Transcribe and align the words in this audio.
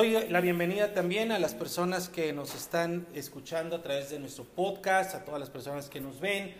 Doy 0.00 0.16
la 0.30 0.40
bienvenida 0.40 0.94
también 0.94 1.30
a 1.30 1.38
las 1.38 1.52
personas 1.52 2.08
que 2.08 2.32
nos 2.32 2.54
están 2.54 3.06
escuchando 3.12 3.76
a 3.76 3.82
través 3.82 4.08
de 4.08 4.18
nuestro 4.18 4.44
podcast, 4.44 5.14
a 5.14 5.26
todas 5.26 5.38
las 5.38 5.50
personas 5.50 5.90
que 5.90 6.00
nos 6.00 6.20
ven 6.20 6.54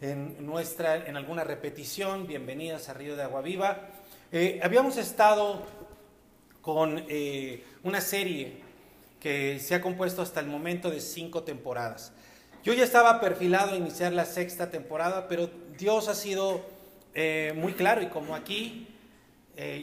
en, 0.00 0.46
nuestra, 0.46 1.04
en 1.04 1.16
alguna 1.16 1.42
repetición. 1.42 2.28
Bienvenidas 2.28 2.88
a 2.88 2.94
Río 2.94 3.16
de 3.16 3.24
Agua 3.24 3.42
Viva. 3.42 3.88
Eh, 4.30 4.60
habíamos 4.62 4.96
estado 4.96 5.66
con 6.62 7.04
eh, 7.08 7.64
una 7.82 8.00
serie 8.00 8.58
que 9.18 9.58
se 9.58 9.74
ha 9.74 9.80
compuesto 9.80 10.22
hasta 10.22 10.38
el 10.38 10.46
momento 10.46 10.88
de 10.88 11.00
cinco 11.00 11.42
temporadas. 11.42 12.12
Yo 12.62 12.74
ya 12.74 12.84
estaba 12.84 13.20
perfilado 13.20 13.72
a 13.72 13.76
iniciar 13.76 14.12
la 14.12 14.24
sexta 14.24 14.70
temporada, 14.70 15.26
pero 15.26 15.50
Dios 15.76 16.06
ha 16.06 16.14
sido 16.14 16.64
eh, 17.12 17.54
muy 17.56 17.72
claro 17.72 18.02
y 18.02 18.06
como 18.06 18.36
aquí 18.36 18.86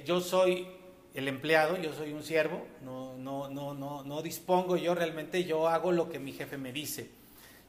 yo 0.05 0.21
soy 0.21 0.67
el 1.13 1.27
empleado, 1.27 1.77
yo 1.77 1.93
soy 1.93 2.13
un 2.13 2.23
siervo, 2.23 2.65
no, 2.83 3.17
no, 3.17 3.49
no, 3.49 3.73
no, 3.73 4.03
no 4.03 4.21
dispongo 4.21 4.77
yo 4.77 4.95
realmente, 4.95 5.43
yo 5.43 5.67
hago 5.67 5.91
lo 5.91 6.09
que 6.09 6.19
mi 6.19 6.31
jefe 6.31 6.57
me 6.57 6.71
dice. 6.71 7.09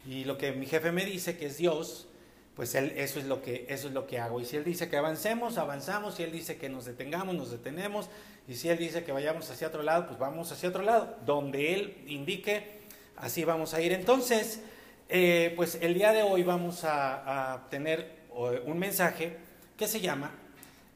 Y 0.07 0.25
lo 0.25 0.39
que 0.39 0.53
mi 0.53 0.67
jefe 0.67 0.93
me 0.93 1.05
dice, 1.05 1.37
que 1.37 1.47
es 1.47 1.59
Dios, 1.59 2.09
pues 2.57 2.75
él, 2.75 2.93
eso, 2.97 3.19
es 3.19 3.27
lo 3.27 3.41
que, 3.41 3.67
eso 3.69 3.89
es 3.89 3.95
lo 3.95 4.07
que 4.07 4.19
hago. 4.19 4.41
Y 4.41 4.45
si 4.45 4.57
Él 4.57 4.65
dice 4.65 4.89
que 4.89 4.97
avancemos, 4.97 5.59
avanzamos. 5.59 6.17
Si 6.17 6.23
Él 6.23 6.33
dice 6.33 6.59
que 6.59 6.69
nos 6.69 6.85
detengamos, 6.85 7.35
nos 7.35 7.51
detenemos. 7.51 8.09
Y 8.47 8.55
si 8.55 8.69
Él 8.69 8.79
dice 8.79 9.05
que 9.05 9.13
vayamos 9.13 9.51
hacia 9.51 9.69
otro 9.69 9.83
lado, 9.83 10.07
pues 10.07 10.19
vamos 10.19 10.53
hacia 10.53 10.69
otro 10.69 10.83
lado. 10.83 11.17
Donde 11.25 11.73
Él 11.75 11.97
indique, 12.07 12.81
así 13.17 13.45
vamos 13.45 13.75
a 13.75 13.81
ir. 13.81 13.93
Entonces, 13.93 14.61
eh, 15.09 15.53
pues 15.57 15.79
el 15.81 15.95
día 15.95 16.13
de 16.13 16.23
hoy 16.23 16.43
vamos 16.43 16.83
a, 16.85 17.67
tener 17.71 18.23
un 18.35 18.79
mensaje 18.79 19.37
que 19.77 19.87
se 19.87 20.01
llama 20.01 20.31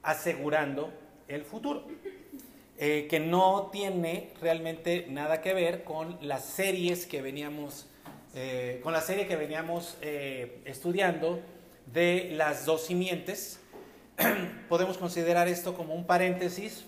Asegurando 0.02 0.92
el 1.28 1.44
futuro. 1.44 1.86
Eh, 2.78 3.06
que 3.08 3.20
no 3.20 3.70
tiene 3.72 4.34
realmente 4.40 5.06
nada 5.08 5.40
que 5.40 5.54
ver 5.54 5.82
con 5.82 6.18
las 6.20 6.44
series 6.44 7.06
que 7.06 7.22
veníamos 7.22 7.86
eh, 8.38 8.80
con 8.82 8.92
la 8.92 9.00
serie 9.00 9.26
que 9.26 9.34
veníamos 9.34 9.96
eh, 10.02 10.60
estudiando 10.66 11.40
de 11.86 12.32
las 12.32 12.66
dos 12.66 12.84
simientes. 12.84 13.60
Podemos 14.68 14.98
considerar 14.98 15.48
esto 15.48 15.74
como 15.74 15.94
un 15.94 16.04
paréntesis 16.04 16.84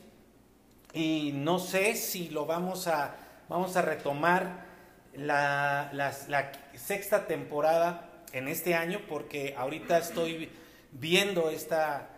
y 0.93 1.31
no 1.33 1.59
sé 1.59 1.95
si 1.95 2.29
lo 2.29 2.45
vamos 2.45 2.87
a, 2.87 3.17
vamos 3.49 3.75
a 3.79 3.81
retomar 3.81 4.67
la, 5.15 5.89
la 5.95 6.53
sexta 6.75 7.27
temporada 7.27 8.11
en 8.35 8.47
este 8.47 8.75
año 8.75 9.01
porque 9.09 9.55
ahorita 9.57 9.97
estoy 9.97 10.51
viendo 10.93 11.49
esta, 11.49 12.11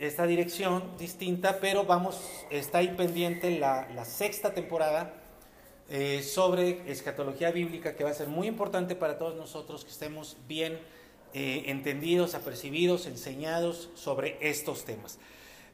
esta 0.00 0.26
dirección 0.26 0.96
distinta, 0.98 1.58
pero 1.60 1.84
vamos, 1.84 2.18
está 2.50 2.78
ahí 2.78 2.88
pendiente 2.96 3.58
la, 3.58 3.86
la 3.94 4.06
sexta 4.06 4.54
temporada 4.54 5.12
eh, 5.90 6.22
sobre 6.22 6.90
escatología 6.90 7.50
bíblica 7.50 7.94
que 7.94 8.04
va 8.04 8.10
a 8.10 8.14
ser 8.14 8.28
muy 8.28 8.46
importante 8.46 8.94
para 8.94 9.18
todos 9.18 9.36
nosotros 9.36 9.84
que 9.84 9.90
estemos 9.90 10.38
bien 10.48 10.80
eh, 11.34 11.64
entendidos, 11.66 12.34
apercibidos, 12.34 13.06
enseñados 13.06 13.90
sobre 13.94 14.38
estos 14.40 14.86
temas. 14.86 15.18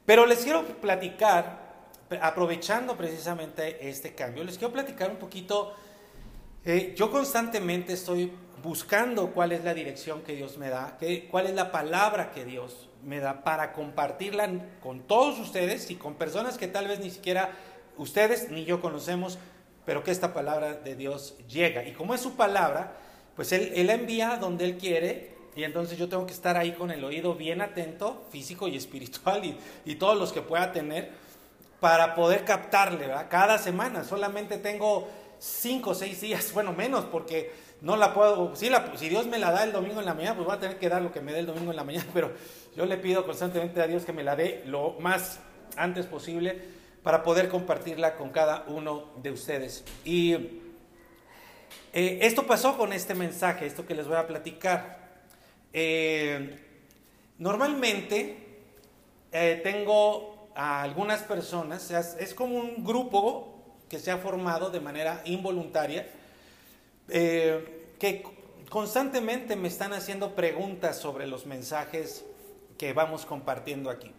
Pero 0.04 0.26
les 0.26 0.38
quiero 0.38 0.64
platicar, 0.80 1.86
aprovechando 2.20 2.96
precisamente 2.96 3.88
este 3.88 4.14
cambio, 4.14 4.42
les 4.42 4.58
quiero 4.58 4.72
platicar 4.72 5.08
un 5.08 5.18
poquito, 5.18 5.72
eh, 6.64 6.94
yo 6.96 7.12
constantemente 7.12 7.92
estoy 7.92 8.32
buscando 8.60 9.30
cuál 9.32 9.52
es 9.52 9.62
la 9.62 9.72
dirección 9.72 10.22
que 10.22 10.34
Dios 10.34 10.58
me 10.58 10.68
da, 10.68 10.98
cuál 11.30 11.46
es 11.46 11.54
la 11.54 11.70
palabra 11.70 12.32
que 12.32 12.44
Dios 12.44 12.88
me 13.06 13.20
da 13.20 13.44
para 13.44 13.72
compartirla 13.72 14.50
con 14.82 15.00
todos 15.00 15.38
ustedes 15.38 15.90
y 15.90 15.94
con 15.94 16.14
personas 16.14 16.58
que 16.58 16.66
tal 16.66 16.88
vez 16.88 16.98
ni 16.98 17.10
siquiera 17.10 17.50
ustedes 17.96 18.50
ni 18.50 18.64
yo 18.64 18.80
conocemos, 18.80 19.38
pero 19.84 20.02
que 20.02 20.10
esta 20.10 20.34
palabra 20.34 20.74
de 20.74 20.96
Dios 20.96 21.36
llega. 21.48 21.84
Y 21.84 21.92
como 21.92 22.14
es 22.14 22.20
su 22.20 22.34
palabra, 22.34 22.96
pues 23.36 23.52
Él, 23.52 23.72
él 23.76 23.86
la 23.86 23.94
envía 23.94 24.36
donde 24.36 24.64
Él 24.64 24.76
quiere, 24.76 25.36
y 25.54 25.62
entonces 25.62 25.96
yo 25.96 26.08
tengo 26.08 26.26
que 26.26 26.32
estar 26.32 26.56
ahí 26.56 26.72
con 26.72 26.90
el 26.90 27.02
oído 27.04 27.36
bien 27.36 27.62
atento, 27.62 28.26
físico 28.30 28.66
y 28.66 28.76
espiritual, 28.76 29.44
y, 29.44 29.56
y 29.84 29.94
todos 29.94 30.18
los 30.18 30.32
que 30.32 30.42
pueda 30.42 30.72
tener, 30.72 31.12
para 31.78 32.14
poder 32.16 32.44
captarle, 32.44 33.06
¿verdad? 33.06 33.28
Cada 33.30 33.58
semana, 33.58 34.02
solamente 34.02 34.58
tengo 34.58 35.06
cinco 35.38 35.90
o 35.90 35.94
seis 35.94 36.20
días, 36.20 36.52
bueno, 36.54 36.72
menos, 36.72 37.04
porque 37.04 37.52
no 37.80 37.96
la 37.96 38.14
puedo, 38.14 38.56
si, 38.56 38.70
la, 38.70 38.92
si 38.96 39.08
Dios 39.08 39.26
me 39.26 39.38
la 39.38 39.50
da 39.52 39.64
el 39.64 39.72
domingo 39.72 40.00
en 40.00 40.06
la 40.06 40.14
mañana, 40.14 40.34
pues 40.34 40.46
voy 40.46 40.56
a 40.56 40.60
tener 40.60 40.78
que 40.78 40.88
dar 40.88 41.02
lo 41.02 41.12
que 41.12 41.20
me 41.20 41.32
dé 41.32 41.40
el 41.40 41.46
domingo 41.46 41.70
en 41.70 41.76
la 41.76 41.84
mañana, 41.84 42.06
pero 42.14 42.32
yo 42.76 42.86
le 42.86 42.96
pido 42.96 43.24
constantemente 43.24 43.80
a 43.80 43.86
Dios 43.86 44.04
que 44.04 44.12
me 44.12 44.24
la 44.24 44.36
dé 44.36 44.62
lo 44.66 44.96
más 45.00 45.40
antes 45.76 46.06
posible 46.06 46.60
para 47.02 47.22
poder 47.22 47.48
compartirla 47.48 48.16
con 48.16 48.30
cada 48.30 48.64
uno 48.68 49.10
de 49.22 49.30
ustedes. 49.30 49.84
Y 50.04 50.32
eh, 51.92 52.18
esto 52.22 52.46
pasó 52.46 52.76
con 52.76 52.92
este 52.92 53.14
mensaje, 53.14 53.66
esto 53.66 53.86
que 53.86 53.94
les 53.94 54.08
voy 54.08 54.16
a 54.16 54.26
platicar. 54.26 54.98
Eh, 55.72 56.58
normalmente 57.38 58.36
eh, 59.32 59.60
tengo 59.62 60.50
a 60.54 60.82
algunas 60.82 61.22
personas, 61.22 61.90
es 61.90 62.34
como 62.34 62.58
un 62.58 62.82
grupo 62.82 63.56
que 63.88 63.98
se 63.98 64.10
ha 64.10 64.18
formado 64.18 64.70
de 64.70 64.80
manera 64.80 65.20
involuntaria, 65.26 66.10
que 67.08 68.24
constantemente 68.68 69.56
me 69.56 69.68
están 69.68 69.92
haciendo 69.92 70.34
preguntas 70.34 70.98
sobre 70.98 71.26
los 71.26 71.46
mensajes 71.46 72.24
que 72.78 72.92
vamos 72.92 73.26
compartiendo 73.26 73.90
aquí. 73.90 74.12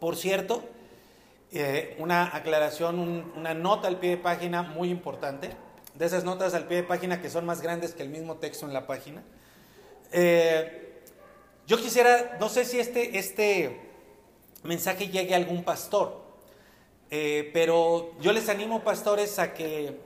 Por 0.00 0.16
cierto, 0.16 0.62
eh, 1.52 1.96
una 1.98 2.36
aclaración, 2.36 2.98
una 3.36 3.54
nota 3.54 3.88
al 3.88 3.98
pie 3.98 4.10
de 4.10 4.16
página 4.16 4.62
muy 4.62 4.90
importante, 4.90 5.50
de 5.94 6.04
esas 6.04 6.24
notas 6.24 6.54
al 6.54 6.66
pie 6.66 6.78
de 6.78 6.82
página 6.82 7.22
que 7.22 7.30
son 7.30 7.46
más 7.46 7.62
grandes 7.62 7.94
que 7.94 8.02
el 8.02 8.10
mismo 8.10 8.36
texto 8.36 8.66
en 8.66 8.74
la 8.74 8.86
página. 8.86 9.22
Eh, 10.12 11.02
yo 11.66 11.78
quisiera, 11.78 12.36
no 12.38 12.48
sé 12.48 12.64
si 12.64 12.78
este, 12.78 13.18
este 13.18 13.80
mensaje 14.64 15.08
llegue 15.08 15.34
a 15.34 15.36
algún 15.38 15.64
pastor, 15.64 16.20
eh, 17.10 17.50
pero 17.54 18.12
yo 18.20 18.32
les 18.32 18.48
animo, 18.48 18.82
pastores, 18.82 19.38
a 19.38 19.54
que 19.54 19.96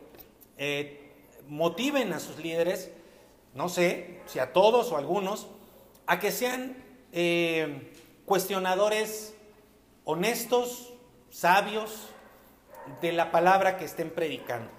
motiven 1.51 2.13
a 2.13 2.21
sus 2.21 2.39
líderes, 2.39 2.91
no 3.55 3.69
sé 3.69 4.21
si 4.27 4.39
a 4.39 4.53
todos 4.53 4.91
o 4.93 4.97
a 4.97 5.01
algunos, 5.01 5.49
a 6.07 6.21
que 6.21 6.31
sean 6.31 6.77
cuestionadores 8.25 9.35
honestos, 10.05 10.95
sabios 11.29 12.09
de 13.03 13.13
la 13.13 13.33
palabra 13.33 13.77
que 13.77 13.85
estén 13.85 14.11
predicando. 14.11 14.71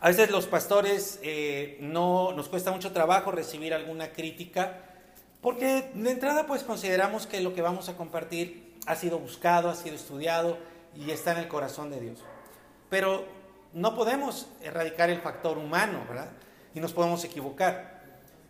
A 0.00 0.08
veces 0.08 0.30
los 0.30 0.46
pastores 0.46 1.18
eh, 1.22 1.76
no 1.80 2.32
nos 2.32 2.48
cuesta 2.48 2.70
mucho 2.70 2.92
trabajo 2.92 3.32
recibir 3.32 3.74
alguna 3.74 4.12
crítica 4.12 4.84
porque 5.40 5.90
de 5.92 6.10
entrada 6.10 6.46
pues 6.46 6.62
consideramos 6.62 7.26
que 7.26 7.40
lo 7.40 7.52
que 7.52 7.62
vamos 7.62 7.88
a 7.88 7.96
compartir 7.96 8.76
ha 8.86 8.94
sido 8.94 9.18
buscado, 9.18 9.68
ha 9.68 9.74
sido 9.74 9.96
estudiado 9.96 10.56
y 10.94 11.10
está 11.10 11.32
en 11.32 11.38
el 11.38 11.48
corazón 11.48 11.90
de 11.90 12.00
Dios. 12.00 12.20
Pero 12.88 13.24
no 13.72 13.94
podemos 13.94 14.48
erradicar 14.62 15.10
el 15.10 15.20
factor 15.20 15.58
humano, 15.58 16.04
¿verdad? 16.08 16.30
Y 16.74 16.80
nos 16.80 16.92
podemos 16.92 17.22
equivocar. 17.24 17.98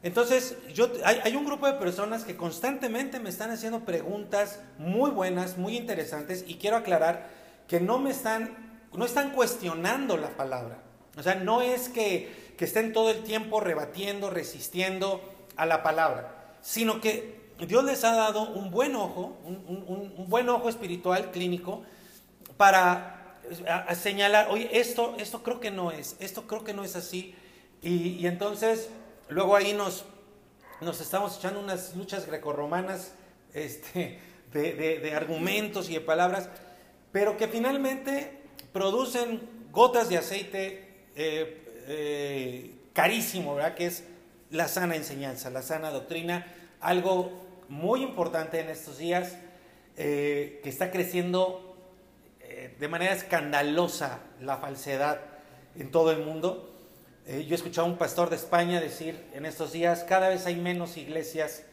Entonces, 0.02 0.56
yo, 0.72 0.88
hay, 1.04 1.34
un 1.34 1.44
grupo 1.44 1.66
de 1.66 1.72
personas 1.72 2.24
que 2.24 2.36
constantemente 2.36 3.18
me 3.18 3.30
están 3.30 3.50
haciendo 3.50 3.80
preguntas 3.80 4.60
muy 4.78 5.10
buenas, 5.10 5.58
muy 5.58 5.76
interesantes, 5.76 6.44
y 6.46 6.54
quiero 6.54 6.76
aclarar 6.76 7.26
que 7.66 7.80
no 7.80 7.98
me 7.98 8.10
están, 8.10 8.56
no 8.92 9.04
están 9.04 9.32
cuestionando 9.32 10.16
la 10.16 10.36
palabra. 10.36 10.78
O 11.16 11.22
sea, 11.22 11.34
no 11.34 11.62
es 11.62 11.88
que, 11.88 12.54
que 12.56 12.64
estén 12.64 12.92
todo 12.92 13.10
el 13.10 13.24
tiempo 13.24 13.58
rebatiendo, 13.58 14.30
resistiendo 14.30 15.20
a 15.56 15.66
la 15.66 15.82
palabra, 15.82 16.54
sino 16.60 17.00
que 17.00 17.48
Dios 17.66 17.82
les 17.82 18.04
ha 18.04 18.14
dado 18.14 18.48
un 18.50 18.70
buen 18.70 18.94
ojo, 18.94 19.36
un, 19.44 19.84
un 20.16 20.28
buen 20.28 20.48
ojo 20.48 20.68
espiritual, 20.68 21.32
clínico, 21.32 21.82
para 22.56 23.17
señalar, 23.94 24.48
oye, 24.50 24.68
esto, 24.72 25.16
esto 25.18 25.42
creo 25.42 25.60
que 25.60 25.70
no 25.70 25.90
es, 25.90 26.16
esto 26.20 26.46
creo 26.46 26.64
que 26.64 26.74
no 26.74 26.84
es 26.84 26.96
así. 26.96 27.34
Y, 27.80 28.26
entonces 28.26 28.88
Luego 29.28 29.56
ahí 29.56 29.74
nos, 29.74 30.04
nos 30.80 31.00
estamos 31.00 31.36
echando 31.36 31.60
unas 31.60 31.94
luchas 31.94 32.26
grecorromanas 32.26 33.12
este, 33.52 34.18
de, 34.52 35.12
argumentos 35.14 35.90
y 35.90 35.94
de 35.94 36.00
palabras, 36.00 36.48
pero 37.12 37.36
que 37.36 37.46
finalmente 37.46 38.38
producen 38.72 39.42
gotas 39.70 40.08
de 40.08 40.16
aceite 40.16 41.08
eh, 41.14 41.84
eh, 41.88 42.74
carísimo, 42.94 43.54
¿verdad? 43.54 43.74
Que 43.74 43.86
es 43.86 44.04
la 44.50 44.66
sana 44.66 44.96
enseñanza, 44.96 45.50
la 45.50 45.60
sana 45.60 45.90
doctrina, 45.90 46.46
algo 46.80 47.30
muy 47.68 48.02
importante 48.02 48.60
en 48.60 48.70
estos 48.70 48.96
días, 48.96 49.36
eh, 49.98 50.60
que 50.62 50.70
está 50.70 50.90
creciendo 50.90 51.67
de 52.78 52.88
manera 52.88 53.12
escandalosa 53.12 54.20
la 54.40 54.58
falsedad 54.58 55.20
en 55.76 55.90
todo 55.90 56.12
el 56.12 56.24
mundo. 56.24 56.74
Eh, 57.26 57.44
yo 57.44 57.54
he 57.54 57.56
escuchado 57.56 57.86
a 57.86 57.90
un 57.90 57.98
pastor 57.98 58.30
de 58.30 58.36
España 58.36 58.80
decir 58.80 59.26
en 59.34 59.46
estos 59.46 59.72
días, 59.72 60.04
cada 60.04 60.28
vez 60.28 60.46
hay 60.46 60.56
menos 60.56 60.96
iglesias 60.96 61.64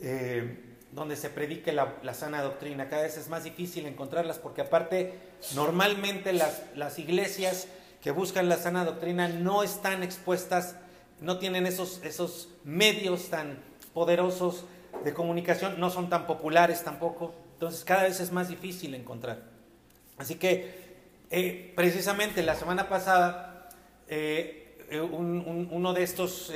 eh, 0.00 0.58
donde 0.92 1.16
se 1.16 1.30
predique 1.30 1.72
la, 1.72 2.14
sana 2.14 2.42
doctrina. 2.42 2.88
Cada 2.88 3.02
vez 3.02 3.16
es 3.16 3.28
más 3.28 3.44
difícil 3.44 3.86
encontrarlas 3.86 4.38
porque 4.38 4.60
aparte 4.60 5.18
normalmente 5.54 6.32
las, 6.32 6.62
las 6.76 6.98
iglesias 6.98 7.66
que 8.02 8.10
buscan 8.10 8.48
la 8.48 8.56
sana 8.56 8.84
doctrina 8.84 9.28
no 9.28 9.62
están 9.62 10.02
expuestas, 10.02 10.76
no 11.20 11.38
tienen 11.38 11.66
esos, 11.66 12.02
esos 12.04 12.48
medios 12.64 13.30
tan 13.30 13.58
poderosos 13.94 14.64
de 15.04 15.14
comunicación, 15.14 15.80
no 15.80 15.88
son 15.88 16.10
tan 16.10 16.26
populares 16.26 16.84
tampoco. 16.84 17.34
Entonces 17.54 17.84
cada 17.84 18.02
vez 18.02 18.20
es 18.20 18.32
más 18.32 18.48
difícil 18.48 18.94
encontrar. 18.94 19.51
Así 20.22 20.36
que 20.36 20.82
eh, 21.32 21.72
precisamente 21.74 22.44
la 22.44 22.54
semana 22.54 22.88
pasada 22.88 23.68
eh, 24.06 24.78
eh, 24.88 25.00
uno 25.00 25.92
de 25.92 26.02
estos 26.04 26.52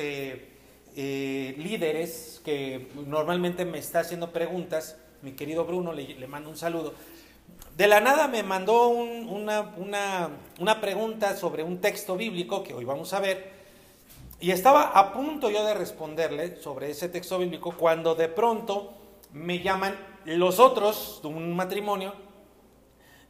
líderes 0.94 2.40
que 2.44 2.88
normalmente 3.06 3.64
me 3.64 3.78
está 3.78 4.00
haciendo 4.00 4.32
preguntas, 4.32 4.98
mi 5.22 5.32
querido 5.32 5.64
Bruno, 5.64 5.92
le, 5.92 6.26
mando 6.28 6.48
un 6.48 6.56
saludo, 6.56 6.94
de 7.76 7.88
la 7.88 8.00
nada 8.00 8.28
me 8.28 8.44
mandó 8.44 8.86
una, 8.88 9.74
una 10.60 10.80
pregunta 10.80 11.36
sobre 11.36 11.64
un 11.64 11.80
texto 11.80 12.16
bíblico 12.16 12.62
que 12.62 12.72
hoy 12.72 12.84
vamos 12.84 13.12
a 13.14 13.20
ver. 13.20 13.50
Y 14.38 14.52
estaba 14.52 14.90
a 14.90 15.12
punto 15.12 15.50
yo 15.50 15.64
de 15.64 15.74
responderle 15.74 16.62
sobre 16.62 16.90
ese 16.90 17.08
texto 17.08 17.36
bíblico 17.38 17.74
cuando 17.76 18.14
de 18.14 18.28
pronto 18.28 18.94
me 19.32 19.58
llaman 19.58 19.96
los 20.24 20.60
otros 20.60 21.18
de 21.22 21.28
un 21.28 21.56
matrimonio 21.56 22.25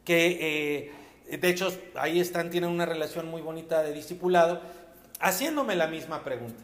que 0.07 0.89
eh, 1.29 1.37
de 1.37 1.49
hecho 1.49 1.67
ahí 1.95 2.21
están, 2.21 2.49
tienen 2.49 2.69
una 2.69 2.85
relación 2.85 3.27
muy 3.27 3.41
bonita 3.41 3.83
de 3.83 3.91
discipulado, 3.91 4.61
haciéndome 5.19 5.75
la 5.75 5.87
misma 5.87 6.23
pregunta 6.23 6.63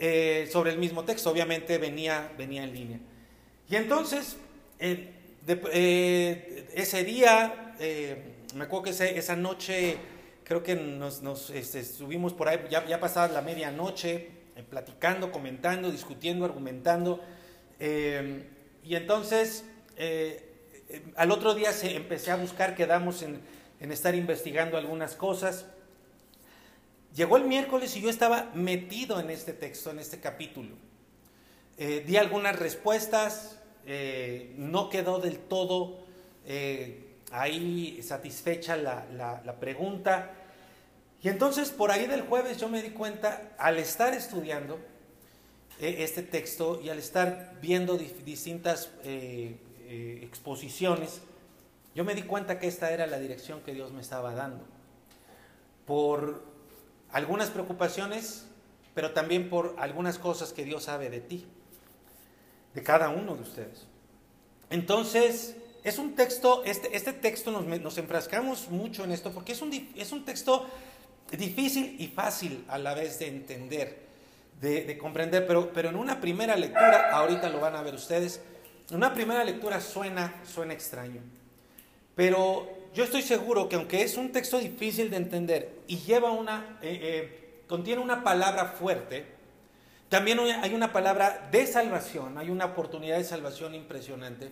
eh, 0.00 0.48
sobre 0.50 0.72
el 0.72 0.78
mismo 0.78 1.04
texto, 1.04 1.30
obviamente 1.30 1.78
venía, 1.78 2.32
venía 2.36 2.64
en 2.64 2.74
línea. 2.74 2.98
Y 3.70 3.76
entonces, 3.76 4.36
eh, 4.80 5.12
ese 6.74 7.04
día, 7.04 7.76
me 8.56 8.64
acuerdo 8.64 8.82
que 8.82 8.90
esa 8.90 9.36
noche, 9.36 9.98
creo 10.42 10.64
que 10.64 10.74
nos, 10.74 11.22
nos 11.22 11.50
este, 11.50 11.84
por 12.36 12.48
ahí, 12.48 12.58
ya, 12.68 12.84
ya 12.84 12.98
pasada 12.98 13.28
la 13.28 13.42
medianoche, 13.42 14.28
platicando, 14.68 15.30
comentando, 15.30 15.92
discutiendo, 15.92 16.44
argumentando. 16.44 17.22
y 17.78 18.94
entonces 18.96 19.64
al 21.16 21.30
otro 21.30 21.54
día 21.54 21.72
se, 21.72 21.96
empecé 21.96 22.30
a 22.30 22.36
buscar, 22.36 22.74
quedamos 22.74 23.22
en, 23.22 23.40
estar 23.80 24.14
investigando 24.14 24.76
algunas 24.76 25.14
cosas. 25.14 25.66
Llegó 27.14 27.36
el 27.36 27.44
miércoles 27.44 27.96
y 27.96 28.00
yo 28.00 28.10
estaba 28.10 28.50
metido 28.54 29.20
en 29.20 29.30
este 29.30 29.52
texto, 29.52 29.90
en 29.90 29.98
este 29.98 30.20
capítulo. 30.20 30.74
Eh, 31.78 32.04
di 32.06 32.16
algunas 32.16 32.58
respuestas, 32.58 33.58
eh, 33.86 34.54
no 34.56 34.88
quedó 34.88 35.18
del 35.18 35.38
todo 35.38 36.04
ahí 37.32 38.00
satisfecha 38.02 38.76
la, 38.76 39.04
la, 39.44 39.56
pregunta. 39.58 40.30
Y 41.22 41.28
entonces 41.28 41.70
por 41.70 41.90
ahí 41.90 42.06
del 42.06 42.22
jueves 42.22 42.58
yo 42.58 42.68
me 42.68 42.82
di 42.82 42.90
cuenta, 42.90 43.54
al 43.58 43.78
estar 43.78 44.14
estudiando 44.14 44.78
este 45.80 46.22
texto 46.22 46.80
y 46.82 46.88
al 46.88 46.98
estar 46.98 47.56
viendo 47.60 47.98
distintas 47.98 48.90
eh, 49.88 50.20
exposiciones, 50.22 51.20
yo 51.94 52.04
me 52.04 52.14
di 52.14 52.22
cuenta 52.22 52.58
que 52.58 52.66
esta 52.66 52.90
era 52.90 53.06
la 53.06 53.18
dirección 53.18 53.62
que 53.62 53.72
Dios 53.72 53.92
me 53.92 54.02
estaba 54.02 54.34
dando. 54.34 54.64
Por 55.86 56.44
algunas 57.10 57.48
preocupaciones, 57.50 58.46
pero 58.94 59.12
también 59.12 59.48
por 59.48 59.74
algunas 59.78 60.18
cosas 60.18 60.52
que 60.52 60.64
Dios 60.64 60.84
sabe 60.84 61.08
de 61.08 61.20
ti, 61.20 61.46
de 62.74 62.82
cada 62.82 63.08
uno 63.08 63.34
de 63.34 63.42
ustedes. 63.42 63.86
Entonces, 64.68 65.56
es 65.84 65.98
un 65.98 66.14
texto, 66.14 66.64
este, 66.64 66.96
este 66.96 67.12
texto 67.12 67.50
nos, 67.50 67.96
enfrascamos 67.96 68.68
mucho 68.70 69.04
en 69.04 69.12
esto 69.12 69.30
porque 69.30 69.52
es 69.52 69.62
un, 69.62 69.72
es 69.96 70.12
un 70.12 70.24
texto 70.24 70.66
difícil 71.30 71.96
y 71.98 72.08
fácil 72.08 72.64
a 72.68 72.76
la 72.76 72.92
vez 72.92 73.18
de 73.20 73.28
entender, 73.28 74.06
de, 74.60 74.84
de 74.84 74.98
comprender, 74.98 75.46
pero, 75.46 75.72
pero 75.72 75.88
en 75.88 75.96
una 75.96 76.20
primera 76.20 76.56
lectura, 76.56 77.10
ahorita 77.12 77.48
lo 77.48 77.60
van 77.60 77.76
a 77.76 77.82
ver 77.82 77.94
ustedes, 77.94 78.40
una 78.90 79.12
primera 79.12 79.44
lectura 79.44 79.80
suena, 79.80 80.34
suena 80.44 80.72
extraño, 80.72 81.20
pero 82.14 82.68
yo 82.94 83.04
estoy 83.04 83.22
seguro 83.22 83.68
que 83.68 83.76
aunque 83.76 84.02
es 84.02 84.16
un 84.16 84.32
texto 84.32 84.58
difícil 84.58 85.10
de 85.10 85.16
entender 85.16 85.80
y 85.86 85.98
lleva 85.98 86.30
una, 86.30 86.78
eh, 86.80 86.98
eh, 87.02 87.62
contiene 87.66 88.00
una 88.00 88.24
palabra 88.24 88.66
fuerte, 88.66 89.26
también 90.08 90.38
hay 90.38 90.72
una 90.72 90.92
palabra 90.92 91.48
de 91.50 91.66
salvación, 91.66 92.38
hay 92.38 92.48
una 92.48 92.66
oportunidad 92.66 93.18
de 93.18 93.24
salvación 93.24 93.74
impresionante 93.74 94.50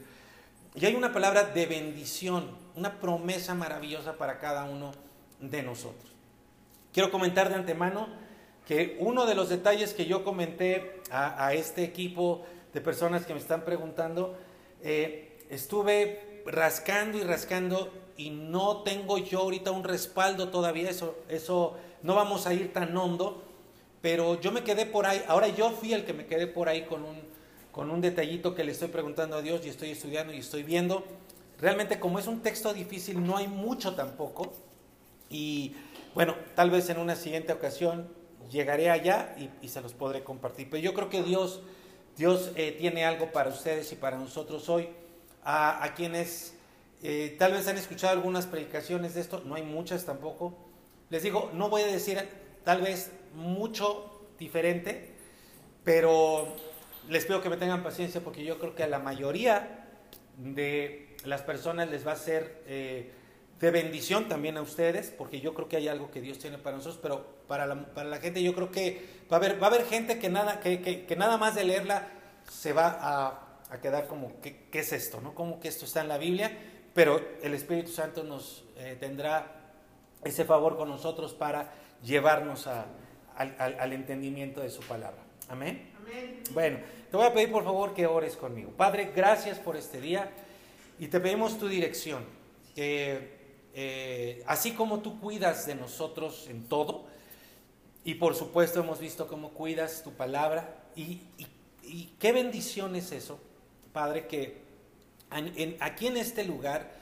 y 0.74 0.84
hay 0.84 0.94
una 0.94 1.12
palabra 1.12 1.44
de 1.44 1.66
bendición, 1.66 2.50
una 2.74 2.98
promesa 2.98 3.54
maravillosa 3.54 4.14
para 4.18 4.38
cada 4.40 4.64
uno 4.64 4.92
de 5.40 5.62
nosotros. 5.62 6.12
Quiero 6.92 7.10
comentar 7.10 7.48
de 7.48 7.54
antemano 7.54 8.08
que 8.66 8.96
uno 8.98 9.26
de 9.26 9.36
los 9.36 9.48
detalles 9.48 9.94
que 9.94 10.06
yo 10.06 10.24
comenté 10.24 11.00
a, 11.10 11.46
a 11.46 11.54
este 11.54 11.84
equipo 11.84 12.44
de 12.74 12.80
personas 12.80 13.24
que 13.24 13.32
me 13.32 13.40
están 13.40 13.64
preguntando. 13.64 14.36
Eh, 14.82 15.38
estuve 15.48 16.42
rascando 16.44 17.16
y 17.16 17.22
rascando 17.22 17.90
y 18.16 18.30
no 18.30 18.82
tengo 18.82 19.16
yo 19.18 19.40
ahorita 19.40 19.70
un 19.70 19.84
respaldo 19.84 20.50
todavía, 20.50 20.90
eso, 20.90 21.16
eso 21.28 21.76
no 22.02 22.14
vamos 22.14 22.46
a 22.46 22.52
ir 22.52 22.72
tan 22.72 22.96
hondo, 22.96 23.42
pero 24.02 24.40
yo 24.40 24.52
me 24.52 24.62
quedé 24.62 24.86
por 24.86 25.06
ahí, 25.06 25.22
ahora 25.26 25.48
yo 25.48 25.70
fui 25.70 25.94
el 25.94 26.04
que 26.04 26.12
me 26.12 26.26
quedé 26.26 26.46
por 26.46 26.68
ahí 26.68 26.82
con 26.82 27.02
un, 27.02 27.22
con 27.72 27.90
un 27.90 28.00
detallito 28.00 28.54
que 28.54 28.64
le 28.64 28.72
estoy 28.72 28.88
preguntando 28.88 29.36
a 29.36 29.42
Dios 29.42 29.64
y 29.64 29.68
estoy 29.68 29.90
estudiando 29.90 30.32
y 30.32 30.38
estoy 30.38 30.62
viendo. 30.62 31.04
Realmente 31.60 31.98
como 31.98 32.18
es 32.18 32.26
un 32.26 32.40
texto 32.40 32.74
difícil, 32.74 33.24
no 33.24 33.36
hay 33.36 33.48
mucho 33.48 33.94
tampoco. 33.94 34.52
Y 35.30 35.74
bueno, 36.14 36.34
tal 36.54 36.70
vez 36.70 36.90
en 36.90 36.98
una 36.98 37.16
siguiente 37.16 37.52
ocasión 37.52 38.08
llegaré 38.50 38.90
allá 38.90 39.34
y, 39.38 39.48
y 39.64 39.68
se 39.68 39.80
los 39.80 39.94
podré 39.94 40.22
compartir. 40.22 40.68
Pero 40.70 40.82
yo 40.82 40.92
creo 40.92 41.08
que 41.08 41.22
Dios 41.22 41.62
Dios 42.16 42.52
eh, 42.54 42.76
tiene 42.78 43.04
algo 43.04 43.32
para 43.32 43.50
ustedes 43.50 43.90
y 43.92 43.96
para 43.96 44.16
nosotros 44.16 44.68
hoy. 44.68 44.88
A, 45.46 45.92
quienes 45.94 46.54
eh, 47.02 47.36
tal 47.38 47.52
vez 47.52 47.68
han 47.68 47.76
escuchado 47.76 48.14
algunas 48.14 48.46
predicaciones 48.46 49.14
de 49.14 49.20
esto, 49.20 49.42
no 49.44 49.56
hay 49.56 49.62
muchas 49.62 50.06
tampoco. 50.06 50.56
Les 51.10 51.22
digo, 51.22 51.50
no 51.52 51.68
voy 51.68 51.82
a 51.82 51.86
decir 51.86 52.26
tal 52.64 52.80
vez 52.80 53.10
mucho 53.34 54.26
diferente, 54.38 55.12
pero 55.84 56.56
les 57.10 57.26
pido 57.26 57.42
que 57.42 57.50
me 57.50 57.58
tengan 57.58 57.82
paciencia 57.82 58.22
porque 58.22 58.42
yo 58.42 58.58
creo 58.58 58.74
que 58.74 58.84
a 58.84 58.88
la 58.88 58.98
mayoría 58.98 59.86
de 60.38 61.16
las 61.24 61.42
personas 61.42 61.90
les 61.90 62.06
va 62.06 62.12
a 62.12 62.16
ser 62.16 62.62
eh, 62.66 63.12
de 63.64 63.70
bendición 63.70 64.28
también 64.28 64.58
a 64.58 64.62
ustedes, 64.62 65.10
porque 65.10 65.40
yo 65.40 65.54
creo 65.54 65.68
que 65.68 65.76
hay 65.76 65.88
algo 65.88 66.10
que 66.10 66.20
Dios 66.20 66.38
tiene 66.38 66.58
para 66.58 66.76
nosotros, 66.76 67.00
pero 67.02 67.24
para 67.48 67.66
la, 67.66 67.86
para 67.94 68.10
la 68.10 68.18
gente 68.18 68.42
yo 68.42 68.54
creo 68.54 68.70
que 68.70 69.24
va 69.32 69.36
a 69.36 69.40
haber, 69.40 69.60
va 69.60 69.68
a 69.68 69.70
haber 69.70 69.86
gente 69.86 70.18
que 70.18 70.28
nada, 70.28 70.60
que, 70.60 70.80
que, 71.06 71.16
nada 71.16 71.38
más 71.38 71.54
de 71.54 71.64
leerla 71.64 72.06
se 72.46 72.74
va 72.74 72.88
a, 73.00 73.58
a 73.70 73.80
quedar 73.80 74.06
como, 74.06 74.38
¿qué, 74.42 74.66
¿qué, 74.70 74.80
es 74.80 74.92
esto? 74.92 75.22
¿no? 75.22 75.34
Como 75.34 75.60
que 75.60 75.68
esto 75.68 75.86
está 75.86 76.02
en 76.02 76.08
la 76.08 76.18
Biblia, 76.18 76.52
pero 76.92 77.20
el 77.42 77.54
Espíritu 77.54 77.90
Santo 77.90 78.22
nos 78.22 78.64
eh, 78.76 78.98
tendrá 79.00 79.72
ese 80.22 80.44
favor 80.44 80.76
con 80.76 80.90
nosotros 80.90 81.32
para 81.32 81.72
llevarnos 82.02 82.66
a, 82.66 82.84
al, 83.34 83.56
al, 83.58 83.92
entendimiento 83.94 84.60
de 84.60 84.68
su 84.68 84.82
palabra. 84.82 85.22
Amén. 85.48 85.90
Amén. 86.02 86.42
Bueno, 86.52 86.80
te 87.10 87.16
voy 87.16 87.26
a 87.26 87.32
pedir 87.32 87.50
por 87.50 87.64
favor 87.64 87.94
que 87.94 88.06
ores 88.06 88.36
conmigo. 88.36 88.72
Padre, 88.72 89.10
gracias 89.16 89.58
por 89.58 89.76
este 89.76 90.02
día 90.02 90.30
y 90.98 91.08
te 91.08 91.18
pedimos 91.18 91.58
tu 91.58 91.66
dirección. 91.66 92.24
Que 92.74 93.43
eh, 93.74 94.42
así 94.46 94.72
como 94.72 95.00
tú 95.00 95.20
cuidas 95.20 95.66
de 95.66 95.74
nosotros 95.74 96.46
en 96.48 96.64
todo, 96.64 97.04
y 98.04 98.14
por 98.14 98.34
supuesto 98.34 98.80
hemos 98.80 99.00
visto 99.00 99.26
cómo 99.26 99.50
cuidas 99.50 100.02
tu 100.02 100.12
palabra, 100.12 100.82
y, 100.94 101.22
qué 102.18 102.32
bendición 102.32 102.96
es 102.96 103.12
eso, 103.12 103.38
Padre, 103.92 104.26
que 104.26 104.62
aquí 105.80 106.06
en 106.06 106.16
este 106.16 106.44
lugar 106.44 106.92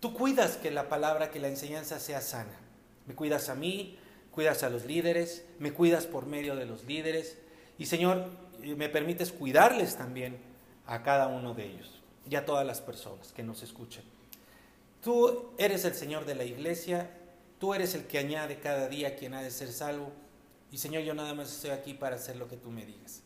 tú 0.00 0.14
cuidas 0.14 0.56
que 0.56 0.70
la 0.70 0.88
palabra, 0.88 1.30
que 1.30 1.40
la 1.40 1.48
enseñanza 1.48 2.00
sea 2.00 2.20
sana. 2.20 2.58
Me 3.06 3.14
cuidas 3.14 3.48
a 3.48 3.54
mí, 3.54 3.98
cuidas 4.30 4.62
a 4.62 4.70
los 4.70 4.84
líderes, 4.84 5.44
me 5.58 5.72
cuidas 5.72 6.06
por 6.06 6.26
medio 6.26 6.56
de 6.56 6.66
los 6.66 6.84
líderes, 6.84 7.38
y 7.78 7.86
Señor, 7.86 8.30
eh, 8.62 8.74
me 8.74 8.88
permites 8.88 9.30
cuidarles 9.30 9.96
también 9.96 10.38
a 10.86 11.02
cada 11.02 11.26
uno 11.26 11.54
de 11.54 11.66
ellos 11.66 12.02
y 12.28 12.34
a 12.36 12.44
todas 12.44 12.66
las 12.66 12.80
personas 12.80 13.32
que 13.32 13.42
nos 13.42 13.62
escuchan. 13.62 14.04
Tú 15.04 15.50
eres 15.58 15.84
el 15.84 15.94
Señor 15.94 16.24
de 16.24 16.34
la 16.34 16.44
iglesia, 16.44 17.10
tú 17.58 17.74
eres 17.74 17.94
el 17.94 18.06
que 18.06 18.18
añade 18.18 18.58
cada 18.58 18.88
día 18.88 19.16
quien 19.16 19.34
ha 19.34 19.42
de 19.42 19.50
ser 19.50 19.70
salvo. 19.70 20.10
Y 20.72 20.78
Señor, 20.78 21.02
yo 21.02 21.12
nada 21.12 21.34
más 21.34 21.52
estoy 21.52 21.70
aquí 21.70 21.92
para 21.92 22.16
hacer 22.16 22.36
lo 22.36 22.48
que 22.48 22.56
tú 22.56 22.70
me 22.70 22.86
digas. 22.86 23.22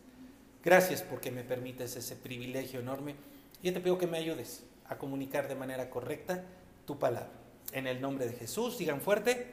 Gracias 0.64 1.02
porque 1.02 1.30
me 1.30 1.44
permites 1.44 1.94
ese 1.94 2.16
privilegio 2.16 2.80
enorme. 2.80 3.14
Y 3.62 3.70
te 3.70 3.78
pido 3.78 3.96
que 3.96 4.08
me 4.08 4.18
ayudes 4.18 4.64
a 4.88 4.98
comunicar 4.98 5.46
de 5.46 5.54
manera 5.54 5.88
correcta 5.88 6.44
tu 6.84 6.98
palabra. 6.98 7.30
En 7.70 7.86
el 7.86 8.00
nombre 8.00 8.26
de 8.26 8.32
Jesús, 8.32 8.76
digan 8.76 9.00
fuerte. 9.00 9.46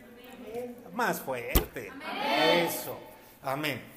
Más 0.94 1.20
fuerte. 1.20 1.91
Eso. 2.65 2.98
Amén. 3.44 3.94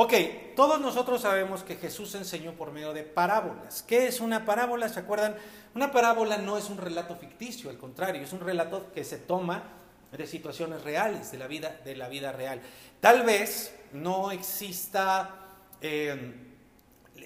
Ok, 0.00 0.14
todos 0.54 0.80
nosotros 0.80 1.22
sabemos 1.22 1.64
que 1.64 1.74
Jesús 1.74 2.14
enseñó 2.14 2.52
por 2.52 2.70
medio 2.70 2.92
de 2.92 3.02
parábolas. 3.02 3.82
¿Qué 3.82 4.06
es 4.06 4.20
una 4.20 4.44
parábola? 4.44 4.88
¿Se 4.88 5.00
acuerdan? 5.00 5.34
Una 5.74 5.90
parábola 5.90 6.38
no 6.38 6.56
es 6.56 6.70
un 6.70 6.78
relato 6.78 7.16
ficticio, 7.16 7.68
al 7.68 7.78
contrario, 7.78 8.22
es 8.22 8.32
un 8.32 8.38
relato 8.38 8.92
que 8.92 9.02
se 9.02 9.18
toma 9.18 9.64
de 10.16 10.24
situaciones 10.28 10.84
reales, 10.84 11.32
de 11.32 11.38
la 11.38 11.48
vida, 11.48 11.80
de 11.84 11.96
la 11.96 12.08
vida 12.08 12.30
real. 12.30 12.60
Tal 13.00 13.24
vez 13.24 13.74
no 13.92 14.30
exista 14.30 15.34
eh, 15.80 16.32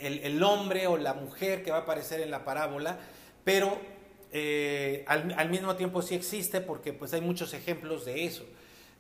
el, 0.00 0.42
hombre 0.42 0.86
o 0.86 0.96
la 0.96 1.12
mujer 1.12 1.62
que 1.62 1.72
va 1.72 1.76
a 1.76 1.80
aparecer 1.80 2.22
en 2.22 2.30
la 2.30 2.42
parábola, 2.42 2.98
pero 3.44 3.78
eh, 4.32 5.04
al, 5.08 5.50
mismo 5.50 5.76
tiempo 5.76 6.00
sí 6.00 6.14
existe 6.14 6.62
porque 6.62 6.94
pues 6.94 7.12
hay 7.12 7.20
muchos 7.20 7.52
ejemplos 7.52 8.06
de 8.06 8.24
eso, 8.24 8.46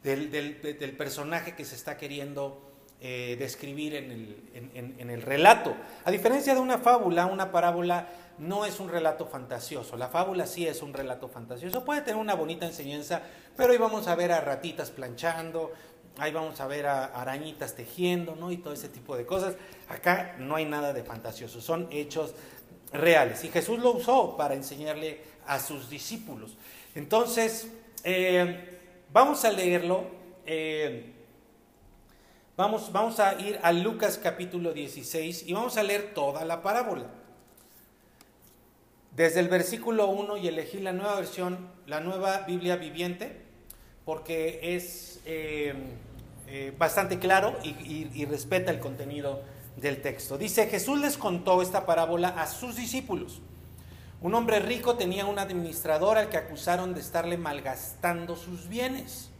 del, 0.02 0.94
personaje 0.98 1.56
que 1.56 1.64
se 1.64 1.74
está 1.74 1.96
queriendo 1.96 2.68
eh, 3.04 3.36
describir 3.36 3.96
en 3.96 4.10
el, 4.12 4.96
en 4.98 5.10
el 5.10 5.22
relato. 5.22 5.74
A 6.04 6.10
diferencia 6.12 6.54
de 6.54 6.60
una 6.60 6.78
fábula, 6.78 7.26
una 7.26 7.50
parábola 7.50 8.06
no 8.38 8.64
es 8.64 8.80
un 8.80 8.88
relato 8.88 9.26
fantasioso. 9.26 9.96
La 9.96 10.08
fábula 10.08 10.46
sí 10.46 10.66
es 10.66 10.82
un 10.82 10.92
relato 10.92 11.28
fantasioso. 11.28 11.84
Puede 11.84 12.02
tener 12.02 12.20
una 12.20 12.34
bonita 12.34 12.66
enseñanza, 12.66 13.22
pero 13.56 13.72
ahí 13.72 13.78
vamos 13.78 14.08
a 14.08 14.14
ver 14.14 14.32
a 14.32 14.40
ratitas 14.40 14.90
planchando, 14.90 15.72
ahí 16.18 16.32
vamos 16.32 16.60
a 16.60 16.66
ver 16.66 16.86
a 16.86 17.06
arañitas 17.06 17.74
tejiendo, 17.74 18.36
¿no? 18.36 18.50
Y 18.50 18.58
todo 18.58 18.72
ese 18.72 18.88
tipo 18.88 19.16
de 19.16 19.26
cosas. 19.26 19.56
Acá 19.88 20.36
no 20.38 20.56
hay 20.56 20.64
nada 20.64 20.92
de 20.92 21.02
fantasioso, 21.02 21.60
son 21.60 21.88
hechos 21.90 22.34
reales. 22.92 23.44
Y 23.44 23.48
Jesús 23.48 23.78
lo 23.78 23.92
usó 23.92 24.36
para 24.36 24.54
enseñarle 24.54 25.20
a 25.46 25.58
sus 25.58 25.90
discípulos. 25.90 26.56
Entonces, 26.94 27.68
eh, 28.04 28.78
vamos 29.12 29.44
a 29.44 29.50
leerlo. 29.50 30.04
Eh, 30.46 31.18
vamos, 32.56 32.92
vamos 32.92 33.20
a 33.20 33.40
ir 33.40 33.58
a 33.62 33.72
Lucas 33.72 34.18
capítulo 34.22 34.72
16 34.72 35.44
y 35.46 35.52
vamos 35.52 35.76
a 35.76 35.82
leer 35.82 36.14
toda 36.14 36.44
la 36.44 36.62
parábola 36.62 37.06
desde 39.14 39.40
el 39.40 39.48
versículo 39.48 40.08
1 40.08 40.38
y 40.38 40.48
elegí 40.48 40.80
la 40.80 40.92
nueva 40.92 41.16
versión, 41.16 41.68
la 41.86 42.00
nueva 42.00 42.38
Biblia 42.40 42.76
viviente, 42.76 43.42
porque 44.04 44.74
es 44.74 45.20
eh, 45.26 45.74
eh, 46.48 46.72
bastante 46.78 47.18
claro 47.18 47.56
y, 47.62 48.24
respeta 48.24 48.70
el 48.70 48.80
contenido 48.80 49.42
del 49.76 50.00
texto. 50.00 50.38
Dice, 50.38 50.66
Jesús 50.66 50.98
les 50.98 51.18
contó 51.18 51.60
esta 51.60 51.84
parábola 51.84 52.28
a 52.28 52.46
sus 52.46 52.76
discípulos. 52.76 53.40
Un 54.22 54.34
hombre 54.34 54.60
rico 54.60 54.94
tenía 54.94 55.26
un 55.26 55.38
administrador 55.38 56.16
al 56.16 56.28
que 56.28 56.36
acusaron 56.38 56.94
de 56.94 57.00
estarle 57.00 57.36
malgastando 57.36 58.36
sus 58.36 58.68
bienes. 58.68 59.30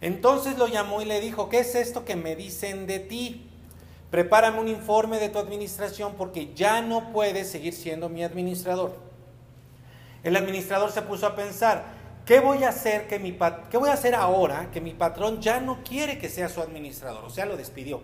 Entonces 0.00 0.58
lo 0.58 0.66
llamó 0.66 1.02
y 1.02 1.04
le 1.04 1.20
dijo, 1.20 1.48
¿qué 1.48 1.60
es 1.60 1.74
esto 1.74 2.04
que 2.04 2.16
me 2.16 2.36
dicen 2.36 2.86
de 2.86 3.00
ti? 3.00 3.50
prepárame 4.10 4.58
un 4.58 4.68
informe 4.68 5.18
de 5.18 5.28
tu 5.28 5.38
administración 5.38 6.14
porque 6.18 6.52
ya 6.54 6.82
no 6.82 7.12
puedes 7.12 7.50
seguir 7.50 7.72
siendo 7.72 8.08
mi 8.08 8.24
administrador. 8.24 8.92
El 10.22 10.36
administrador 10.36 10.90
se 10.90 11.02
puso 11.02 11.26
a 11.26 11.36
pensar, 11.36 11.84
¿qué 12.26 12.40
voy 12.40 12.64
a 12.64 12.70
hacer 12.70 13.06
que 13.06 13.18
mi 13.18 13.38
qué 13.70 13.78
voy 13.78 13.88
a 13.88 13.94
hacer 13.94 14.14
ahora 14.14 14.70
que 14.72 14.80
mi 14.80 14.92
patrón 14.92 15.40
ya 15.40 15.60
no 15.60 15.82
quiere 15.84 16.18
que 16.18 16.28
sea 16.28 16.48
su 16.48 16.60
administrador? 16.60 17.24
O 17.24 17.30
sea, 17.30 17.46
lo 17.46 17.56
despidió. 17.56 18.02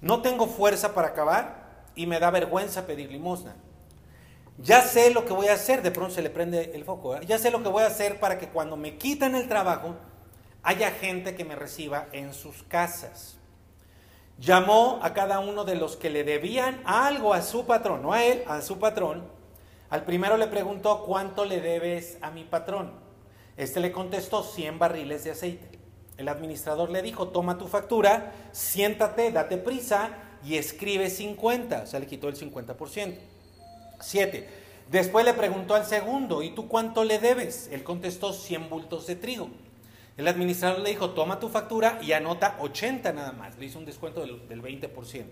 No 0.00 0.22
tengo 0.22 0.46
fuerza 0.46 0.94
para 0.94 1.08
acabar 1.08 1.86
y 1.96 2.06
me 2.06 2.20
da 2.20 2.30
vergüenza 2.30 2.86
pedir 2.86 3.10
limosna. 3.10 3.56
Ya 4.58 4.82
sé 4.82 5.10
lo 5.10 5.24
que 5.24 5.32
voy 5.32 5.48
a 5.48 5.54
hacer, 5.54 5.82
de 5.82 5.90
pronto 5.90 6.14
se 6.14 6.22
le 6.22 6.30
prende 6.30 6.72
el 6.74 6.84
foco. 6.84 7.20
Ya 7.22 7.38
sé 7.38 7.50
lo 7.50 7.62
que 7.62 7.68
voy 7.68 7.84
a 7.84 7.86
hacer 7.86 8.20
para 8.20 8.38
que 8.38 8.48
cuando 8.48 8.76
me 8.76 8.96
quiten 8.96 9.34
el 9.34 9.48
trabajo 9.48 9.96
haya 10.62 10.90
gente 10.90 11.34
que 11.34 11.44
me 11.44 11.56
reciba 11.56 12.08
en 12.12 12.32
sus 12.34 12.62
casas 12.64 13.38
llamó 14.38 15.00
a 15.02 15.14
cada 15.14 15.40
uno 15.40 15.64
de 15.64 15.74
los 15.74 15.96
que 15.96 16.10
le 16.10 16.24
debían 16.24 16.80
algo 16.84 17.34
a 17.34 17.42
su 17.42 17.66
patrón, 17.66 18.02
no 18.02 18.12
a 18.12 18.24
él, 18.24 18.42
a 18.46 18.62
su 18.62 18.78
patrón. 18.78 19.24
Al 19.90 20.04
primero 20.04 20.36
le 20.36 20.46
preguntó, 20.46 21.04
¿cuánto 21.04 21.44
le 21.44 21.60
debes 21.60 22.18
a 22.20 22.30
mi 22.30 22.44
patrón? 22.44 22.92
Este 23.56 23.80
le 23.80 23.90
contestó, 23.90 24.42
100 24.42 24.78
barriles 24.78 25.24
de 25.24 25.32
aceite. 25.32 25.78
El 26.16 26.28
administrador 26.28 26.90
le 26.90 27.02
dijo, 27.02 27.28
toma 27.28 27.58
tu 27.58 27.66
factura, 27.66 28.32
siéntate, 28.52 29.32
date 29.32 29.56
prisa 29.56 30.10
y 30.44 30.56
escribe 30.56 31.10
50. 31.10 31.82
O 31.82 31.86
sea, 31.86 32.00
le 32.00 32.06
quitó 32.06 32.28
el 32.28 32.36
50%. 32.36 33.18
7. 34.00 34.48
Después 34.90 35.24
le 35.24 35.34
preguntó 35.34 35.74
al 35.74 35.84
segundo, 35.84 36.42
¿y 36.42 36.50
tú 36.50 36.68
cuánto 36.68 37.04
le 37.04 37.18
debes? 37.18 37.68
Él 37.72 37.82
contestó, 37.82 38.32
100 38.32 38.68
bultos 38.68 39.06
de 39.06 39.16
trigo. 39.16 39.50
El 40.18 40.26
administrador 40.26 40.80
le 40.80 40.90
dijo, 40.90 41.10
toma 41.10 41.38
tu 41.38 41.48
factura 41.48 42.00
y 42.02 42.10
anota 42.10 42.56
80 42.58 43.12
nada 43.12 43.30
más. 43.30 43.56
Le 43.56 43.66
hizo 43.66 43.78
un 43.78 43.84
descuento 43.86 44.20
del, 44.20 44.62
20%. 44.62 45.24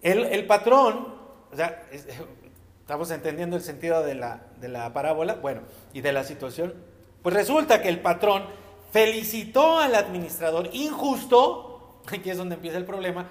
El, 0.00 0.46
patrón, 0.46 1.08
o 1.52 1.56
sea, 1.56 1.82
estamos 2.80 3.10
entendiendo 3.10 3.56
el 3.56 3.62
sentido 3.62 4.04
de 4.04 4.14
la, 4.14 4.46
de 4.60 4.68
la 4.68 4.92
parábola, 4.92 5.34
bueno, 5.34 5.62
y 5.92 6.02
de 6.02 6.12
la 6.12 6.22
situación. 6.22 6.72
Pues 7.20 7.34
resulta 7.34 7.82
que 7.82 7.88
el 7.88 7.98
patrón 7.98 8.44
felicitó 8.92 9.80
al 9.80 9.96
administrador 9.96 10.70
injusto, 10.72 12.00
aquí 12.06 12.30
es 12.30 12.38
donde 12.38 12.54
empieza 12.54 12.78
el 12.78 12.84
problema, 12.84 13.28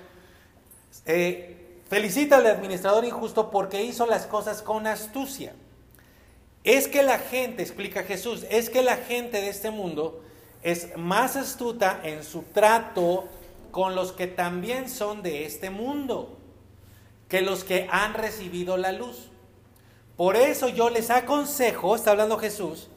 eh, 1.06 1.80
felicita 1.90 2.36
al 2.36 2.48
administrador 2.48 3.06
injusto 3.06 3.50
porque 3.50 3.82
hizo 3.82 4.06
las 4.08 4.28
cosas 4.28 4.62
con 4.62 4.88
astucia. 4.88 5.54
Es 6.66 6.90
que 6.90 7.02
la 7.02 7.20
gente, 7.20 7.64
explica 7.64 8.04
Jesús, 8.04 8.46
es 8.50 8.70
que 8.70 8.82
la 8.82 8.98
gente 8.98 9.40
de 9.40 9.48
este 9.48 9.72
mundo 9.72 10.22
es 10.64 10.98
más 10.98 11.36
astuta 11.36 12.00
en 12.04 12.24
su 12.24 12.44
trato 12.44 13.28
con 13.72 13.96
los 13.96 14.12
que 14.14 14.28
también 14.28 14.90
son 14.90 15.22
de 15.22 15.46
este 15.46 15.70
mundo, 15.70 16.38
que 17.28 17.42
los 17.42 17.64
que 17.64 17.88
han 17.92 18.14
recibido 18.14 18.78
la 18.78 18.92
luz. 18.92 19.30
Por 20.16 20.36
eso 20.36 20.70
yo 20.70 20.90
les 20.90 21.10
aconsejo, 21.10 21.96
está 21.96 22.12
hablando 22.12 22.38
Jesús, 22.38 22.90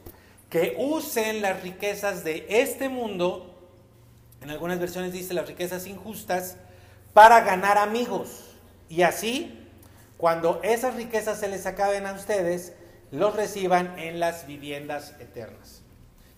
que 0.49 0.75
usen 0.77 1.41
las 1.41 1.61
riquezas 1.61 2.23
de 2.23 2.45
este 2.47 2.89
mundo, 2.89 3.53
en 4.41 4.49
algunas 4.49 4.79
versiones 4.79 5.11
dice 5.11 5.33
las 5.33 5.47
riquezas 5.47 5.87
injustas, 5.87 6.57
para 7.13 7.41
ganar 7.41 7.77
amigos. 7.77 8.45
Y 8.87 9.01
así, 9.01 9.67
cuando 10.17 10.61
esas 10.63 10.95
riquezas 10.95 11.39
se 11.39 11.47
les 11.47 11.65
acaben 11.65 12.05
a 12.05 12.13
ustedes, 12.13 12.73
los 13.11 13.35
reciban 13.35 13.97
en 13.97 14.19
las 14.19 14.45
viviendas 14.47 15.15
eternas. 15.19 15.76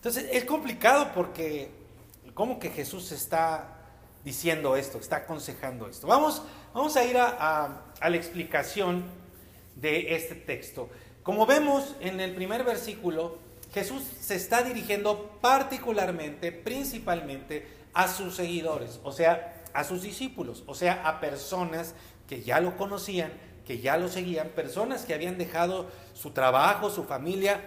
Entonces 0.00 0.28
es 0.32 0.46
complicado 0.46 1.10
porque, 1.14 1.70
¿cómo 2.32 2.58
que 2.58 2.70
Jesús 2.70 3.12
está 3.12 3.76
diciendo 4.24 4.74
esto, 4.74 4.96
está 4.96 5.16
aconsejando 5.16 5.88
esto? 5.88 6.06
Vamos, 6.06 6.42
vamos 6.72 6.96
a 6.96 7.04
ir 7.04 7.18
a, 7.18 7.82
la 8.00 8.16
explicación 8.16 9.04
de 9.76 10.14
este 10.14 10.36
texto. 10.36 10.88
Como 11.22 11.44
vemos 11.44 11.96
en 12.00 12.18
el 12.18 12.34
primer 12.34 12.64
versículo, 12.64 13.36
Jesús 13.74 14.02
se 14.18 14.36
está 14.36 14.62
dirigiendo 14.62 15.38
particularmente, 15.42 16.50
principalmente, 16.50 17.68
a 17.92 18.08
sus 18.08 18.36
seguidores, 18.36 19.00
o 19.04 19.12
sea, 19.12 19.64
a 19.74 19.84
sus 19.84 20.00
discípulos, 20.00 20.64
o 20.66 20.74
sea, 20.74 21.06
a 21.06 21.20
personas 21.20 21.94
que 22.26 22.40
ya 22.40 22.60
lo 22.60 22.78
conocían, 22.78 23.32
que 23.66 23.80
ya 23.80 23.98
lo 23.98 24.08
seguían, 24.08 24.48
personas 24.48 25.04
que 25.04 25.12
habían 25.12 25.36
dejado 25.36 25.90
su 26.14 26.30
trabajo, 26.30 26.88
su 26.88 27.04
familia, 27.04 27.60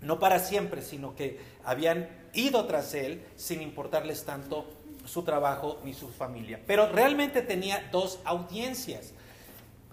no 0.00 0.18
para 0.18 0.38
siempre, 0.38 0.82
sino 0.82 1.14
que 1.14 1.40
habían 1.64 2.08
ido 2.32 2.64
tras 2.66 2.94
él 2.94 3.24
sin 3.36 3.62
importarles 3.62 4.24
tanto 4.24 4.66
su 5.04 5.22
trabajo 5.22 5.78
ni 5.84 5.94
su 5.94 6.08
familia. 6.08 6.60
Pero 6.66 6.90
realmente 6.90 7.42
tenía 7.42 7.88
dos 7.92 8.20
audiencias. 8.24 9.12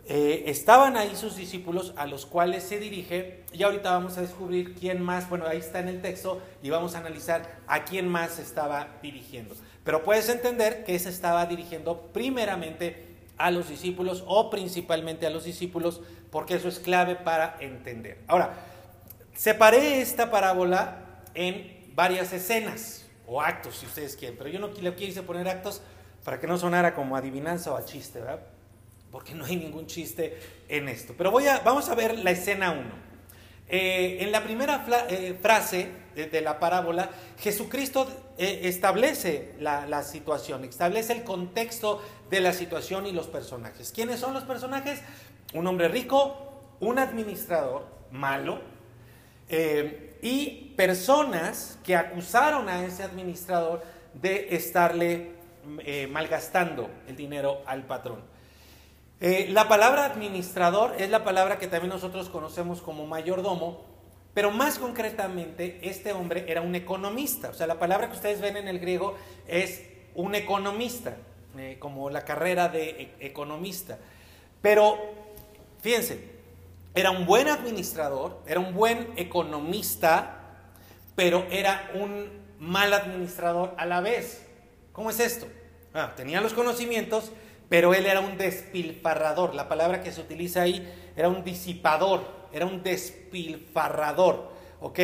Eh, 0.06 0.44
estaban 0.48 0.98
ahí 0.98 1.16
sus 1.16 1.38
discípulos 1.38 1.94
a 1.96 2.06
los 2.06 2.26
cuales 2.26 2.64
se 2.64 2.78
dirige 2.78 3.44
y 3.54 3.64
ahorita 3.64 3.92
vamos 3.92 4.18
a 4.18 4.22
descubrir 4.22 4.76
quién 4.76 5.02
más, 5.02 5.30
bueno, 5.30 5.46
ahí 5.48 5.60
está 5.60 5.80
en 5.80 5.88
el 5.88 6.02
texto 6.02 6.42
y 6.62 6.70
vamos 6.70 6.96
a 6.96 6.98
analizar 6.98 7.62
a 7.68 7.86
quién 7.86 8.10
más 8.10 8.32
se 8.32 8.42
estaba 8.42 8.98
dirigiendo. 9.02 9.56
Pero 9.86 10.04
puedes 10.04 10.28
entender 10.28 10.84
que 10.84 11.00
se 11.00 11.10
estaba 11.10 11.46
dirigiendo 11.46 12.02
primeramente 12.12 13.14
a 13.38 13.50
los 13.50 13.70
discípulos 13.70 14.26
o 14.28 14.50
principalmente 14.50 15.26
a 15.26 15.30
los 15.30 15.46
discípulos 15.46 16.02
porque 16.32 16.56
eso 16.56 16.68
es 16.68 16.80
clave 16.80 17.16
para 17.16 17.56
entender. 17.62 18.20
Ahora, 18.28 18.54
Separé 19.34 20.02
esta 20.02 20.30
parábola 20.30 21.24
en 21.34 21.92
varias 21.96 22.32
escenas 22.34 23.06
o 23.26 23.42
actos, 23.42 23.78
si 23.78 23.86
ustedes 23.86 24.16
quieren, 24.16 24.38
pero 24.38 24.50
yo 24.50 24.60
no 24.60 24.68
le 24.68 24.96
quise 24.96 25.24
poner 25.24 25.48
actos 25.48 25.82
para 26.24 26.40
que 26.40 26.48
no 26.48 26.58
sonara 26.58 26.94
como 26.94 27.16
adivinanza 27.16 27.72
o 27.72 27.78
a 27.78 27.84
chiste, 27.84 28.20
¿verdad? 28.20 28.42
Porque 29.12 29.34
no 29.34 29.46
hay 29.46 29.56
ningún 29.56 29.88
chiste 29.88 30.38
en 30.70 30.88
esto. 30.88 31.14
Pero 31.18 31.32
voy 31.32 31.48
a, 31.48 31.60
vamos 31.60 31.90
a 31.90 31.96
ver 31.96 32.20
la 32.20 32.32
escena 32.32 32.72
1. 32.72 33.14
Eh, 33.70 34.18
en 34.22 34.32
la 34.32 34.44
primera 34.44 34.86
eh, 35.10 35.38
frase 35.42 35.90
de, 36.16 36.42
la 36.42 36.60
parábola, 36.60 37.10
Jesucristo 37.40 38.08
eh, 38.38 38.62
establece 38.64 39.56
la, 39.60 39.88
la, 39.88 40.04
situación, 40.04 40.64
establece 40.64 41.14
el 41.14 41.24
contexto 41.24 42.04
de 42.30 42.40
la 42.40 42.54
situación 42.54 43.08
y 43.08 43.12
los 43.12 43.28
personajes. 43.28 43.92
¿Quiénes 43.92 44.20
son 44.20 44.34
los 44.34 44.44
personajes? 44.44 45.02
Un 45.54 45.66
hombre 45.66 45.88
rico, 45.88 46.76
un 46.82 47.00
administrador 47.00 47.88
malo, 48.12 48.73
eh, 49.50 50.18
y 50.22 50.74
personas 50.76 51.78
que 51.84 51.96
acusaron 51.96 52.70
a 52.70 52.86
ese 52.86 53.04
administrador 53.04 53.84
de 54.14 54.56
estarle 54.56 55.32
eh, 55.86 56.08
malgastando 56.08 56.90
el 57.08 57.16
dinero 57.16 57.62
al 57.66 57.86
patrón. 57.86 58.22
Eh, 59.20 59.48
la 59.50 59.68
palabra 59.68 60.06
administrador 60.06 60.96
es 61.00 61.10
la 61.10 61.24
palabra 61.24 61.58
que 61.58 61.68
también 61.68 61.90
nosotros 61.90 62.30
conocemos 62.30 62.82
como 62.82 63.06
mayordomo, 63.06 63.86
pero 64.34 64.52
más 64.52 64.80
concretamente 64.80 65.80
este 65.84 66.12
hombre 66.12 66.46
era 66.48 66.62
un 66.62 66.76
economista. 66.76 67.50
O 67.50 67.54
sea, 67.54 67.68
la 67.68 67.80
palabra 67.80 68.10
que 68.10 68.16
ustedes 68.16 68.42
ven 68.42 68.58
en 68.58 68.68
el 68.68 68.80
griego 68.80 69.16
es 69.48 69.84
un 70.16 70.36
economista, 70.36 71.18
como 71.80 72.10
la 72.10 72.26
carrera 72.26 72.68
de 72.68 72.90
e-, 72.90 73.28
economista. 73.28 74.00
Pero, 74.62 74.98
fíjense, 75.82 76.33
era 76.96 77.12
un 77.12 77.26
buen 77.26 77.48
administrador, 77.48 78.42
era 78.46 78.60
un 78.60 78.74
buen 78.74 79.14
economista, 79.16 80.40
pero 81.16 81.46
era 81.50 81.92
un 81.96 82.44
mal 82.60 82.94
administrador 82.94 83.74
a 83.78 83.86
la 83.86 84.02
vez. 84.02 84.46
¿Cómo 84.92 85.10
es 85.10 85.20
esto? 85.20 85.48
Ah, 85.94 86.14
tenía 86.16 86.42
los 86.42 86.54
conocimientos, 86.54 87.32
pero 87.68 87.94
él 87.94 88.06
era 88.06 88.20
un 88.20 88.38
despilfarrador. 88.38 89.56
La 89.56 89.68
palabra 89.68 90.04
que 90.04 90.12
se 90.12 90.22
utiliza 90.22 90.62
ahí 90.62 90.88
era 91.16 91.30
un 91.30 91.44
disipador, 91.44 92.26
era 92.52 92.66
un 92.66 92.84
despilfarrador. 92.84 94.52
¿Ok? 94.80 95.00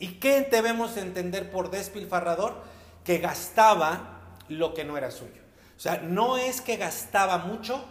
¿Y 0.00 0.18
qué 0.20 0.40
debemos 0.50 0.96
entender 0.96 1.50
por 1.50 1.70
despilfarrador? 1.70 2.62
Que 3.04 3.18
gastaba 3.18 4.36
lo 4.48 4.74
que 4.74 4.84
no 4.84 4.98
era 4.98 5.10
suyo. 5.10 5.42
O 5.76 5.80
sea, 5.80 5.98
no 5.98 6.36
es 6.38 6.60
que 6.60 6.76
gastaba 6.76 7.38
mucho, 7.38 7.84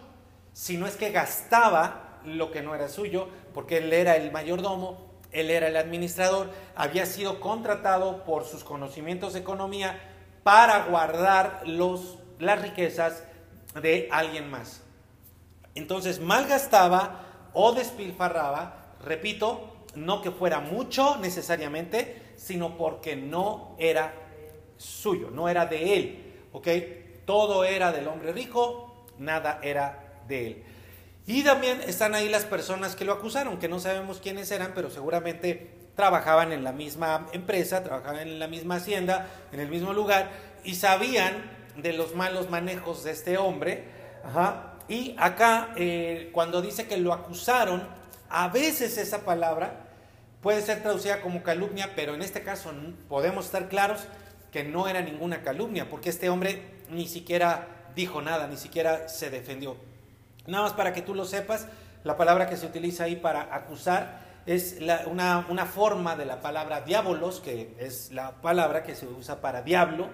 sino 0.53 0.87
es 0.87 0.95
que 0.95 1.11
gastaba 1.11 2.12
lo 2.25 2.51
que 2.51 2.61
no 2.61 2.75
era 2.75 2.87
suyo, 2.87 3.27
porque 3.53 3.77
él 3.77 3.91
era 3.93 4.15
el 4.15 4.31
mayordomo, 4.31 5.13
él 5.31 5.49
era 5.49 5.67
el 5.67 5.75
administrador, 5.75 6.49
había 6.75 7.05
sido 7.05 7.39
contratado 7.39 8.23
por 8.23 8.45
sus 8.45 8.63
conocimientos 8.63 9.33
de 9.33 9.39
economía 9.39 9.99
para 10.43 10.85
guardar 10.85 11.63
los, 11.65 12.19
las 12.39 12.61
riquezas 12.61 13.23
de 13.81 14.07
alguien 14.11 14.49
más. 14.49 14.81
Entonces 15.75 16.19
malgastaba 16.19 17.49
o 17.53 17.73
despilfarraba, 17.73 18.95
repito, 19.03 19.73
no 19.95 20.21
que 20.21 20.31
fuera 20.31 20.59
mucho 20.59 21.17
necesariamente, 21.17 22.33
sino 22.35 22.77
porque 22.77 23.15
no 23.15 23.75
era 23.79 24.13
suyo, 24.77 25.29
no 25.31 25.49
era 25.49 25.65
de 25.65 25.95
él. 25.95 26.33
¿Ok? 26.51 26.67
Todo 27.25 27.63
era 27.63 27.91
del 27.91 28.07
hombre 28.07 28.31
rico, 28.31 29.05
nada 29.17 29.59
era 29.63 30.21
de 30.27 30.47
él. 30.47 30.63
Y 31.25 31.43
también 31.43 31.81
están 31.81 32.15
ahí 32.15 32.27
las 32.27 32.43
personas 32.43 32.95
que 32.95 33.05
lo 33.05 33.13
acusaron, 33.13 33.57
que 33.57 33.69
no 33.69 33.79
sabemos 33.79 34.19
quiénes 34.19 34.51
eran, 34.51 34.73
pero 34.75 34.89
seguramente 34.89 35.71
trabajaban 35.95 36.51
en 36.51 36.63
la 36.63 36.73
misma 36.73 37.27
empresa, 37.31 37.83
trabajaban 37.83 38.19
en 38.19 38.39
la 38.39 38.47
misma 38.47 38.75
hacienda, 38.75 39.27
en 39.51 39.59
el 39.61 39.69
mismo 39.69 39.93
lugar, 39.93 40.31
y 40.63 40.75
sabían 40.75 41.49
de 41.77 41.93
los 41.93 42.13
malos 42.15 42.49
manejos 42.49 43.03
de 43.03 43.11
este 43.11 43.37
hombre. 43.37 43.85
Y 44.89 45.15
acá, 45.17 45.73
eh, 45.77 46.29
cuando 46.33 46.61
dice 46.61 46.87
que 46.87 46.97
lo 46.97 47.13
acusaron, 47.13 47.87
a 48.29 48.49
veces 48.49 48.97
esa 48.97 49.19
palabra 49.19 49.87
puede 50.41 50.61
ser 50.61 50.81
traducida 50.81 51.21
como 51.21 51.41
calumnia, 51.41 51.91
pero 51.95 52.15
en 52.15 52.21
este 52.21 52.43
caso 52.43 52.73
podemos 53.07 53.45
estar 53.45 53.69
claros 53.69 54.01
que 54.51 54.65
no 54.65 54.89
era 54.89 55.01
ninguna 55.01 55.41
calumnia, 55.41 55.89
porque 55.89 56.09
este 56.09 56.29
hombre 56.29 56.61
ni 56.89 57.07
siquiera 57.07 57.67
dijo 57.95 58.21
nada, 58.21 58.47
ni 58.47 58.57
siquiera 58.57 59.07
se 59.07 59.29
defendió. 59.29 59.92
Nada 60.45 60.63
más 60.63 60.73
para 60.73 60.93
que 60.93 61.01
tú 61.01 61.15
lo 61.15 61.25
sepas, 61.25 61.67
la 62.03 62.17
palabra 62.17 62.49
que 62.49 62.57
se 62.57 62.65
utiliza 62.65 63.05
ahí 63.05 63.15
para 63.15 63.53
acusar 63.55 64.23
es 64.45 64.77
una, 65.07 65.45
una, 65.49 65.65
forma 65.65 66.17
de 66.17 66.25
la 66.25 66.41
palabra 66.41 66.81
diabolos, 66.81 67.39
que 67.39 67.75
es 67.79 68.11
la 68.11 68.41
palabra 68.41 68.83
que 68.83 68.93
se 68.93 69.07
usa 69.07 69.39
para 69.39 69.61
diablo, 69.61 70.09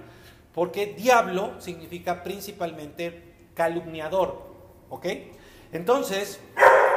porque 0.53 0.87
diablo 0.87 1.59
significa 1.59 2.21
principalmente 2.21 3.49
calumniador, 3.55 4.45
¿ok? 4.89 5.05
Entonces, 5.71 6.39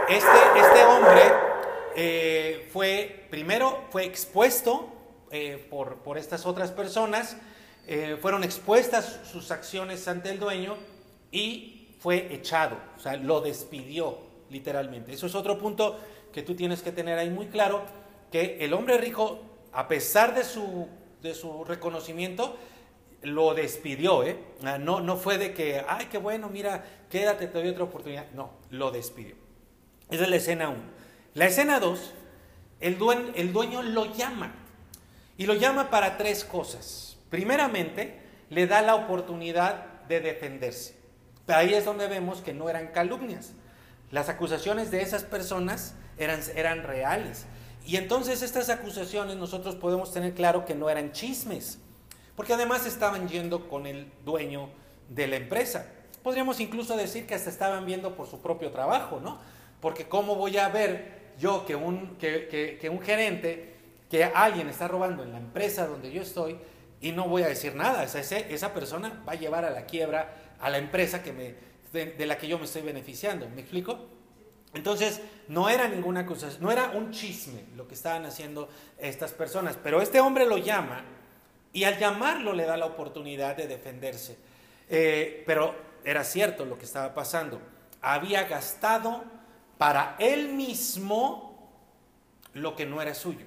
este, 0.08 0.38
este 0.56 0.84
hombre 0.84 1.22
eh, 1.96 2.68
fue, 2.72 3.26
primero, 3.30 3.84
fue 3.90 4.04
expuesto 4.04 4.88
eh, 5.30 5.66
por, 5.70 5.96
por 5.98 6.18
estas 6.18 6.44
otras 6.44 6.70
personas, 6.70 7.36
eh, 7.86 8.18
fueron 8.20 8.44
expuestas 8.44 9.20
sus 9.24 9.50
acciones 9.50 10.06
ante 10.06 10.30
el 10.30 10.38
dueño 10.38 10.76
y 11.30 11.71
fue 12.02 12.34
echado, 12.34 12.76
o 12.96 12.98
sea, 12.98 13.16
lo 13.16 13.40
despidió 13.40 14.18
literalmente. 14.50 15.12
Eso 15.12 15.26
es 15.26 15.36
otro 15.36 15.56
punto 15.56 16.00
que 16.32 16.42
tú 16.42 16.56
tienes 16.56 16.82
que 16.82 16.90
tener 16.90 17.16
ahí 17.16 17.30
muy 17.30 17.46
claro, 17.46 17.82
que 18.32 18.58
el 18.60 18.72
hombre 18.72 18.98
rico, 18.98 19.40
a 19.72 19.86
pesar 19.86 20.34
de 20.34 20.42
su, 20.42 20.88
de 21.22 21.32
su 21.32 21.64
reconocimiento, 21.64 22.56
lo 23.22 23.54
despidió, 23.54 24.24
¿eh? 24.24 24.36
No, 24.80 25.00
no 25.00 25.16
fue 25.16 25.38
de 25.38 25.54
que, 25.54 25.84
ay, 25.88 26.06
qué 26.10 26.18
bueno, 26.18 26.48
mira, 26.48 26.84
quédate, 27.08 27.46
te 27.46 27.58
doy 27.58 27.68
otra 27.68 27.84
oportunidad. 27.84 28.28
No, 28.32 28.50
lo 28.70 28.90
despidió. 28.90 29.36
Esa 30.10 30.24
es 30.24 30.28
la 30.28 30.36
escena 30.36 30.70
1. 30.70 30.78
La 31.34 31.46
escena 31.46 31.78
2, 31.78 32.14
el, 32.80 32.98
el 33.36 33.52
dueño 33.52 33.82
lo 33.82 34.12
llama. 34.12 34.52
Y 35.38 35.46
lo 35.46 35.54
llama 35.54 35.88
para 35.88 36.18
tres 36.18 36.44
cosas. 36.44 37.16
Primeramente, 37.30 38.18
le 38.50 38.66
da 38.66 38.82
la 38.82 38.96
oportunidad 38.96 40.02
de 40.08 40.20
defenderse. 40.20 41.01
Ahí 41.48 41.74
es 41.74 41.84
donde 41.84 42.06
vemos 42.08 42.40
que 42.40 42.54
no 42.54 42.68
eran 42.68 42.88
calumnias. 42.88 43.52
Las 44.10 44.28
acusaciones 44.28 44.90
de 44.90 45.02
esas 45.02 45.24
personas 45.24 45.94
eran, 46.18 46.40
eran 46.54 46.82
reales. 46.82 47.46
Y 47.84 47.96
entonces 47.96 48.42
estas 48.42 48.68
acusaciones 48.70 49.36
nosotros 49.36 49.74
podemos 49.74 50.12
tener 50.12 50.34
claro 50.34 50.64
que 50.64 50.74
no 50.74 50.88
eran 50.88 51.12
chismes, 51.12 51.78
porque 52.36 52.54
además 52.54 52.86
estaban 52.86 53.28
yendo 53.28 53.68
con 53.68 53.86
el 53.86 54.10
dueño 54.24 54.68
de 55.08 55.26
la 55.26 55.36
empresa. 55.36 55.86
Podríamos 56.22 56.60
incluso 56.60 56.96
decir 56.96 57.26
que 57.26 57.34
hasta 57.34 57.50
estaban 57.50 57.84
viendo 57.84 58.14
por 58.14 58.28
su 58.28 58.40
propio 58.40 58.70
trabajo, 58.70 59.20
¿no? 59.20 59.40
Porque 59.80 60.08
cómo 60.08 60.36
voy 60.36 60.56
a 60.58 60.68
ver 60.68 61.32
yo 61.38 61.66
que 61.66 61.74
un, 61.74 62.16
que, 62.18 62.78
que 62.80 62.88
un 62.88 63.00
gerente, 63.00 63.74
que 64.08 64.22
alguien 64.22 64.68
está 64.68 64.86
robando 64.86 65.24
en 65.24 65.32
la 65.32 65.38
empresa 65.38 65.88
donde 65.88 66.12
yo 66.12 66.22
estoy, 66.22 66.58
y 67.02 67.10
no 67.10 67.28
voy 67.28 67.42
a 67.42 67.48
decir 67.48 67.74
nada. 67.74 68.04
Esa 68.04 68.72
persona 68.72 69.22
va 69.28 69.32
a 69.32 69.34
llevar 69.34 69.64
a 69.64 69.70
la 69.70 69.84
quiebra 69.86 70.51
a 70.62 70.70
la 70.70 70.78
empresa 70.78 71.22
que 71.22 71.32
me, 71.32 71.54
de, 71.92 72.26
la 72.26 72.38
que 72.38 72.48
yo 72.48 72.58
me 72.58 72.64
estoy 72.64 72.82
beneficiando. 72.82 73.48
¿Me 73.50 73.60
explico? 73.60 73.98
Entonces, 74.74 75.20
no 75.48 75.68
era 75.68 75.88
ninguna 75.88 76.24
cosa, 76.24 76.48
no 76.60 76.72
era 76.72 76.90
un 76.90 77.10
chisme 77.10 77.64
lo 77.76 77.86
que 77.86 77.94
estaban 77.94 78.24
haciendo 78.24 78.70
estas 78.96 79.32
personas, 79.32 79.76
pero 79.82 80.00
este 80.00 80.20
hombre 80.20 80.46
lo 80.46 80.56
llama 80.56 81.04
y 81.74 81.84
al 81.84 81.98
llamarlo 81.98 82.54
le 82.54 82.64
da 82.64 82.78
la 82.78 82.86
oportunidad 82.86 83.56
de 83.56 83.66
defenderse. 83.66 84.38
Eh, 84.88 85.42
pero 85.46 85.74
era 86.04 86.24
cierto 86.24 86.64
lo 86.64 86.78
que 86.78 86.86
estaba 86.86 87.12
pasando. 87.12 87.60
Había 88.00 88.44
gastado 88.44 89.24
para 89.76 90.16
él 90.18 90.48
mismo 90.48 91.70
lo 92.54 92.76
que 92.76 92.86
no 92.86 93.02
era 93.02 93.14
suyo. 93.14 93.46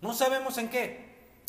No 0.00 0.12
sabemos 0.12 0.58
en 0.58 0.68
qué, 0.68 1.07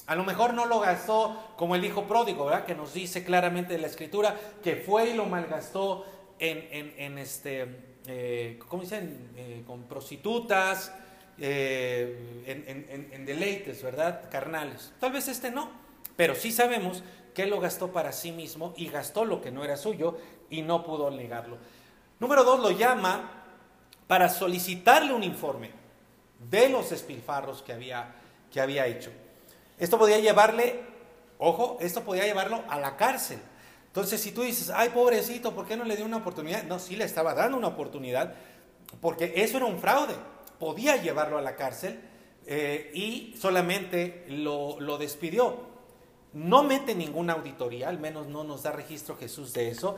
a 0.09 0.15
lo 0.15 0.23
mejor 0.23 0.55
no 0.55 0.65
lo 0.65 0.79
gastó 0.79 1.53
como 1.55 1.75
el 1.75 1.85
hijo 1.85 2.05
pródigo, 2.05 2.45
¿verdad? 2.45 2.65
Que 2.65 2.73
nos 2.73 2.95
dice 2.95 3.23
claramente 3.23 3.73
de 3.73 3.79
la 3.79 3.85
escritura 3.85 4.35
que 4.63 4.75
fue 4.75 5.11
y 5.11 5.13
lo 5.13 5.27
malgastó 5.27 6.03
en, 6.39 6.95
en, 6.97 7.19
este, 7.19 7.99
eh, 8.07 8.59
¿cómo 8.67 8.81
dicen? 8.81 9.29
Eh, 9.35 9.63
con 9.67 9.83
prostitutas, 9.83 10.91
eh, 11.37 12.41
en, 12.47 13.11
en, 13.11 13.23
deleites, 13.23 13.83
¿verdad? 13.83 14.31
Carnales. 14.31 14.91
Tal 14.99 15.11
vez 15.11 15.27
este 15.27 15.51
no, 15.51 15.69
pero 16.15 16.33
sí 16.33 16.51
sabemos 16.51 17.03
que 17.35 17.45
lo 17.45 17.59
gastó 17.59 17.91
para 17.93 18.11
sí 18.11 18.31
mismo 18.31 18.73
y 18.77 18.89
gastó 18.89 19.25
lo 19.25 19.43
que 19.43 19.51
no 19.51 19.63
era 19.63 19.77
suyo 19.77 20.17
y 20.49 20.63
no 20.63 20.83
pudo 20.83 21.11
negarlo. 21.11 21.59
Número 22.19 22.43
dos, 22.43 22.59
lo 22.59 22.71
llama 22.71 23.43
para 24.07 24.27
solicitarle 24.27 25.13
un 25.13 25.23
informe 25.23 25.69
de 26.49 26.67
los 26.67 26.89
despilfarros 26.89 27.61
que 27.61 27.73
había, 27.73 28.15
que 28.51 28.59
había 28.59 28.87
hecho. 28.87 29.11
Esto 29.79 29.97
podía 29.97 30.19
llevarle, 30.19 30.81
ojo, 31.37 31.77
esto 31.79 32.03
podía 32.03 32.25
llevarlo 32.25 32.63
a 32.67 32.77
la 32.79 32.97
cárcel. 32.97 33.39
Entonces, 33.87 34.21
si 34.21 34.31
tú 34.31 34.43
dices, 34.43 34.69
ay, 34.69 34.89
pobrecito, 34.89 35.55
¿por 35.55 35.65
qué 35.65 35.77
no 35.77 35.85
le 35.85 35.95
dio 35.95 36.05
una 36.05 36.17
oportunidad? 36.17 36.63
No, 36.63 36.77
sí 36.77 36.95
le 36.95 37.05
estaba 37.05 37.33
dando 37.33 37.57
una 37.57 37.67
oportunidad, 37.67 38.35
porque 39.01 39.33
eso 39.37 39.57
era 39.57 39.65
un 39.65 39.79
fraude. 39.79 40.13
Podía 40.59 40.97
llevarlo 40.97 41.37
a 41.37 41.41
la 41.41 41.55
cárcel 41.55 41.99
eh, 42.45 42.91
y 42.93 43.35
solamente 43.39 44.25
lo, 44.27 44.97
despidió. 44.97 45.69
No 46.33 46.63
mete 46.63 46.93
ninguna 46.93 47.33
auditoría, 47.33 47.89
al 47.89 47.99
menos 47.99 48.27
no 48.27 48.43
nos 48.43 48.63
da 48.63 48.71
registro 48.71 49.15
Jesús 49.15 49.53
de 49.53 49.69
eso. 49.69 49.97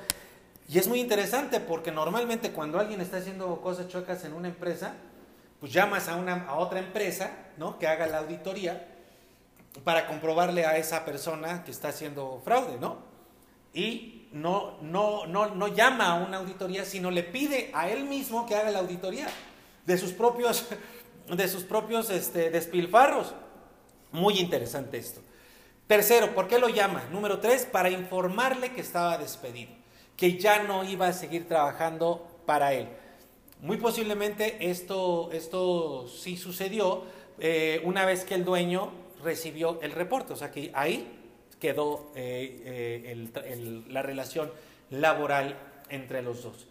Y 0.70 0.78
es 0.78 0.88
muy 0.88 1.02
interesante 1.02 1.60
porque 1.60 1.92
normalmente 1.92 2.52
cuando 2.52 2.80
alguien 2.80 3.02
está 3.02 3.18
haciendo 3.18 3.60
cosas 3.62 3.88
chuecas 3.88 4.24
en 4.24 4.34
una 4.34 4.48
empresa, 4.48 4.94
pues 5.60 5.74
llamas 5.74 6.08
a, 6.08 6.16
una, 6.16 6.46
a 6.48 6.56
otra 6.56 6.80
empresa, 6.80 7.32
¿no? 7.58 7.78
Que 7.78 7.88
haga 7.88 8.08
la 8.08 8.20
auditoría 8.20 8.91
para 9.84 10.08
comprobarle 10.08 10.66
a 10.66 10.78
esa 10.78 11.06
persona 11.06 11.64
que 11.64 11.72
está 11.72 11.90
haciendo 11.90 12.42
fraude, 12.44 12.78
¿no? 12.80 13.00
Y 13.74 14.28
no, 14.32 14.78
no, 14.82 15.26
no, 15.26 15.56
no 15.56 15.68
llama 15.68 16.08
a 16.08 16.16
una 16.16 16.38
auditoría, 16.38 16.86
sino 16.86 17.10
le 17.10 17.24
pide 17.24 17.72
a 17.74 17.90
él 17.90 18.04
mismo 18.04 18.46
que 18.46 18.56
haga 18.56 18.72
la 18.72 18.80
auditoría 18.80 19.28
de 19.86 19.98
sus 19.98 20.12
propios, 20.12 20.68
de 21.28 21.48
sus 21.48 21.64
propios 21.64 22.10
este, 22.10 22.50
despilfarros. 22.50 23.34
Muy 24.12 24.40
interesante 24.40 24.98
esto. 24.98 25.22
Tercero, 25.88 26.34
¿por 26.34 26.48
qué 26.48 26.60
lo 26.60 26.70
llama? 26.70 27.04
Número 27.12 27.40
tres, 27.40 27.66
para 27.66 27.90
informarle 27.90 28.72
que 28.72 28.82
estaba 28.82 29.18
despedido, 29.18 29.72
que 30.16 30.38
ya 30.38 30.64
no 30.64 30.84
iba 30.84 31.08
a 31.08 31.14
seguir 31.14 31.48
trabajando 31.48 32.28
para 32.46 32.74
él. 32.74 32.90
Muy 33.62 33.78
posiblemente 33.78 34.70
esto, 34.70 35.30
esto 35.32 36.08
sí 36.08 36.36
sucedió 36.36 37.04
eh, 37.40 37.82
una 37.86 38.06
vez 38.06 38.24
que 38.24 38.36
el 38.36 38.44
dueño 38.44 38.92
recibió 39.24 39.80
el 39.82 39.92
reporte, 39.92 40.34
o 40.34 40.36
sea 40.36 40.52
que 40.52 40.72
ahí 40.74 41.20
quedó 41.60 42.12
eh, 42.16 42.62
eh, 43.06 43.84
la 43.88 44.02
relación 44.02 44.52
laboral 44.90 45.58
entre 45.90 46.22
los 46.22 46.44
dos. 46.44 46.68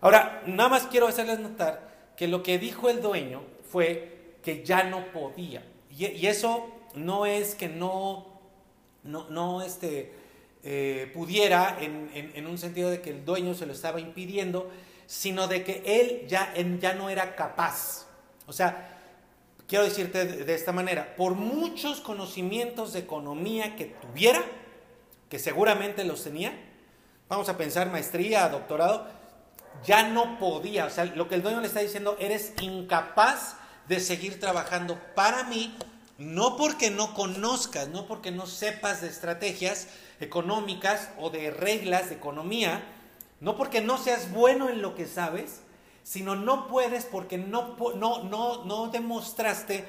Ahora, 0.00 0.42
nada 0.46 0.68
más 0.68 0.86
quiero 0.86 1.08
hacerles 1.08 1.40
notar 1.40 2.12
que 2.16 2.28
lo 2.28 2.42
que 2.42 2.58
dijo 2.58 2.90
el 2.90 3.00
dueño 3.00 3.42
fue 3.70 4.36
que 4.42 4.62
ya 4.62 4.84
no 4.84 5.10
podía. 5.12 5.64
Y, 5.90 6.26
eso 6.26 6.68
no 6.94 7.24
es 7.24 7.54
que 7.54 7.68
no, 7.68 8.40
no, 9.02 9.28
no 9.30 9.62
este, 9.62 10.12
eh, 10.62 11.10
pudiera 11.14 11.78
en, 11.80 12.10
en, 12.12 12.46
un 12.46 12.58
sentido 12.58 12.90
de 12.90 13.00
que 13.00 13.10
el 13.10 13.24
dueño 13.24 13.54
se 13.54 13.64
lo 13.66 13.72
estaba 13.72 14.00
impidiendo, 14.00 14.70
sino 15.06 15.48
de 15.48 15.64
que 15.64 15.82
él 15.86 16.26
ya, 16.28 16.52
ya 16.78 16.92
no 16.92 17.08
era 17.08 17.34
capaz. 17.34 18.06
O 18.46 18.52
sea, 18.52 18.93
quiero 19.68 19.84
decirte 19.84 20.24
de 20.24 20.54
esta 20.54 20.72
manera, 20.72 21.16
por 21.16 21.34
muchos 21.34 22.00
conocimientos 22.00 22.92
de 22.92 23.00
economía 23.00 23.76
que 23.76 23.86
tuviera, 23.86 24.42
que 25.28 25.38
seguramente 25.38 26.04
los 26.04 26.22
tenía, 26.24 26.52
vamos 27.28 27.48
a 27.48 27.56
pensar 27.56 27.90
maestría, 27.90 28.48
doctorado, 28.48 29.06
ya 29.84 30.08
no 30.08 30.38
podía, 30.38 30.86
o 30.86 30.90
sea, 30.90 31.04
lo 31.04 31.28
que 31.28 31.34
el 31.34 31.42
dueño 31.42 31.60
le 31.60 31.66
está 31.66 31.80
diciendo, 31.80 32.16
eres 32.20 32.52
incapaz 32.60 33.56
de 33.88 34.00
seguir 34.00 34.38
trabajando 34.40 34.98
para 35.14 35.44
mí, 35.44 35.76
no 36.16 36.56
porque 36.56 36.90
no 36.90 37.12
conozcas, 37.14 37.88
no 37.88 38.06
porque 38.06 38.30
no 38.30 38.46
sepas 38.46 39.00
de 39.00 39.08
estrategias 39.08 39.88
económicas 40.20 41.10
o 41.18 41.30
de 41.30 41.50
reglas 41.50 42.08
de 42.08 42.14
economía, 42.14 42.84
no 43.40 43.56
porque 43.56 43.80
no 43.80 43.98
seas 43.98 44.30
bueno 44.30 44.68
en 44.68 44.80
lo 44.80 44.94
que 44.94 45.06
sabes, 45.06 45.60
sino 46.04 46.36
no 46.36 46.68
puedes 46.68 47.06
porque 47.06 47.38
no, 47.38 47.76
no, 47.96 48.22
no, 48.22 48.64
no 48.64 48.88
demostraste 48.88 49.84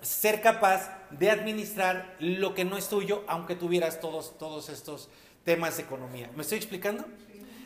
ser 0.00 0.40
capaz 0.40 0.96
de 1.10 1.30
administrar 1.30 2.16
lo 2.20 2.54
que 2.54 2.64
no 2.64 2.78
es 2.78 2.88
tuyo, 2.88 3.24
aunque 3.26 3.56
tuvieras 3.56 4.00
todos, 4.00 4.38
todos 4.38 4.68
estos 4.68 5.10
temas 5.44 5.76
de 5.76 5.82
economía. 5.82 6.30
¿Me 6.36 6.42
estoy 6.42 6.58
explicando? 6.58 7.04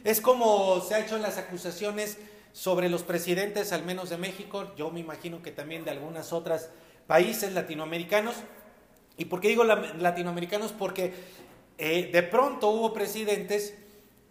Es 0.03 0.21
como 0.21 0.81
se 0.81 0.95
ha 0.95 1.01
hecho 1.01 1.19
las 1.19 1.37
acusaciones 1.37 2.19
sobre 2.53 2.89
los 2.89 3.03
presidentes, 3.03 3.73
al 3.73 3.85
menos 3.85 4.11
de 4.11 4.17
México, 4.17 4.73
yo 4.77 4.91
me 4.91 5.01
imagino 5.01 5.43
que 5.43 5.51
también 5.51 5.85
de 5.85 5.91
algunas 5.91 6.33
otras 6.33 6.71
países 7.07 7.53
latinoamericanos. 7.53 8.35
¿Y 9.19 9.27
por 9.27 9.41
qué 9.41 9.49
digo 9.49 9.65
latinoamericanos? 9.65 10.73
Porque 10.73 11.13
eh, 11.77 12.11
de 12.11 12.23
pronto 12.23 12.69
hubo 12.71 12.93
presidentes 12.93 13.75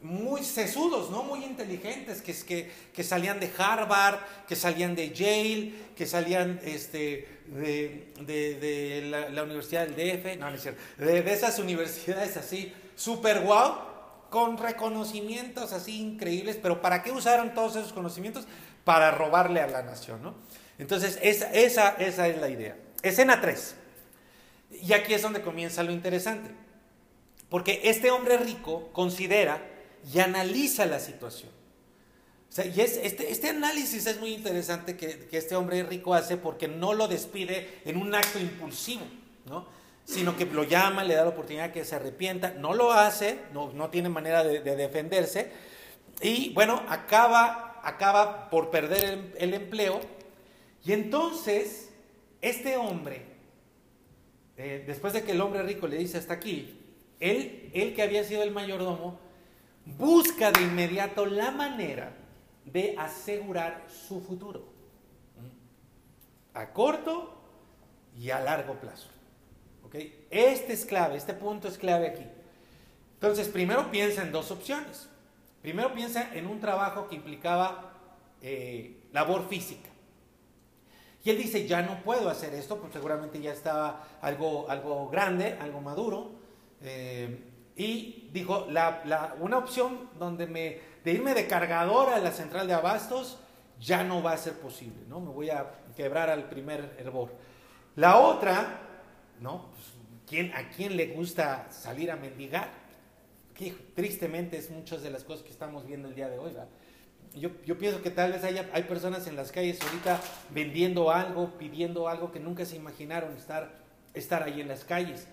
muy 0.02 0.44
sesudos, 0.44 1.10
¿no? 1.10 1.24
Muy 1.24 1.44
inteligentes, 1.44 2.22
que, 2.22 2.34
que, 2.34 2.72
que 2.94 3.04
salían 3.04 3.40
de 3.40 3.52
Harvard, 3.58 4.20
que 4.48 4.56
salían 4.56 4.96
de 4.96 5.12
Yale, 5.12 5.74
que 5.96 6.06
salían 6.06 6.60
este, 6.64 7.28
de, 7.48 8.14
de, 8.22 9.30
la, 9.32 9.44
Universidad 9.44 9.88
del 9.88 9.96
DF, 9.96 10.38
no, 10.40 10.50
no 10.50 10.56
es 10.56 10.62
cierto, 10.62 10.82
de, 10.98 11.34
esas 11.34 11.60
universidades 11.60 12.38
así, 12.38 12.74
super 12.96 13.42
guau, 13.42 13.90
con 14.30 14.58
reconocimientos 14.58 15.74
así 15.74 16.00
increíbles, 16.00 16.58
pero 16.62 16.82
¿para 16.82 17.04
qué 17.04 17.12
usaron 17.12 17.54
todos 17.54 17.76
esos 17.76 17.92
conocimientos? 17.92 18.46
Para 18.86 19.12
robarle 19.12 19.60
a 19.60 19.68
la 19.68 19.82
nación, 19.82 20.22
¿no? 20.22 20.36
Entonces, 20.78 21.20
esa, 21.22 21.52
esa, 21.52 21.90
esa 22.00 22.28
es 22.28 22.40
la 22.40 22.48
idea. 22.48 22.78
Escena 23.02 23.42
3. 23.42 23.76
Y 24.84 24.94
aquí 24.94 25.14
es 25.14 25.22
donde 25.22 25.42
comienza 25.42 25.84
lo 25.84 25.92
interesante. 25.92 26.52
Porque 27.50 27.82
este 27.84 28.12
hombre 28.12 28.38
rico 28.38 28.90
considera 28.94 29.62
y 30.14 30.20
analiza 30.20 30.86
la 30.86 31.00
situación. 31.00 31.52
Y 32.58 32.82
es, 32.82 32.98
este, 32.98 33.32
este, 33.32 33.50
análisis 33.50 34.08
es 34.08 34.20
muy 34.20 34.34
interesante 34.34 34.98
que, 34.98 35.28
que, 35.28 35.38
este 35.38 35.56
hombre 35.56 35.84
rico 35.84 36.16
hace 36.16 36.36
porque 36.36 36.68
no 36.68 36.94
lo 36.94 37.08
despide 37.08 37.82
en 37.86 37.98
un 37.98 38.16
acto 38.16 38.40
impulsivo, 38.40 39.06
¿no? 39.46 39.68
sino 40.04 40.36
que 40.36 40.46
lo 40.46 40.64
llama, 40.64 41.04
le 41.04 41.14
da 41.14 41.24
la 41.24 41.30
oportunidad 41.30 41.72
que 41.72 41.86
se 41.86 41.96
arrepienta, 41.96 42.56
no 42.58 42.74
lo 42.74 42.92
hace, 42.92 43.40
no, 43.54 43.72
no 43.74 43.92
tiene 43.92 44.10
manera 44.10 44.44
de, 44.44 44.62
defenderse, 44.62 45.52
y 46.22 46.52
bueno, 46.54 46.82
acaba, 46.90 47.80
acaba 47.84 48.50
por 48.50 48.72
perder 48.72 49.04
el, 49.04 49.34
el 49.38 49.54
empleo, 49.54 50.02
y 50.84 50.94
entonces 50.94 51.90
este 52.42 52.76
hombre, 52.76 53.22
eh, 54.58 54.84
después 54.88 55.14
de 55.14 55.24
que 55.24 55.34
el 55.34 55.42
hombre 55.42 55.62
rico 55.62 55.88
le 55.88 55.98
dice 55.98 56.18
hasta 56.18 56.34
aquí, 56.34 56.80
él, 57.20 57.70
él 57.74 57.94
que 57.94 58.02
había 58.02 58.24
sido 58.24 58.42
el 58.42 58.52
mayordomo, 58.52 59.20
busca 59.98 60.52
de 60.52 60.62
inmediato 60.62 61.26
la 61.26 61.52
manera 61.52 62.14
de 62.66 62.96
asegurar 62.98 63.86
su 63.88 64.22
futuro, 64.22 64.64
a 66.54 66.72
corto 66.72 67.36
y 68.18 68.30
a 68.30 68.40
largo 68.40 68.76
plazo. 68.76 69.10
Este 70.30 70.74
es 70.74 70.86
clave, 70.86 71.18
este 71.18 71.34
punto 71.34 71.68
es 71.68 71.78
clave 71.78 72.08
aquí. 72.08 72.26
Entonces, 73.16 73.50
primero 73.50 73.90
piensa 73.90 74.22
en 74.22 74.32
dos 74.32 74.52
opciones. 74.52 75.10
Primero 75.62 75.94
piensa 75.94 76.34
en 76.36 76.48
un 76.48 76.60
trabajo 76.60 77.08
que 77.08 77.16
implicaba 77.16 77.94
eh, 78.42 79.02
labor 79.12 79.48
física. 79.50 79.90
Y 81.24 81.32
él 81.32 81.38
dice, 81.38 81.68
ya 81.68 81.82
no 81.82 82.02
puedo 82.02 82.30
hacer 82.30 82.54
esto, 82.54 82.78
porque 82.80 82.94
seguramente 82.94 83.42
ya 83.42 83.52
estaba 83.52 84.08
algo, 84.22 84.70
algo 84.70 85.10
grande, 85.10 85.58
algo 85.60 85.82
maduro. 85.82 86.32
Eh, 86.82 87.44
y 87.76 88.19
dijo, 88.32 88.68
una 89.40 89.58
opción 89.58 90.10
donde 90.18 90.48
me, 90.48 90.80
de 91.04 91.12
irme 91.12 91.34
de 91.34 91.48
cargador 91.48 92.10
a 92.10 92.20
la 92.20 92.32
central 92.32 92.68
de 92.68 92.74
abastos 92.74 93.38
ya 93.80 94.04
no 94.04 94.22
va 94.22 94.34
a 94.34 94.38
ser 94.38 94.54
posible, 94.54 95.04
¿no? 95.08 95.20
Me 95.20 95.32
voy 95.32 95.50
a 95.50 95.72
quebrar 95.96 96.30
al 96.30 96.50
primer 96.50 96.96
hervor. 97.00 97.32
La 97.96 98.18
otra, 98.18 98.82
¿no? 99.40 99.70
Pues, 99.72 99.84
¿quién, 100.28 100.54
¿A 100.54 100.70
quién 100.70 100.98
le 100.98 101.08
gusta 101.08 101.72
salir 101.72 102.12
a 102.12 102.16
mendigar? 102.16 102.70
Que 103.56 103.72
tristemente 103.96 104.58
es 104.58 104.70
muchas 104.70 105.02
de 105.02 105.10
las 105.10 105.24
cosas 105.24 105.44
que 105.44 105.52
estamos 105.52 105.86
viendo 105.86 106.10
el 106.10 106.16
día 106.16 106.30
de 106.30 106.38
hoy, 106.38 106.52
¿verdad? 106.52 106.68
Yo, 107.36 107.50
yo, 107.66 107.78
pienso 107.78 108.02
que 108.02 108.10
tal 108.10 108.32
vez 108.32 108.44
haya, 108.44 108.70
hay 108.74 108.84
personas 108.84 109.28
en 109.28 109.36
las 109.36 109.52
calles 109.52 109.80
ahorita 109.82 110.20
vendiendo 110.50 111.12
algo, 111.12 111.58
pidiendo 111.58 112.08
algo 112.08 112.32
que 112.32 112.40
nunca 112.40 112.66
se 112.66 112.76
imaginaron 112.76 113.36
estar, 113.38 113.72
estar 114.14 114.44
ahí 114.44 114.62
en 114.62 114.68
las 114.68 114.84
calles. 114.84 115.28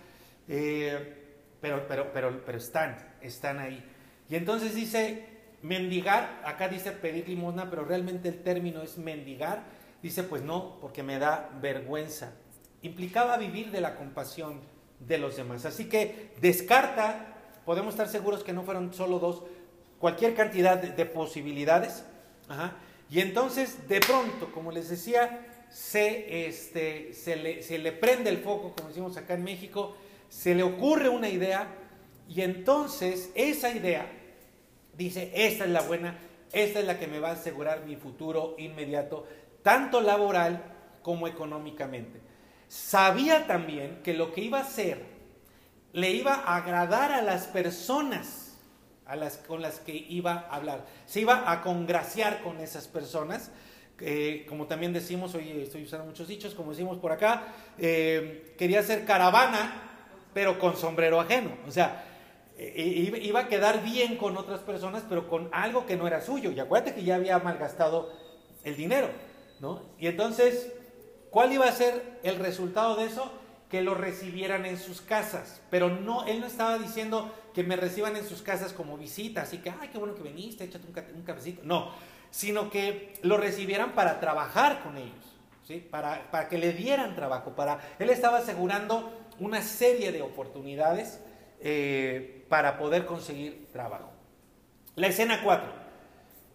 Eh, 0.47 1.26
pero, 1.61 1.87
pero, 1.87 2.13
pero, 2.13 2.43
pero 2.45 2.59
están, 2.59 2.97
están 3.21 3.59
ahí. 3.59 3.85
Y 4.29 4.37
entonces 4.37 4.75
dice, 4.75 5.25
mendigar, 5.63 6.41
acá 6.45 6.69
dice 6.69 6.93
pedir 6.93 7.29
limosna, 7.29 7.71
pero 7.71 7.85
realmente 7.85 8.29
el 8.29 8.43
término 8.43 8.83
es 8.83 8.99
mendigar. 8.99 9.65
Dice, 10.03 10.23
pues 10.23 10.43
no, 10.43 10.79
porque 10.81 11.03
me 11.03 11.19
da 11.19 11.51
vergüenza. 11.61 12.33
Implicaba 12.83 13.37
vivir 13.37 13.71
de 13.71 13.81
la 13.81 13.97
compasión 13.97 14.61
de 15.01 15.19
los 15.19 15.37
demás. 15.37 15.65
Así 15.65 15.89
que 15.89 16.33
descarta, 16.41 17.35
podemos 17.65 17.95
estar 17.95 18.09
seguros 18.09 18.45
que 18.45 18.53
no 18.53 18.63
fueron 18.63 18.93
solo 18.93 19.19
dos, 19.19 19.43
cualquier 19.99 20.35
cantidad 20.35 20.77
de, 20.77 21.07
posibilidades. 21.07 22.05
Y 23.11 23.21
entonces, 23.21 23.89
de 23.89 24.01
pronto, 24.01 24.53
como 24.53 24.73
les 24.73 24.89
decía, 24.89 25.47
se, 25.71 26.47
este, 26.47 27.13
se, 27.13 27.37
le, 27.37 27.63
se 27.63 27.79
le 27.79 27.93
prende 27.93 28.31
el 28.31 28.39
foco, 28.39 28.73
como 28.77 28.89
decimos 28.89 29.17
acá 29.17 29.35
en 29.35 29.45
México, 29.45 29.97
se 30.37 30.55
le 30.55 30.63
ocurre 30.63 31.09
una 31.09 31.31
idea 31.31 31.67
y 32.29 32.43
entonces 32.43 33.31
esa 33.35 33.71
idea 33.71 34.07
dice, 34.93 35.33
esta 35.35 35.65
es 35.65 35.71
la 35.71 35.81
buena, 35.81 36.19
esta 36.53 36.81
es 36.81 36.85
la 36.85 36.99
que 36.99 37.07
me 37.07 37.21
va 37.21 37.31
a 37.31 37.33
asegurar 37.33 37.87
mi 37.87 37.97
futuro 37.97 38.55
inmediato, 38.59 39.27
tanto 39.63 40.03
laboral 40.03 40.63
como 41.01 41.27
económicamente. 41.27 42.21
Sabía 42.69 43.47
también 43.47 44.03
que 44.03 44.13
lo 44.13 44.35
que 44.35 44.43
iba 44.43 44.59
a 44.59 44.63
hacer 44.63 45.07
le 45.95 46.11
iba 46.11 46.35
a 46.35 46.57
agradar 46.57 47.13
a 47.13 47.23
las 47.23 47.47
personas 47.47 48.59
a 49.07 49.17
las, 49.17 49.39
con 49.39 49.63
las 49.63 49.81
que 49.81 49.95
iba 49.95 50.47
a 50.51 50.57
hablar. 50.57 50.85
Se 51.07 51.23
iba 51.23 51.51
a 51.51 51.63
congraciar 51.63 52.43
con 52.43 52.61
esas 52.61 52.89
personas. 52.89 53.51
como 54.47 54.67
también 54.67 54.93
decimos, 54.93 55.35
hoy 55.35 55.63
estoy 55.63 55.85
usando 55.85 56.05
muchos 56.05 56.29
dichos, 56.29 56.55
como 56.55 56.73
decimos 56.73 56.99
por 56.99 57.13
acá, 57.13 57.45
eh, 57.79 58.55
quería 58.59 58.81
hacer 58.81 59.07
caravana 59.07 59.95
pero 60.37 60.59
con 60.59 60.77
sombrero 60.77 61.19
ajeno. 61.19 61.49
O 61.67 61.71
sea, 61.71 62.05
iba 62.59 63.41
a 63.41 63.49
quedar 63.49 63.83
bien 63.83 64.19
con 64.19 64.37
otras 64.37 64.61
personas, 64.61 65.03
pero 65.09 65.29
con 65.29 65.49
algo 65.51 65.87
que 65.87 65.97
no 65.97 66.07
era 66.07 66.21
suyo. 66.21 66.51
Y 66.51 66.61
acuérdate 66.61 66.95
que 66.95 67.05
ya 67.05 67.15
había 67.15 67.39
malgastado 67.39 68.13
el 68.63 68.77
dinero, 68.77 69.09
¿no? 69.61 69.81
Y 69.99 70.09
entonces, 70.09 70.75
¿cuál 71.31 71.55
iba 71.55 71.65
a 71.65 71.73
ser 71.73 72.19
el 72.23 72.37
resultado 72.39 72.97
de 72.97 73.07
eso? 73.07 73.33
Que 73.71 73.81
lo 73.81 73.95
recibieran 73.95 74.67
en 74.67 74.77
sus 74.77 75.01
casas. 75.01 75.63
Pero 75.71 75.89
no, 75.89 76.27
él 76.27 76.43
no 76.43 76.47
estaba 76.49 76.77
diciendo 76.77 77.33
que 77.55 77.65
me 77.65 77.77
reciban 77.77 78.15
en 78.15 78.29
sus 78.29 78.43
casas 78.43 78.75
como 78.75 78.99
visita, 78.99 79.41
así 79.41 79.57
que, 79.57 79.71
ay, 79.71 79.89
qué 79.89 79.97
bueno 79.97 80.15
que 80.15 80.23
viniste, 80.23 80.65
échate 80.65 80.87
un, 80.87 81.23
cafecito. 81.23 81.63
No, 81.65 81.93
sino 82.31 82.69
que 82.69 83.15
lo 83.23 83.39
recibieran 83.39 83.95
para 83.95 84.21
trabajar 84.21 84.83
con 84.83 84.99
ellos, 84.99 85.35
¿sí? 85.67 85.79
Para, 85.79 86.31
para 86.31 86.51
que 86.51 86.59
le 86.59 86.75
dieran 86.75 87.15
trabajo, 87.15 87.53
para, 87.57 87.81
él 87.99 88.11
estaba 88.11 88.37
asegurando 88.37 89.25
una 89.41 89.63
serie 89.63 90.13
de 90.13 90.23
oportunidades 90.23 91.21
eh, 91.61 92.45
para 92.49 92.79
poder 92.79 93.07
conseguir 93.07 93.69
trabajo. 93.73 94.11
La 94.95 95.09
escena 95.09 95.41
4. 95.43 95.87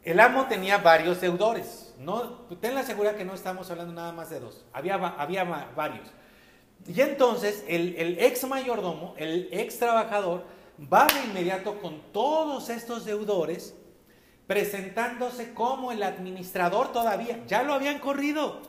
El 0.03 0.19
amo 0.19 0.47
tenía 0.47 0.77
varios 0.77 1.21
deudores. 1.21 1.93
Ten 2.59 2.73
la 2.73 2.83
seguridad 2.83 3.15
que 3.15 3.25
no 3.25 3.33
estamos 3.33 3.69
hablando 3.69 3.93
nada 3.93 4.11
más 4.11 4.29
de 4.29 4.39
dos. 4.39 4.65
Había, 4.73 4.95
había 4.95 5.43
varios. 5.75 6.07
Y 6.87 6.99
entonces 7.01 7.63
el, 7.67 7.95
el 7.97 8.17
ex 8.19 8.47
mayordomo, 8.47 9.13
el 9.17 9.49
ex 9.51 9.77
trabajador, 9.77 10.45
va 10.91 11.05
de 11.05 11.23
inmediato 11.29 11.79
con 11.79 12.01
todos 12.11 12.69
estos 12.69 13.05
deudores 13.05 13.75
presentándose 14.47 15.53
como 15.53 15.91
el 15.91 16.01
administrador 16.01 16.91
todavía. 16.91 17.43
Ya 17.45 17.61
lo 17.63 17.73
habían 17.73 17.99
corrido. 17.99 18.61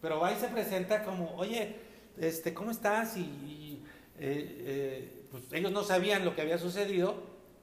Pero 0.00 0.20
va 0.20 0.32
y 0.32 0.36
se 0.36 0.48
presenta 0.48 1.04
como, 1.04 1.34
oye, 1.36 1.87
este, 2.20 2.54
¿cómo 2.54 2.70
estás? 2.70 3.16
Y, 3.16 3.82
eh, 4.18 4.64
eh, 4.66 5.26
pues 5.30 5.52
ellos 5.52 5.72
no 5.72 5.84
sabían 5.84 6.24
lo 6.24 6.34
que 6.34 6.42
había 6.42 6.58
sucedido. 6.58 7.14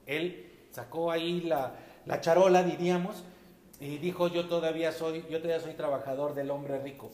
Él 0.06 0.46
sacó 0.70 1.10
ahí 1.10 1.42
la, 1.42 1.74
la 2.06 2.20
charola, 2.20 2.62
diríamos, 2.62 3.24
y 3.80 3.98
dijo, 3.98 4.28
yo 4.28 4.48
todavía 4.48 4.92
soy, 4.92 5.24
yo 5.30 5.40
todavía 5.40 5.60
soy 5.60 5.74
trabajador 5.74 6.34
del 6.34 6.50
hombre 6.50 6.78
rico. 6.78 7.10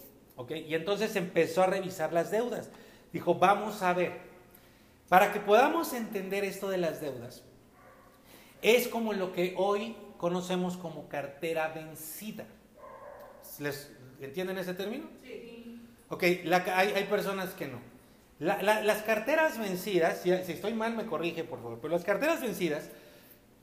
Y 0.48 0.74
entonces 0.74 1.14
empezó 1.16 1.62
a 1.62 1.66
revisar 1.66 2.12
las 2.12 2.30
deudas. 2.30 2.70
Dijo, 3.12 3.34
vamos 3.34 3.82
a 3.82 3.92
ver, 3.92 4.12
para 5.08 5.32
que 5.32 5.40
podamos 5.40 5.92
entender 5.92 6.44
esto 6.44 6.68
de 6.68 6.78
las 6.78 7.00
deudas, 7.00 7.42
es 8.62 8.88
como 8.88 9.12
lo 9.12 9.32
que 9.32 9.54
hoy 9.56 9.96
conocemos 10.18 10.76
como 10.76 11.08
cartera 11.08 11.68
vencida. 11.68 12.46
¿Les 13.58 13.92
entienden 14.20 14.58
ese 14.58 14.74
término? 14.74 15.06
Sí. 15.22 15.51
Ok, 16.12 16.24
hay, 16.24 17.06
personas 17.08 17.54
que 17.54 17.68
no. 17.68 17.78
las 18.38 19.02
carteras 19.02 19.56
vencidas, 19.58 20.20
si, 20.20 20.28
si 20.44 20.52
estoy 20.52 20.74
mal 20.74 20.94
me 20.94 21.06
corrige 21.06 21.42
por 21.42 21.62
favor, 21.62 21.78
pero 21.80 21.94
las 21.94 22.04
carteras 22.04 22.42
vencidas 22.42 22.90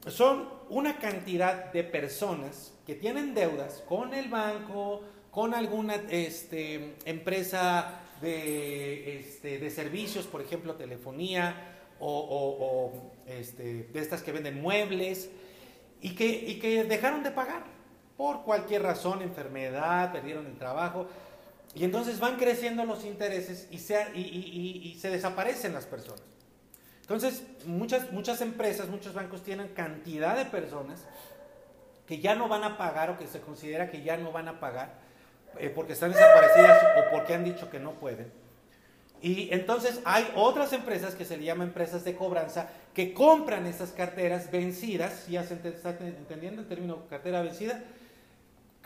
son 0.07 0.49
una 0.67 0.97
cantidad 0.97 1.71
de 1.71 1.83
personas 1.83 2.73
que 2.87 2.95
tienen 2.95 3.35
deudas 3.35 3.83
con 3.87 4.15
el 4.15 4.29
banco, 4.29 5.03
con 5.29 5.53
alguna 5.53 5.93
este, 6.09 6.95
empresa 7.05 7.99
de, 8.19 9.19
este, 9.19 9.59
de, 9.59 9.69
servicios, 9.69 10.25
por 10.25 10.41
ejemplo, 10.41 10.73
telefonía 10.73 11.55
o, 11.99 13.11
este, 13.27 13.83
de 13.83 13.99
estas 13.99 14.23
que 14.23 14.31
venden 14.31 14.59
muebles, 14.59 15.29
y 16.01 16.15
que, 16.15 16.25
y 16.25 16.57
que 16.57 16.83
dejaron 16.85 17.21
de 17.21 17.29
pagar 17.29 17.63
por 18.17 18.41
cualquier 18.41 18.81
razón, 18.81 19.21
enfermedad, 19.21 20.11
perdieron 20.11 20.47
el 20.47 20.57
trabajo, 20.57 21.07
y 21.75 21.83
entonces 21.83 22.19
van 22.19 22.37
creciendo 22.37 22.83
los 22.85 23.05
intereses 23.05 23.67
y 23.71 23.79
se, 23.79 24.07
y, 24.15 24.91
y 24.91 24.99
se 24.99 25.09
desaparecen 25.09 25.73
las 25.73 25.85
personas. 25.85 26.23
Entonces, 27.01 27.43
muchas, 27.65 28.11
muchas 28.11 28.39
empresas, 28.41 28.87
muchos 28.87 29.13
bancos 29.13 29.43
tienen 29.43 29.69
cantidad 29.69 30.37
de 30.37 30.45
personas 30.45 31.05
que 32.05 32.19
ya 32.19 32.35
no 32.35 32.47
van 32.47 32.63
a 32.63 32.77
pagar 32.77 33.09
o 33.09 33.17
que 33.17 33.27
se 33.27 33.39
considera 33.39 33.89
que 33.89 34.03
ya 34.03 34.17
no 34.17 34.31
van 34.31 34.47
a 34.47 34.59
pagar 34.59 34.93
eh, 35.57 35.71
porque 35.73 35.93
están 35.93 36.11
desaparecidas 36.11 36.83
o 36.97 37.11
porque 37.11 37.33
han 37.33 37.43
dicho 37.43 37.69
que 37.69 37.79
no 37.79 37.93
pueden. 37.93 38.31
Y 39.21 39.49
entonces 39.51 39.99
hay 40.05 40.31
otras 40.35 40.71
empresas 40.71 41.15
que 41.15 41.25
se 41.25 41.37
le 41.37 41.43
llaman 41.43 41.69
empresas 41.69 42.05
de 42.05 42.15
cobranza 42.15 42.69
que 42.93 43.13
compran 43.13 43.65
estas 43.65 43.91
carteras 43.91 44.49
vencidas, 44.51 45.27
ya 45.27 45.43
se 45.43 45.55
está 45.55 45.97
entendiendo 45.99 46.61
el 46.61 46.67
término 46.67 47.07
cartera 47.09 47.41
vencida, 47.41 47.83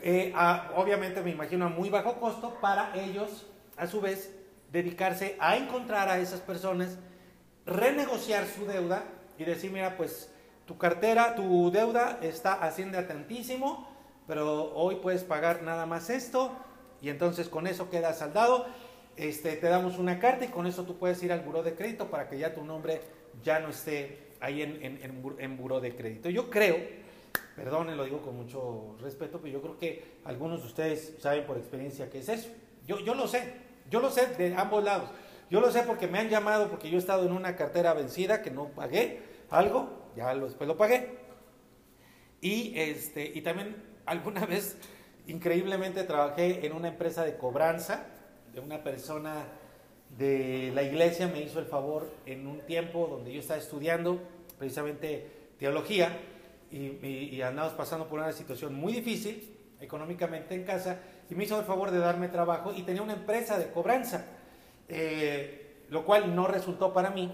eh, 0.06 0.34
obviamente 0.76 1.22
me 1.22 1.30
imagino 1.30 1.64
a 1.64 1.70
muy 1.70 1.88
bajo 1.88 2.20
costo 2.20 2.58
para 2.60 2.94
ellos 2.94 3.46
a 3.78 3.86
su 3.86 4.02
vez 4.02 4.30
dedicarse 4.70 5.34
a 5.40 5.56
encontrar 5.56 6.10
a 6.10 6.18
esas 6.18 6.40
personas, 6.40 6.98
renegociar 7.64 8.46
su 8.46 8.66
deuda 8.66 9.04
y 9.38 9.44
decir, 9.44 9.70
mira, 9.70 9.96
pues 9.96 10.30
tu 10.66 10.76
cartera, 10.76 11.34
tu 11.34 11.70
deuda 11.70 12.18
está 12.20 12.52
haciendo 12.52 13.02
tantísimo, 13.04 13.88
pero 14.26 14.74
hoy 14.74 14.96
puedes 14.96 15.24
pagar 15.24 15.62
nada 15.62 15.86
más 15.86 16.10
esto 16.10 16.52
y 17.00 17.08
entonces 17.08 17.48
con 17.48 17.66
eso 17.66 17.88
queda 17.88 18.12
saldado. 18.12 18.66
Este, 19.16 19.56
te 19.56 19.68
damos 19.68 19.98
una 19.98 20.18
carta 20.18 20.44
y 20.44 20.48
con 20.48 20.66
eso 20.66 20.84
tú 20.84 20.98
puedes 20.98 21.22
ir 21.22 21.32
al 21.32 21.40
buró 21.40 21.62
de 21.62 21.74
crédito 21.74 22.10
para 22.10 22.28
que 22.28 22.36
ya 22.36 22.54
tu 22.54 22.62
nombre 22.62 23.00
ya 23.42 23.58
no 23.58 23.68
esté 23.70 24.32
ahí 24.40 24.60
en, 24.60 24.82
en, 24.82 25.36
en, 25.38 25.56
buró 25.56 25.80
de 25.80 25.96
crédito. 25.96 26.28
Yo 26.28 26.50
creo, 26.50 26.76
perdón, 27.56 27.96
lo 27.96 28.04
digo 28.04 28.20
con 28.22 28.36
mucho 28.36 28.96
respeto, 29.00 29.38
pero 29.40 29.52
yo 29.52 29.62
creo 29.62 29.78
que 29.78 30.18
algunos 30.24 30.62
de 30.62 30.66
ustedes 30.68 31.14
saben 31.20 31.46
por 31.46 31.56
experiencia 31.56 32.10
qué 32.10 32.18
es 32.18 32.28
eso. 32.28 32.48
Yo, 32.86 33.00
yo 33.00 33.14
lo 33.14 33.28
sé, 33.28 33.54
yo 33.90 34.00
lo 34.00 34.10
sé 34.10 34.26
de 34.36 34.54
ambos 34.54 34.82
lados. 34.82 35.10
Yo 35.50 35.60
lo 35.60 35.70
sé 35.70 35.82
porque 35.82 36.08
me 36.08 36.18
han 36.18 36.28
llamado, 36.28 36.68
porque 36.68 36.90
yo 36.90 36.96
he 36.96 36.98
estado 36.98 37.26
en 37.26 37.32
una 37.32 37.54
cartera 37.56 37.94
vencida 37.94 38.42
que 38.42 38.50
no 38.50 38.68
pagué 38.68 39.20
algo, 39.50 39.88
ya 40.16 40.34
después 40.34 40.66
lo 40.66 40.76
pagué. 40.76 41.18
Y, 42.40 42.78
este, 42.78 43.30
y 43.34 43.40
también 43.42 43.76
alguna 44.06 44.46
vez, 44.46 44.76
increíblemente, 45.26 46.04
trabajé 46.04 46.66
en 46.66 46.72
una 46.72 46.88
empresa 46.88 47.24
de 47.24 47.36
cobranza 47.36 48.06
de 48.52 48.60
una 48.60 48.82
persona 48.82 49.44
de 50.16 50.70
la 50.74 50.82
iglesia, 50.82 51.26
me 51.26 51.40
hizo 51.40 51.58
el 51.58 51.66
favor 51.66 52.08
en 52.24 52.46
un 52.46 52.60
tiempo 52.60 53.08
donde 53.10 53.32
yo 53.32 53.40
estaba 53.40 53.58
estudiando 53.58 54.20
precisamente 54.58 55.26
teología 55.58 56.16
y, 56.74 57.36
y, 57.36 57.42
andamos 57.42 57.72
pasando 57.74 58.08
por 58.08 58.18
una 58.18 58.32
situación 58.32 58.74
muy 58.74 58.92
difícil 58.92 59.56
económicamente 59.80 60.54
en 60.54 60.64
casa 60.64 60.98
y 61.30 61.34
me 61.34 61.44
hizo 61.44 61.58
el 61.58 61.64
favor 61.64 61.90
de 61.90 61.98
darme 61.98 62.28
trabajo 62.28 62.72
y 62.74 62.82
tenía 62.82 63.02
una 63.02 63.12
empresa 63.12 63.58
de 63.58 63.70
cobranza, 63.70 64.24
eh, 64.88 65.84
lo 65.90 66.04
cual 66.04 66.34
no 66.34 66.46
resultó 66.46 66.92
para 66.92 67.10
mí 67.10 67.32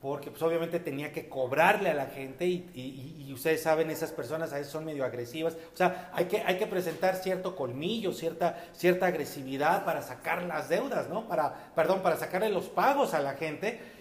porque 0.00 0.30
pues 0.30 0.42
obviamente 0.42 0.78
tenía 0.78 1.12
que 1.12 1.28
cobrarle 1.28 1.90
a 1.90 1.94
la 1.94 2.06
gente 2.06 2.46
y, 2.46 3.30
ustedes 3.34 3.62
saben, 3.62 3.90
esas 3.90 4.12
personas 4.12 4.52
a 4.52 4.56
veces 4.56 4.70
son 4.70 4.84
medio 4.84 5.04
agresivas, 5.04 5.54
o 5.72 5.76
sea, 5.76 6.10
hay 6.14 6.26
que, 6.26 6.42
hay 6.42 6.58
que 6.58 6.66
presentar 6.66 7.16
cierto 7.16 7.56
colmillo, 7.56 8.12
cierta, 8.12 8.64
cierta 8.72 9.06
agresividad 9.06 9.84
para 9.84 10.02
sacar 10.02 10.44
las 10.44 10.68
deudas, 10.68 11.08
¿no? 11.08 11.26
Para, 11.26 11.72
perdón, 11.74 12.02
para 12.02 12.16
sacarle 12.16 12.50
los 12.50 12.66
pagos 12.68 13.14
a 13.14 13.20
la 13.20 13.34
gente. 13.34 13.95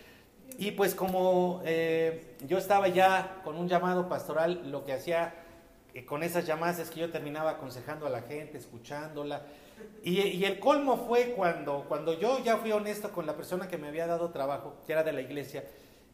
Y 0.57 0.71
pues 0.71 0.95
como 0.95 1.61
eh, 1.65 2.35
yo 2.47 2.57
estaba 2.57 2.87
ya 2.87 3.41
con 3.43 3.57
un 3.57 3.67
llamado 3.67 4.07
pastoral, 4.07 4.71
lo 4.71 4.85
que 4.85 4.93
hacía 4.93 5.33
eh, 5.93 6.05
con 6.05 6.23
esas 6.23 6.45
llamadas 6.45 6.79
es 6.79 6.89
que 6.89 7.01
yo 7.01 7.11
terminaba 7.11 7.51
aconsejando 7.51 8.05
a 8.05 8.09
la 8.09 8.21
gente, 8.21 8.57
escuchándola. 8.57 9.43
Y, 10.03 10.21
y, 10.21 10.45
el 10.45 10.59
colmo 10.59 10.95
fue 11.07 11.33
cuando, 11.35 11.85
cuando 11.89 12.17
yo 12.17 12.41
ya 12.43 12.57
fui 12.57 12.71
honesto 12.71 13.11
con 13.11 13.25
la 13.25 13.35
persona 13.35 13.67
que 13.67 13.77
me 13.77 13.89
había 13.89 14.07
dado 14.07 14.29
trabajo, 14.29 14.75
que 14.85 14.93
era 14.93 15.03
de 15.03 15.11
la 15.11 15.21
iglesia, 15.21 15.65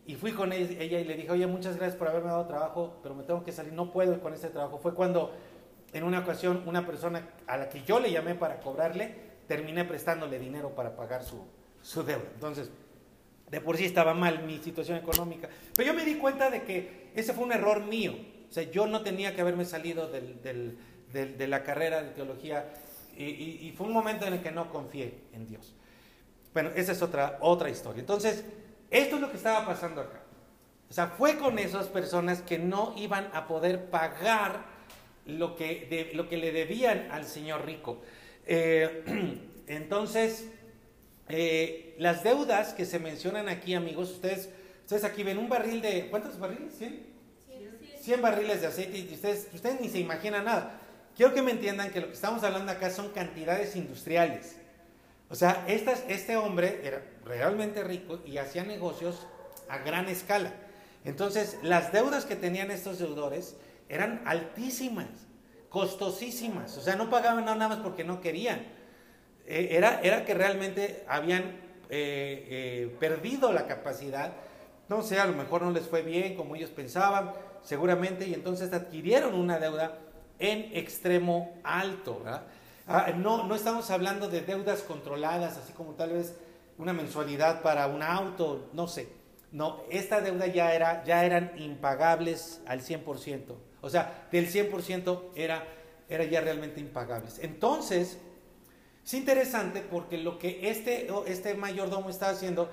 y 0.05 0.15
fui 0.15 0.31
con 0.31 0.51
ella 0.51 0.99
y 0.99 1.03
le 1.03 1.15
dije, 1.15 1.31
oye, 1.31 1.45
muchas 1.45 1.77
gracias 1.77 1.97
por 1.97 2.07
haberme 2.07 2.29
dado 2.29 2.47
trabajo, 2.47 2.99
pero 3.03 3.13
me 3.13 3.23
tengo 3.23 3.43
que 3.43 3.51
salir, 3.51 3.73
no 3.73 3.91
puedo 3.91 4.19
con 4.19 4.33
este 4.33 4.49
trabajo. 4.49 4.79
Fue 4.79 4.95
cuando 4.95 5.31
en 5.93 6.03
una 6.03 6.19
ocasión 6.19 6.63
una 6.65 6.85
persona 6.85 7.29
a 7.47 7.57
la 7.57 7.69
que 7.69 7.83
yo 7.83 7.99
le 7.99 8.11
llamé 8.11 8.33
para 8.33 8.59
cobrarle, 8.59 9.13
terminé 9.47 9.85
prestándole 9.85 10.39
dinero 10.39 10.73
para 10.73 10.95
pagar 10.95 11.23
su, 11.23 11.45
su 11.81 12.03
deuda. 12.03 12.25
Entonces, 12.33 12.71
de 13.51 13.59
por 13.59 13.77
sí 13.77 13.85
estaba 13.85 14.13
mal 14.13 14.43
mi 14.43 14.57
situación 14.59 14.97
económica. 14.97 15.49
Pero 15.75 15.87
yo 15.87 15.93
me 15.93 16.05
di 16.05 16.15
cuenta 16.15 16.49
de 16.49 16.63
que 16.63 17.11
ese 17.13 17.33
fue 17.33 17.43
un 17.43 17.51
error 17.51 17.85
mío. 17.85 18.15
O 18.49 18.53
sea, 18.53 18.63
yo 18.63 18.87
no 18.87 19.01
tenía 19.01 19.35
que 19.35 19.41
haberme 19.41 19.65
salido 19.65 20.09
de 20.09 21.47
la 21.47 21.63
carrera 21.63 22.01
de 22.01 22.11
teología 22.11 22.65
y, 23.17 23.73
fue 23.77 23.87
un 23.87 23.93
momento 23.93 24.25
en 24.25 24.33
el 24.33 24.41
que 24.41 24.51
no 24.51 24.71
confié 24.71 25.13
en 25.33 25.47
Dios. 25.47 25.75
Bueno, 26.53 26.71
esa 26.75 26.93
es 26.93 27.01
otra, 27.01 27.37
otra 27.41 27.69
historia. 27.69 27.99
Entonces, 27.99 28.45
esto 28.89 29.15
es 29.15 29.21
lo 29.21 29.29
que 29.29 29.37
estaba 29.37 29.65
pasando 29.65 30.01
acá. 30.01 30.21
O 30.89 30.93
sea, 30.93 31.07
fue 31.07 31.37
con 31.37 31.59
esas 31.59 31.87
personas 31.87 32.41
que 32.41 32.57
no 32.57 32.93
iban 32.97 33.29
a 33.33 33.47
poder 33.47 33.89
pagar 33.89 34.65
lo 35.25 35.55
que, 35.55 36.11
lo 36.13 36.27
que 36.27 36.37
le 36.37 36.51
debían 36.51 37.09
al 37.11 37.25
señor 37.25 37.65
rico. 37.65 38.01
Eh, 38.45 39.03
entonces, 39.67 40.49
eh, 41.33 41.95
las 41.97 42.23
deudas 42.23 42.73
que 42.73 42.85
se 42.85 42.99
mencionan 42.99 43.49
aquí, 43.49 43.73
amigos, 43.73 44.11
ustedes, 44.11 44.49
ustedes 44.83 45.03
aquí 45.03 45.23
ven 45.23 45.37
un 45.37 45.49
barril 45.49 45.81
de, 45.81 46.07
¿cuántos 46.09 46.39
barriles? 46.39 46.79
¿100? 46.79 47.11
100 48.01 48.21
barriles 48.21 48.61
de 48.61 48.67
aceite 48.67 48.97
y 48.97 49.13
ustedes, 49.13 49.47
ustedes 49.53 49.79
ni 49.79 49.87
se 49.87 49.99
imaginan 49.99 50.45
nada. 50.45 50.79
Quiero 51.15 51.33
que 51.33 51.41
me 51.41 51.51
entiendan 51.51 51.91
que 51.91 52.01
lo 52.01 52.07
que 52.07 52.13
estamos 52.13 52.43
hablando 52.43 52.71
acá 52.71 52.89
son 52.89 53.09
cantidades 53.09 53.75
industriales. 53.75 54.55
O 55.29 55.35
sea, 55.35 55.65
este 55.67 56.35
hombre 56.35 56.81
era 56.83 57.03
realmente 57.23 57.83
rico 57.83 58.19
y 58.25 58.37
hacía 58.37 58.63
negocios 58.63 59.27
a 59.69 59.77
gran 59.77 60.07
escala. 60.07 60.51
Entonces, 61.05 61.57
las 61.63 61.91
deudas 61.91 62.25
que 62.25 62.35
tenían 62.35 62.71
estos 62.71 62.99
deudores 62.99 63.55
eran 63.87 64.21
altísimas, 64.25 65.07
costosísimas. 65.69 66.77
O 66.77 66.81
sea, 66.81 66.95
no 66.95 67.09
pagaban 67.09 67.45
nada 67.45 67.67
más 67.67 67.79
porque 67.79 68.03
no 68.03 68.19
querían. 68.19 68.65
E, 69.45 69.75
era, 69.75 70.01
era 70.01 70.25
que 70.25 70.33
realmente 70.33 71.03
habían 71.07 71.43
eh, 71.89 72.47
eh, 72.49 72.95
perdido 72.99 73.51
la 73.51 73.67
capacidad. 73.67 74.33
No 74.87 75.01
sé, 75.01 75.19
a 75.19 75.25
lo 75.25 75.33
mejor 75.33 75.61
no 75.61 75.71
les 75.71 75.87
fue 75.87 76.01
bien 76.01 76.35
como 76.35 76.55
ellos 76.55 76.69
pensaban, 76.69 77.33
seguramente, 77.63 78.27
y 78.27 78.33
entonces 78.33 78.71
adquirieron 78.73 79.35
una 79.35 79.59
deuda 79.59 79.97
en 80.39 80.75
extremo 80.75 81.53
alto. 81.63 82.23
Ah, 82.87 83.11
no, 83.15 83.47
no 83.47 83.55
estamos 83.55 83.89
hablando 83.91 84.27
de 84.27 84.41
deudas 84.41 84.81
controladas, 84.81 85.57
así 85.57 85.71
como 85.73 85.93
tal 85.93 86.11
vez 86.11 86.35
una 86.77 86.93
mensualidad 86.93 87.61
para 87.61 87.87
un 87.87 88.01
auto, 88.01 88.69
no 88.73 88.87
sé. 88.87 89.07
No, 89.51 89.81
esta 89.89 90.21
deuda 90.21 90.47
ya, 90.47 90.73
era, 90.73 91.03
ya 91.03 91.25
eran 91.25 91.51
impagables 91.57 92.61
al 92.65 92.81
100%. 92.81 93.53
O 93.81 93.89
sea, 93.89 94.27
del 94.31 94.47
100% 94.47 95.31
era, 95.35 95.67
era 96.09 96.23
ya 96.23 96.41
realmente 96.41 96.79
impagables. 96.79 97.39
Entonces, 97.39 98.17
es 99.05 99.13
interesante 99.13 99.81
porque 99.81 100.17
lo 100.17 100.37
que 100.37 100.69
este, 100.69 101.07
este 101.27 101.53
mayordomo 101.55 102.09
estaba 102.09 102.31
haciendo 102.31 102.69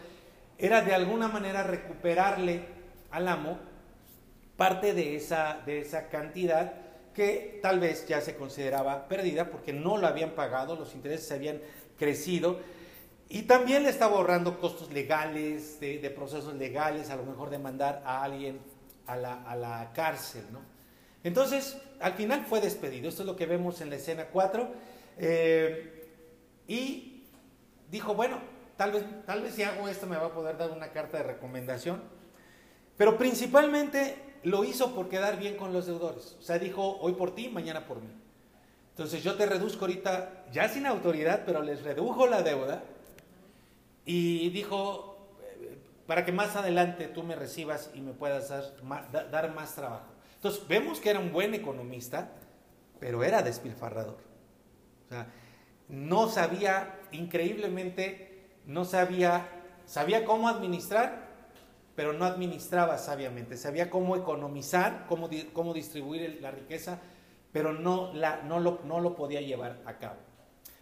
era 0.59 0.83
de 0.83 0.95
alguna 0.95 1.29
manera 1.29 1.63
recuperarle 1.63 2.63
al 3.11 3.29
amo 3.29 3.59
parte 4.57 4.93
de 4.93 5.17
esa, 5.17 5.63
de 5.65 5.81
esa 5.81 6.09
cantidad 6.09 6.75
que 7.15 7.59
tal 7.63 7.81
vez 7.81 8.07
ya 8.07 8.21
se 8.21 8.37
consideraba 8.37 9.09
perdida 9.09 9.51
porque 9.51 9.73
no 9.73 9.97
lo 9.97 10.07
habían 10.07 10.33
pagado, 10.33 10.77
los 10.77 10.95
intereses 10.95 11.31
habían 11.33 11.61
crecido 11.99 12.61
y 13.29 13.43
también 13.43 13.83
le 13.83 13.91
estaba 13.91 14.17
ahorrando 14.17 14.59
costos 14.59 14.91
legales, 14.91 15.81
de, 15.81 16.13
procesos 16.15 16.55
legales, 16.55 17.11
a 17.11 17.17
lo 17.17 17.25
mejor 17.25 17.51
de 17.51 17.59
mandar 17.59 18.03
a 18.07 18.23
alguien 18.23 18.59
a 19.07 19.17
la, 19.17 19.91
cárcel, 19.95 20.45
¿no? 20.51 20.61
Entonces, 21.25 21.77
al 22.01 22.15
final 22.15 22.47
fue 22.47 22.61
despedido. 22.61 23.09
Esto 23.09 23.23
es 23.23 23.27
lo 23.27 23.37
que 23.37 23.45
vemos 23.45 23.81
en 23.81 23.91
la 23.91 23.97
escena 23.97 24.27
4. 24.33 24.69
Eh, 25.19 25.98
y 26.69 27.25
dijo, 27.91 28.15
bueno, 28.15 28.39
tal 28.77 28.93
vez, 28.93 29.05
tal 29.27 29.43
vez 29.43 29.55
si 29.55 29.65
hago 29.65 29.89
esto 29.89 30.07
me 30.07 30.17
va 30.17 30.27
a 30.27 30.33
poder 30.33 30.57
dar 30.57 30.71
una 30.71 30.93
carta 30.93 31.17
de 31.17 31.25
recomendación. 31.25 32.01
Pero 32.97 33.19
principalmente 33.19 34.17
lo 34.45 34.63
hizo 34.63 34.95
por 34.95 35.09
quedar 35.09 35.39
bien 35.39 35.57
con 35.57 35.73
los 35.73 35.87
deudores. 35.87 36.37
O 36.39 36.43
sea, 36.43 36.59
dijo, 36.59 36.99
hoy 37.01 37.15
por 37.15 37.35
ti, 37.35 37.49
mañana 37.49 37.87
por 37.87 38.01
mí. 38.01 38.13
Entonces 38.91 39.23
yo 39.23 39.37
te 39.37 39.47
reduzco 39.47 39.85
ahorita, 39.85 40.47
ya 40.53 40.69
sin 40.69 40.87
autoridad, 40.87 41.43
pero 41.47 41.63
les 41.63 41.83
redujo 41.83 42.27
la 42.27 42.43
deuda 42.43 42.83
y 44.05 44.51
dijo, 44.51 45.29
para 46.07 46.25
que 46.25 46.33
más 46.33 46.57
adelante 46.57 47.07
tú 47.07 47.23
me 47.23 47.37
recibas 47.37 47.91
y 47.95 48.01
me 48.01 48.13
puedas 48.13 48.49
dar, 48.49 49.55
más 49.55 49.75
trabajo. 49.75 50.07
Entonces, 50.35 50.67
vemos 50.67 51.01
que 51.01 51.11
era 51.11 51.21
un 51.21 51.33
buen 51.33 51.55
economista, 51.55 52.31
pero 52.99 53.23
era 53.23 53.43
despilfarrador. 53.43 54.17
O 55.07 55.09
sea, 55.11 55.27
no 55.89 56.29
sabía, 56.29 57.01
increíblemente, 57.13 58.47
no 58.67 58.85
sabía, 58.85 59.49
sabía 59.87 60.25
cómo 60.25 60.49
administrar, 60.49 61.29
pero 61.95 62.13
no 62.13 62.25
administraba 62.25 62.99
sabiamente. 62.99 63.57
Sabía 63.57 63.91
cómo 63.91 64.17
economizar, 64.17 65.07
cómo, 65.09 65.29
cómo 65.53 65.75
distribuir 65.75 66.39
la 66.41 66.51
riqueza, 66.51 67.01
pero 67.53 67.73
no, 67.73 68.13
la, 68.15 68.43
no, 68.43 68.61
lo, 68.61 68.81
no 68.85 69.01
lo 69.01 69.17
podía 69.17 69.41
llevar 69.41 69.81
a 69.85 69.99
cabo. 69.99 70.17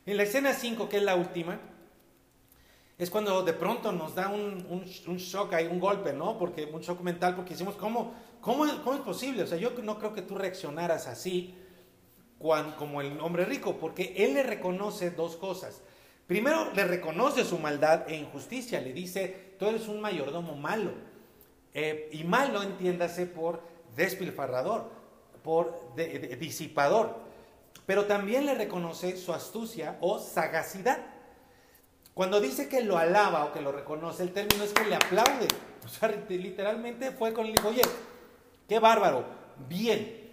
En 0.05 0.16
la 0.16 0.25
escena 0.25 0.53
5, 0.53 0.88
que 0.88 0.99
es 0.99 1.03
la 1.03 1.14
última, 1.14 1.59
es 2.99 3.11
cuando 3.11 3.42
de 3.42 3.53
pronto 3.53 3.92
nos 3.92 4.14
da 4.14 4.29
un, 4.29 4.66
un, 4.71 5.16
shock, 5.16 5.53
hay 5.53 5.66
un 5.66 5.79
golpe, 5.79 6.12
¿no? 6.12 6.38
Porque 6.38 6.64
un 6.73 6.81
shock 6.81 7.01
mental, 7.01 7.35
porque 7.35 7.51
decimos, 7.51 7.77
¿cómo, 7.77 8.14
cómo, 8.40 8.64
cómo 8.83 8.97
es 8.97 9.03
posible? 9.03 9.42
O 9.42 9.47
sea, 9.47 9.59
yo 9.59 9.71
no 9.83 9.99
creo 9.99 10.14
que 10.14 10.23
tú 10.23 10.35
reaccionaras 10.35 11.07
así 11.07 11.55
como 12.38 13.01
el 13.01 13.20
hombre 13.20 13.44
rico, 13.44 13.77
porque 13.79 14.14
él 14.16 14.35
le 14.35 14.42
reconoce 14.42 15.11
dos 15.11 15.37
cosas. 15.37 15.83
Primero, 16.27 16.72
le 16.75 16.85
reconoce 16.85 17.44
su 17.44 17.59
maldad 17.59 18.09
e 18.09 18.16
injusticia, 18.16 18.81
le 18.81 18.92
dice, 18.92 19.55
tú 19.59 19.66
eres 19.66 19.88
un 19.88 20.01
mayordomo 20.01 20.57
malo. 20.57 20.92
Eh, 21.72 22.09
y 22.12 22.25
malo, 22.25 22.62
entiéndase, 22.62 23.27
por 23.27 23.62
despilfarrador, 23.94 24.90
por 25.42 25.94
disipador. 25.94 27.27
Pero 27.87 28.07
también 28.07 28.46
le 28.46 28.55
reconoce 28.55 29.16
su 29.16 29.33
astucia 29.33 29.96
o 30.01 30.18
sagacidad. 30.18 30.99
Cuando 32.14 32.40
dice 32.40 32.68
que 32.68 32.83
lo 32.83 32.99
alaba 32.99 33.44
o 33.44 33.53
que 33.53 33.61
lo 33.61 33.70
reconoce, 33.70 34.22
el 34.22 34.33
término 34.33 34.64
es 34.64 34.72
que 34.72 34.85
le 34.87 34.96
aplaude. 34.96 35.49
Literalmente 36.31 37.12
fue 37.12 37.33
con 37.33 37.46
el 37.46 37.53
dijo, 37.53 37.68
oye, 37.68 37.83
qué 38.68 38.79
bárbaro, 38.79 39.25
bien. 39.68 40.25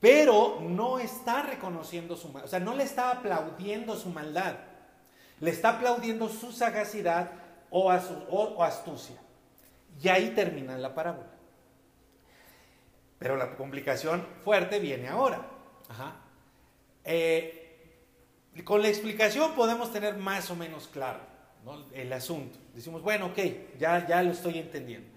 Pero 0.00 0.60
no 0.62 0.98
está 0.98 1.42
reconociendo 1.42 2.16
su 2.16 2.28
maldad, 2.28 2.46
o 2.46 2.48
sea, 2.48 2.60
no 2.60 2.74
le 2.74 2.84
está 2.84 3.10
aplaudiendo 3.10 3.96
su 3.96 4.08
maldad, 4.08 4.56
le 5.40 5.50
está 5.50 5.76
aplaudiendo 5.76 6.28
su 6.28 6.52
sagacidad 6.52 7.32
o, 7.70 7.90
astucia. 7.90 9.16
Y 10.02 10.08
ahí 10.08 10.30
termina 10.30 10.78
la 10.78 10.94
parábola. 10.94 11.28
Pero 13.18 13.36
la 13.36 13.54
complicación 13.56 14.26
fuerte 14.42 14.78
viene 14.78 15.08
ahora. 15.08 15.46
Ajá. 15.88 16.16
Eh, 17.04 17.60
con 18.64 18.80
la 18.80 18.88
explicación 18.88 19.54
podemos 19.54 19.92
tener 19.92 20.16
más 20.16 20.50
o 20.50 20.56
menos 20.56 20.88
claro 20.88 21.20
el 21.92 22.12
asunto. 22.12 22.58
Decimos, 22.74 23.02
bueno, 23.02 23.26
ok, 23.26 23.38
ya, 23.78 24.06
ya 24.06 24.22
lo 24.22 24.32
estoy 24.32 24.58
entendiendo. 24.58 25.09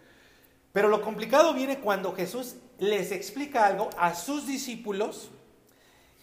Pero 0.73 0.89
lo 0.89 1.01
complicado 1.01 1.53
viene 1.53 1.79
cuando 1.79 2.13
Jesús 2.13 2.55
les 2.79 3.11
explica 3.11 3.65
algo 3.67 3.89
a 3.95 4.15
sus 4.15 4.47
discípulos 4.47 5.29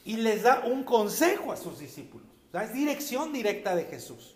y 0.05 0.17
les 0.17 0.43
da 0.43 0.65
un 0.67 0.83
consejo 0.83 1.53
a 1.53 1.57
sus 1.57 1.79
discípulos. 1.79 2.27
es 2.53 2.75
dirección 2.75 3.33
directa 3.33 3.77
de 3.77 3.85
Jesús. 3.85 4.35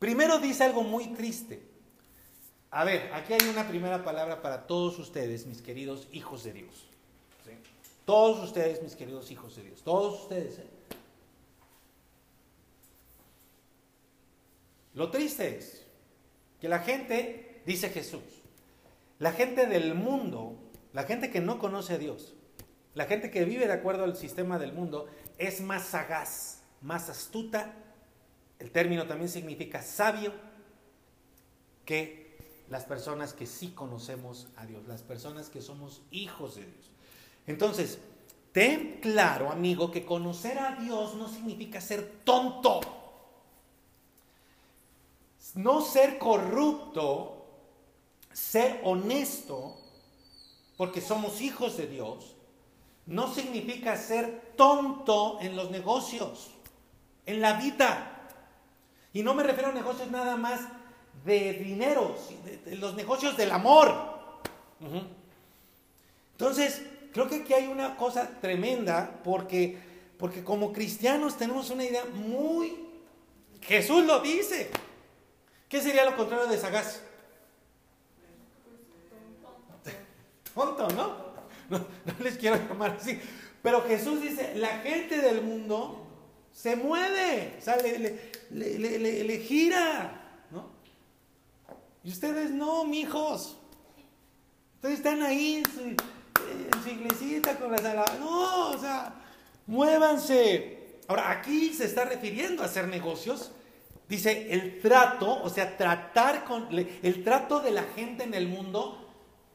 Primero 0.00 0.40
dice 0.40 0.64
algo 0.64 0.82
muy 0.82 1.06
triste. 1.14 1.62
A 2.72 2.82
ver, 2.82 3.12
aquí 3.14 3.32
hay 3.32 3.48
una 3.48 3.68
primera 3.68 4.04
palabra 4.04 4.42
para 4.42 4.66
todos 4.66 4.98
ustedes, 4.98 5.46
mis 5.46 5.62
queridos 5.62 6.08
hijos 6.10 6.42
de 6.42 6.52
Dios. 6.52 6.88
Todos 8.04 8.44
ustedes, 8.44 8.82
mis 8.82 8.96
queridos 8.96 9.30
hijos 9.30 9.54
de 9.54 9.62
Dios. 9.62 9.82
Todos 9.82 10.22
ustedes. 10.22 10.58
¿eh? 10.58 10.66
Lo 14.94 15.10
triste 15.10 15.56
es 15.56 15.84
que 16.60 16.68
la 16.68 16.80
gente, 16.80 17.62
dice 17.64 17.88
Jesús, 17.88 18.20
la 19.18 19.32
gente 19.32 19.66
del 19.66 19.94
mundo, 19.94 20.58
la 20.92 21.04
gente 21.04 21.30
que 21.30 21.40
no 21.40 21.58
conoce 21.58 21.94
a 21.94 21.98
Dios, 21.98 22.34
la 22.94 23.06
gente 23.06 23.30
que 23.30 23.44
vive 23.44 23.66
de 23.66 23.72
acuerdo 23.72 24.04
al 24.04 24.16
sistema 24.16 24.58
del 24.58 24.72
mundo, 24.72 25.06
es 25.38 25.60
más 25.60 25.84
sagaz, 25.84 26.62
más 26.80 27.08
astuta, 27.08 27.74
el 28.58 28.70
término 28.70 29.06
también 29.06 29.28
significa 29.28 29.82
sabio, 29.82 30.32
que 31.84 32.38
las 32.70 32.84
personas 32.84 33.34
que 33.34 33.46
sí 33.46 33.70
conocemos 33.70 34.48
a 34.56 34.64
Dios, 34.64 34.86
las 34.86 35.02
personas 35.02 35.50
que 35.50 35.60
somos 35.60 36.02
hijos 36.10 36.56
de 36.56 36.62
Dios. 36.62 36.90
Entonces, 37.46 37.98
ten 38.52 39.00
claro, 39.00 39.50
amigo, 39.50 39.90
que 39.90 40.04
conocer 40.04 40.58
a 40.58 40.76
Dios 40.76 41.14
no 41.14 41.28
significa 41.28 41.80
ser 41.80 42.20
tonto 42.24 42.80
no 45.54 45.80
ser 45.82 46.18
corrupto, 46.18 47.33
ser 48.34 48.80
honesto, 48.82 49.76
porque 50.76 51.00
somos 51.00 51.40
hijos 51.40 51.76
de 51.76 51.86
Dios, 51.86 52.34
no 53.06 53.32
significa 53.32 53.96
ser 53.96 54.54
tonto 54.56 55.38
en 55.40 55.56
los 55.56 55.70
negocios, 55.70 56.50
en 57.26 57.40
la 57.40 57.54
vida. 57.54 58.28
Y 59.12 59.22
no 59.22 59.34
me 59.34 59.44
refiero 59.44 59.70
a 59.70 59.72
negocios 59.72 60.10
nada 60.10 60.36
más 60.36 60.60
de 61.24 61.54
dinero, 61.54 62.16
de, 62.64 62.76
los 62.76 62.94
negocios 62.94 63.36
del 63.36 63.52
amor. 63.52 64.14
Entonces, 66.32 66.82
creo 67.12 67.28
que 67.28 67.36
aquí 67.36 67.54
hay 67.54 67.68
una 67.68 67.96
cosa 67.96 68.28
tremenda 68.40 69.20
porque, 69.22 69.78
porque 70.18 70.42
como 70.42 70.72
cristianos 70.72 71.36
tenemos 71.36 71.70
una 71.70 71.84
idea 71.84 72.04
muy... 72.06 72.82
Jesús 73.62 74.04
lo 74.04 74.20
dice. 74.20 74.70
¿Qué 75.68 75.80
sería 75.80 76.04
lo 76.04 76.16
contrario 76.16 76.46
de 76.46 76.58
sagaz? 76.58 77.00
Tonto, 80.54 80.88
¿no? 80.96 81.16
¿no? 81.70 81.86
les 82.20 82.38
quiero 82.38 82.56
llamar 82.56 82.96
así. 83.00 83.20
Pero 83.62 83.82
Jesús 83.82 84.20
dice, 84.20 84.54
la 84.56 84.78
gente 84.78 85.20
del 85.20 85.42
mundo 85.42 86.06
se 86.52 86.76
mueve, 86.76 87.56
o 87.58 87.62
sea, 87.62 87.76
le, 87.78 89.38
gira, 89.46 90.46
¿no? 90.50 90.68
Y 92.04 92.10
ustedes 92.10 92.50
no, 92.50 92.84
mijos. 92.84 93.56
Ustedes 94.76 94.98
están 94.98 95.22
ahí 95.22 95.62
en 95.64 95.96
su, 96.82 96.88
iglesita 96.88 97.56
con 97.56 97.72
las 97.72 97.84
alabanzas. 97.84 98.20
No, 98.20 98.70
o 98.70 98.78
sea, 98.78 99.14
muévanse. 99.66 101.00
Ahora, 101.08 101.30
aquí 101.30 101.72
se 101.72 101.86
está 101.86 102.04
refiriendo 102.04 102.62
a 102.62 102.66
hacer 102.66 102.86
negocios 102.88 103.50
Dice, 104.08 104.52
el 104.52 104.80
trato, 104.80 105.42
o 105.42 105.48
sea, 105.48 105.76
tratar 105.76 106.44
con, 106.44 106.68
el 106.70 107.24
trato 107.24 107.60
de 107.60 107.70
la 107.70 107.84
gente 107.96 108.24
en 108.24 108.34
el 108.34 108.48
mundo, 108.48 109.03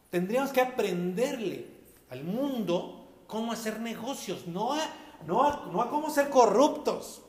tendríamos 0.09 0.51
que 0.51 0.61
aprenderle 0.61 1.67
al 2.09 2.23
mundo 2.23 3.23
cómo 3.27 3.51
hacer 3.51 3.79
negocios, 3.79 4.47
no 4.47 4.73
a, 4.73 4.79
no 5.25 5.65
no 5.67 5.81
a 5.81 5.89
cómo 5.89 6.09
ser 6.09 6.29
corruptos. 6.29 7.21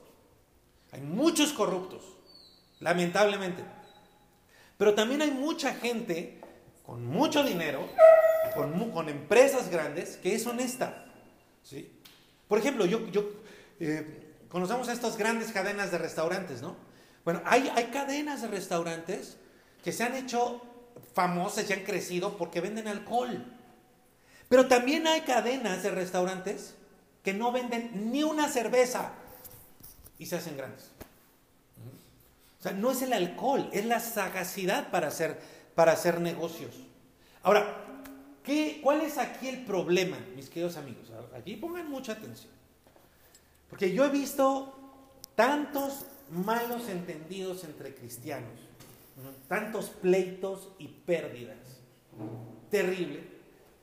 Hay 0.92 1.00
muchos 1.02 1.52
corruptos, 1.52 2.02
lamentablemente. 2.80 3.62
Pero 4.76 4.94
también 4.94 5.22
hay 5.22 5.30
mucha 5.30 5.74
gente 5.74 6.40
con 6.84 7.06
mucho 7.06 7.44
dinero, 7.44 7.86
con, 8.54 8.90
con 8.90 9.08
empresas 9.08 9.68
grandes, 9.68 10.16
que 10.16 10.34
es 10.34 10.46
honesta. 10.46 11.04
¿sí? 11.62 11.92
Por 12.48 12.58
ejemplo, 12.58 12.86
yo, 12.86 13.06
yo 13.08 13.28
eh, 13.78 14.34
conocemos 14.48 14.88
a 14.88 14.92
estas 14.92 15.16
grandes 15.16 15.52
cadenas 15.52 15.90
de 15.92 15.98
restaurantes, 15.98 16.62
¿no? 16.62 16.76
Bueno, 17.24 17.42
hay, 17.44 17.70
hay 17.76 17.86
cadenas 17.86 18.42
de 18.42 18.48
restaurantes 18.48 19.36
que 19.84 19.92
se 19.92 20.02
han 20.02 20.16
hecho 20.16 20.62
famosas 21.14 21.68
y 21.68 21.72
han 21.72 21.84
crecido 21.84 22.36
porque 22.36 22.60
venden 22.60 22.88
alcohol. 22.88 23.44
Pero 24.48 24.66
también 24.66 25.06
hay 25.06 25.22
cadenas 25.22 25.82
de 25.82 25.90
restaurantes 25.90 26.74
que 27.22 27.34
no 27.34 27.52
venden 27.52 28.10
ni 28.10 28.22
una 28.22 28.48
cerveza 28.48 29.12
y 30.18 30.26
se 30.26 30.36
hacen 30.36 30.56
grandes. 30.56 30.90
O 32.58 32.62
sea, 32.62 32.72
no 32.72 32.90
es 32.90 33.00
el 33.02 33.12
alcohol, 33.12 33.70
es 33.72 33.86
la 33.86 34.00
sagacidad 34.00 34.90
para 34.90 35.08
hacer, 35.08 35.40
para 35.74 35.92
hacer 35.92 36.20
negocios. 36.20 36.74
Ahora, 37.42 37.84
¿qué, 38.44 38.80
¿cuál 38.82 39.00
es 39.00 39.16
aquí 39.16 39.48
el 39.48 39.64
problema, 39.64 40.18
mis 40.36 40.50
queridos 40.50 40.76
amigos? 40.76 41.10
Aquí 41.34 41.56
pongan 41.56 41.88
mucha 41.90 42.12
atención. 42.12 42.52
Porque 43.70 43.94
yo 43.94 44.04
he 44.04 44.10
visto 44.10 44.74
tantos 45.34 46.04
malos 46.30 46.88
entendidos 46.88 47.64
entre 47.64 47.94
cristianos, 47.94 48.58
tantos 49.48 49.90
pleitos 49.90 50.70
y 50.78 50.88
pérdidas. 50.88 51.80
Terrible. 52.70 53.28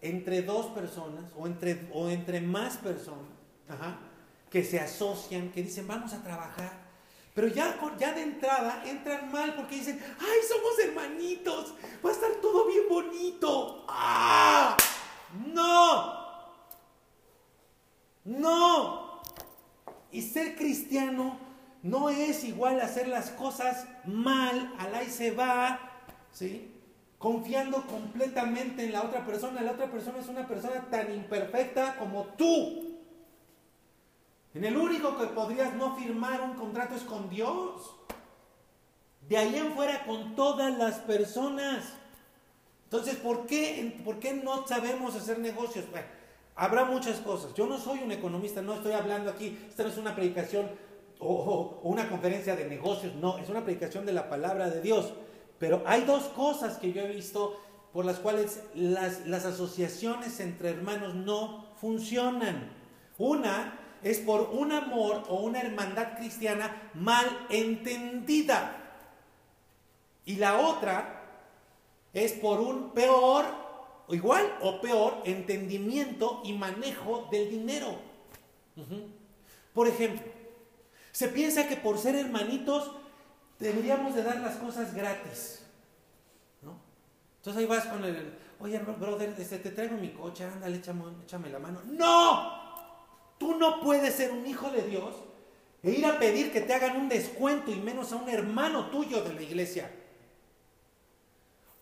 Entre 0.01 0.41
dos 0.41 0.67
personas 0.67 1.25
o 1.35 1.47
entre, 1.47 1.88
o 1.91 2.09
entre 2.09 2.41
más 2.41 2.77
personas 2.77 3.31
que 4.49 4.63
se 4.63 4.79
asocian, 4.79 5.51
que 5.51 5.63
dicen 5.63 5.88
vamos 5.88 6.13
a 6.13 6.23
trabajar. 6.23 6.88
Pero 7.33 7.47
ya, 7.49 7.77
ya 7.99 8.13
de 8.13 8.23
entrada 8.23 8.83
entran 8.85 9.31
mal 9.31 9.53
porque 9.55 9.75
dicen, 9.75 10.01
ay, 10.19 10.39
somos 10.47 10.79
hermanitos, 10.79 11.75
va 12.03 12.09
a 12.09 12.13
estar 12.13 12.31
todo 12.41 12.65
bien 12.65 12.89
bonito. 12.89 13.85
¡Ah! 13.88 14.75
No. 15.53 16.17
No. 18.25 19.21
Y 20.11 20.21
ser 20.21 20.55
cristiano 20.55 21.46
no 21.88 22.09
es 22.09 22.43
igual 22.43 22.81
hacer 22.81 23.07
las 23.07 23.29
cosas 23.31 23.88
mal, 24.03 24.73
al 24.77 24.93
ahí 24.93 25.09
se 25.09 25.31
va, 25.31 25.79
¿sí? 26.31 26.73
Confiando 27.17 27.88
completamente 27.88 28.85
en 28.85 28.91
la 28.91 29.03
otra 29.03 29.25
persona. 29.25 29.61
La 29.61 29.71
otra 29.71 29.89
persona 29.89 30.19
es 30.19 30.27
una 30.27 30.47
persona 30.47 30.85
tan 30.91 31.13
imperfecta 31.13 31.95
como 31.97 32.25
tú. 32.38 32.97
En 34.53 34.65
el 34.65 34.75
único 34.75 35.17
que 35.17 35.27
podrías 35.27 35.73
no 35.75 35.95
firmar 35.95 36.41
un 36.41 36.55
contrato 36.55 36.95
es 36.95 37.03
con 37.03 37.29
Dios. 37.29 37.95
De 39.27 39.38
ahí 39.38 39.55
en 39.55 39.73
fuera 39.73 40.05
con 40.05 40.35
todas 40.35 40.77
las 40.77 40.99
personas. 40.99 41.93
Entonces, 42.83 43.15
¿por 43.15 43.45
qué, 43.45 44.01
¿por 44.03 44.19
qué 44.19 44.33
no 44.33 44.67
sabemos 44.67 45.15
hacer 45.15 45.39
negocios? 45.39 45.85
Habrá 46.55 46.85
muchas 46.85 47.19
cosas. 47.19 47.53
Yo 47.53 47.65
no 47.65 47.77
soy 47.77 47.99
un 47.99 48.11
economista, 48.11 48.61
no 48.61 48.75
estoy 48.75 48.93
hablando 48.93 49.31
aquí, 49.31 49.57
esta 49.69 49.83
no 49.83 49.89
es 49.89 49.97
una 49.97 50.15
predicación 50.15 50.69
o, 51.20 51.80
una 51.84 52.09
conferencia 52.09 52.55
de 52.55 52.65
negocios, 52.68 53.15
no, 53.15 53.38
es 53.38 53.49
una 53.49 53.63
predicación 53.63 54.05
de 54.05 54.13
la 54.13 54.30
palabra 54.30 54.70
de 54.70 54.82
Dios. 54.82 55.13
Pero 55.59 55.84
hay 55.86 56.01
dos 56.01 56.24
cosas 56.26 56.78
que 56.78 56.93
yo 56.93 57.01
he 57.01 57.07
visto 57.07 57.59
por 57.93 58.05
las 58.05 58.20
cuales 58.20 58.61
las, 58.76 59.45
asociaciones 59.45 60.39
entre 60.39 60.70
hermanos 60.70 61.15
no 61.15 61.65
funcionan. 61.82 62.72
Una 63.18 63.80
es 64.03 64.20
por 64.20 64.41
un 64.51 64.72
amor 64.72 65.24
o 65.30 65.41
una 65.41 65.61
hermandad 65.61 66.15
cristiana 66.18 66.91
mal 66.93 67.26
entendida. 67.49 68.84
Y 70.26 70.36
la 70.36 70.59
otra 70.59 71.24
es 72.13 72.34
por 72.34 72.59
un 72.59 72.91
peor, 72.91 73.45
igual 74.09 74.45
o 74.61 74.80
peor, 74.80 75.22
entendimiento 75.26 76.41
y 76.43 76.53
manejo 76.53 77.28
del 77.32 77.49
dinero. 77.49 77.95
Por 79.74 79.88
ejemplo, 79.88 80.36
se 81.18 81.30
piensa 81.30 81.68
que 81.68 81.78
por 81.78 81.97
ser 81.97 82.13
hermanitos 82.13 82.91
deberíamos 83.57 84.13
de 84.13 84.22
dar 84.22 84.39
las 84.39 84.57
cosas 84.57 84.93
gratis. 84.93 85.63
¿no? 86.61 86.80
Entonces 87.38 87.59
ahí 87.59 87.65
vas 87.65 87.88
con 87.88 88.05
el, 88.05 88.38
oye, 88.59 88.78
brother, 88.78 89.34
este, 89.36 89.57
te 89.57 89.72
traigo 89.72 89.97
mi 89.97 90.11
coche, 90.11 90.43
ándale, 90.43 90.78
échame, 90.78 91.49
la 91.49 91.57
mano. 91.57 91.82
¡No! 91.86 92.53
Tú 93.39 93.55
no 93.55 93.82
puedes 93.82 94.13
ser 94.13 94.32
un 94.32 94.45
hijo 94.45 94.70
de 94.70 94.84
Dios 94.84 95.15
e 95.82 95.89
ir 95.89 96.05
a 96.05 96.20
pedir 96.20 96.51
que 96.51 96.61
te 96.61 96.76
hagan 96.76 96.97
un 96.97 97.09
descuento 97.09 97.72
y 97.72 97.78
menos 97.78 98.11
a 98.11 98.18
un 98.18 98.30
hermano 98.30 98.91
tuyo 98.91 99.24
de 99.24 99.34
la 99.34 99.41
iglesia. 99.41 99.91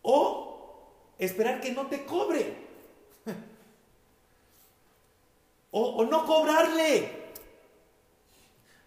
O 0.02 0.94
esperar 1.20 1.60
que 1.60 1.74
no 1.74 1.88
te 1.88 2.06
cobre. 2.06 2.56
o 5.72 6.06
no 6.06 6.26
cobrarle 6.26 7.25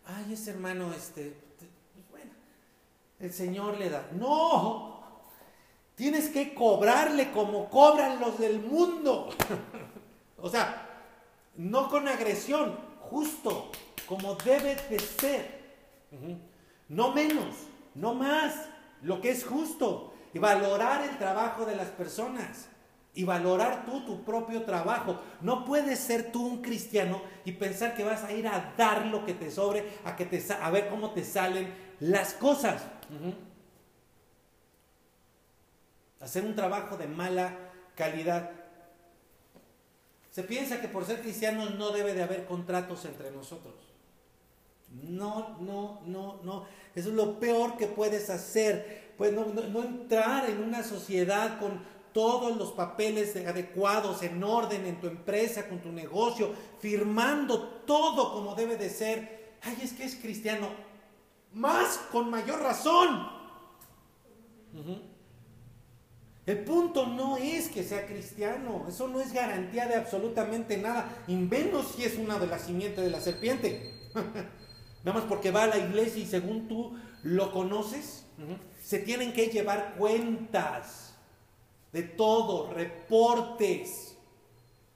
ay, 0.08 0.32
ese 0.32 0.50
hermano, 0.50 0.92
este, 0.92 1.34
bueno, 2.10 2.30
el 3.20 3.32
Señor 3.32 3.78
le 3.78 3.90
da. 3.90 4.08
No, 4.12 5.00
tienes 5.94 6.28
que 6.30 6.54
cobrarle 6.54 7.30
como 7.30 7.68
cobran 7.68 8.18
los 8.20 8.38
del 8.38 8.60
mundo. 8.60 9.30
o 10.38 10.48
sea, 10.48 10.86
no 11.56 11.88
con 11.88 12.08
agresión, 12.08 12.78
justo, 13.00 13.70
como 14.06 14.34
debe 14.36 14.76
de 14.88 14.98
ser. 14.98 15.58
No 16.88 17.12
menos, 17.12 17.54
no 17.94 18.14
más, 18.14 18.54
lo 19.02 19.20
que 19.20 19.30
es 19.30 19.44
justo. 19.44 20.14
Y 20.32 20.38
valorar 20.38 21.02
el 21.02 21.16
trabajo 21.18 21.64
de 21.64 21.74
las 21.74 21.88
personas 21.88 22.68
y 23.18 23.24
valorar 23.24 23.84
tú 23.84 24.04
tu 24.06 24.22
propio 24.22 24.62
trabajo. 24.62 25.20
No 25.40 25.64
puedes 25.64 25.98
ser 25.98 26.30
tú 26.30 26.46
un 26.46 26.62
cristiano 26.62 27.20
y 27.44 27.50
pensar 27.50 27.96
que 27.96 28.04
vas 28.04 28.22
a 28.22 28.30
ir 28.30 28.46
a 28.46 28.74
dar 28.78 29.06
lo 29.06 29.26
que 29.26 29.34
te 29.34 29.50
sobre, 29.50 29.82
a, 30.04 30.14
que 30.14 30.24
te, 30.24 30.40
a 30.52 30.70
ver 30.70 30.88
cómo 30.88 31.10
te 31.10 31.24
salen 31.24 31.74
las 31.98 32.34
cosas. 32.34 32.80
Hacer 36.20 36.44
un 36.44 36.54
trabajo 36.54 36.96
de 36.96 37.08
mala 37.08 37.58
calidad. 37.96 38.52
Se 40.30 40.44
piensa 40.44 40.80
que 40.80 40.86
por 40.86 41.04
ser 41.04 41.20
cristianos 41.20 41.74
no 41.74 41.90
debe 41.90 42.14
de 42.14 42.22
haber 42.22 42.46
contratos 42.46 43.04
entre 43.04 43.32
nosotros. 43.32 43.74
No, 44.92 45.58
no, 45.58 46.02
no, 46.06 46.38
no. 46.44 46.66
Eso 46.94 47.08
es 47.08 47.16
lo 47.16 47.40
peor 47.40 47.76
que 47.76 47.88
puedes 47.88 48.30
hacer. 48.30 49.08
Pues 49.18 49.32
no, 49.32 49.44
no 49.46 49.82
entrar 49.82 50.48
en 50.48 50.62
una 50.62 50.84
sociedad 50.84 51.58
con, 51.58 51.97
todos 52.18 52.56
los 52.56 52.72
papeles 52.72 53.36
adecuados, 53.36 54.24
en 54.24 54.42
orden, 54.42 54.86
en 54.86 55.00
tu 55.00 55.06
empresa, 55.06 55.68
con 55.68 55.78
tu 55.78 55.92
negocio, 55.92 56.52
firmando 56.80 57.60
todo 57.86 58.32
como 58.32 58.56
debe 58.56 58.76
de 58.76 58.90
ser. 58.90 59.54
Ay, 59.62 59.78
es 59.84 59.92
que 59.92 60.02
es 60.02 60.16
cristiano. 60.16 60.66
Más 61.52 61.96
con 62.10 62.28
mayor 62.28 62.60
razón. 62.60 63.24
El 66.44 66.64
punto 66.64 67.06
no 67.06 67.36
es 67.36 67.68
que 67.68 67.84
sea 67.84 68.04
cristiano, 68.04 68.86
eso 68.88 69.06
no 69.06 69.20
es 69.20 69.32
garantía 69.32 69.86
de 69.86 69.94
absolutamente 69.94 70.76
nada, 70.76 71.22
y 71.28 71.36
menos 71.36 71.92
si 71.94 72.02
es 72.02 72.18
una 72.18 72.40
de 72.40 72.48
las 72.48 72.62
simientes 72.62 73.04
de 73.04 73.10
la 73.10 73.20
serpiente. 73.20 73.94
Nada 75.04 75.20
más 75.20 75.28
porque 75.28 75.52
va 75.52 75.62
a 75.62 75.68
la 75.68 75.78
iglesia 75.78 76.20
y 76.20 76.26
según 76.26 76.66
tú 76.66 76.98
lo 77.22 77.52
conoces, 77.52 78.24
se 78.82 78.98
tienen 78.98 79.32
que 79.32 79.46
llevar 79.46 79.94
cuentas 79.96 81.07
de 81.92 82.02
todo, 82.02 82.72
reportes. 82.72 84.14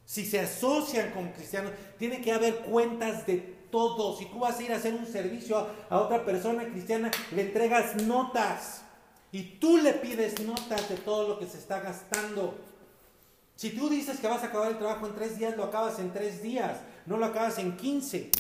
Si 0.05 0.27
se 0.27 0.41
asocian 0.41 1.11
con 1.13 1.29
cristianos, 1.33 1.73
tiene 1.99 2.21
que 2.21 2.33
haber 2.33 2.59
cuentas 2.59 3.27
de 3.27 3.39
todo. 3.71 4.17
Si 4.17 4.27
tú 4.27 4.41
vas 4.41 4.59
a 4.59 4.63
ir 4.63 4.73
a 4.73 4.77
hacer 4.77 4.95
un 4.95 5.07
servicio 5.07 5.67
a, 5.89 5.99
otra 5.99 6.25
persona 6.25 6.65
cristiana, 6.65 7.11
le 7.35 7.43
entregas 7.43 7.97
notas. 8.03 8.83
Y 9.33 9.43
tú 9.59 9.79
le 9.79 9.95
pides 9.95 10.41
notas 10.41 10.89
de 10.89 10.97
todo 10.97 11.29
lo 11.29 11.39
que 11.39 11.47
se 11.47 11.59
está 11.59 11.81
gastando. 11.81 12.55
Si 13.57 13.71
tú 13.71 13.89
dices 13.89 14.21
que 14.21 14.27
vas 14.27 14.43
a 14.43 14.47
acabar 14.47 14.71
el 14.71 14.79
trabajo 14.79 15.07
en 15.07 15.15
tres 15.15 15.39
días, 15.39 15.57
lo 15.57 15.65
acabas 15.65 15.99
en 15.99 16.13
tres 16.13 16.43
días, 16.43 16.81
no 17.07 17.17
lo 17.17 17.27
acabas 17.27 17.59
en 17.59 17.77
quince. 17.77 18.31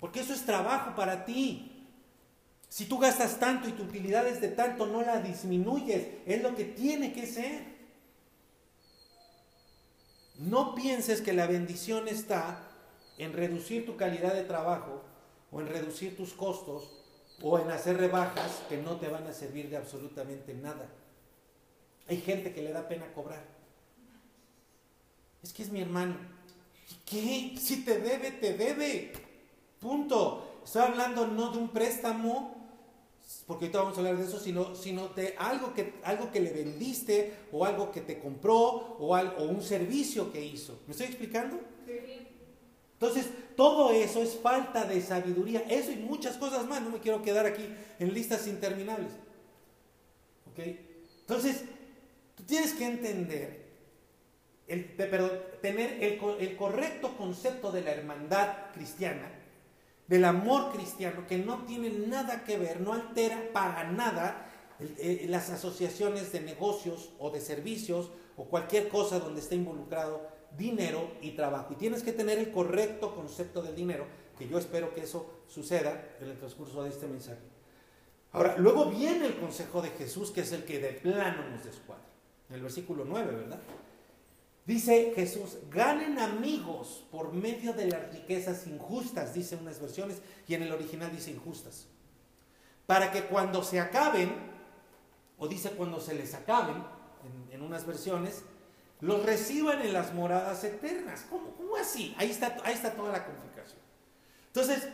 Porque 0.00 0.20
eso 0.20 0.32
es 0.32 0.46
trabajo 0.46 0.94
para 0.96 1.26
ti. 1.26 1.69
Si 2.70 2.86
tú 2.86 2.98
gastas 2.98 3.40
tanto 3.40 3.68
y 3.68 3.72
tu 3.72 3.82
utilidad 3.82 4.28
es 4.28 4.40
de 4.40 4.46
tanto, 4.46 4.86
no 4.86 5.02
la 5.02 5.20
disminuyes. 5.20 6.06
Es 6.24 6.40
lo 6.40 6.54
que 6.54 6.64
tiene 6.64 7.12
que 7.12 7.26
ser. 7.26 7.64
No 10.38 10.76
pienses 10.76 11.20
que 11.20 11.32
la 11.32 11.48
bendición 11.48 12.06
está 12.06 12.70
en 13.18 13.32
reducir 13.32 13.84
tu 13.84 13.96
calidad 13.96 14.34
de 14.34 14.44
trabajo 14.44 15.02
o 15.50 15.60
en 15.60 15.66
reducir 15.66 16.16
tus 16.16 16.32
costos 16.32 16.92
o 17.42 17.58
en 17.58 17.72
hacer 17.72 17.96
rebajas 17.96 18.62
que 18.68 18.76
no 18.76 18.98
te 18.98 19.08
van 19.08 19.26
a 19.26 19.32
servir 19.32 19.68
de 19.68 19.76
absolutamente 19.76 20.54
nada. 20.54 20.88
Hay 22.06 22.20
gente 22.20 22.54
que 22.54 22.62
le 22.62 22.72
da 22.72 22.86
pena 22.86 23.12
cobrar. 23.12 23.42
Es 25.42 25.52
que 25.52 25.64
es 25.64 25.70
mi 25.70 25.80
hermano. 25.80 26.14
¿Y 26.88 26.94
qué? 27.04 27.60
Si 27.60 27.84
te 27.84 27.98
debe, 27.98 28.30
te 28.30 28.54
debe. 28.54 29.12
Punto. 29.80 30.60
Estoy 30.64 30.82
hablando 30.82 31.26
no 31.26 31.50
de 31.50 31.58
un 31.58 31.70
préstamo 31.70 32.59
porque 33.46 33.66
ahorita 33.66 33.78
vamos 33.78 33.96
a 33.96 34.00
hablar 34.00 34.16
de 34.16 34.24
eso, 34.24 34.38
sino, 34.40 34.74
sino 34.74 35.08
de 35.08 35.34
algo 35.38 35.72
que, 35.74 35.94
algo 36.02 36.30
que 36.30 36.40
le 36.40 36.52
vendiste 36.52 37.34
o 37.52 37.64
algo 37.64 37.92
que 37.92 38.00
te 38.00 38.18
compró 38.18 38.56
o, 38.56 39.16
o 39.16 39.44
un 39.44 39.62
servicio 39.62 40.32
que 40.32 40.44
hizo. 40.44 40.80
¿Me 40.86 40.92
estoy 40.92 41.06
explicando? 41.06 41.58
Entonces, 42.92 43.26
todo 43.56 43.92
eso 43.92 44.22
es 44.22 44.36
falta 44.36 44.84
de 44.84 45.00
sabiduría. 45.00 45.60
Eso 45.70 45.90
y 45.90 45.96
muchas 45.96 46.36
cosas 46.36 46.66
más. 46.66 46.82
No 46.82 46.90
me 46.90 46.98
quiero 46.98 47.22
quedar 47.22 47.46
aquí 47.46 47.66
en 47.98 48.12
listas 48.12 48.46
interminables. 48.46 49.12
¿Ok? 50.50 50.58
Entonces, 51.20 51.64
tú 52.34 52.42
tienes 52.42 52.74
que 52.74 52.84
entender, 52.84 53.70
el, 54.66 54.96
tener 55.62 56.02
el, 56.04 56.20
el 56.40 56.56
correcto 56.56 57.16
concepto 57.16 57.72
de 57.72 57.82
la 57.82 57.92
hermandad 57.92 58.72
cristiana, 58.74 59.30
del 60.10 60.24
amor 60.24 60.72
cristiano, 60.72 61.24
que 61.28 61.38
no 61.38 61.64
tiene 61.66 61.88
nada 61.88 62.42
que 62.42 62.58
ver, 62.58 62.80
no 62.80 62.92
altera 62.94 63.52
para 63.52 63.84
nada 63.92 64.50
eh, 64.80 65.26
las 65.28 65.50
asociaciones 65.50 66.32
de 66.32 66.40
negocios 66.40 67.12
o 67.20 67.30
de 67.30 67.40
servicios 67.40 68.10
o 68.36 68.46
cualquier 68.46 68.88
cosa 68.88 69.20
donde 69.20 69.40
esté 69.40 69.54
involucrado 69.54 70.26
dinero 70.58 71.12
y 71.22 71.30
trabajo. 71.30 71.74
Y 71.74 71.76
tienes 71.76 72.02
que 72.02 72.12
tener 72.12 72.40
el 72.40 72.50
correcto 72.50 73.14
concepto 73.14 73.62
del 73.62 73.76
dinero, 73.76 74.04
que 74.36 74.48
yo 74.48 74.58
espero 74.58 74.92
que 74.92 75.02
eso 75.02 75.30
suceda 75.46 76.16
en 76.20 76.28
el 76.28 76.36
transcurso 76.36 76.82
de 76.82 76.90
este 76.90 77.06
mensaje. 77.06 77.42
Ahora, 78.32 78.56
luego 78.58 78.86
viene 78.86 79.26
el 79.26 79.38
consejo 79.38 79.80
de 79.80 79.90
Jesús, 79.90 80.32
que 80.32 80.40
es 80.40 80.50
el 80.50 80.64
que 80.64 80.80
de 80.80 80.88
plano 80.88 81.48
nos 81.50 81.62
descuadra. 81.64 82.02
En 82.48 82.56
el 82.56 82.62
versículo 82.62 83.04
9, 83.04 83.32
¿verdad? 83.32 83.60
Dice 84.70 85.12
Jesús, 85.16 85.56
ganen 85.68 86.20
amigos 86.20 87.04
por 87.10 87.32
medio 87.32 87.72
de 87.72 87.86
las 87.86 88.12
riquezas 88.12 88.68
injustas, 88.68 89.34
dice 89.34 89.56
unas 89.56 89.80
versiones, 89.80 90.22
y 90.46 90.54
en 90.54 90.62
el 90.62 90.70
original 90.70 91.10
dice 91.10 91.32
injustas. 91.32 91.88
Para 92.86 93.10
que 93.10 93.24
cuando 93.24 93.64
se 93.64 93.80
acaben, 93.80 94.32
o 95.38 95.48
dice 95.48 95.72
cuando 95.72 96.00
se 96.00 96.14
les 96.14 96.34
acaben, 96.34 96.84
en, 97.50 97.62
unas 97.62 97.84
versiones, 97.84 98.44
los 99.00 99.26
reciban 99.26 99.82
en 99.82 99.92
las 99.92 100.14
moradas 100.14 100.62
eternas. 100.62 101.26
¿Cómo, 101.28 101.52
así? 101.74 102.14
Ahí 102.16 102.30
está, 102.30 102.56
ahí 102.62 102.74
está 102.74 102.94
toda 102.94 103.10
la 103.10 103.26
complicación. 103.26 103.80
Entonces, 104.46 104.88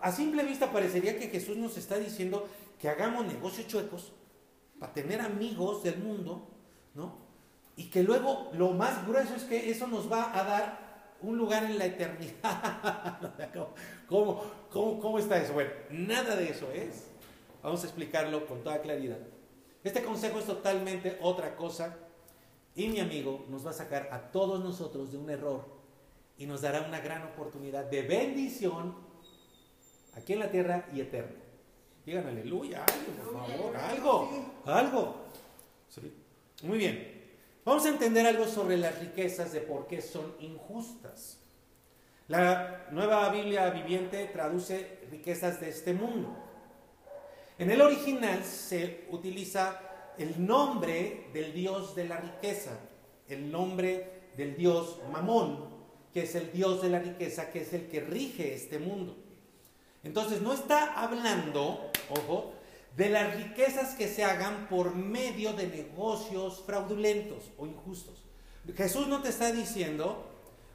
a 0.00 0.10
simple 0.10 0.42
vista 0.42 0.72
parecería 0.72 1.16
que 1.16 1.28
Jesús 1.28 1.56
nos 1.56 1.76
está 1.76 1.98
diciendo 1.98 2.48
que 2.80 2.88
hagamos 2.88 3.26
negocios 3.26 3.68
chuecos 3.68 4.12
para 4.80 4.92
tener 4.92 5.20
amigos 5.20 5.84
del 5.84 5.98
mundo, 5.98 6.48
¿no? 6.96 7.29
Y 7.76 7.84
que 7.84 8.02
luego 8.02 8.50
lo 8.54 8.70
más 8.70 9.06
grueso 9.06 9.34
es 9.34 9.44
que 9.44 9.70
eso 9.70 9.86
nos 9.86 10.10
va 10.10 10.38
a 10.38 10.44
dar 10.44 10.90
un 11.22 11.36
lugar 11.36 11.64
en 11.64 11.78
la 11.78 11.86
eternidad. 11.86 13.18
¿Cómo, 14.08 14.42
cómo, 14.70 15.00
cómo 15.00 15.18
está 15.18 15.38
eso? 15.38 15.52
Bueno, 15.52 15.70
nada 15.90 16.36
de 16.36 16.50
eso 16.50 16.70
es. 16.72 17.06
Vamos 17.62 17.82
a 17.82 17.86
explicarlo 17.86 18.46
con 18.46 18.62
toda 18.62 18.80
claridad. 18.80 19.18
Este 19.84 20.02
consejo 20.02 20.38
es 20.38 20.46
totalmente 20.46 21.18
otra 21.22 21.56
cosa 21.56 21.96
y 22.74 22.88
mi 22.88 23.00
amigo 23.00 23.46
nos 23.48 23.64
va 23.64 23.70
a 23.70 23.74
sacar 23.74 24.08
a 24.12 24.30
todos 24.30 24.62
nosotros 24.62 25.12
de 25.12 25.18
un 25.18 25.30
error 25.30 25.64
y 26.38 26.46
nos 26.46 26.62
dará 26.62 26.82
una 26.82 27.00
gran 27.00 27.22
oportunidad 27.24 27.84
de 27.84 28.02
bendición 28.02 28.94
aquí 30.14 30.34
en 30.34 30.38
la 30.38 30.50
tierra 30.50 30.88
y 30.94 31.00
eterna. 31.00 31.36
Digan 32.04 32.26
aleluya, 32.26 32.84
algo, 32.84 33.22
por 33.22 33.48
favor, 33.48 33.76
algo, 33.76 34.30
algo. 34.64 35.14
Muy 36.62 36.78
bien. 36.78 37.19
Vamos 37.64 37.84
a 37.84 37.90
entender 37.90 38.26
algo 38.26 38.46
sobre 38.46 38.78
las 38.78 38.98
riquezas 38.98 39.52
de 39.52 39.60
por 39.60 39.86
qué 39.86 40.00
son 40.00 40.34
injustas. 40.40 41.38
La 42.28 42.86
nueva 42.90 43.28
Biblia 43.28 43.68
viviente 43.70 44.24
traduce 44.32 45.00
riquezas 45.10 45.60
de 45.60 45.68
este 45.68 45.92
mundo. 45.92 46.34
En 47.58 47.70
el 47.70 47.82
original 47.82 48.42
se 48.44 49.04
utiliza 49.10 49.78
el 50.16 50.46
nombre 50.46 51.28
del 51.34 51.52
Dios 51.52 51.94
de 51.94 52.06
la 52.06 52.16
riqueza, 52.16 52.78
el 53.28 53.50
nombre 53.50 54.30
del 54.38 54.56
Dios 54.56 54.98
Mamón, 55.12 55.68
que 56.14 56.22
es 56.22 56.34
el 56.34 56.52
Dios 56.52 56.80
de 56.80 56.88
la 56.88 56.98
riqueza, 56.98 57.50
que 57.50 57.60
es 57.60 57.72
el 57.74 57.88
que 57.88 58.00
rige 58.00 58.54
este 58.54 58.78
mundo. 58.78 59.16
Entonces 60.02 60.40
no 60.40 60.54
está 60.54 60.94
hablando, 60.94 61.90
ojo, 62.08 62.54
de 62.96 63.08
las 63.08 63.34
riquezas 63.36 63.94
que 63.94 64.08
se 64.08 64.24
hagan 64.24 64.68
por 64.68 64.94
medio 64.94 65.52
de 65.52 65.66
negocios 65.68 66.62
fraudulentos 66.66 67.50
o 67.56 67.66
injustos. 67.66 68.24
Jesús 68.76 69.08
no 69.08 69.22
te 69.22 69.30
está 69.30 69.52
diciendo, 69.52 70.26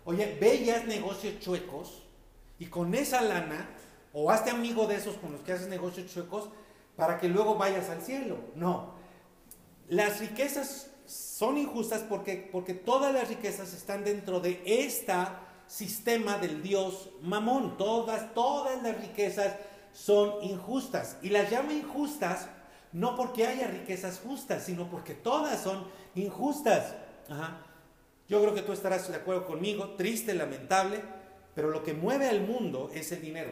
oye, 0.05 0.37
bellas 0.39 0.85
negocios 0.85 1.39
chuecos 1.39 2.03
y 2.57 2.67
con 2.67 2.95
esa 2.95 3.21
lana, 3.21 3.69
o 4.13 4.31
hazte 4.31 4.49
amigo 4.49 4.87
de 4.87 4.95
esos 4.95 5.15
con 5.17 5.33
los 5.33 5.41
que 5.41 5.53
haces 5.53 5.67
negocios 5.67 6.11
chuecos, 6.11 6.49
para 6.95 7.19
que 7.19 7.27
luego 7.27 7.55
vayas 7.55 7.89
al 7.89 8.01
cielo. 8.01 8.37
No, 8.55 8.93
las 9.89 10.19
riquezas 10.19 10.91
son 11.05 11.57
injustas 11.57 12.01
porque, 12.01 12.49
porque 12.51 12.73
todas 12.73 13.13
las 13.13 13.27
riquezas 13.27 13.73
están 13.73 14.03
dentro 14.03 14.39
de 14.39 14.61
este 14.65 15.13
sistema 15.67 16.37
del 16.37 16.63
Dios 16.63 17.09
Mamón. 17.21 17.77
Todas, 17.77 18.33
todas 18.33 18.81
las 18.81 18.99
riquezas 18.99 19.55
son 19.95 20.43
injustas. 20.43 21.17
Y 21.21 21.29
las 21.29 21.49
llama 21.49 21.73
injustas 21.73 22.49
no 22.91 23.15
porque 23.15 23.47
haya 23.47 23.67
riquezas 23.67 24.19
justas, 24.19 24.63
sino 24.63 24.89
porque 24.89 25.13
todas 25.13 25.61
son 25.61 25.85
injustas. 26.15 26.93
Yo 28.27 28.41
creo 28.41 28.53
que 28.53 28.61
tú 28.61 28.73
estarás 28.73 29.07
de 29.07 29.15
acuerdo 29.15 29.45
conmigo, 29.45 29.95
triste, 29.97 30.33
lamentable, 30.33 31.01
pero 31.53 31.69
lo 31.69 31.83
que 31.83 31.93
mueve 31.93 32.27
al 32.27 32.41
mundo 32.41 32.89
es 32.93 33.11
el 33.11 33.21
dinero. 33.21 33.51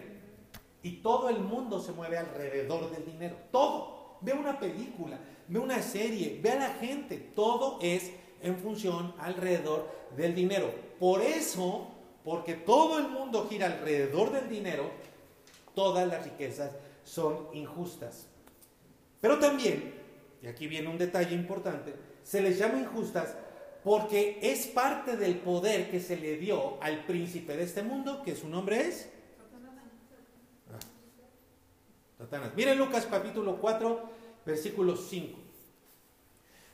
Y 0.82 0.98
todo 0.98 1.30
el 1.30 1.40
mundo 1.40 1.80
se 1.80 1.94
mueve 1.94 2.18
alrededor 2.18 2.92
del 2.92 3.06
dinero. 3.06 3.38
Todo. 3.52 4.18
Ve 4.22 4.34
una 4.34 4.60
película, 4.60 5.20
ve 5.48 5.60
una 5.60 5.82
serie, 5.82 6.40
ve 6.42 6.52
a 6.52 6.56
la 6.56 6.70
gente, 6.76 7.18
todo 7.18 7.80
es 7.82 8.12
en 8.42 8.58
función 8.58 9.14
alrededor 9.20 9.90
del 10.16 10.34
dinero. 10.34 10.74
Por 11.00 11.22
eso, 11.22 11.90
porque 12.24 12.54
todo 12.54 13.00
el 13.00 13.10
mundo 13.10 13.48
gira 13.50 13.66
alrededor 13.66 14.32
del 14.32 14.50
dinero, 14.50 14.90
todas 15.76 16.08
las 16.08 16.24
riquezas 16.24 16.72
son 17.04 17.48
injustas. 17.54 18.28
Pero 19.20 19.40
también, 19.40 19.94
y 20.42 20.48
aquí 20.48 20.68
viene 20.68 20.90
un 20.90 20.98
detalle 20.98 21.34
importante, 21.36 21.94
se 22.24 22.42
les 22.42 22.58
llama 22.58 22.80
injustas 22.80 23.36
porque 23.84 24.40
es 24.42 24.68
parte 24.68 25.18
del 25.18 25.40
poder 25.40 25.92
que 25.92 26.00
se 26.00 26.16
le 26.16 26.38
dio 26.38 26.82
al 26.82 27.06
príncipe 27.06 27.56
de 27.58 27.64
este 27.64 27.84
mundo, 27.84 28.24
que 28.24 28.36
su 28.36 28.48
nombre 28.48 28.88
es 28.88 29.10
ah, 30.72 30.80
Satanás. 32.18 32.52
Miren 32.56 32.78
Lucas 32.78 33.06
capítulo 33.10 33.58
4, 33.60 34.10
versículo 34.46 34.96
5. 34.96 35.38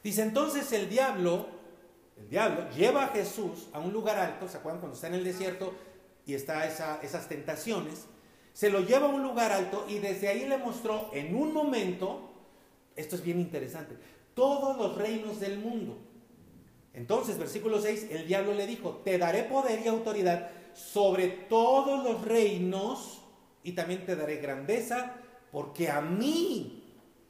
Dice 0.03 0.21
entonces 0.21 0.71
el 0.71 0.87
diablo, 0.87 1.47
el 2.17 2.29
diablo 2.29 2.69
lleva 2.75 3.05
a 3.05 3.07
Jesús 3.07 3.67
a 3.73 3.79
un 3.79 3.91
lugar 3.91 4.17
alto, 4.17 4.47
¿se 4.47 4.57
acuerdan 4.57 4.79
cuando 4.79 4.95
está 4.95 5.07
en 5.07 5.15
el 5.15 5.23
desierto 5.23 5.73
y 6.25 6.35
está 6.35 6.65
esas 6.67 7.27
tentaciones? 7.27 8.05
Se 8.53 8.69
lo 8.69 8.81
lleva 8.81 9.07
a 9.07 9.09
un 9.09 9.23
lugar 9.23 9.51
alto 9.51 9.85
y 9.87 9.99
desde 9.99 10.27
ahí 10.27 10.47
le 10.47 10.57
mostró 10.57 11.09
en 11.13 11.35
un 11.35 11.53
momento, 11.53 12.29
esto 12.95 13.15
es 13.15 13.23
bien 13.23 13.39
interesante, 13.39 13.95
todos 14.33 14.77
los 14.77 14.97
reinos 14.97 15.39
del 15.39 15.59
mundo. 15.59 15.97
Entonces, 16.93 17.37
versículo 17.37 17.79
6, 17.79 18.07
el 18.11 18.27
diablo 18.27 18.53
le 18.53 18.67
dijo, 18.67 19.01
te 19.03 19.17
daré 19.17 19.43
poder 19.43 19.81
y 19.83 19.87
autoridad 19.87 20.49
sobre 20.73 21.27
todos 21.27 22.03
los 22.03 22.25
reinos 22.25 23.21
y 23.63 23.73
también 23.73 24.05
te 24.05 24.15
daré 24.15 24.37
grandeza 24.37 25.15
porque 25.51 25.89
a 25.89 26.01
mí 26.01 26.83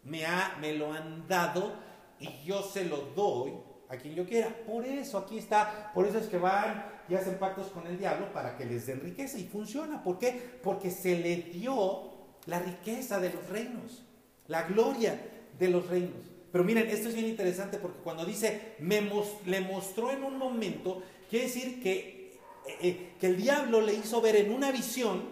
me, 0.04 0.26
ha, 0.26 0.58
me 0.60 0.74
lo 0.74 0.94
han 0.94 1.28
dado 1.28 1.74
y 2.20 2.44
yo 2.44 2.64
se 2.64 2.86
lo 2.86 2.98
doy 3.16 3.54
a 3.90 3.98
quien 3.98 4.16
yo 4.16 4.26
quiera. 4.26 4.50
Por 4.66 4.86
eso 4.86 5.18
aquí 5.18 5.38
está, 5.38 5.92
por 5.94 6.06
eso 6.06 6.20
es 6.20 6.28
que 6.28 6.38
van 6.38 6.99
y 7.10 7.16
hacen 7.16 7.40
pactos 7.40 7.68
con 7.68 7.88
el 7.88 7.98
diablo 7.98 8.32
para 8.32 8.56
que 8.56 8.66
les 8.66 8.86
den 8.86 9.02
riqueza 9.02 9.38
y 9.38 9.46
funciona. 9.46 10.04
¿Por 10.04 10.20
qué? 10.20 10.60
Porque 10.64 10.92
se 10.92 11.18
le 11.18 11.38
dio 11.38 12.12
la 12.46 12.60
riqueza 12.60 13.20
de 13.20 13.34
los 13.34 13.48
reinos, 13.50 14.04
la 14.48 14.64
gloria 14.64 15.20
de 15.58 15.68
los 15.70 15.88
reinos. 15.88 16.22
Pero 16.52 16.64
miren, 16.64 16.88
esto 16.88 17.10
es 17.10 17.16
bien 17.16 17.28
interesante 17.28 17.78
porque 17.78 18.00
cuando 18.00 18.26
dice 18.26 18.76
me 18.80 19.02
le 19.46 19.62
mostró 19.62 20.12
en 20.12 20.24
un 20.24 20.38
momento, 20.38 21.02
quiere 21.30 21.46
decir 21.46 21.82
que, 21.82 22.40
eh, 22.66 22.78
eh, 22.82 23.14
que 23.20 23.28
el 23.28 23.38
diablo 23.38 23.82
le 23.82 23.94
hizo 23.94 24.22
ver 24.22 24.36
en 24.36 24.52
una 24.52 24.72
visión, 24.72 25.24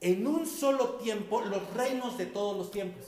en 0.00 0.26
un 0.26 0.46
solo 0.46 0.96
tiempo, 0.96 1.40
los 1.42 1.72
reinos 1.74 2.18
de 2.18 2.26
todos 2.26 2.56
los 2.56 2.70
tiempos. 2.70 3.04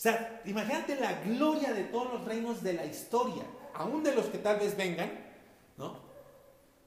O 0.00 0.02
sea, 0.02 0.40
imagínate 0.46 0.96
la 0.96 1.20
gloria 1.20 1.72
de 1.72 1.84
todos 1.84 2.14
los 2.14 2.24
reinos 2.24 2.62
de 2.62 2.72
la 2.72 2.86
historia, 2.86 3.44
aún 3.80 4.02
de 4.02 4.14
los 4.14 4.26
que 4.26 4.38
tal 4.38 4.58
vez 4.58 4.76
vengan, 4.76 5.10
¿no? 5.78 5.96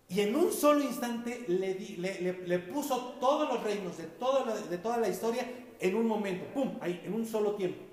Y 0.10 0.22
en 0.22 0.36
un 0.36 0.54
solo 0.54 0.82
instante 0.82 1.44
le, 1.48 2.60
puso 2.60 3.16
todos 3.20 3.52
los 3.52 3.64
reinos 3.64 3.98
de, 3.98 4.04
toda 4.04 4.98
la 4.98 5.10
historia 5.10 5.50
en 5.80 5.96
un 5.96 6.06
momento, 6.06 6.46
¡pum! 6.54 6.78
Ahí, 6.82 7.02
en 7.04 7.16
un 7.16 7.26
solo 7.26 7.56
tiempo. 7.56 7.84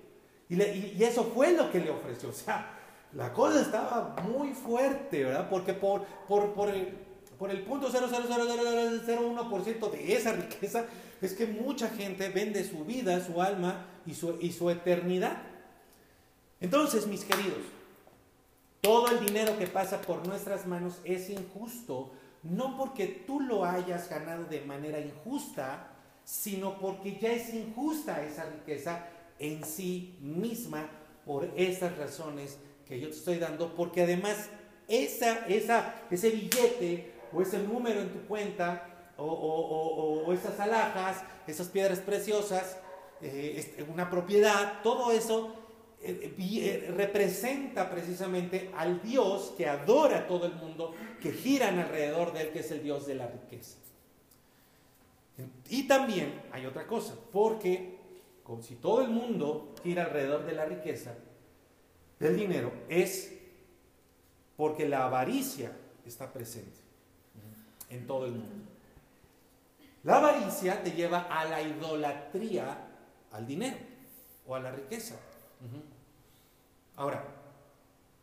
Y, 0.51 1.03
eso 1.03 1.24
fue 1.34 1.53
lo 1.53 1.70
que 1.70 1.78
le 1.78 1.88
ofreció. 1.88 2.28
O 2.28 2.32
sea, 2.32 2.78
la 3.14 3.32
cosa 3.32 3.62
estaba 3.62 4.16
muy 4.22 4.53
fuerte, 4.53 5.24
¿verdad? 5.24 5.48
Porque 5.48 5.72
por, 5.72 6.05
por, 6.28 6.53
por 6.53 6.68
el, 6.68 6.88
por 7.38 7.51
el 7.51 7.62
punto 7.62 7.90
0,00001% 7.90 9.90
de 9.92 10.14
esa 10.14 10.32
riqueza 10.32 10.84
es 11.22 11.32
que 11.32 11.46
mucha 11.46 11.88
gente 11.88 12.28
vende 12.28 12.64
su 12.64 12.84
vida, 12.84 13.24
su 13.24 13.40
alma 13.40 13.86
y 14.05 14.53
su 14.53 14.68
eternidad. 14.68 15.40
Entonces, 16.61 17.07
mis 17.07 17.24
queridos, 17.24 17.80
Todo 18.81 19.09
el 19.09 19.24
dinero 19.24 19.59
que 19.59 19.66
pasa 19.66 20.01
por 20.01 20.26
nuestras 20.26 20.66
manos 20.66 21.01
es 21.05 21.28
injusto, 21.28 22.12
no 22.43 22.78
porque 22.78 23.07
tú 23.07 23.41
lo 23.41 23.64
hayas 23.64 24.09
ganado 24.09 24.45
de 24.45 24.62
manera 24.62 24.99
injusta, 24.99 25.89
sino 26.24 26.78
porque 26.78 27.18
ya 27.18 27.33
es 27.33 27.53
injusta 27.53 28.24
esa 28.24 28.45
riqueza 28.45 29.07
en 29.39 29.64
sí 29.64 30.16
misma 30.20 30.89
por 31.26 31.45
esas 31.57 31.99
razones 31.99 32.59
que 32.87 32.99
yo 32.99 33.09
te 33.09 33.16
estoy 33.16 33.39
dando, 33.39 33.74
porque 33.74 34.03
además 34.03 34.49
esa, 34.89 35.47
esa, 35.47 35.95
ese 36.11 36.31
billete 36.31 37.12
o 37.33 37.43
ese 37.43 37.59
número 37.59 38.01
en 38.01 38.12
tu 38.12 38.26
cuenta 38.26 38.87
o, 39.16 40.33
esas 40.33 40.59
alhajas, 40.59 41.22
esas 41.47 41.68
piedras 41.68 41.99
preciosas, 41.99 42.78
eh, 43.20 43.55
este, 43.57 43.83
una 43.83 44.09
propiedad, 44.09 44.81
todo 44.83 45.12
eso 45.12 45.55
representa 46.03 47.90
precisamente 47.90 48.70
al 48.76 49.03
Dios 49.03 49.53
que 49.57 49.66
adora 49.66 50.20
a 50.20 50.26
todo 50.26 50.46
el 50.46 50.55
mundo, 50.55 50.94
que 51.20 51.32
giran 51.32 51.78
alrededor 51.78 52.32
de 52.32 52.42
él, 52.42 52.51
que 52.53 52.61
es 52.61 52.70
el 52.70 52.82
Dios 52.82 53.07
de 53.07 53.14
la 53.16 53.26
riqueza. 53.26 53.76
Y 55.68 55.86
también 55.86 56.42
hay 56.53 56.66
otra 56.66 56.86
cosa, 56.86 57.14
porque 57.32 57.98
como 58.42 58.62
si 58.62 58.76
todo 58.76 59.03
el 59.03 59.11
mundo 59.11 59.74
gira 59.82 60.05
alrededor 60.05 60.44
de 60.44 60.53
la 60.53 60.64
riqueza, 60.64 61.14
del 62.18 62.36
dinero, 62.36 62.72
es 62.88 63.32
porque 64.57 64.88
la 64.88 65.07
avaricia 65.07 65.72
está 66.05 66.32
presente 66.32 66.78
en 67.88 68.07
todo 68.07 68.26
el 68.26 68.32
mundo. 68.32 68.66
La 70.03 70.18
avaricia 70.18 70.82
te 70.82 70.92
lleva 70.92 71.22
a 71.30 71.44
la 71.44 71.62
idolatría 71.62 72.88
al 73.32 73.46
dinero 73.46 73.78
o 74.46 74.55
a 74.55 74.61
la 74.61 74.70
riqueza. 74.70 75.16
Ahora, 76.96 77.24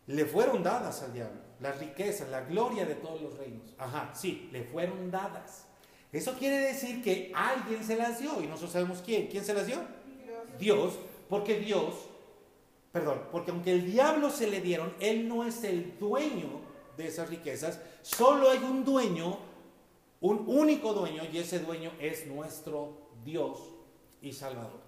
le 0.08 0.26
fueron 0.26 0.64
dadas 0.64 1.02
al 1.04 1.14
diablo 1.14 1.48
las 1.60 1.80
riquezas, 1.80 2.30
la 2.30 2.42
gloria 2.42 2.86
de 2.86 2.96
todos 2.96 3.22
los 3.22 3.38
reinos. 3.38 3.74
Ajá, 3.78 4.12
sí, 4.14 4.50
le 4.52 4.64
fueron 4.64 5.10
dadas. 5.10 5.66
Eso 6.12 6.34
quiere 6.34 6.60
decir 6.60 7.04
que 7.04 7.32
alguien 7.36 7.84
se 7.84 7.96
las 7.96 8.20
dio 8.20 8.42
y 8.42 8.48
nosotros 8.48 8.72
sabemos 8.72 9.02
quién. 9.04 9.28
¿Quién 9.28 9.44
se 9.44 9.54
las 9.54 9.66
dio? 9.66 9.78
Dios, 9.78 10.60
Dios 10.60 10.94
porque 11.30 11.60
Dios, 11.60 11.94
perdón, 12.92 13.24
porque 13.32 13.52
aunque 13.52 13.72
el 13.72 13.92
diablo 13.92 14.30
se 14.30 14.48
le 14.48 14.62
dieron, 14.62 14.94
él 15.00 15.28
no 15.28 15.44
es 15.46 15.64
el 15.64 15.98
dueño 16.00 16.62
de 16.96 17.08
esas 17.08 17.30
riquezas, 17.30 17.82
solo 18.02 18.50
hay 18.50 18.60
un 18.60 18.86
dueño, 18.86 19.38
un 20.22 20.46
único 20.48 20.94
dueño 20.94 21.24
y 21.32 21.38
ese 21.38 21.60
dueño 21.60 21.92
es 22.00 22.26
nuestro 22.28 23.10
Dios 23.26 23.60
y 24.22 24.32
Salvador. 24.32 24.87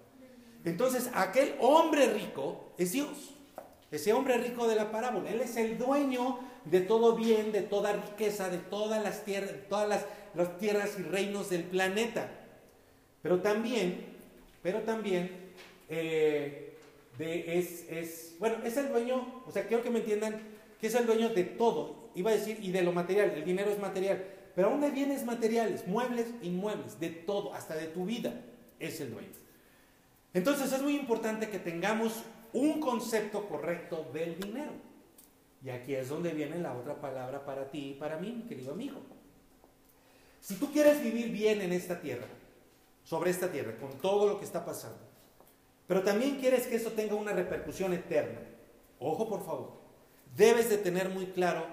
Entonces, 0.64 1.10
aquel 1.14 1.54
hombre 1.60 2.06
rico 2.12 2.72
es 2.76 2.92
Dios. 2.92 3.34
Ese 3.90 4.12
hombre 4.12 4.38
rico 4.38 4.68
de 4.68 4.76
la 4.76 4.92
parábola, 4.92 5.30
él 5.30 5.40
es 5.40 5.56
el 5.56 5.76
dueño 5.76 6.38
de 6.64 6.80
todo 6.80 7.16
bien, 7.16 7.50
de 7.50 7.62
toda 7.62 7.92
riqueza, 7.92 8.48
de 8.48 8.58
todas 8.58 9.02
las 9.02 9.24
tierras, 9.24 9.52
todas 9.68 9.88
las, 10.34 10.58
tierras 10.58 10.96
y 10.98 11.02
reinos 11.02 11.50
del 11.50 11.64
planeta. 11.64 12.30
Pero 13.22 13.40
también, 13.40 14.06
pero 14.62 14.80
también 14.82 15.30
eh, 15.88 16.76
es, 17.18 17.84
es, 17.90 18.36
bueno, 18.38 18.58
es 18.64 18.76
el 18.76 18.90
dueño, 18.90 19.42
o 19.46 19.50
sea, 19.50 19.66
quiero 19.66 19.82
que 19.82 19.90
me 19.90 19.98
entiendan 19.98 20.40
que 20.80 20.86
es 20.86 20.94
el 20.94 21.06
dueño 21.06 21.30
de 21.30 21.44
todo, 21.44 22.10
iba 22.14 22.30
a 22.30 22.34
decir, 22.34 22.58
y 22.62 22.70
de 22.70 22.82
lo 22.82 22.92
material, 22.92 23.30
el 23.30 23.44
dinero 23.44 23.70
es 23.70 23.78
material, 23.78 24.24
pero 24.54 24.68
aún 24.68 24.80
de 24.80 24.90
bienes 24.90 25.24
materiales, 25.24 25.86
muebles, 25.88 26.28
inmuebles, 26.42 27.00
de 27.00 27.10
todo, 27.10 27.54
hasta 27.54 27.74
de 27.74 27.86
tu 27.86 28.04
vida, 28.04 28.40
es 28.78 29.00
el 29.00 29.12
dueño. 29.12 29.28
Entonces 30.32 30.72
es 30.72 30.82
muy 30.82 30.96
importante 30.96 31.50
que 31.50 31.58
tengamos 31.58 32.24
un 32.52 32.80
concepto 32.80 33.48
correcto 33.48 34.08
del 34.12 34.38
dinero. 34.38 34.72
Y 35.62 35.70
aquí 35.70 35.94
es 35.94 36.08
donde 36.08 36.32
viene 36.32 36.58
la 36.58 36.74
otra 36.74 37.00
palabra 37.00 37.44
para 37.44 37.70
ti 37.70 37.90
y 37.90 37.94
para 37.94 38.16
mí, 38.18 38.32
mi 38.32 38.42
querido 38.44 38.72
amigo. 38.72 39.00
Si 40.40 40.54
tú 40.54 40.72
quieres 40.72 41.02
vivir 41.02 41.30
bien 41.30 41.60
en 41.60 41.72
esta 41.72 42.00
tierra, 42.00 42.26
sobre 43.04 43.30
esta 43.30 43.50
tierra, 43.50 43.76
con 43.76 43.92
todo 43.98 44.26
lo 44.26 44.38
que 44.38 44.44
está 44.44 44.64
pasando, 44.64 45.00
pero 45.86 46.02
también 46.02 46.38
quieres 46.38 46.66
que 46.66 46.76
eso 46.76 46.92
tenga 46.92 47.14
una 47.14 47.32
repercusión 47.32 47.92
eterna, 47.92 48.40
ojo 48.98 49.28
por 49.28 49.44
favor, 49.44 49.72
debes 50.36 50.70
de 50.70 50.78
tener 50.78 51.10
muy 51.10 51.26
claro 51.26 51.66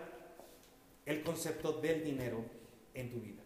el 1.05 1.23
concepto 1.23 1.73
del 1.73 2.03
dinero 2.03 2.43
en 2.93 3.11
tu 3.11 3.21
vida. 3.21 3.43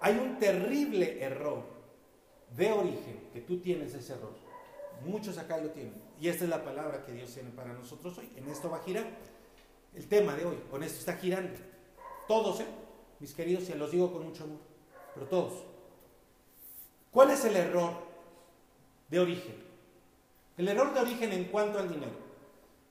Hay 0.00 0.16
un 0.16 0.38
terrible 0.38 1.22
error 1.22 1.73
de 2.56 2.72
origen, 2.72 3.28
que 3.32 3.40
tú 3.40 3.58
tienes 3.58 3.94
ese 3.94 4.12
error. 4.12 4.32
Muchos 5.04 5.38
acá 5.38 5.58
lo 5.58 5.70
tienen. 5.70 5.94
Y 6.20 6.28
esta 6.28 6.44
es 6.44 6.50
la 6.50 6.64
palabra 6.64 7.04
que 7.04 7.12
Dios 7.12 7.32
tiene 7.32 7.50
para 7.50 7.72
nosotros 7.72 8.16
hoy. 8.18 8.30
En 8.36 8.48
esto 8.48 8.70
va 8.70 8.78
a 8.78 8.82
girar 8.82 9.06
el 9.94 10.06
tema 10.06 10.34
de 10.34 10.44
hoy. 10.44 10.56
Con 10.70 10.82
esto 10.82 10.98
está 10.98 11.14
girando. 11.16 11.58
Todos, 12.28 12.60
¿eh? 12.60 12.66
mis 13.20 13.34
queridos, 13.34 13.64
se 13.64 13.74
los 13.74 13.90
digo 13.90 14.12
con 14.12 14.24
mucho 14.24 14.44
amor. 14.44 14.58
Pero 15.14 15.26
todos. 15.26 15.64
¿Cuál 17.10 17.30
es 17.30 17.44
el 17.44 17.56
error 17.56 17.92
de 19.08 19.18
origen? 19.20 19.54
El 20.56 20.68
error 20.68 20.94
de 20.94 21.00
origen 21.00 21.32
en 21.32 21.44
cuanto 21.44 21.78
al 21.78 21.88
dinero 21.88 22.12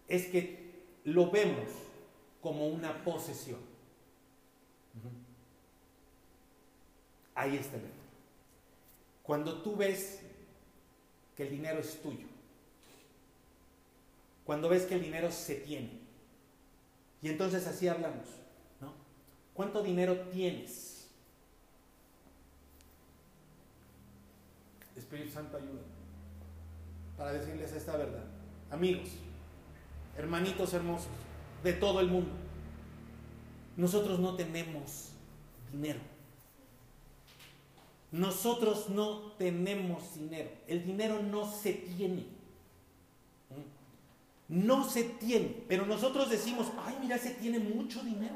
es 0.07 0.27
que 0.27 0.83
lo 1.05 1.31
vemos 1.31 1.69
como 2.41 2.67
una 2.67 3.03
posesión. 3.03 3.59
Ahí 7.35 7.57
está 7.57 7.77
el 7.77 7.85
error. 7.85 8.02
Cuando 9.23 9.61
tú 9.61 9.75
ves 9.75 10.19
que 11.35 11.43
el 11.43 11.49
dinero 11.49 11.79
es 11.79 12.01
tuyo, 12.01 12.27
cuando 14.45 14.69
ves 14.69 14.83
que 14.83 14.95
el 14.95 15.01
dinero 15.01 15.31
se 15.31 15.55
tiene, 15.55 16.01
y 17.21 17.29
entonces 17.29 17.65
así 17.65 17.87
hablamos, 17.87 18.27
¿no? 18.81 18.93
¿Cuánto 19.53 19.81
dinero 19.81 20.19
tienes? 20.31 21.07
Espíritu 24.97 25.31
Santo 25.31 25.57
ayuda 25.57 25.81
para 27.17 27.31
decirles 27.31 27.71
esta 27.71 27.95
verdad. 27.95 28.25
Amigos, 28.69 29.09
hermanitos 30.17 30.73
hermosos 30.73 31.07
de 31.63 31.73
todo 31.73 32.01
el 32.01 32.07
mundo, 32.07 32.31
nosotros 33.77 34.19
no 34.19 34.35
tenemos 34.35 35.09
dinero. 35.71 35.99
Nosotros 38.13 38.89
no 38.89 39.31
tenemos 39.39 40.13
dinero. 40.13 40.51
El 40.67 40.85
dinero 40.85 41.19
no 41.23 41.51
se 41.51 41.73
tiene. 41.73 42.27
No 44.47 44.87
se 44.87 45.03
tiene. 45.03 45.63
Pero 45.67 45.87
nosotros 45.87 46.29
decimos, 46.29 46.67
ay, 46.85 46.95
mira, 47.01 47.17
se 47.17 47.31
tiene 47.31 47.57
mucho 47.57 48.03
dinero. 48.03 48.35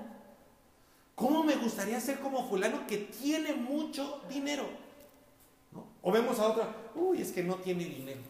¿Cómo 1.14 1.44
me 1.44 1.56
gustaría 1.58 2.00
ser 2.02 2.20
como 2.22 2.50
fulano 2.50 2.88
que 2.88 2.98
tiene 2.98 3.54
mucho 3.54 4.20
dinero? 4.28 4.68
O 6.02 6.12
vemos 6.12 6.40
a 6.40 6.48
otra, 6.48 6.76
uy, 6.96 7.22
es 7.22 7.32
que 7.32 7.44
no 7.44 7.58
tiene 7.58 7.86
dinero. 7.86 8.22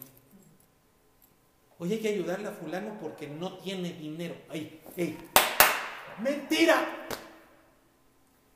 Oye, 1.78 1.94
hay 1.94 2.00
que 2.00 2.08
ayudarle 2.08 2.48
a 2.48 2.52
fulano 2.52 2.98
porque 3.00 3.26
no 3.26 3.56
tiene 3.56 3.94
dinero. 3.94 4.34
Ay, 4.50 4.82
ay. 4.98 5.16
Mentira. 6.22 7.06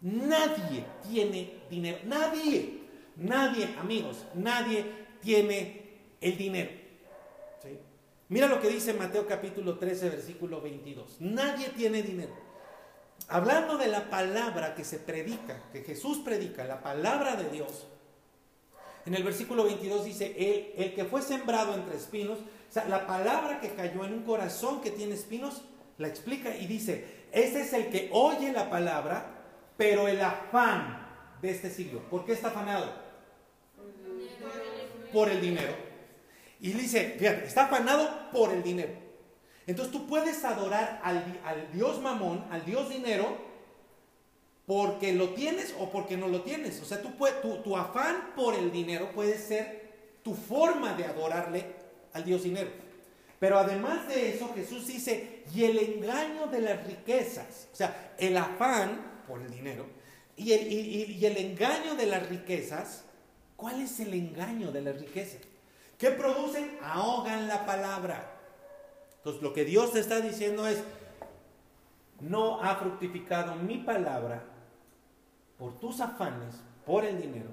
Nadie 0.02 0.84
tiene 1.08 1.62
dinero. 1.70 2.00
Nadie. 2.04 2.81
Nadie, 3.16 3.74
amigos, 3.78 4.24
nadie 4.34 4.84
tiene 5.20 5.82
el 6.20 6.36
dinero. 6.36 6.82
Mira 8.32 8.46
lo 8.46 8.62
que 8.62 8.68
dice 8.68 8.94
Mateo 8.94 9.26
capítulo 9.26 9.78
13, 9.78 10.08
versículo 10.08 10.62
22. 10.62 11.16
Nadie 11.20 11.68
tiene 11.68 12.02
dinero. 12.02 12.32
Hablando 13.28 13.76
de 13.76 13.88
la 13.88 14.08
palabra 14.08 14.74
que 14.74 14.84
se 14.84 14.98
predica, 14.98 15.60
que 15.70 15.82
Jesús 15.82 16.18
predica, 16.24 16.64
la 16.64 16.82
palabra 16.82 17.36
de 17.36 17.50
Dios. 17.50 17.88
En 19.04 19.14
el 19.14 19.22
versículo 19.22 19.64
22 19.64 20.06
dice, 20.06 20.34
el, 20.38 20.82
el 20.82 20.94
que 20.94 21.04
fue 21.04 21.20
sembrado 21.20 21.74
entre 21.74 21.96
espinos, 21.96 22.38
o 22.38 22.72
sea, 22.72 22.86
la 22.86 23.06
palabra 23.06 23.60
que 23.60 23.74
cayó 23.74 24.02
en 24.06 24.14
un 24.14 24.22
corazón 24.22 24.80
que 24.80 24.90
tiene 24.90 25.14
espinos, 25.14 25.60
la 25.98 26.08
explica 26.08 26.56
y 26.56 26.66
dice, 26.66 27.04
ese 27.32 27.60
es 27.60 27.72
el 27.74 27.90
que 27.90 28.08
oye 28.12 28.50
la 28.50 28.70
palabra, 28.70 29.26
pero 29.76 30.08
el 30.08 30.20
afán 30.22 31.06
de 31.42 31.50
este 31.50 31.68
siglo. 31.68 32.00
¿Por 32.08 32.24
qué 32.24 32.32
está 32.32 32.48
afanado? 32.48 33.01
Por 35.12 35.28
el 35.28 35.40
dinero. 35.40 35.74
Y 36.60 36.72
dice, 36.72 37.16
fíjate, 37.18 37.46
está 37.46 37.64
afanado 37.64 38.30
por 38.30 38.52
el 38.52 38.62
dinero. 38.62 38.92
Entonces 39.66 39.92
tú 39.92 40.06
puedes 40.06 40.44
adorar 40.44 41.00
al, 41.02 41.70
Dios 41.72 42.00
mamón, 42.00 42.46
al 42.50 42.64
Dios 42.64 42.88
dinero, 42.88 43.36
porque 44.66 45.12
lo 45.12 45.30
tienes 45.30 45.74
o 45.78 45.90
porque 45.90 46.16
no 46.16 46.28
lo 46.28 46.42
tienes. 46.42 46.80
O 46.80 46.84
sea, 46.84 47.02
tú 47.02 47.10
tu, 47.42 47.56
tu 47.62 47.76
afán 47.76 48.32
por 48.36 48.54
el 48.54 48.70
dinero 48.70 49.10
puede 49.12 49.38
ser 49.38 49.90
tu 50.22 50.34
forma 50.34 50.94
de 50.94 51.04
adorarle 51.04 51.66
al 52.12 52.24
Dios 52.24 52.44
dinero. 52.44 52.70
Pero 53.38 53.58
además 53.58 54.06
de 54.06 54.34
eso, 54.34 54.52
Jesús 54.54 54.86
dice, 54.86 55.42
y 55.52 55.64
el 55.64 55.78
engaño 55.78 56.46
de 56.46 56.60
las 56.60 56.86
riquezas, 56.86 57.68
o 57.72 57.76
sea, 57.76 58.14
el 58.18 58.36
afán 58.36 59.24
por 59.26 59.42
el 59.42 59.50
dinero, 59.50 59.86
y 60.36 60.52
el, 60.52 60.72
y 60.72 61.26
el 61.26 61.36
engaño 61.36 61.96
de 61.96 62.06
las 62.06 62.28
riquezas 62.28 63.04
¿Cuál 63.62 63.80
es 63.80 64.00
el 64.00 64.12
engaño 64.12 64.72
de 64.72 64.82
la 64.82 64.90
riqueza? 64.90 65.38
¿Qué 65.96 66.10
producen? 66.10 66.78
Ahogan 66.82 67.46
la 67.46 67.64
palabra. 67.64 68.40
Entonces 69.18 69.40
lo 69.40 69.52
que 69.52 69.64
Dios 69.64 69.92
te 69.92 70.00
está 70.00 70.20
diciendo 70.20 70.66
es, 70.66 70.82
no 72.18 72.60
ha 72.60 72.74
fructificado 72.74 73.54
mi 73.54 73.78
palabra 73.78 74.42
por 75.56 75.78
tus 75.78 76.00
afanes, 76.00 76.56
por 76.84 77.04
el 77.04 77.22
dinero, 77.22 77.50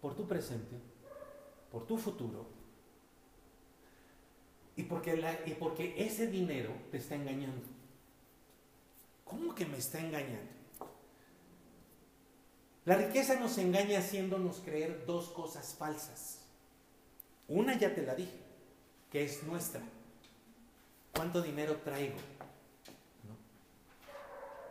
por 0.00 0.14
tu 0.14 0.28
presente, 0.28 0.76
por 1.72 1.84
tu 1.84 1.98
futuro, 1.98 2.46
y 4.76 4.84
porque, 4.84 5.40
y 5.46 5.54
porque 5.54 5.92
ese 5.98 6.28
dinero 6.28 6.70
te 6.92 6.98
está 6.98 7.16
engañando. 7.16 7.66
¿Cómo 9.24 9.56
que 9.56 9.66
me 9.66 9.78
está 9.78 9.98
engañando? 9.98 10.55
La 12.86 12.94
riqueza 12.94 13.38
nos 13.40 13.58
engaña 13.58 13.98
haciéndonos 13.98 14.62
creer 14.64 15.04
dos 15.06 15.28
cosas 15.30 15.74
falsas. 15.76 16.38
Una 17.48 17.76
ya 17.76 17.92
te 17.92 18.02
la 18.02 18.14
dije, 18.14 18.38
que 19.10 19.24
es 19.24 19.42
nuestra. 19.42 19.82
¿Cuánto 21.12 21.42
dinero 21.42 21.76
traigo? 21.84 22.16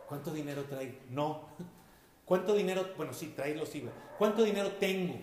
¿Cuánto 0.08 0.32
dinero 0.32 0.64
traigo? 0.64 0.94
No. 1.10 1.48
¿Cuánto 2.24 2.54
dinero? 2.54 2.88
Bueno, 2.96 3.12
sí, 3.12 3.34
tráelo, 3.36 3.66
sí. 3.66 3.86
¿Cuánto 4.16 4.44
dinero 4.44 4.72
tengo? 4.72 5.14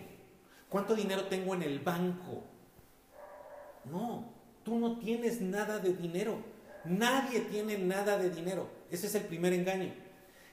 ¿Cuánto 0.68 0.94
dinero 0.94 1.24
tengo 1.24 1.54
en 1.54 1.62
el 1.62 1.80
banco? 1.80 2.44
No, 3.86 4.32
tú 4.64 4.78
no 4.78 4.98
tienes 4.98 5.40
nada 5.40 5.80
de 5.80 5.94
dinero. 5.94 6.38
Nadie 6.84 7.40
tiene 7.40 7.76
nada 7.76 8.18
de 8.18 8.30
dinero. 8.30 8.68
Ese 8.88 9.08
es 9.08 9.14
el 9.16 9.24
primer 9.24 9.52
engaño. 9.52 9.92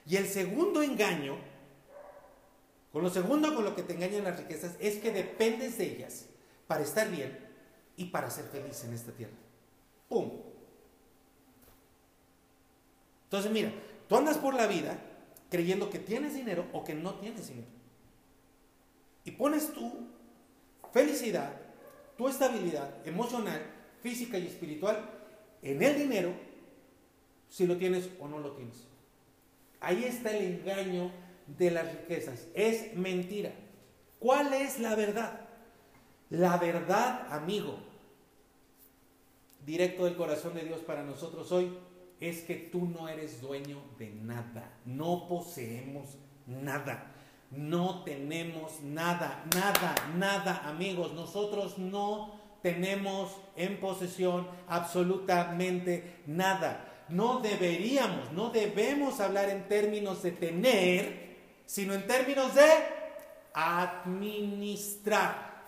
Y 0.06 0.16
el 0.16 0.26
segundo 0.26 0.82
engaño, 0.82 1.36
con 2.92 3.02
lo 3.02 3.10
segundo 3.10 3.54
con 3.54 3.64
lo 3.64 3.74
que 3.74 3.82
te 3.82 3.94
engañan 3.94 4.24
las 4.24 4.38
riquezas, 4.38 4.76
es 4.78 4.98
que 4.98 5.10
dependes 5.10 5.78
de 5.78 5.94
ellas 5.94 6.26
para 6.66 6.82
estar 6.82 7.10
bien 7.10 7.38
y 7.96 8.06
para 8.06 8.30
ser 8.30 8.44
feliz 8.46 8.84
en 8.84 8.92
esta 8.92 9.12
tierra. 9.12 9.32
¡Pum! 10.08 10.30
Entonces 13.24 13.50
mira, 13.50 13.72
tú 14.08 14.16
andas 14.16 14.36
por 14.36 14.54
la 14.54 14.66
vida 14.66 14.98
creyendo 15.48 15.88
que 15.88 15.98
tienes 15.98 16.34
dinero 16.34 16.66
o 16.72 16.84
que 16.84 16.94
no 16.94 17.14
tienes 17.14 17.48
dinero. 17.48 17.68
Y 19.24 19.30
pones 19.30 19.72
tu 19.72 19.90
felicidad, 20.92 21.54
tu 22.18 22.28
estabilidad 22.28 23.06
emocional, 23.06 23.62
física 24.02 24.38
y 24.38 24.46
espiritual 24.46 25.08
en 25.62 25.82
el 25.82 25.96
dinero 25.96 26.34
si 27.48 27.66
lo 27.66 27.76
tienes 27.76 28.10
o 28.20 28.28
no 28.28 28.38
lo 28.38 28.52
tienes. 28.52 28.86
Ahí 29.80 30.04
está 30.04 30.36
el 30.36 30.60
engaño 30.60 31.10
de 31.46 31.70
las 31.70 31.90
riquezas. 31.92 32.48
Es 32.54 32.94
mentira. 32.94 33.52
¿Cuál 34.18 34.52
es 34.52 34.78
la 34.78 34.94
verdad? 34.94 35.40
La 36.30 36.56
verdad, 36.56 37.26
amigo, 37.30 37.78
directo 39.66 40.04
del 40.04 40.16
corazón 40.16 40.54
de 40.54 40.64
Dios 40.64 40.80
para 40.80 41.02
nosotros 41.02 41.50
hoy, 41.52 41.76
es 42.20 42.42
que 42.42 42.54
tú 42.54 42.86
no 42.86 43.08
eres 43.08 43.40
dueño 43.40 43.82
de 43.98 44.10
nada. 44.10 44.78
No 44.84 45.26
poseemos 45.28 46.16
nada. 46.46 47.12
No 47.50 48.02
tenemos 48.04 48.80
nada, 48.80 49.44
nada, 49.54 49.94
nada, 50.16 50.68
amigos. 50.68 51.12
Nosotros 51.12 51.78
no 51.78 52.40
tenemos 52.62 53.36
en 53.56 53.78
posesión 53.80 54.46
absolutamente 54.68 56.22
nada 56.26 56.88
no 57.12 57.40
deberíamos, 57.40 58.32
no 58.32 58.50
debemos 58.50 59.20
hablar 59.20 59.50
en 59.50 59.68
términos 59.68 60.22
de 60.22 60.32
tener, 60.32 61.21
sino 61.72 61.94
en 61.94 62.06
términos 62.06 62.54
de 62.54 62.68
administrar. 63.54 65.64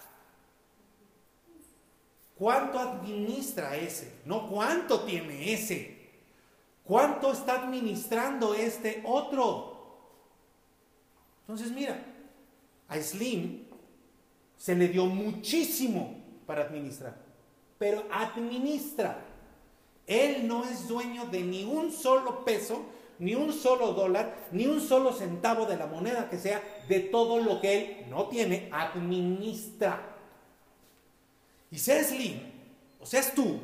¿Cuánto 2.37 2.79
administra 2.79 3.75
ese? 3.75 4.21
No 4.27 4.51
cuánto 4.51 5.05
tiene 5.05 5.55
ese. 5.55 6.11
¿Cuánto 6.85 7.33
está 7.33 7.63
administrando 7.63 8.53
este 8.53 9.03
otro? 9.07 10.03
Entonces 11.41 11.73
mira, 11.73 12.05
a 12.87 13.01
Slim 13.01 13.65
se 14.59 14.75
le 14.75 14.89
dio 14.89 15.07
muchísimo 15.07 16.23
para 16.45 16.65
administrar, 16.65 17.17
pero 17.79 18.05
administra. 18.13 19.25
Él 20.07 20.47
no 20.47 20.67
es 20.67 20.87
dueño 20.87 21.25
de 21.29 21.41
ni 21.41 21.65
un 21.65 21.91
solo 21.91 22.45
peso, 22.45 22.85
ni 23.19 23.35
un 23.35 23.53
solo 23.53 23.93
dólar, 23.93 24.49
ni 24.53 24.67
un 24.67 24.81
solo 24.81 25.13
centavo 25.13 25.67
de 25.67 25.77
la 25.77 25.87
moneda 25.87 26.29
que 26.29 26.39
sea, 26.39 26.63
de 26.89 27.01
todo 27.01 27.39
lo 27.39 27.61
que 27.61 27.77
él 27.77 28.07
no 28.11 28.29
tiene, 28.29 28.69
administra. 28.73 30.17
Y 31.71 31.79
seas 31.79 32.09
Slim, 32.09 32.41
o 33.01 33.07
seas 33.07 33.35
tú, 33.35 33.61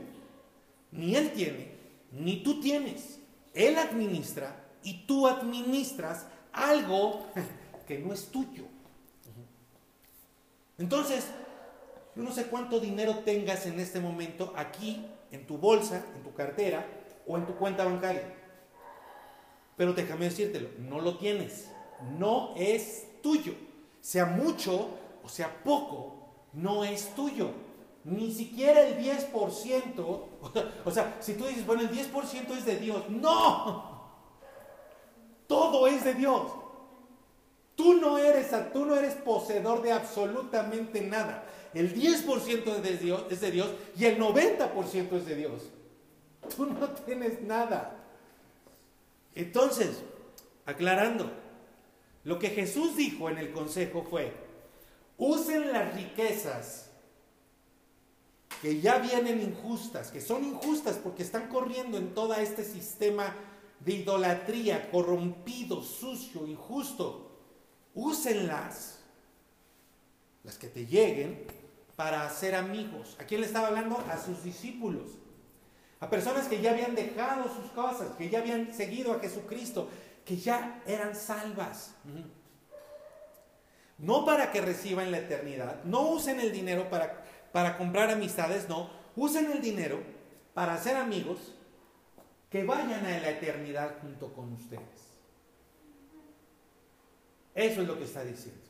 ni 0.93 1.15
él 1.15 1.33
tiene, 1.33 1.73
ni 2.13 2.43
tú 2.43 2.61
tienes. 2.61 3.19
Él 3.55 3.77
administra 3.79 4.65
y 4.83 5.07
tú 5.07 5.27
administras 5.27 6.27
algo 6.53 7.27
que 7.87 7.99
no 7.99 8.13
es 8.13 8.27
tuyo. 8.27 8.65
Entonces, 10.79 11.27
yo 12.17 12.23
no 12.23 12.33
sé 12.33 12.47
cuánto 12.47 12.81
dinero 12.81 13.19
tengas 13.19 13.67
en 13.67 13.79
este 13.79 14.01
momento 14.01 14.53
aquí 14.57 15.05
en 15.31 15.47
tu 15.47 15.59
bolsa, 15.59 16.05
en 16.17 16.23
tu 16.23 16.33
cartera 16.33 16.87
o 17.27 17.37
en 17.37 17.47
tu 17.47 17.55
cuenta 17.57 17.85
bancaria. 17.85 18.40
Pero 19.81 19.95
déjame 19.95 20.27
decírtelo, 20.27 20.69
no 20.79 21.01
lo 21.01 21.17
tienes, 21.17 21.71
no 22.19 22.53
es 22.55 23.07
tuyo. 23.23 23.55
Sea 24.03 24.27
mucho 24.27 24.91
o 25.25 25.29
sea 25.31 25.65
poco, 25.65 26.29
no 26.53 26.85
es 26.85 27.15
tuyo. 27.15 27.49
Ni 28.05 28.31
siquiera 28.31 28.83
el 28.83 28.99
10%, 29.03 29.33
o 30.85 30.91
sea, 30.91 31.17
si 31.21 31.33
tú 31.33 31.47
dices, 31.47 31.65
bueno, 31.65 31.81
el 31.81 31.91
10% 31.91 32.51
es 32.59 32.67
de 32.67 32.77
Dios, 32.77 33.09
no, 33.09 34.13
todo 35.47 35.87
es 35.87 36.05
de 36.05 36.13
Dios. 36.13 36.53
Tú 37.75 37.95
no 37.95 38.19
eres, 38.19 38.51
tú 38.75 38.85
no 38.85 38.95
eres 38.95 39.15
poseedor 39.15 39.81
de 39.81 39.93
absolutamente 39.93 41.01
nada 41.01 41.47
el 41.73 41.95
10% 41.95 42.67
es 42.67 42.83
de, 42.83 42.99
Dios, 42.99 43.25
es 43.31 43.41
de 43.41 43.51
Dios 43.51 43.69
y 43.97 44.05
el 44.05 44.19
90% 44.19 45.13
es 45.13 45.25
de 45.25 45.37
Dios. 45.37 45.71
Tú 46.55 46.67
no 46.67 46.87
tienes 46.91 47.41
nada. 47.41 48.00
Entonces, 49.35 50.03
aclarando, 50.67 51.31
lo 52.25 52.39
que 52.39 52.51
Jesús 52.51 52.97
dijo 52.97 53.31
en 53.31 53.39
el 53.39 53.53
consejo 53.53 54.05
fue, 54.09 54.33
usen 55.17 55.73
las 55.73 55.95
riquezas 55.95 56.91
que 58.61 58.81
ya 58.81 58.99
vienen 58.99 59.41
injustas, 59.41 60.11
que 60.11 60.21
son 60.21 60.45
injustas 60.45 60.97
porque 60.97 61.23
están 61.23 61.49
corriendo 61.49 61.97
en 61.97 62.13
todo 62.15 62.35
este 62.35 62.65
sistema 62.65 63.35
de 63.81 63.93
idolatría 63.93 64.91
corrompido, 64.91 65.83
sucio, 65.83 66.47
injusto. 66.47 67.27
Úsenlas, 67.95 69.01
las 70.45 70.59
que 70.59 70.69
te 70.69 70.87
lleguen, 70.87 71.47
para 71.97 72.25
hacer 72.25 72.55
amigos. 72.55 73.17
¿A 73.19 73.25
quién 73.25 73.41
le 73.41 73.47
estaba 73.47 73.69
hablando? 73.69 73.99
A 74.11 74.19
sus 74.19 74.45
discípulos. 74.45 75.13
A 76.01 76.09
personas 76.09 76.49
que 76.49 76.61
ya 76.61 76.71
habían 76.71 76.95
dejado 76.95 77.45
sus 77.55 77.71
cosas, 77.73 78.17
que 78.17 78.31
ya 78.31 78.39
habían 78.39 78.73
seguido 78.73 79.13
a 79.13 79.21
Jesucristo, 79.21 79.89
que 80.25 80.37
ya 80.37 80.83
eran 80.87 81.15
salvas. 81.15 81.95
No 83.99 84.25
para 84.25 84.51
que 84.51 84.63
reciban 84.63 85.11
la 85.11 85.19
eternidad. 85.19 85.85
No 85.85 86.09
usen 86.09 86.41
el 86.41 86.53
dinero 86.53 86.89
para, 86.89 87.23
para 87.53 87.77
comprar 87.77 88.11
amistades, 88.11 88.69
no. 88.69 88.91
Usen 89.15 89.51
el 89.53 89.61
dinero 89.61 90.03
para 90.55 90.75
hacer 90.75 90.97
amigos 90.97 91.55
que 92.49 92.65
vayan 92.65 93.05
a 93.05 93.21
la 93.21 93.31
eternidad 93.31 93.97
junto 94.01 94.33
con 94.33 94.53
ustedes. 94.55 95.11
Eso 97.55 97.83
es 97.83 97.87
lo 97.87 97.99
que 97.99 98.05
está 98.05 98.25
diciendo. 98.25 98.61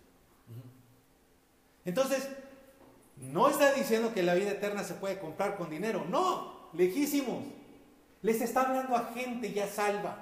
Entonces, 1.85 2.28
no 3.16 3.49
está 3.49 3.72
diciendo 3.72 4.12
que 4.12 4.22
la 4.22 4.35
vida 4.35 4.51
eterna 4.51 4.85
se 4.85 4.95
puede 4.95 5.18
comprar 5.18 5.57
con 5.57 5.70
dinero, 5.70 6.05
no, 6.09 6.59
lejísimos. 6.72 7.44
Les 8.22 8.40
está 8.40 8.62
hablando 8.62 8.96
a 8.96 9.12
gente 9.12 9.52
ya 9.52 9.66
salva, 9.66 10.18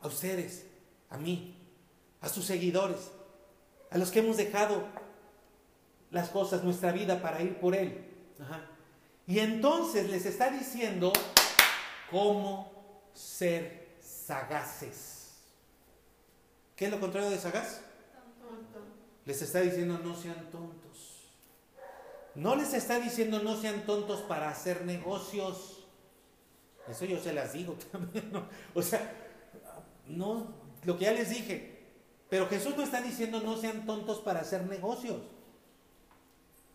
a 0.00 0.06
ustedes, 0.06 0.66
a 1.08 1.16
mí, 1.16 1.56
a 2.20 2.28
sus 2.28 2.44
seguidores, 2.44 3.10
a 3.90 3.98
los 3.98 4.10
que 4.10 4.20
hemos 4.20 4.36
dejado 4.36 4.84
las 6.10 6.28
cosas, 6.28 6.64
nuestra 6.64 6.92
vida 6.92 7.22
para 7.22 7.42
ir 7.42 7.58
por 7.58 7.74
Él. 7.74 8.04
Y 9.26 9.38
entonces 9.38 10.10
les 10.10 10.26
está 10.26 10.50
diciendo 10.50 11.12
cómo 12.10 12.72
ser 13.14 13.96
sagaces. 14.00 15.34
¿Qué 16.76 16.86
es 16.86 16.90
lo 16.90 17.00
contrario 17.00 17.30
de 17.30 17.38
sagaz? 17.38 17.82
Les 19.24 19.42
está 19.42 19.60
diciendo 19.60 20.00
no 20.02 20.16
sean 20.16 20.50
tontos. 20.50 21.28
No 22.34 22.56
les 22.56 22.74
está 22.74 22.98
diciendo 22.98 23.40
no 23.40 23.56
sean 23.56 23.84
tontos 23.84 24.20
para 24.22 24.48
hacer 24.48 24.84
negocios. 24.84 25.79
Eso 26.90 27.04
yo 27.04 27.18
se 27.18 27.32
las 27.32 27.52
digo 27.52 27.74
también. 27.92 28.32
O 28.74 28.82
sea, 28.82 29.12
no, 30.06 30.52
lo 30.84 30.98
que 30.98 31.04
ya 31.04 31.12
les 31.12 31.30
dije. 31.30 31.78
Pero 32.28 32.46
Jesús 32.48 32.76
no 32.76 32.82
está 32.82 33.00
diciendo 33.00 33.40
no 33.40 33.56
sean 33.56 33.86
tontos 33.86 34.20
para 34.20 34.40
hacer 34.40 34.66
negocios. 34.66 35.20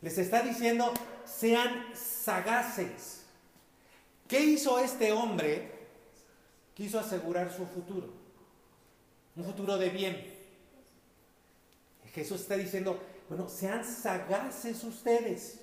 Les 0.02 0.18
está 0.18 0.42
diciendo 0.42 0.94
sean 1.26 1.86
sagaces. 1.96 3.24
¿Qué 4.28 4.40
hizo 4.40 4.80
este 4.80 5.12
hombre? 5.12 5.72
Quiso 6.74 7.00
asegurar 7.00 7.54
su 7.54 7.66
futuro, 7.66 8.10
un 9.36 9.44
futuro 9.46 9.78
de 9.78 9.90
bien. 9.90 10.36
Jesús 12.14 12.42
está 12.42 12.56
diciendo, 12.56 13.00
bueno, 13.30 13.48
sean 13.48 13.84
sagaces 13.86 14.84
ustedes, 14.84 15.62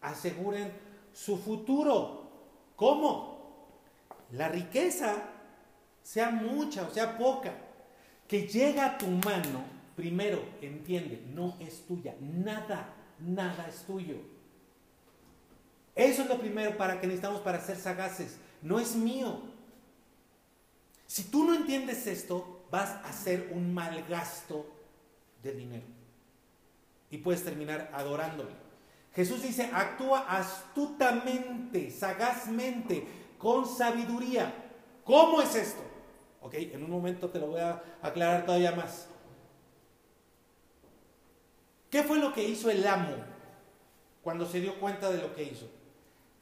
aseguren 0.00 0.72
su 1.12 1.36
futuro. 1.36 2.30
¿Cómo? 2.76 3.37
La 4.32 4.48
riqueza, 4.48 5.16
sea 6.02 6.30
mucha 6.30 6.82
o 6.82 6.90
sea 6.90 7.16
poca, 7.16 7.54
que 8.26 8.46
llega 8.46 8.86
a 8.86 8.98
tu 8.98 9.06
mano, 9.06 9.64
primero, 9.96 10.42
entiende, 10.60 11.24
no 11.34 11.56
es 11.60 11.86
tuya, 11.86 12.14
nada, 12.20 12.94
nada 13.18 13.66
es 13.68 13.82
tuyo. 13.84 14.16
Eso 15.94 16.22
es 16.22 16.28
lo 16.28 16.38
primero 16.38 16.76
para 16.76 17.00
que 17.00 17.06
necesitamos 17.06 17.40
para 17.40 17.60
ser 17.60 17.76
sagaces, 17.76 18.38
no 18.62 18.78
es 18.78 18.94
mío. 18.94 19.42
Si 21.06 21.24
tú 21.24 21.44
no 21.44 21.54
entiendes 21.54 22.06
esto, 22.06 22.66
vas 22.70 22.90
a 22.90 23.08
hacer 23.08 23.50
un 23.52 23.72
mal 23.72 24.04
gasto 24.08 24.66
de 25.42 25.52
dinero 25.52 25.86
y 27.10 27.18
puedes 27.18 27.44
terminar 27.44 27.90
adorándole. 27.92 28.50
Jesús 29.14 29.42
dice, 29.42 29.70
actúa 29.72 30.20
astutamente, 30.28 31.90
sagazmente, 31.90 33.06
con 33.38 33.66
sabiduría. 33.66 34.52
¿Cómo 35.04 35.40
es 35.40 35.54
esto? 35.54 35.82
Ok, 36.42 36.54
en 36.54 36.84
un 36.84 36.90
momento 36.90 37.28
te 37.30 37.38
lo 37.38 37.48
voy 37.48 37.60
a 37.60 37.82
aclarar 38.02 38.44
todavía 38.44 38.72
más. 38.72 39.08
¿Qué 41.90 42.02
fue 42.02 42.18
lo 42.18 42.32
que 42.32 42.46
hizo 42.46 42.70
el 42.70 42.86
amo 42.86 43.14
cuando 44.22 44.46
se 44.46 44.60
dio 44.60 44.78
cuenta 44.78 45.10
de 45.10 45.18
lo 45.18 45.34
que 45.34 45.44
hizo? 45.44 45.66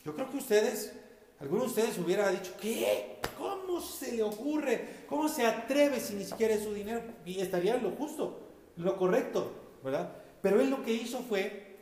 Yo 0.05 0.15
creo 0.15 0.31
que 0.31 0.39
ustedes, 0.39 0.93
algunos 1.39 1.75
de 1.75 1.83
ustedes 1.83 1.99
hubiera 2.05 2.29
dicho, 2.31 2.53
¿qué? 2.61 3.21
¿Cómo 3.39 3.81
se 3.81 4.13
le 4.13 4.23
ocurre? 4.23 5.05
¿Cómo 5.09 5.29
se 5.29 5.47
atreve 5.47 6.01
si 6.01 6.15
ni 6.15 6.25
siquiera 6.25 6.55
es 6.55 6.65
su 6.65 6.73
dinero? 6.73 7.03
Y 7.25 7.41
estaría 7.41 7.77
lo 7.77 7.91
justo, 7.93 8.41
lo 8.77 8.97
correcto, 8.97 9.53
¿verdad? 9.85 10.13
Pero 10.43 10.61
él 10.61 10.71
lo 10.71 10.83
que 10.83 10.93
hizo 10.93 11.21
fue 11.21 11.77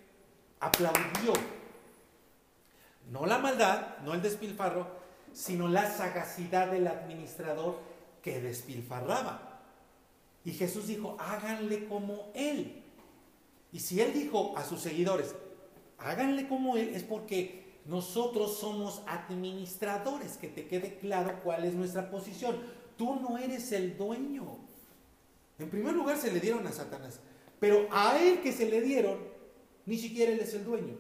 aplaudió. 0.60 1.32
No 3.10 3.26
la 3.26 3.38
maldad, 3.38 3.98
no 4.04 4.14
el 4.14 4.22
despilfarro, 4.22 5.03
sino 5.34 5.68
la 5.68 5.90
sagacidad 5.90 6.70
del 6.70 6.86
administrador 6.86 7.78
que 8.22 8.40
despilfarraba. 8.40 9.60
Y 10.44 10.52
Jesús 10.52 10.86
dijo, 10.86 11.16
háganle 11.18 11.86
como 11.86 12.30
Él. 12.34 12.82
Y 13.72 13.80
si 13.80 14.00
Él 14.00 14.12
dijo 14.14 14.56
a 14.56 14.64
sus 14.64 14.80
seguidores, 14.80 15.34
háganle 15.98 16.48
como 16.48 16.76
Él, 16.76 16.90
es 16.94 17.02
porque 17.02 17.64
nosotros 17.84 18.58
somos 18.58 19.02
administradores, 19.06 20.36
que 20.36 20.48
te 20.48 20.66
quede 20.66 20.98
claro 20.98 21.40
cuál 21.42 21.64
es 21.64 21.74
nuestra 21.74 22.10
posición. 22.10 22.56
Tú 22.96 23.16
no 23.16 23.36
eres 23.36 23.72
el 23.72 23.96
dueño. 23.98 24.58
En 25.58 25.68
primer 25.68 25.94
lugar 25.94 26.16
se 26.16 26.32
le 26.32 26.40
dieron 26.40 26.66
a 26.66 26.72
Satanás, 26.72 27.18
pero 27.58 27.88
a 27.90 28.18
Él 28.22 28.40
que 28.40 28.52
se 28.52 28.70
le 28.70 28.80
dieron, 28.80 29.18
ni 29.84 29.98
siquiera 29.98 30.32
Él 30.32 30.40
es 30.40 30.54
el 30.54 30.64
dueño. 30.64 30.96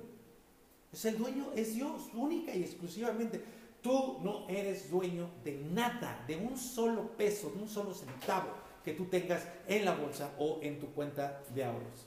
Es 0.92 1.04
el 1.04 1.18
dueño, 1.18 1.50
es 1.54 1.74
Dios, 1.74 2.10
única 2.14 2.54
y 2.54 2.62
exclusivamente. 2.62 3.42
Tú 3.84 4.18
no 4.22 4.48
eres 4.48 4.90
dueño 4.90 5.28
de 5.44 5.58
nada, 5.58 6.24
de 6.26 6.38
un 6.38 6.56
solo 6.56 7.06
peso, 7.18 7.50
de 7.50 7.60
un 7.60 7.68
solo 7.68 7.92
centavo 7.92 8.48
que 8.82 8.94
tú 8.94 9.04
tengas 9.04 9.46
en 9.68 9.84
la 9.84 9.94
bolsa 9.94 10.32
o 10.38 10.58
en 10.62 10.80
tu 10.80 10.86
cuenta 10.94 11.42
de 11.54 11.64
ahorros. 11.64 12.06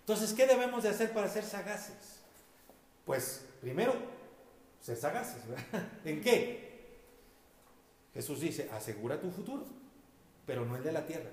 Entonces, 0.00 0.32
¿qué 0.32 0.44
debemos 0.44 0.82
de 0.82 0.88
hacer 0.88 1.12
para 1.12 1.28
ser 1.28 1.44
sagaces? 1.44 2.18
Pues 3.06 3.46
primero, 3.60 3.94
ser 4.80 4.96
sagaces, 4.96 5.46
¿verdad? 5.46 5.88
¿En 6.04 6.20
qué? 6.20 6.98
Jesús 8.12 8.40
dice, 8.40 8.68
asegura 8.72 9.20
tu 9.20 9.30
futuro, 9.30 9.64
pero 10.44 10.64
no 10.66 10.74
el 10.76 10.82
de 10.82 10.90
la 10.90 11.06
tierra, 11.06 11.30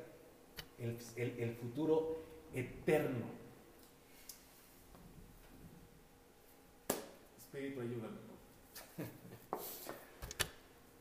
el, 0.77 0.99
el 1.17 1.55
futuro 1.55 2.21
eterno. 2.53 3.25
Espíritu, 7.39 7.81
ayúdame. 7.81 8.30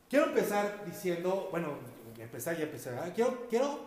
Quiero 0.09 0.25
empezar 0.25 0.83
diciendo, 0.85 1.47
bueno, 1.51 1.77
empezar 2.19 2.59
y 2.59 2.63
empezar. 2.63 3.13
Quiero, 3.13 3.47
quiero 3.49 3.79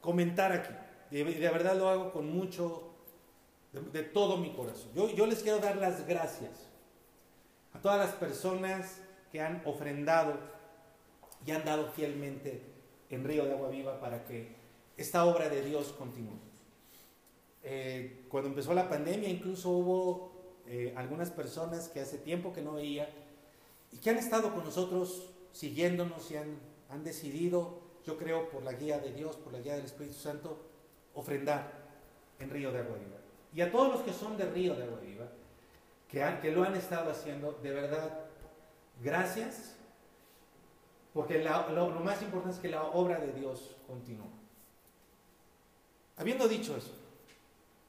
comentar 0.00 0.52
aquí. 0.52 0.72
De, 1.10 1.24
de, 1.24 1.50
verdad 1.50 1.76
lo 1.76 1.88
hago 1.88 2.12
con 2.12 2.30
mucho, 2.30 2.94
de, 3.72 3.80
de 3.80 4.02
todo 4.02 4.36
mi 4.36 4.52
corazón. 4.52 4.90
Yo, 4.94 5.10
yo, 5.10 5.26
les 5.26 5.42
quiero 5.42 5.58
dar 5.58 5.76
las 5.76 6.06
gracias 6.06 6.68
a 7.72 7.80
todas 7.80 7.98
las 7.98 8.14
personas 8.14 9.00
que 9.30 9.40
han 9.40 9.62
ofrendado 9.64 10.34
y 11.44 11.50
han 11.50 11.64
dado 11.64 11.90
fielmente 11.92 12.62
en 13.10 13.24
Río 13.24 13.44
de 13.44 13.52
Agua 13.52 13.68
Viva 13.68 14.00
para 14.00 14.24
que 14.24 14.54
esta 14.96 15.24
obra 15.24 15.48
de 15.48 15.62
Dios 15.62 15.94
continúe. 15.98 16.38
Eh, 17.62 18.24
cuando 18.28 18.48
empezó 18.48 18.72
la 18.72 18.88
pandemia 18.88 19.28
incluso 19.28 19.68
hubo 19.70 20.32
eh, 20.66 20.94
algunas 20.96 21.30
personas 21.30 21.88
que 21.88 22.00
hace 22.00 22.16
tiempo 22.16 22.54
que 22.54 22.62
no 22.62 22.72
veía 22.72 23.10
y 23.92 23.98
que 23.98 24.10
han 24.10 24.18
estado 24.18 24.54
con 24.54 24.64
nosotros 24.64 25.30
siguiéndonos 25.52 26.30
y 26.30 26.36
han, 26.36 26.58
han 26.90 27.04
decidido, 27.04 27.80
yo 28.04 28.16
creo, 28.16 28.48
por 28.50 28.62
la 28.62 28.72
guía 28.72 28.98
de 28.98 29.12
Dios, 29.12 29.36
por 29.36 29.52
la 29.52 29.60
guía 29.60 29.76
del 29.76 29.84
Espíritu 29.84 30.14
Santo, 30.14 30.58
ofrendar 31.14 31.72
en 32.38 32.50
Río 32.50 32.72
de 32.72 32.80
Agua 32.80 32.96
Viva. 32.96 33.18
Y 33.54 33.60
a 33.60 33.70
todos 33.70 33.92
los 33.92 34.02
que 34.02 34.12
son 34.12 34.36
de 34.36 34.46
Río 34.46 34.74
de 34.74 34.84
Agua 34.84 35.00
Viva, 35.00 35.26
que, 36.08 36.22
han, 36.22 36.40
que 36.40 36.50
lo 36.50 36.64
han 36.64 36.74
estado 36.76 37.10
haciendo, 37.10 37.52
de 37.62 37.70
verdad, 37.70 38.26
gracias, 39.02 39.76
porque 41.12 41.42
lo, 41.42 41.90
lo, 41.90 42.00
más 42.00 42.22
importante 42.22 42.56
es 42.56 42.62
que 42.62 42.68
la 42.68 42.84
obra 42.84 43.18
de 43.18 43.32
Dios 43.32 43.76
continúa. 43.86 44.28
Habiendo 46.16 46.46
dicho 46.46 46.76
eso, 46.76 46.92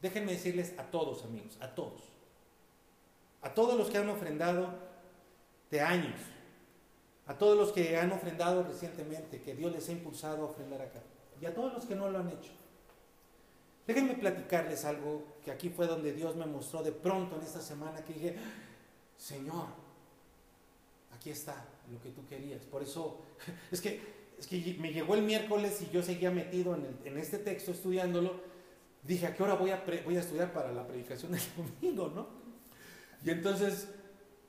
déjenme 0.02 0.34
decirles 0.34 0.78
a 0.80 0.84
todos, 0.84 1.24
amigos, 1.24 1.58
a 1.62 1.76
todos, 1.76 2.02
a 3.42 3.54
todos 3.54 3.78
los 3.78 3.90
que 3.90 3.98
han 3.98 4.10
ofrendado 4.10 4.91
de 5.72 5.82
años, 5.82 6.20
a 7.26 7.38
todos 7.38 7.58
los 7.58 7.72
que 7.72 7.98
han 7.98 8.12
ofrendado 8.12 8.64
recientemente, 8.64 9.42
que 9.42 9.56
Dios 9.56 9.72
les 9.72 9.88
ha 9.90 9.94
impulsado 9.94 10.44
a 10.44 10.50
ofrendar 10.50 10.82
acá, 10.82 11.00
y 11.42 11.46
a 11.46 11.54
todos 11.54 11.74
los 11.74 11.86
que 11.86 11.96
no 11.96 12.10
lo 12.10 12.20
han 12.20 12.30
hecho. 12.30 12.52
Déjenme 13.88 14.14
platicarles 14.14 14.86
algo 14.86 15.24
que 15.44 15.52
aquí 15.52 15.70
fue 15.70 15.88
donde 15.88 16.14
Dios 16.14 16.36
me 16.36 16.46
mostró 16.46 16.84
de 16.84 16.92
pronto 16.92 17.36
en 17.38 17.42
esta 17.42 17.62
semana 17.62 18.04
que 18.06 18.14
dije, 18.14 18.36
Señor, 19.18 19.68
aquí 21.16 21.32
está 21.32 21.66
lo 21.92 22.02
que 22.02 22.10
tú 22.10 22.26
querías. 22.28 22.62
Por 22.64 22.84
eso, 22.84 23.22
es 23.72 23.82
que, 23.82 24.02
es 24.38 24.46
que 24.46 24.78
me 24.80 24.94
llegó 24.94 25.16
el 25.16 25.24
miércoles 25.24 25.82
y 25.82 25.90
yo 25.92 26.04
seguía 26.04 26.32
metido 26.32 26.76
en, 26.76 26.86
el, 26.86 27.08
en 27.08 27.18
este 27.18 27.40
texto 27.40 27.72
estudiándolo. 27.72 28.40
Dije, 29.04 29.26
¿a 29.26 29.36
qué 29.36 29.42
hora 29.42 29.56
voy 29.56 29.72
a, 29.72 29.84
pre, 29.84 30.04
voy 30.04 30.18
a 30.18 30.20
estudiar 30.20 30.54
para 30.54 30.72
la 30.72 30.86
predicación 30.86 31.32
del 31.32 31.42
domingo, 31.82 32.12
no? 32.14 32.28
Y 33.24 33.30
entonces, 33.32 33.88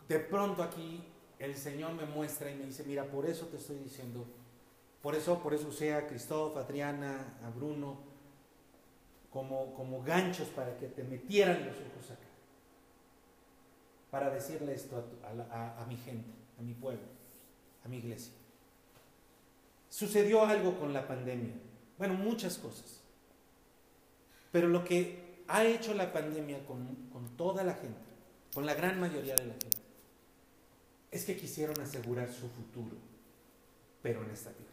de 0.08 0.18
pronto 0.18 0.62
aquí 0.62 1.02
el 1.42 1.56
Señor 1.56 1.92
me 1.94 2.04
muestra 2.04 2.50
y 2.50 2.54
me 2.54 2.66
dice, 2.66 2.84
mira, 2.84 3.04
por 3.04 3.26
eso 3.26 3.46
te 3.46 3.56
estoy 3.56 3.78
diciendo, 3.78 4.24
por 5.02 5.16
eso, 5.16 5.42
por 5.42 5.52
eso 5.52 5.68
usé 5.68 5.92
a 5.92 6.06
Cristóbal, 6.06 6.62
a 6.62 6.66
Adriana, 6.66 7.34
a 7.44 7.50
Bruno, 7.50 7.98
como, 9.32 9.74
como 9.74 10.02
ganchos 10.02 10.48
para 10.48 10.76
que 10.76 10.86
te 10.86 11.02
metieran 11.02 11.66
los 11.66 11.74
ojos 11.74 12.10
acá. 12.12 12.28
Para 14.10 14.30
decirle 14.30 14.74
esto 14.74 15.04
a, 15.24 15.54
a, 15.54 15.82
a 15.82 15.86
mi 15.86 15.96
gente, 15.96 16.30
a 16.58 16.62
mi 16.62 16.74
pueblo, 16.74 17.02
a 17.84 17.88
mi 17.88 17.96
iglesia. 17.96 18.32
Sucedió 19.88 20.44
algo 20.44 20.78
con 20.78 20.92
la 20.92 21.08
pandemia. 21.08 21.54
Bueno, 21.98 22.14
muchas 22.14 22.58
cosas. 22.58 23.00
Pero 24.52 24.68
lo 24.68 24.84
que 24.84 25.42
ha 25.48 25.64
hecho 25.64 25.92
la 25.94 26.12
pandemia 26.12 26.64
con, 26.66 26.94
con 27.12 27.36
toda 27.36 27.64
la 27.64 27.74
gente, 27.74 27.98
con 28.54 28.64
la 28.64 28.74
gran 28.74 29.00
mayoría 29.00 29.34
de 29.34 29.46
la 29.46 29.54
gente, 29.54 29.81
es 31.12 31.26
que 31.26 31.36
quisieron 31.36 31.78
asegurar 31.80 32.32
su 32.32 32.48
futuro, 32.48 32.96
pero 34.02 34.24
en 34.24 34.30
esta 34.30 34.50
vida. 34.50 34.70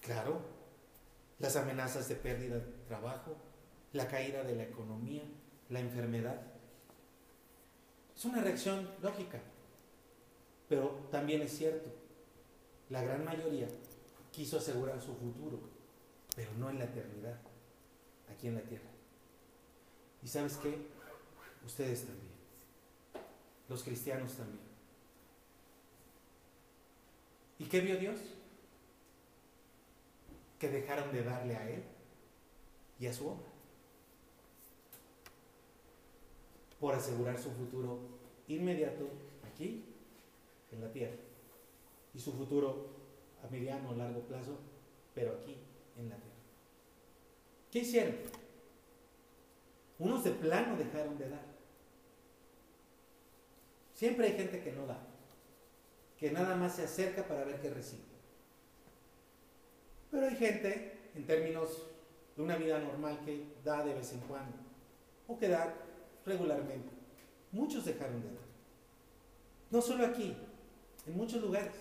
Claro, 0.00 0.42
las 1.38 1.54
amenazas 1.54 2.08
de 2.08 2.16
pérdida 2.16 2.56
de 2.56 2.72
trabajo, 2.88 3.36
la 3.92 4.08
caída 4.08 4.42
de 4.42 4.56
la 4.56 4.64
economía, 4.64 5.22
la 5.68 5.78
enfermedad. 5.78 6.42
Es 8.14 8.24
una 8.24 8.42
reacción 8.42 8.90
lógica, 9.00 9.40
pero 10.68 11.06
también 11.12 11.42
es 11.42 11.56
cierto, 11.56 11.88
la 12.90 13.02
gran 13.02 13.24
mayoría 13.24 13.68
quiso 14.32 14.58
asegurar 14.58 15.00
su 15.00 15.14
futuro, 15.14 15.60
pero 16.34 16.50
no 16.58 16.70
en 16.70 16.80
la 16.80 16.86
eternidad, 16.86 17.38
aquí 18.28 18.48
en 18.48 18.56
la 18.56 18.62
tierra. 18.62 18.90
¿Y 20.24 20.26
sabes 20.26 20.56
qué? 20.56 20.76
Ustedes 21.64 22.04
también, 22.04 22.32
los 23.68 23.84
cristianos 23.84 24.32
también. 24.32 24.71
¿Y 27.58 27.64
qué 27.64 27.80
vio 27.80 27.96
Dios? 27.96 28.18
Que 30.58 30.68
dejaron 30.68 31.12
de 31.12 31.22
darle 31.22 31.56
a 31.56 31.70
Él 31.70 31.82
y 32.98 33.06
a 33.06 33.12
su 33.12 33.28
obra. 33.28 33.48
Por 36.80 36.94
asegurar 36.94 37.38
su 37.38 37.50
futuro 37.50 37.98
inmediato 38.48 39.08
aquí 39.52 39.84
en 40.72 40.80
la 40.80 40.90
tierra 40.92 41.16
y 42.14 42.18
su 42.18 42.32
futuro 42.32 42.86
a 43.42 43.48
mediano 43.48 43.90
o 43.90 43.94
largo 43.94 44.20
plazo, 44.20 44.58
pero 45.14 45.32
aquí 45.32 45.56
en 45.96 46.08
la 46.08 46.16
tierra. 46.16 46.36
¿Qué 47.70 47.78
hicieron? 47.80 48.16
Unos 49.98 50.24
de 50.24 50.30
plano 50.32 50.76
dejaron 50.76 51.18
de 51.18 51.28
dar. 51.28 51.44
Siempre 53.94 54.26
hay 54.26 54.32
gente 54.32 54.60
que 54.62 54.72
no 54.72 54.86
da, 54.86 54.98
que 56.22 56.30
nada 56.30 56.54
más 56.54 56.76
se 56.76 56.84
acerca 56.84 57.26
para 57.26 57.42
ver 57.42 57.60
qué 57.60 57.68
recibe. 57.68 58.04
Pero 60.08 60.28
hay 60.28 60.36
gente, 60.36 61.10
en 61.16 61.26
términos 61.26 61.82
de 62.36 62.42
una 62.44 62.54
vida 62.54 62.78
normal, 62.78 63.18
que 63.24 63.44
da 63.64 63.84
de 63.84 63.92
vez 63.92 64.12
en 64.12 64.20
cuando, 64.20 64.56
o 65.26 65.36
que 65.36 65.48
da 65.48 65.74
regularmente. 66.24 66.92
Muchos 67.50 67.84
dejaron 67.86 68.22
de 68.22 68.28
dar. 68.28 68.44
No 69.72 69.82
solo 69.82 70.06
aquí, 70.06 70.36
en 71.08 71.16
muchos 71.16 71.42
lugares. 71.42 71.74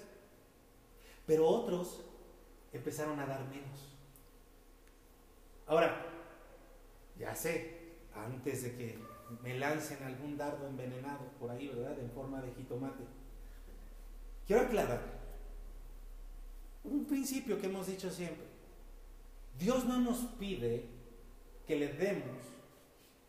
Pero 1.27 1.47
otros 1.47 2.03
empezaron 2.73 3.19
a 3.19 3.27
dar 3.27 3.47
menos. 3.47 3.95
Ahora, 5.67 6.03
ya 7.15 7.35
sé, 7.35 7.91
antes 8.15 8.63
de 8.63 8.75
que 8.75 8.99
me 9.43 9.59
lancen 9.59 10.03
algún 10.03 10.35
dardo 10.35 10.67
envenenado 10.67 11.27
por 11.39 11.51
ahí, 11.51 11.67
¿verdad? 11.67 11.99
En 11.99 12.09
forma 12.09 12.41
de 12.41 12.51
jitomate. 12.55 13.20
Quiero 14.47 14.63
aclarar 14.63 15.01
un 16.83 17.05
principio 17.05 17.59
que 17.59 17.67
hemos 17.67 17.87
dicho 17.87 18.09
siempre. 18.09 18.45
Dios 19.57 19.85
no 19.85 19.99
nos 19.99 20.19
pide 20.39 20.85
que 21.67 21.75
le 21.75 21.89
demos 21.93 22.37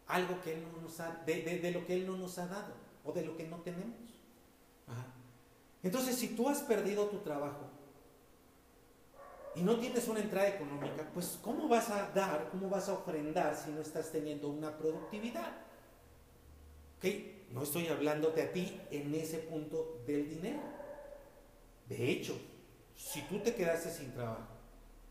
algo 0.07 0.41
que 0.43 0.55
Él 0.55 0.63
no 0.63 0.83
nos 0.83 1.01
ha, 1.01 1.23
de, 1.27 1.71
lo 1.73 1.87
que 1.87 1.95
Él 1.95 2.07
no 2.07 2.17
nos 2.17 2.39
ha 2.39 2.47
dado 2.47 2.75
o 3.05 3.13
de 3.13 3.25
lo 3.25 3.37
que 3.37 3.45
no 3.45 3.59
tenemos. 3.59 3.97
Entonces, 5.83 6.17
si 6.17 6.29
tú 6.29 6.49
has 6.49 6.61
perdido 6.61 7.07
tu 7.07 7.19
trabajo 7.19 7.67
y 9.55 9.63
no 9.63 9.79
tienes 9.79 10.07
una 10.09 10.21
entrada 10.21 10.49
económica, 10.49 11.11
pues 11.13 11.39
¿cómo 11.43 11.69
vas 11.69 11.91
a 11.91 12.11
dar, 12.11 12.49
cómo 12.51 12.69
vas 12.69 12.89
a 12.89 12.95
ofrendar 12.95 13.57
si 13.57 13.71
no 13.71 13.81
estás 13.81 14.13
teniendo 14.13 14.49
una 14.49 14.77
productividad? 14.79 15.53
¿Ok? 16.99 17.07
No 17.51 17.65
estoy 17.65 17.89
hablándote 17.89 18.43
a 18.43 18.53
ti 18.53 18.81
en 18.91 19.15
ese 19.15 19.39
punto 19.39 20.03
del 20.07 20.29
dinero. 20.29 20.61
De 21.93 22.11
hecho, 22.11 22.35
si 22.97 23.21
tú 23.23 23.39
te 23.41 23.55
quedaste 23.55 23.91
sin 23.91 24.13
trabajo, 24.13 24.49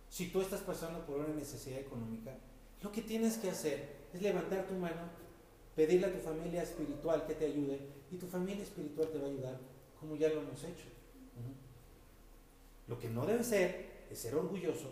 si 0.09 0.29
tú 0.29 0.41
estás 0.41 0.61
pasando 0.61 1.05
por 1.05 1.19
una 1.19 1.35
necesidad 1.35 1.79
económica, 1.79 2.35
lo 2.81 2.91
que 2.91 3.03
tienes 3.03 3.37
que 3.37 3.51
hacer 3.51 4.07
es 4.11 4.19
levantar 4.19 4.65
tu 4.65 4.73
mano, 4.73 5.03
pedirle 5.75 6.07
a 6.07 6.11
tu 6.11 6.17
familia 6.17 6.63
espiritual 6.63 7.27
que 7.27 7.35
te 7.35 7.45
ayude 7.45 7.79
y 8.09 8.17
tu 8.17 8.25
familia 8.25 8.63
espiritual 8.63 9.09
te 9.09 9.19
va 9.19 9.27
a 9.27 9.29
ayudar 9.29 9.59
como 9.99 10.15
ya 10.15 10.29
lo 10.29 10.41
hemos 10.41 10.63
hecho. 10.63 10.87
Lo 12.87 12.99
que 12.99 13.09
no 13.09 13.27
debe 13.27 13.43
ser 13.43 14.07
es 14.09 14.17
ser 14.17 14.33
orgulloso 14.33 14.91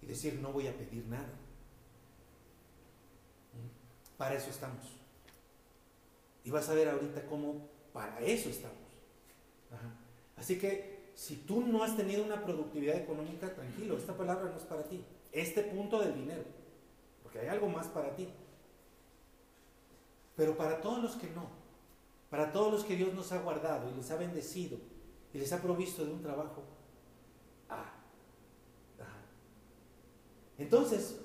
y 0.00 0.06
decir 0.06 0.34
no 0.34 0.52
voy 0.52 0.68
a 0.68 0.78
pedir 0.78 1.04
nada. 1.06 1.34
Para 4.16 4.36
eso 4.36 4.48
estamos. 4.48 4.84
Y 6.44 6.50
vas 6.50 6.68
a 6.68 6.74
ver 6.74 6.88
ahorita 6.88 7.26
cómo 7.26 7.68
para 7.92 8.20
eso 8.20 8.48
estamos. 8.48 8.78
Así 10.36 10.56
que 10.56 10.99
si 11.20 11.36
tú 11.36 11.60
no 11.60 11.84
has 11.84 11.98
tenido 11.98 12.24
una 12.24 12.42
productividad 12.42 12.96
económica, 12.96 13.54
tranquilo, 13.54 13.98
esta 13.98 14.16
palabra 14.16 14.48
no 14.48 14.56
es 14.56 14.62
para 14.62 14.84
ti. 14.84 15.04
Este 15.32 15.62
punto 15.62 16.00
del 16.00 16.14
dinero 16.14 16.44
porque 17.22 17.40
hay 17.40 17.48
algo 17.48 17.68
más 17.68 17.88
para 17.88 18.16
ti. 18.16 18.26
Pero 20.34 20.56
para 20.56 20.80
todos 20.80 21.02
los 21.02 21.16
que 21.16 21.28
no, 21.28 21.46
para 22.30 22.52
todos 22.52 22.72
los 22.72 22.84
que 22.84 22.96
Dios 22.96 23.12
nos 23.12 23.32
ha 23.32 23.42
guardado 23.42 23.90
y 23.90 23.96
les 23.96 24.10
ha 24.10 24.16
bendecido 24.16 24.78
y 25.34 25.38
les 25.38 25.52
ha 25.52 25.60
provisto 25.60 26.06
de 26.06 26.12
un 26.14 26.22
trabajo, 26.22 26.62
ah, 27.68 27.92
Entonces, 30.56 31.20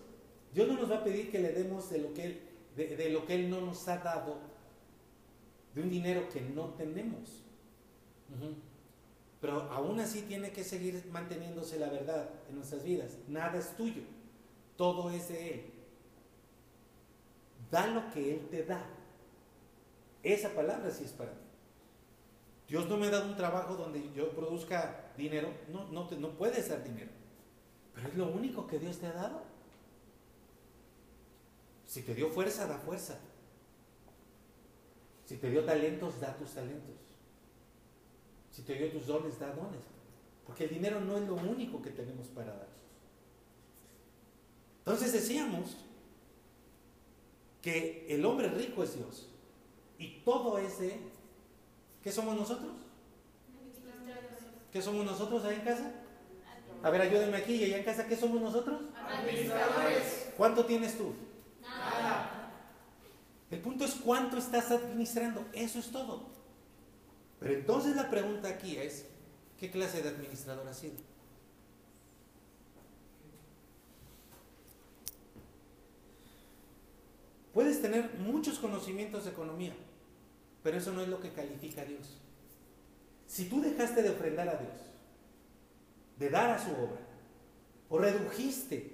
Dios 0.53 0.67
no 0.67 0.75
nos 0.75 0.91
va 0.91 0.97
a 0.97 1.03
pedir 1.05 1.31
que 1.31 1.39
le 1.39 1.53
demos 1.53 1.89
de 1.89 1.99
lo 1.99 2.13
que 2.13 2.25
Él, 2.25 2.41
de, 2.75 3.09
lo 3.11 3.25
que 3.25 3.35
Él 3.35 3.49
no 3.49 3.61
nos 3.61 3.87
ha 3.87 3.99
dado, 3.99 4.39
de 5.73 5.81
un 5.81 5.89
dinero 5.89 6.27
que 6.27 6.41
no 6.41 6.73
tenemos. 6.73 7.45
Pero 9.45 9.61
aún 9.71 9.99
así 9.99 10.23
tiene 10.23 10.51
que 10.51 10.63
seguir 10.63 11.05
manteniéndose 11.11 11.77
la 11.77 11.89
verdad 11.89 12.29
en 12.49 12.55
nuestras 12.55 12.83
vidas. 12.83 13.11
Nada 13.27 13.59
es 13.59 13.75
tuyo, 13.77 14.01
todo 14.75 15.11
es 15.11 15.29
de 15.29 15.53
Él 15.53 15.75
da 17.71 17.87
lo 17.87 18.09
que 18.11 18.33
Él 18.33 18.47
te 18.49 18.63
da. 18.63 18.85
Esa 20.23 20.49
palabra 20.49 20.89
sí 20.91 21.03
es 21.03 21.11
para 21.11 21.31
ti. 21.31 21.45
Dios 22.67 22.87
no 22.87 22.97
me 22.97 23.07
ha 23.07 23.11
dado 23.11 23.27
un 23.27 23.35
trabajo 23.35 23.75
donde 23.75 24.11
yo 24.13 24.31
produzca 24.31 25.11
dinero. 25.17 25.49
No, 25.71 25.85
no, 25.91 26.09
no 26.09 26.29
puedes 26.31 26.69
dar 26.69 26.83
dinero. 26.83 27.11
Pero 27.93 28.07
es 28.07 28.15
lo 28.15 28.27
único 28.29 28.65
que 28.65 28.79
Dios 28.79 28.97
te 28.97 29.07
ha 29.07 29.13
dado. 29.13 29.43
Si 31.85 32.01
te 32.01 32.15
dio 32.15 32.29
fuerza, 32.29 32.65
da 32.65 32.77
fuerza. 32.77 33.19
Si 35.25 35.37
te 35.37 35.49
dio 35.49 35.63
talentos, 35.63 36.19
da 36.19 36.35
tus 36.35 36.51
talentos. 36.51 36.95
Si 38.55 38.61
te 38.61 38.75
dio 38.75 38.89
tus 38.89 39.07
dones, 39.07 39.37
da 39.37 39.47
dones. 39.47 39.81
Porque 40.45 40.63
el 40.63 40.69
dinero 40.69 41.01
no 41.01 41.17
es 41.17 41.27
lo 41.27 41.35
único 41.35 41.81
que 41.81 41.89
tenemos 41.89 42.27
para 42.27 42.53
dar. 42.53 42.69
Entonces 44.79 45.11
decíamos 45.11 45.75
que 47.61 48.05
el 48.07 48.23
hombre 48.23 48.47
rico 48.47 48.83
es 48.83 48.95
Dios 48.95 49.27
y 49.97 50.19
todo 50.23 50.57
ese, 50.57 50.99
¿qué 52.01 52.11
somos 52.11 52.37
nosotros? 52.37 52.71
¿Qué 54.71 54.81
somos 54.81 55.05
nosotros 55.05 55.43
ahí 55.43 55.55
en 55.55 55.61
casa? 55.61 55.91
A 56.81 56.89
ver, 56.91 57.01
ayúdenme 57.01 57.37
aquí, 57.37 57.55
¿y 57.55 57.63
allá 57.65 57.79
en 57.79 57.83
casa 57.83 58.07
qué 58.07 58.15
somos 58.15 58.39
nosotros? 58.41 58.83
Administradores. 58.95 60.31
¿Cuánto 60.37 60.65
tienes 60.65 60.97
tú? 60.97 61.13
Nada. 61.61 62.51
El 63.51 63.59
punto 63.59 63.83
es 63.83 63.95
cuánto 63.95 64.37
estás 64.37 64.71
administrando, 64.71 65.43
eso 65.51 65.79
es 65.79 65.91
todo. 65.91 66.44
Pero 67.45 67.59
entonces 67.59 67.95
la 67.95 68.09
pregunta 68.09 68.47
aquí 68.49 68.75
es, 68.75 69.05
¿qué 69.59 69.69
clase 69.69 70.01
de 70.01 70.09
administrador 70.09 70.67
has 70.67 70.79
sido? 70.79 70.95
Puedes 77.53 77.83
tener 77.83 78.15
muchos 78.15 78.57
conocimientos 78.57 79.25
de 79.25 79.29
economía, 79.29 79.75
pero 80.63 80.79
eso 80.79 80.91
no 80.91 81.01
es 81.01 81.07
lo 81.07 81.19
que 81.19 81.33
califica 81.33 81.83
a 81.83 81.85
Dios. 81.85 82.17
Si 83.27 83.47
tú 83.47 83.61
dejaste 83.61 84.01
de 84.01 84.09
ofrendar 84.09 84.49
a 84.49 84.57
Dios, 84.57 84.77
de 86.17 86.31
dar 86.31 86.49
a 86.49 86.57
su 86.57 86.71
obra, 86.71 87.05
o 87.89 87.99
redujiste, 87.99 88.91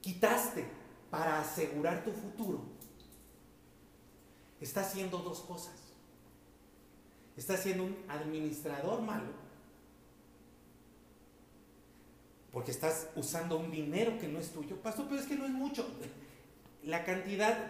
quitaste 0.00 0.64
para 1.10 1.40
asegurar 1.40 2.04
tu 2.04 2.12
futuro, 2.12 2.62
estás 4.60 4.86
haciendo 4.86 5.18
dos 5.18 5.40
cosas. 5.40 5.83
Estás 7.36 7.62
siendo 7.62 7.84
un 7.84 7.96
administrador 8.08 9.02
malo, 9.02 9.32
porque 12.52 12.70
estás 12.70 13.08
usando 13.16 13.58
un 13.58 13.70
dinero 13.70 14.18
que 14.18 14.28
no 14.28 14.38
es 14.38 14.50
tuyo. 14.50 14.76
Pastor, 14.76 15.06
pero 15.08 15.20
es 15.20 15.26
que 15.26 15.34
no 15.34 15.44
es 15.44 15.50
mucho 15.50 15.84
la 16.84 17.04
cantidad, 17.04 17.68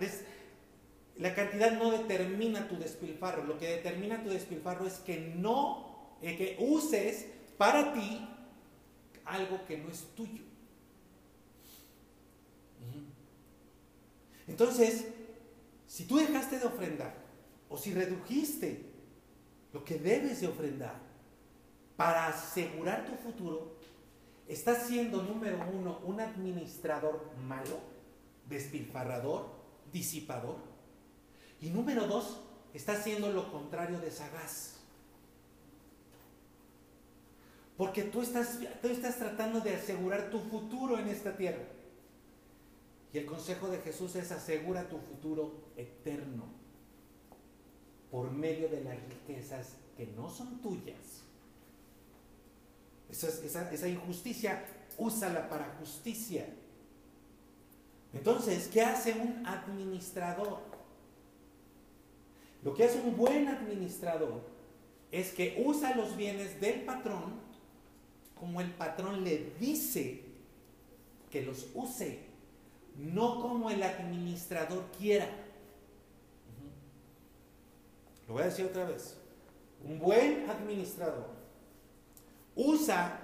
la 1.17 1.35
cantidad 1.35 1.73
no 1.73 1.91
determina 1.93 2.69
tu 2.69 2.77
despilfarro. 2.77 3.45
Lo 3.45 3.59
que 3.59 3.69
determina 3.69 4.23
tu 4.23 4.31
despilfarro 4.31 4.87
es 4.87 4.95
que 4.95 5.33
no, 5.37 6.17
eh, 6.21 6.37
que 6.37 6.57
uses 6.59 7.27
para 7.57 7.95
ti 7.95 8.29
algo 9.25 9.65
que 9.65 9.79
no 9.79 9.89
es 9.89 10.05
tuyo. 10.15 10.43
Entonces, 14.47 15.07
si 15.87 16.05
tú 16.05 16.17
dejaste 16.17 16.59
de 16.59 16.67
ofrendar, 16.67 17.15
o 17.71 17.79
si 17.79 17.95
redujiste 17.95 18.94
lo 19.75 19.85
que 19.85 19.99
debes 19.99 20.41
de 20.41 20.47
ofrendar 20.47 20.95
para 21.97 22.29
asegurar 22.29 23.05
tu 23.05 23.17
futuro, 23.17 23.77
estás 24.47 24.87
siendo, 24.87 25.23
número 25.23 25.59
uno, 25.73 25.99
un 26.05 26.21
administrador 26.21 27.29
malo 27.45 27.81
despilfarrador, 28.49 29.49
disipador. 29.93 30.59
Y 31.61 31.71
número 31.71 32.07
dos, 32.07 32.41
está 32.73 32.93
haciendo 32.93 33.33
lo 33.33 33.51
contrario 33.51 33.99
de 33.99 34.13
sagaz. 34.13 34.77
Porque 37.77 38.05
tú 38.05 38.23
estás, 38.23 38.61
tú 38.81 38.87
estás 38.87 39.19
tratando 39.19 39.61
de 39.61 39.75
asegurar 39.75 40.31
tu 40.31 40.39
futuro 40.39 41.01
en 41.01 41.09
esta 41.09 41.37
tierra. 41.37 41.65
Y 43.13 43.19
el 43.19 43.27
consejo 43.27 43.67
de 43.69 43.79
Jesús 43.79 44.15
es 44.15 44.31
asegura 44.31 44.89
tu 44.89 44.99
futuro 44.99 45.53
eterno 45.77 46.54
por 48.15 48.31
medio 48.31 48.69
de 48.69 48.81
las 48.81 48.97
riquezas 49.09 49.75
que 49.97 50.07
no 50.07 50.31
son 50.31 50.63
tuyas. 50.63 51.25
Esa, 53.11 53.69
esa 53.73 53.89
injusticia, 53.89 54.65
úsala 54.97 55.49
para 55.49 55.75
justicia. 55.81 56.47
Entonces, 58.13 58.69
¿qué 58.69 58.83
hace 58.83 59.15
un 59.15 59.45
administrador? 59.45 60.61
Lo 62.63 62.73
que 62.73 62.85
hace 62.85 63.01
un 63.01 63.17
buen 63.17 63.49
administrador 63.49 64.43
es 65.11 65.33
que 65.33 65.61
usa 65.67 65.97
los 65.97 66.17
bienes 66.17 66.61
del 66.61 66.83
patrón 66.83 67.41
como 68.39 68.61
el 68.61 68.71
patrón 68.71 69.25
le 69.25 69.55
dice 69.59 70.23
que 71.33 71.43
los 71.43 71.67
use, 71.75 72.21
no 72.97 73.41
como 73.41 73.71
el 73.71 73.83
administrador 73.83 74.85
quiera. 74.97 75.44
Lo 78.27 78.35
voy 78.35 78.43
a 78.43 78.47
decir 78.47 78.65
otra 78.65 78.85
vez. 78.85 79.17
Un 79.85 79.99
buen 79.99 80.49
administrador 80.49 81.27
usa 82.57 83.21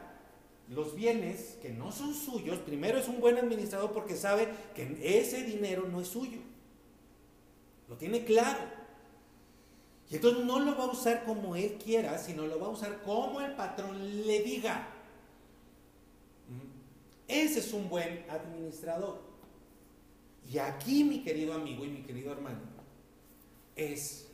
los 0.68 0.94
bienes 0.94 1.58
que 1.62 1.70
no 1.70 1.90
son 1.90 2.14
suyos. 2.14 2.58
Primero 2.58 2.98
es 2.98 3.08
un 3.08 3.20
buen 3.20 3.38
administrador 3.38 3.92
porque 3.92 4.16
sabe 4.16 4.48
que 4.74 4.98
ese 5.02 5.44
dinero 5.44 5.86
no 5.90 6.00
es 6.00 6.08
suyo. 6.08 6.38
Lo 7.88 7.96
tiene 7.96 8.24
claro. 8.24 8.60
Y 10.10 10.16
entonces 10.16 10.44
no 10.44 10.58
lo 10.60 10.76
va 10.76 10.84
a 10.84 10.90
usar 10.90 11.24
como 11.24 11.56
él 11.56 11.78
quiera, 11.82 12.18
sino 12.18 12.46
lo 12.46 12.58
va 12.58 12.66
a 12.66 12.70
usar 12.70 13.02
como 13.02 13.40
el 13.40 13.52
patrón 13.54 14.26
le 14.26 14.42
diga. 14.42 14.88
Ese 17.26 17.60
es 17.60 17.72
un 17.72 17.88
buen 17.88 18.24
administrador. 18.28 19.20
Y 20.50 20.58
aquí, 20.58 21.04
mi 21.04 21.22
querido 21.22 21.54
amigo 21.54 21.84
y 21.84 21.88
mi 21.88 22.02
querido 22.02 22.32
hermano, 22.32 22.58
es 23.76 24.29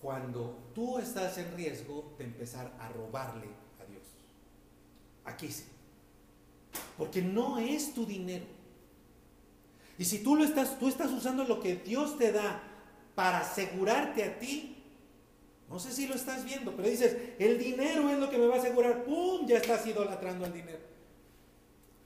cuando 0.00 0.70
tú 0.74 0.98
estás 0.98 1.38
en 1.38 1.54
riesgo 1.56 2.14
de 2.18 2.24
empezar 2.24 2.72
a 2.78 2.88
robarle 2.88 3.48
a 3.80 3.84
Dios. 3.90 4.02
Aquí 5.24 5.50
sí. 5.50 5.64
Porque 6.96 7.22
no 7.22 7.58
es 7.58 7.94
tu 7.94 8.06
dinero. 8.06 8.44
Y 9.98 10.04
si 10.04 10.22
tú 10.22 10.36
lo 10.36 10.44
estás, 10.44 10.78
tú 10.78 10.88
estás 10.88 11.10
usando 11.10 11.44
lo 11.44 11.60
que 11.60 11.76
Dios 11.76 12.16
te 12.18 12.30
da 12.32 12.62
para 13.14 13.40
asegurarte 13.40 14.22
a 14.22 14.38
ti, 14.38 14.76
no 15.68 15.78
sé 15.78 15.92
si 15.92 16.06
lo 16.06 16.14
estás 16.14 16.44
viendo, 16.44 16.74
pero 16.74 16.88
dices, 16.88 17.16
el 17.38 17.58
dinero 17.58 18.08
es 18.08 18.18
lo 18.18 18.30
que 18.30 18.38
me 18.38 18.46
va 18.46 18.56
a 18.56 18.58
asegurar. 18.58 19.04
¡Pum! 19.04 19.46
Ya 19.46 19.58
estás 19.58 19.86
idolatrando 19.86 20.46
al 20.46 20.52
dinero. 20.52 20.78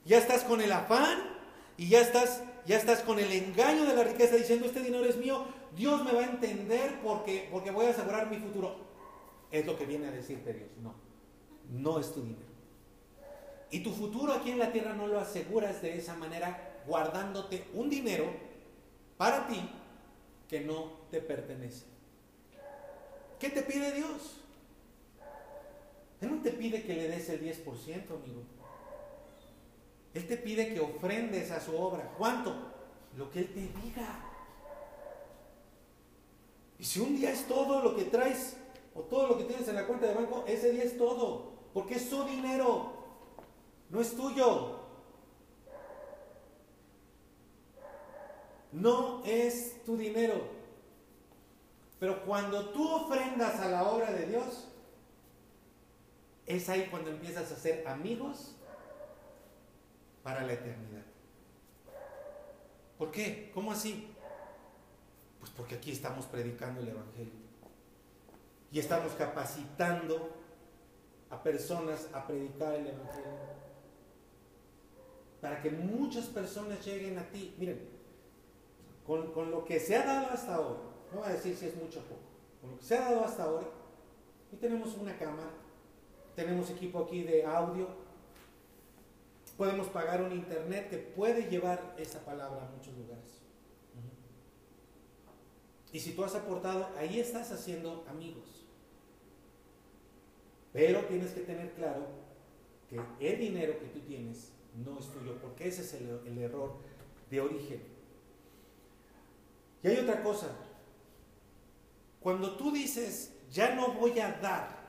Ya 0.05 0.19
estás 0.19 0.43
con 0.43 0.61
el 0.61 0.73
afán 0.73 1.19
y 1.77 1.89
ya 1.89 2.01
estás, 2.01 2.43
ya 2.67 2.77
estás 2.77 3.03
con 3.03 3.21
el 3.21 3.31
engaño 3.31 3.85
de 3.85 3.95
la 3.95 4.03
riqueza 4.03 4.37
diciendo, 4.37 4.67
este 4.67 4.81
dinero 4.81 5.05
es 5.05 5.17
mío, 5.17 5.45
Dios 5.75 6.05
me 6.05 6.13
va 6.13 6.21
a 6.21 6.31
entender 6.31 7.01
porque, 7.03 7.49
porque 7.51 7.71
voy 7.71 7.87
a 7.87 7.91
asegurar 7.91 8.31
mi 8.31 8.37
futuro. 8.37 8.77
Es 9.51 9.67
lo 9.67 9.77
que 9.77 9.87
viene 9.87 10.09
a 10.09 10.11
decirte 10.11 10.53
Dios. 10.53 10.71
No, 10.83 10.95
no 11.71 11.99
es 11.99 12.13
tu 12.13 12.23
dinero. 12.23 12.53
Y 13.71 13.81
tu 13.81 13.91
futuro 13.91 14.35
aquí 14.35 14.51
en 14.51 14.59
la 14.59 14.71
tierra 14.71 14.93
no 14.93 15.07
lo 15.07 15.19
aseguras 15.19 15.81
de 15.81 15.97
esa 15.97 16.15
manera, 16.15 16.83
guardándote 16.87 17.67
un 17.75 17.89
dinero 17.89 18.27
para 19.17 19.47
ti 19.47 19.61
que 20.49 20.61
no 20.61 20.93
te 21.11 21.21
pertenece. 21.21 21.87
¿Qué 23.39 23.49
te 23.49 23.63
pide 23.63 23.93
Dios? 23.93 24.41
Él 26.21 26.37
no 26.37 26.43
te 26.43 26.53
pide 26.53 26.83
que 26.83 26.95
le 26.95 27.09
des 27.09 27.29
el 27.31 27.43
10%, 27.43 27.67
amigo. 27.67 28.43
Él 30.15 30.27
te 30.27 30.37
pide 30.37 30.73
que 30.73 30.81
ofrendes 30.81 31.51
a 31.51 31.61
su 31.61 31.77
obra. 31.77 32.13
¿Cuánto? 32.19 32.55
Lo 33.17 33.31
que 33.31 33.41
Él 33.41 33.49
te 33.49 33.61
diga. 33.81 34.32
Y 36.83 36.85
si 36.85 36.99
un 36.99 37.15
día 37.15 37.31
es 37.31 37.47
todo 37.47 37.81
lo 37.81 37.95
que 37.95 38.07
traes 38.07 38.57
o 38.93 39.03
todo 39.03 39.29
lo 39.29 39.39
que 39.39 39.45
tienes 39.45 39.69
en 39.69 39.77
la 39.77 39.87
cuenta 39.87 40.09
de 40.09 40.15
banco, 40.15 40.43
ese 40.49 40.73
día 40.73 40.83
es 40.83 40.99
todo. 40.99 41.53
Porque 41.73 41.95
es 41.95 42.11
su 42.11 42.25
dinero. 42.25 42.93
No 43.89 44.01
es 44.01 44.17
tuyo. 44.17 44.81
No 48.73 49.23
es 49.25 49.85
tu 49.85 49.97
dinero. 49.97 50.43
Pero 52.01 52.25
cuando 52.25 52.71
tú 52.71 52.93
ofrendas 52.93 53.61
a 53.61 53.69
la 53.69 53.89
obra 53.89 54.11
de 54.11 54.27
Dios, 54.27 54.67
es 56.47 56.69
ahí 56.69 56.89
cuando 56.91 57.11
empiezas 57.11 57.53
a 57.53 57.55
ser 57.55 57.87
amigos 57.87 58.57
para 60.25 60.43
la 60.43 60.55
eternidad. 60.55 61.05
¿Por 62.99 63.13
qué? 63.13 63.53
¿Cómo 63.55 63.71
así? 63.71 64.12
Pues 65.43 65.51
porque 65.57 65.75
aquí 65.75 65.91
estamos 65.91 66.27
predicando 66.27 66.81
el 66.81 66.91
Evangelio. 66.91 67.33
Y 68.71 68.79
estamos 68.79 69.11
capacitando 69.15 70.31
a 71.31 71.43
personas 71.43 72.09
a 72.13 72.25
predicar 72.25 72.75
el 72.75 72.87
Evangelio. 72.87 73.33
Para 75.41 75.61
que 75.61 75.73
muchas 75.73 76.27
personas 76.27 76.87
lleguen 76.87 77.19
a 77.19 77.29
ti. 77.29 77.57
Miren, 77.59 77.81
con, 79.05 79.33
con 79.33 79.51
lo 79.51 79.65
que 79.65 79.81
se 79.81 79.97
ha 79.97 80.07
dado 80.07 80.29
hasta 80.31 80.55
ahora, 80.55 80.79
no 81.13 81.19
voy 81.19 81.29
a 81.29 81.33
decir 81.33 81.57
si 81.57 81.67
es 81.67 81.75
mucho 81.75 81.99
o 81.99 82.03
poco. 82.05 82.21
Con 82.61 82.71
lo 82.71 82.79
que 82.79 82.85
se 82.85 82.97
ha 82.97 83.01
dado 83.01 83.25
hasta 83.25 83.43
ahora, 83.43 83.67
y 84.53 84.57
tenemos 84.59 84.97
una 84.97 85.19
cámara, 85.19 85.51
tenemos 86.37 86.71
equipo 86.71 87.01
aquí 87.01 87.25
de 87.25 87.45
audio, 87.45 87.89
podemos 89.57 89.89
pagar 89.89 90.23
un 90.23 90.31
internet 90.31 90.89
que 90.89 90.99
puede 90.99 91.51
llevar 91.51 91.97
esa 91.99 92.21
palabra 92.21 92.65
a 92.65 92.71
muchos 92.77 92.97
lugares. 92.97 93.22
Y 95.93 96.01
si 96.01 96.13
tú 96.13 96.25
has 96.25 96.35
aportado, 96.35 96.89
ahí 96.97 97.21
estás 97.21 97.53
haciendo 97.53 98.05
amigos. 98.09 98.67
Pero 100.73 101.01
tienes 101.05 101.33
que 101.33 101.43
tener 101.43 101.73
claro 101.73 102.07
que 102.89 102.99
el 103.21 103.39
dinero 103.39 103.79
que 103.79 103.87
tú 103.87 104.01
tienes 104.01 104.53
no 104.75 104.99
es 104.99 105.07
tuyo, 105.11 105.37
porque 105.41 105.69
ese 105.69 105.83
es 105.83 105.95
el, 105.95 106.39
error 106.39 106.77
de 107.31 107.41
origen. 107.41 107.83
Y 109.83 109.89
hay 109.89 109.99
otra 109.99 110.23
cosa, 110.23 110.49
cuando 112.21 112.57
tú 112.57 112.73
dices, 112.73 113.35
ya 113.51 113.75
no 113.75 113.93
voy 113.93 114.19
a 114.19 114.33
dar, 114.33 114.81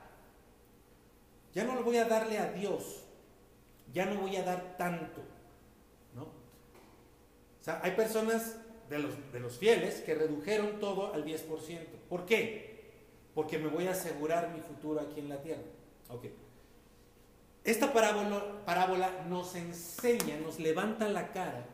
ya 1.52 1.64
no 1.64 1.82
voy 1.82 1.98
a 1.98 2.06
darle 2.06 2.38
a 2.38 2.52
Dios, 2.52 3.04
ya 3.92 4.06
no 4.06 4.22
voy 4.22 4.36
a 4.36 4.44
dar 4.44 4.76
tanto, 4.78 5.20
¿no? 6.14 6.22
O 6.22 7.64
sea, 7.64 7.80
hay 7.82 7.92
personas 7.92 8.56
de 8.88 8.98
los, 8.98 9.32
de 9.32 9.40
los 9.40 9.58
fieles 9.58 10.00
que 10.00 10.14
redujeron 10.14 10.80
todo 10.80 11.14
al 11.14 11.24
10%. 11.24 11.46
¿Por 12.08 12.26
qué? 12.26 12.74
Porque 13.34 13.58
me 13.58 13.68
voy 13.68 13.86
a 13.86 13.92
asegurar 13.92 14.52
mi 14.54 14.60
futuro 14.60 15.00
aquí 15.00 15.20
en 15.20 15.28
la 15.28 15.42
tierra. 15.42 15.62
Ok. 16.08 16.26
Esta 17.64 17.92
parábola, 17.92 18.64
parábola 18.66 19.24
nos 19.28 19.54
enseña, 19.54 20.36
nos 20.38 20.60
levanta 20.60 21.08
la 21.08 21.32
cara 21.32 21.66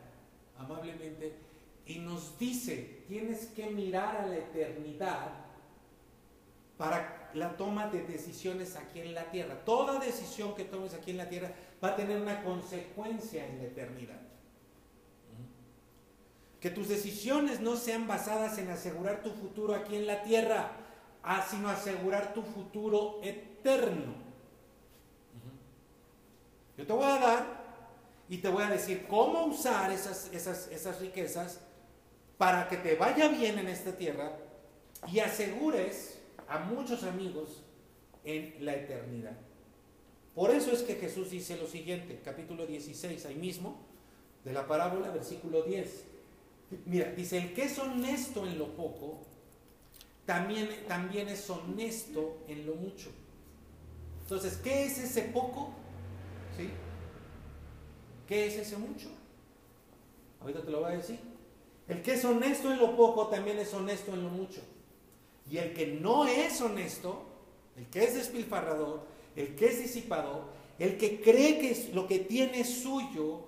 amablemente 0.57 1.33
y 1.85 1.99
nos 1.99 2.37
dice, 2.39 3.03
tienes 3.07 3.47
que 3.47 3.67
mirar 3.67 4.15
a 4.15 4.27
la 4.27 4.37
eternidad 4.37 5.33
para 6.77 7.29
la 7.33 7.57
toma 7.57 7.87
de 7.87 8.03
decisiones 8.03 8.75
aquí 8.75 9.01
en 9.01 9.13
la 9.13 9.29
tierra. 9.31 9.63
Toda 9.65 9.99
decisión 9.99 10.55
que 10.55 10.63
tomes 10.63 10.93
aquí 10.93 11.11
en 11.11 11.17
la 11.17 11.29
tierra 11.29 11.51
va 11.83 11.89
a 11.89 11.95
tener 11.95 12.21
una 12.21 12.43
consecuencia 12.43 13.45
en 13.45 13.57
la 13.57 13.63
eternidad. 13.65 14.19
Que 16.61 16.69
tus 16.69 16.87
decisiones 16.87 17.59
no 17.59 17.75
sean 17.75 18.07
basadas 18.07 18.57
en 18.57 18.69
asegurar 18.69 19.21
tu 19.23 19.31
futuro 19.31 19.75
aquí 19.75 19.97
en 19.97 20.07
la 20.07 20.23
tierra, 20.23 20.71
ah, 21.23 21.45
sino 21.49 21.67
asegurar 21.67 22.33
tu 22.33 22.43
futuro 22.43 23.19
eterno. 23.23 24.13
Yo 26.77 26.87
te 26.87 26.93
voy 26.93 27.05
a 27.05 27.19
dar 27.19 27.61
y 28.29 28.37
te 28.37 28.47
voy 28.47 28.63
a 28.63 28.69
decir 28.69 29.05
cómo 29.07 29.45
usar 29.45 29.91
esas, 29.91 30.29
esas, 30.31 30.67
esas 30.67 31.01
riquezas 31.01 31.59
para 32.37 32.69
que 32.69 32.77
te 32.77 32.95
vaya 32.95 33.27
bien 33.27 33.59
en 33.59 33.67
esta 33.67 33.97
tierra 33.97 34.37
y 35.11 35.19
asegures 35.19 36.19
a 36.47 36.59
muchos 36.59 37.03
amigos 37.03 37.63
en 38.23 38.55
la 38.63 38.75
eternidad. 38.75 39.37
Por 40.35 40.51
eso 40.51 40.71
es 40.71 40.81
que 40.83 40.95
Jesús 40.95 41.29
dice 41.29 41.57
lo 41.57 41.67
siguiente, 41.67 42.21
capítulo 42.23 42.65
16, 42.65 43.25
ahí 43.25 43.35
mismo, 43.35 43.79
de 44.45 44.53
la 44.53 44.65
parábola, 44.65 45.09
versículo 45.09 45.63
10. 45.63 46.10
Mira, 46.85 47.11
dice, 47.11 47.37
el 47.37 47.53
que 47.53 47.63
es 47.63 47.77
honesto 47.79 48.45
en 48.45 48.57
lo 48.57 48.75
poco, 48.75 49.19
también, 50.25 50.69
también 50.87 51.27
es 51.27 51.49
honesto 51.49 52.37
en 52.47 52.65
lo 52.65 52.75
mucho. 52.75 53.09
Entonces, 54.21 54.57
¿qué 54.57 54.85
es 54.85 54.97
ese 54.97 55.23
poco? 55.23 55.71
¿Qué 58.27 58.47
es 58.47 58.55
ese 58.55 58.77
mucho? 58.77 59.09
Ahorita 60.39 60.61
te 60.61 60.71
lo 60.71 60.79
voy 60.79 60.93
a 60.93 60.97
decir. 60.97 61.19
El 61.89 62.01
que 62.01 62.13
es 62.13 62.23
honesto 62.23 62.71
en 62.71 62.79
lo 62.79 62.95
poco, 62.95 63.27
también 63.27 63.59
es 63.59 63.73
honesto 63.73 64.13
en 64.13 64.23
lo 64.23 64.29
mucho. 64.29 64.61
Y 65.49 65.57
el 65.57 65.73
que 65.73 65.87
no 65.87 66.25
es 66.25 66.61
honesto, 66.61 67.25
el 67.75 67.87
que 67.87 68.05
es 68.05 68.13
despilfarrador, 68.13 69.05
el 69.35 69.55
que 69.55 69.65
es 69.65 69.79
disipador, 69.79 70.45
el 70.79 70.97
que 70.97 71.19
cree 71.19 71.59
que 71.59 71.91
lo 71.93 72.07
que 72.07 72.19
tiene 72.19 72.61
es 72.61 72.81
suyo 72.81 73.41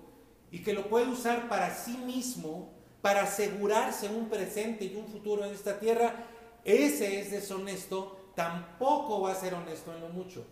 y 0.52 0.60
que 0.60 0.74
lo 0.74 0.90
puede 0.90 1.08
usar 1.08 1.48
para 1.48 1.74
sí 1.74 1.98
mismo, 1.98 2.73
para 3.04 3.24
asegurarse 3.24 4.08
un 4.08 4.30
presente 4.30 4.86
y 4.86 4.96
un 4.96 5.06
futuro 5.06 5.44
en 5.44 5.54
esta 5.54 5.78
tierra, 5.78 6.26
ese 6.64 7.20
es 7.20 7.32
deshonesto, 7.32 8.32
tampoco 8.34 9.20
va 9.20 9.34
a 9.34 9.36
ser 9.36 9.54
honesto 9.56 9.94
en 9.94 10.00
lo 10.00 10.08
mucho. 10.08 10.46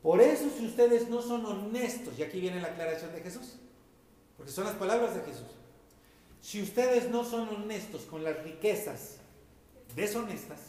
Por 0.00 0.22
eso 0.22 0.48
si 0.56 0.64
ustedes 0.64 1.10
no 1.10 1.20
son 1.20 1.44
honestos, 1.44 2.18
y 2.18 2.22
aquí 2.22 2.40
viene 2.40 2.62
la 2.62 2.68
aclaración 2.68 3.12
de 3.12 3.20
Jesús, 3.20 3.56
porque 4.38 4.50
son 4.50 4.64
las 4.64 4.76
palabras 4.76 5.14
de 5.14 5.20
Jesús, 5.20 5.48
si 6.40 6.62
ustedes 6.62 7.10
no 7.10 7.24
son 7.24 7.46
honestos 7.50 8.04
con 8.06 8.24
las 8.24 8.42
riquezas 8.42 9.18
deshonestas, 9.94 10.60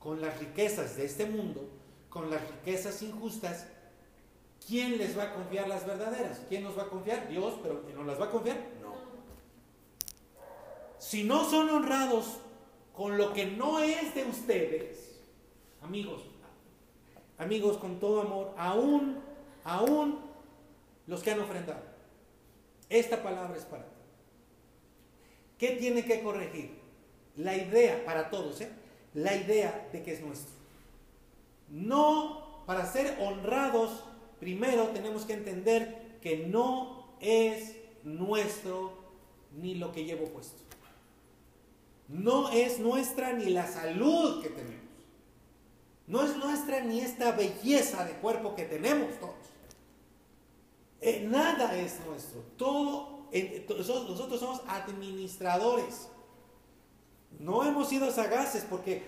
con 0.00 0.20
las 0.20 0.40
riquezas 0.40 0.96
de 0.96 1.04
este 1.04 1.26
mundo, 1.26 1.70
con 2.08 2.30
las 2.30 2.42
riquezas 2.50 3.00
injustas, 3.02 3.68
¿quién 4.66 4.98
les 4.98 5.16
va 5.16 5.22
a 5.22 5.34
confiar 5.34 5.68
las 5.68 5.86
verdaderas? 5.86 6.40
¿Quién 6.48 6.64
nos 6.64 6.76
va 6.76 6.82
a 6.82 6.88
confiar? 6.88 7.28
Dios, 7.28 7.54
pero 7.62 7.84
¿quién 7.84 7.96
nos 7.96 8.06
las 8.06 8.20
va 8.20 8.24
a 8.24 8.30
confiar? 8.30 8.58
Si 10.98 11.24
no 11.24 11.48
son 11.48 11.70
honrados 11.70 12.38
con 12.94 13.16
lo 13.16 13.32
que 13.32 13.46
no 13.46 13.78
es 13.80 14.14
de 14.14 14.24
ustedes, 14.24 15.20
amigos, 15.80 16.22
amigos 17.38 17.76
con 17.78 18.00
todo 18.00 18.22
amor, 18.22 18.52
aún, 18.56 19.18
aún 19.64 20.18
los 21.06 21.22
que 21.22 21.30
han 21.30 21.40
ofrendado, 21.40 21.82
esta 22.88 23.22
palabra 23.22 23.56
es 23.56 23.64
para 23.64 23.84
ti. 23.84 23.90
¿Qué 25.58 25.70
tiene 25.72 26.04
que 26.04 26.22
corregir? 26.22 26.78
La 27.36 27.56
idea, 27.56 28.04
para 28.04 28.30
todos, 28.30 28.60
¿eh? 28.60 28.70
la 29.14 29.36
idea 29.36 29.88
de 29.92 30.02
que 30.02 30.12
es 30.12 30.20
nuestro. 30.20 30.54
No, 31.68 32.64
para 32.66 32.86
ser 32.86 33.16
honrados, 33.20 34.04
primero 34.40 34.88
tenemos 34.88 35.24
que 35.24 35.34
entender 35.34 36.18
que 36.20 36.46
no 36.46 37.14
es 37.20 37.76
nuestro 38.02 38.92
ni 39.56 39.74
lo 39.74 39.92
que 39.92 40.04
llevo 40.04 40.26
puesto. 40.26 40.67
No 42.08 42.48
es 42.48 42.78
nuestra 42.78 43.34
ni 43.34 43.50
la 43.50 43.66
salud 43.66 44.42
que 44.42 44.48
tenemos. 44.48 44.88
No 46.06 46.22
es 46.22 46.36
nuestra 46.36 46.80
ni 46.80 47.00
esta 47.00 47.32
belleza 47.32 48.04
de 48.06 48.12
cuerpo 48.14 48.54
que 48.54 48.64
tenemos 48.64 49.18
todos. 49.20 49.34
Eh, 51.02 51.26
nada 51.30 51.78
es 51.78 52.00
nuestro. 52.06 52.40
Todo, 52.56 53.28
nosotros 53.76 54.40
somos 54.40 54.62
administradores. 54.66 56.08
No 57.38 57.62
hemos 57.62 57.88
sido 57.88 58.10
sagaces 58.10 58.64
porque, 58.68 59.02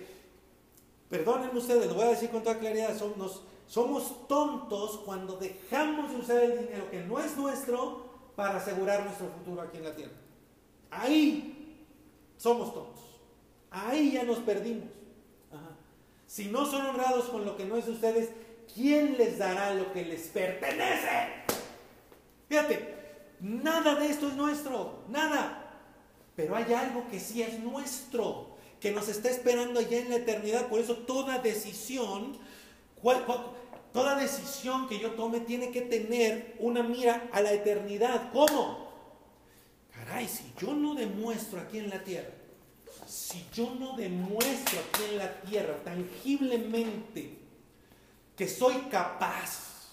perdónenme 1.09 1.59
ustedes, 1.59 1.86
lo 1.86 1.94
voy 1.94 2.05
a 2.05 2.10
decir 2.10 2.28
con 2.28 2.43
toda 2.43 2.59
claridad, 2.59 2.97
somos, 2.98 3.43
somos 3.66 4.28
tontos 4.28 4.98
cuando 5.06 5.39
dejamos 5.39 6.10
de 6.10 6.16
usar 6.18 6.43
el 6.43 6.66
dinero 6.66 6.90
que 6.90 7.02
no 7.02 7.18
es 7.18 7.35
nuestro 7.35 8.10
para 8.36 8.59
asegurar 8.59 9.05
nuestro 9.05 9.28
futuro 9.28 9.62
aquí 9.62 9.78
en 9.78 9.85
la 9.85 9.97
tierra. 9.97 10.12
Ahí 10.90 11.59
somos 12.40 12.72
tontos. 12.72 13.04
Ahí 13.70 14.12
ya 14.12 14.24
nos 14.24 14.38
perdimos. 14.38 14.88
Si 16.26 16.46
no 16.46 16.64
son 16.64 16.86
honrados 16.86 17.26
con 17.26 17.44
lo 17.44 17.56
que 17.56 17.64
no 17.64 17.76
es 17.76 17.86
de 17.86 17.92
ustedes, 17.92 18.30
¿quién 18.72 19.18
les 19.18 19.38
dará 19.38 19.74
lo 19.74 19.92
que 19.92 20.04
les 20.04 20.28
pertenece? 20.28 21.08
Fíjate, 22.48 22.94
nada 23.40 23.96
de 23.96 24.06
esto 24.06 24.28
es 24.28 24.34
nuestro, 24.34 25.00
nada. 25.08 25.56
Pero 26.36 26.56
hay 26.56 26.72
algo 26.72 27.04
que 27.10 27.20
sí 27.20 27.42
es 27.42 27.58
nuestro, 27.58 28.56
que 28.78 28.92
nos 28.92 29.08
está 29.08 29.28
esperando 29.28 29.80
allá 29.80 29.98
en 29.98 30.08
la 30.08 30.16
eternidad. 30.16 30.68
Por 30.68 30.80
eso 30.80 30.96
toda 30.98 31.40
decisión, 31.40 32.38
toda 33.92 34.14
decisión 34.14 34.88
que 34.88 34.98
yo 34.98 35.10
tome 35.12 35.40
tiene 35.40 35.72
que 35.72 35.82
tener 35.82 36.56
una 36.60 36.82
mira 36.82 37.28
a 37.32 37.40
la 37.40 37.52
eternidad. 37.52 38.30
¿Cómo? 38.32 38.80
Caray, 40.10 40.26
si 40.26 40.52
yo 40.60 40.74
no 40.74 40.96
demuestro 40.96 41.60
aquí 41.60 41.78
en 41.78 41.88
la 41.88 42.02
tierra 42.02 42.30
si 43.10 43.44
yo 43.52 43.74
no 43.74 43.96
demuestro 43.96 44.78
aquí 44.78 45.02
en 45.10 45.18
la 45.18 45.40
tierra 45.40 45.74
tangiblemente 45.82 47.38
que 48.36 48.46
soy 48.46 48.74
capaz 48.90 49.90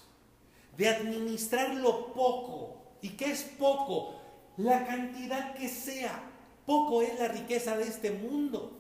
de 0.78 0.88
administrar 0.88 1.74
lo 1.74 2.14
poco, 2.14 2.78
¿y 3.02 3.10
qué 3.10 3.32
es 3.32 3.42
poco? 3.42 4.22
La 4.58 4.86
cantidad 4.86 5.56
que 5.56 5.68
sea. 5.68 6.24
Poco 6.68 7.02
es 7.02 7.20
la 7.20 7.28
riqueza 7.28 7.76
de 7.76 7.86
este 7.86 8.12
mundo. 8.12 8.78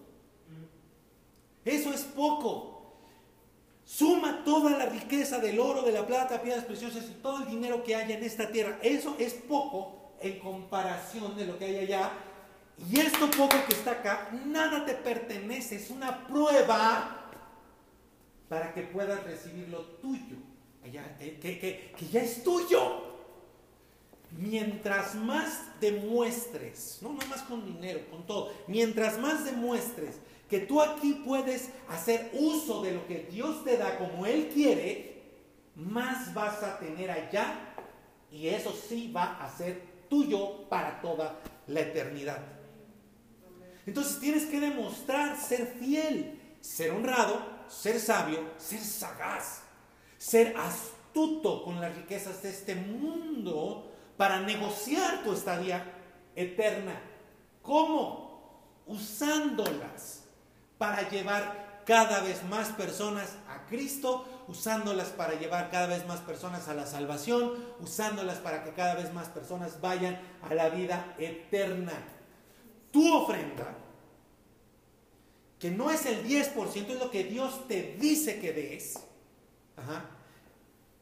Eso 1.65 1.91
es 1.91 2.03
poco. 2.03 2.93
Suma 3.83 4.43
toda 4.45 4.77
la 4.77 4.85
riqueza 4.85 5.39
del 5.39 5.59
oro, 5.59 5.81
de 5.81 5.91
la 5.91 6.05
plata, 6.05 6.41
piedras 6.41 6.65
preciosas 6.65 7.05
y 7.09 7.21
todo 7.21 7.43
el 7.43 7.49
dinero 7.49 7.83
que 7.83 7.95
haya 7.95 8.15
en 8.15 8.23
esta 8.23 8.51
tierra. 8.51 8.77
Eso 8.83 9.15
es 9.17 9.33
poco 9.33 9.96
en 10.21 10.39
comparación 10.39 11.35
de 11.35 11.45
lo 11.45 11.57
que 11.57 11.65
hay 11.65 11.77
allá 11.79 12.11
y 12.89 12.99
esto 12.99 13.29
poco 13.31 13.55
que 13.67 13.73
está 13.73 13.91
acá, 13.91 14.29
nada 14.45 14.85
te 14.85 14.93
pertenece, 14.93 15.77
es 15.77 15.89
una 15.89 16.27
prueba 16.27 17.31
para 18.47 18.73
que 18.73 18.83
puedas 18.83 19.23
recibir 19.23 19.67
lo 19.69 19.81
tuyo, 19.81 20.37
eh, 20.83 21.39
que, 21.41 22.07
ya 22.11 22.21
es 22.21 22.43
tuyo. 22.43 23.07
Mientras 24.31 25.15
más 25.15 25.79
demuestres, 25.79 26.99
no, 27.01 27.13
no 27.13 27.25
más 27.27 27.43
con 27.43 27.65
dinero, 27.65 28.01
con 28.11 28.27
todo, 28.27 28.53
mientras 28.67 29.17
más 29.19 29.45
demuestres 29.45 30.19
que 30.49 30.59
tú 30.59 30.81
aquí 30.81 31.23
puedes 31.25 31.69
hacer 31.89 32.29
uso 32.33 32.81
de 32.81 32.91
lo 32.91 33.07
que 33.07 33.27
Dios 33.31 33.63
te 33.63 33.77
da 33.77 33.97
como 33.97 34.25
Él 34.25 34.49
quiere, 34.53 35.23
más 35.75 36.33
vas 36.33 36.61
a 36.61 36.77
tener 36.77 37.09
allá 37.09 37.73
y 38.31 38.49
eso 38.49 38.73
sí 38.73 39.11
va 39.11 39.37
a 39.43 39.49
ser 39.49 39.96
tuyo 40.09 40.67
para 40.69 41.01
toda 41.01 41.39
la 41.67 41.81
eternidad. 41.81 42.39
Entonces 43.85 44.19
tienes 44.19 44.45
que 44.45 44.59
demostrar 44.59 45.37
ser 45.37 45.75
fiel, 45.79 46.39
ser 46.61 46.91
honrado, 46.91 47.41
ser 47.67 47.99
sabio, 47.99 48.51
ser 48.57 48.81
sagaz, 48.81 49.61
ser 50.17 50.55
astuto 50.57 51.63
con 51.63 51.79
las 51.79 51.95
riquezas 51.95 52.41
de 52.43 52.49
este 52.49 52.75
mundo 52.75 53.91
para 54.17 54.41
negociar 54.41 55.23
tu 55.23 55.33
estadía 55.33 55.93
eterna. 56.35 56.99
¿Cómo? 57.61 58.83
Usándolas 58.85 60.23
para 60.77 61.09
llevar 61.09 61.83
cada 61.85 62.19
vez 62.21 62.43
más 62.43 62.69
personas 62.69 63.37
a 63.47 63.65
Cristo, 63.65 64.25
usándolas 64.47 65.09
para 65.09 65.39
llevar 65.39 65.69
cada 65.69 65.87
vez 65.87 66.05
más 66.07 66.19
personas 66.21 66.67
a 66.67 66.73
la 66.73 66.85
salvación, 66.85 67.53
usándolas 67.79 68.37
para 68.37 68.63
que 68.63 68.71
cada 68.71 68.95
vez 68.95 69.13
más 69.13 69.27
personas 69.29 69.81
vayan 69.81 70.19
a 70.41 70.53
la 70.53 70.69
vida 70.69 71.15
eterna 71.17 71.93
tu 72.91 73.13
ofrenda, 73.13 73.75
que 75.59 75.71
no 75.71 75.91
es 75.91 76.05
el 76.05 76.25
10%, 76.25 76.89
es 76.89 76.99
lo 76.99 77.11
que 77.11 77.23
Dios 77.25 77.67
te 77.67 77.97
dice 77.99 78.39
que 78.39 78.53
des, 78.53 78.99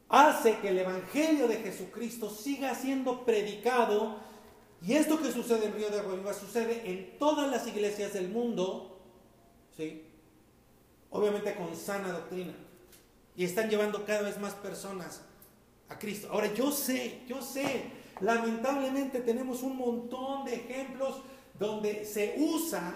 hace 0.10 0.58
que 0.60 0.70
el 0.70 0.80
Evangelio 0.80 1.48
de 1.48 1.58
Jesucristo 1.58 2.30
siga 2.30 2.74
siendo 2.76 3.26
predicado. 3.26 4.18
Y 4.82 4.94
esto 4.94 5.22
que 5.22 5.32
sucede 5.32 5.68
en 5.68 5.74
Río 5.74 5.90
de 5.90 6.00
Agua 6.00 6.34
sucede 6.34 6.90
en 6.90 7.18
todas 7.18 7.50
las 7.50 7.66
iglesias 7.68 8.14
del 8.14 8.30
mundo, 8.30 9.00
¿sí? 9.76 10.04
obviamente 11.10 11.56
con 11.56 11.76
sana 11.76 12.12
doctrina. 12.12 12.54
Y 13.36 13.44
están 13.44 13.70
llevando 13.70 14.06
cada 14.06 14.22
vez 14.22 14.40
más 14.40 14.54
personas 14.54 15.22
a 15.90 16.00
Cristo. 16.00 16.30
Ahora 16.32 16.54
yo 16.54 16.72
sé, 16.72 17.24
yo 17.28 17.42
sé, 17.42 17.92
lamentablemente 18.22 19.20
tenemos 19.20 19.62
un 19.62 19.78
montón 19.78 20.46
de 20.46 20.56
ejemplos 20.56 21.22
donde 21.60 22.06
se 22.06 22.36
usa 22.38 22.94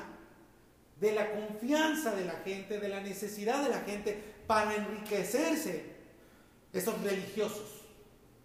de 1.00 1.14
la 1.14 1.32
confianza 1.32 2.14
de 2.14 2.26
la 2.26 2.34
gente, 2.44 2.80
de 2.80 2.90
la 2.90 3.02
necesidad 3.02 3.64
de 3.64 3.70
la 3.70 3.80
gente 3.82 4.22
para 4.48 4.76
enriquecerse. 4.76 5.98
Esos 6.72 7.02
religiosos, 7.02 7.82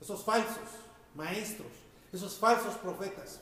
esos 0.00 0.24
falsos 0.24 0.68
maestros, 1.14 1.68
esos 2.12 2.38
falsos 2.38 2.74
profetas. 2.76 3.40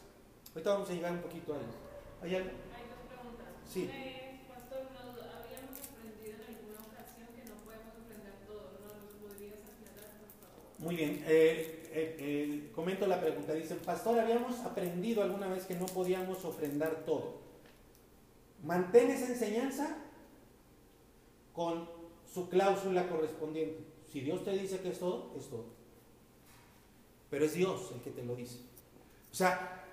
Ahorita 0.55 0.73
vamos 0.75 0.91
a 0.91 0.93
llegar 0.93 1.13
un 1.13 1.21
poquito 1.23 1.55
a 1.55 1.57
ellos. 1.57 1.77
¿Hay 2.23 2.35
algo? 2.37 2.51
Hay 2.51 2.85
dos 2.91 3.03
preguntas. 3.09 3.47
Sí. 3.67 3.89
Eh, 3.91 4.41
pastor, 4.49 4.85
nos 4.93 5.17
habíamos 5.17 5.75
aprendido 5.81 6.39
en 6.39 6.55
alguna 6.55 6.81
ocasión 6.87 7.29
que 7.33 7.43
no 7.49 7.57
podemos 7.65 7.95
aprender 7.97 8.37
todo. 8.47 8.79
¿Nos 8.85 8.95
lo 9.01 9.11
podrías 9.23 9.65
aclarar, 9.65 10.13
por 10.21 10.33
favor? 10.39 10.67
Muy 10.83 10.97
bien. 10.97 11.23
Eh, 11.27 11.89
eh, 11.93 12.17
eh, 12.19 12.71
comento 12.75 13.07
la 13.07 13.21
pregunta, 13.21 13.53
dice, 13.53 13.77
pastor, 13.77 14.19
habíamos 14.19 14.59
aprendido 14.61 15.23
alguna 15.23 15.47
vez 15.47 15.65
que 15.65 15.77
no 15.77 15.87
podíamos 15.87 16.45
ofrendar 16.45 17.05
todo. 17.07 17.41
Mantén 18.65 19.11
esa 19.11 19.29
enseñanza 19.29 19.97
con 21.53 21.89
su 22.33 22.49
cláusula 22.49 23.09
correspondiente. 23.09 23.85
Si 24.13 24.21
Dios 24.21 24.45
te 24.45 24.51
dice 24.53 24.81
que 24.81 24.89
es 24.89 24.99
todo, 24.99 25.33
es 25.39 25.49
todo. 25.49 25.67
Pero 27.31 27.45
es 27.45 27.55
Dios 27.55 27.93
el 27.95 28.01
que 28.01 28.11
te 28.11 28.25
lo 28.25 28.35
dice. 28.35 28.59
O 29.31 29.35
sea, 29.35 29.85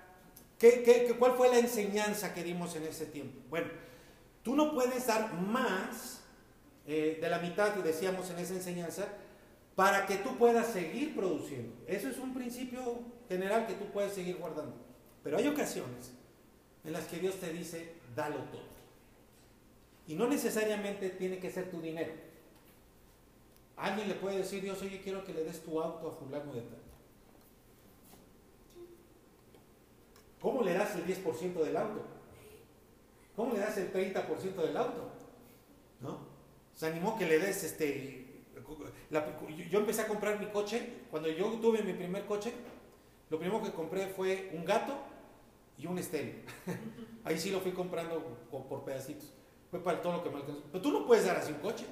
¿qué, 0.58 1.14
cuál 1.18 1.32
fue 1.32 1.48
la 1.48 1.58
enseñanza 1.58 2.34
que 2.34 2.42
dimos 2.42 2.74
en 2.74 2.82
ese 2.84 3.06
tiempo? 3.06 3.40
Bueno, 3.48 3.68
tú 4.42 4.56
no 4.56 4.74
puedes 4.74 5.06
dar 5.06 5.34
más 5.34 6.22
eh, 6.86 7.18
de 7.20 7.28
la 7.28 7.38
mitad 7.38 7.74
que 7.74 7.82
decíamos 7.82 8.28
en 8.30 8.38
esa 8.40 8.54
enseñanza 8.54 9.08
para 9.74 10.06
que 10.06 10.16
tú 10.16 10.36
puedas 10.36 10.66
seguir 10.68 11.14
produciendo. 11.14 11.74
Eso 11.86 12.08
es 12.08 12.18
un 12.18 12.34
principio 12.34 13.00
general 13.28 13.66
que 13.66 13.74
tú 13.74 13.86
puedes 13.86 14.12
seguir 14.12 14.36
guardando. 14.36 14.74
Pero 15.22 15.38
hay 15.38 15.46
ocasiones 15.46 16.12
en 16.84 16.92
las 16.92 17.06
que 17.06 17.18
Dios 17.18 17.36
te 17.36 17.52
dice, 17.52 17.94
dalo 18.14 18.38
todo. 18.44 18.70
Y 20.06 20.14
no 20.14 20.26
necesariamente 20.26 21.10
tiene 21.10 21.38
que 21.38 21.50
ser 21.50 21.70
tu 21.70 21.80
dinero. 21.80 22.12
Alguien 23.76 24.08
le 24.08 24.14
puede 24.14 24.38
decir, 24.38 24.62
Dios, 24.62 24.82
oye, 24.82 25.00
quiero 25.00 25.24
que 25.24 25.32
le 25.32 25.44
des 25.44 25.62
tu 25.62 25.80
auto 25.80 26.08
a 26.08 26.12
fulano 26.12 26.52
de 26.52 26.62
tal. 26.62 26.78
¿Cómo 30.40 30.62
le 30.62 30.72
das 30.72 30.94
el 30.96 31.06
10% 31.06 31.52
del 31.62 31.76
auto? 31.76 32.02
¿Cómo 33.36 33.54
le 33.54 33.60
das 33.60 33.76
el 33.78 33.92
30% 33.92 34.54
del 34.54 34.76
auto? 34.76 35.10
¿No? 36.00 36.18
Se 36.74 36.86
animó 36.86 37.16
que 37.18 37.26
le 37.26 37.38
des 37.38 37.62
este 37.62 38.29
yo 39.70 39.78
empecé 39.78 40.02
a 40.02 40.08
comprar 40.08 40.38
mi 40.38 40.46
coche, 40.46 41.04
cuando 41.10 41.28
yo 41.28 41.46
tuve 41.60 41.82
mi 41.82 41.92
primer 41.92 42.26
coche, 42.26 42.52
lo 43.28 43.38
primero 43.38 43.62
que 43.62 43.72
compré 43.72 44.08
fue 44.08 44.50
un 44.52 44.64
gato 44.64 44.94
y 45.78 45.86
un 45.86 45.98
estéreo. 45.98 46.34
Ahí 47.24 47.38
sí 47.38 47.50
lo 47.50 47.60
fui 47.60 47.72
comprando 47.72 48.20
por 48.50 48.84
pedacitos. 48.84 49.32
Fue 49.70 49.82
para 49.82 50.02
todo 50.02 50.14
lo 50.14 50.24
que 50.24 50.30
me 50.30 50.36
alcanzó. 50.36 50.62
Pero 50.72 50.82
tú 50.82 50.90
no 50.90 51.06
puedes 51.06 51.24
dar 51.24 51.36
así 51.36 51.52
un 51.52 51.58
coche. 51.58 51.86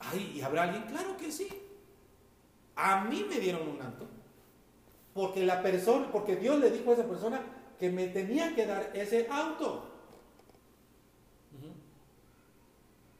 Ay, 0.00 0.32
¿y 0.36 0.40
habrá 0.40 0.64
alguien? 0.64 0.82
Claro 0.84 1.16
que 1.16 1.30
sí. 1.30 1.48
A 2.74 3.04
mí 3.04 3.24
me 3.28 3.38
dieron 3.38 3.68
un 3.68 3.80
auto. 3.80 4.06
Porque 5.14 5.44
la 5.44 5.62
persona, 5.62 6.10
porque 6.10 6.36
Dios 6.36 6.58
le 6.58 6.70
dijo 6.70 6.90
a 6.90 6.94
esa 6.94 7.04
persona 7.04 7.40
que 7.78 7.90
me 7.90 8.08
tenía 8.08 8.54
que 8.54 8.66
dar 8.66 8.90
ese 8.94 9.28
auto. 9.30 9.87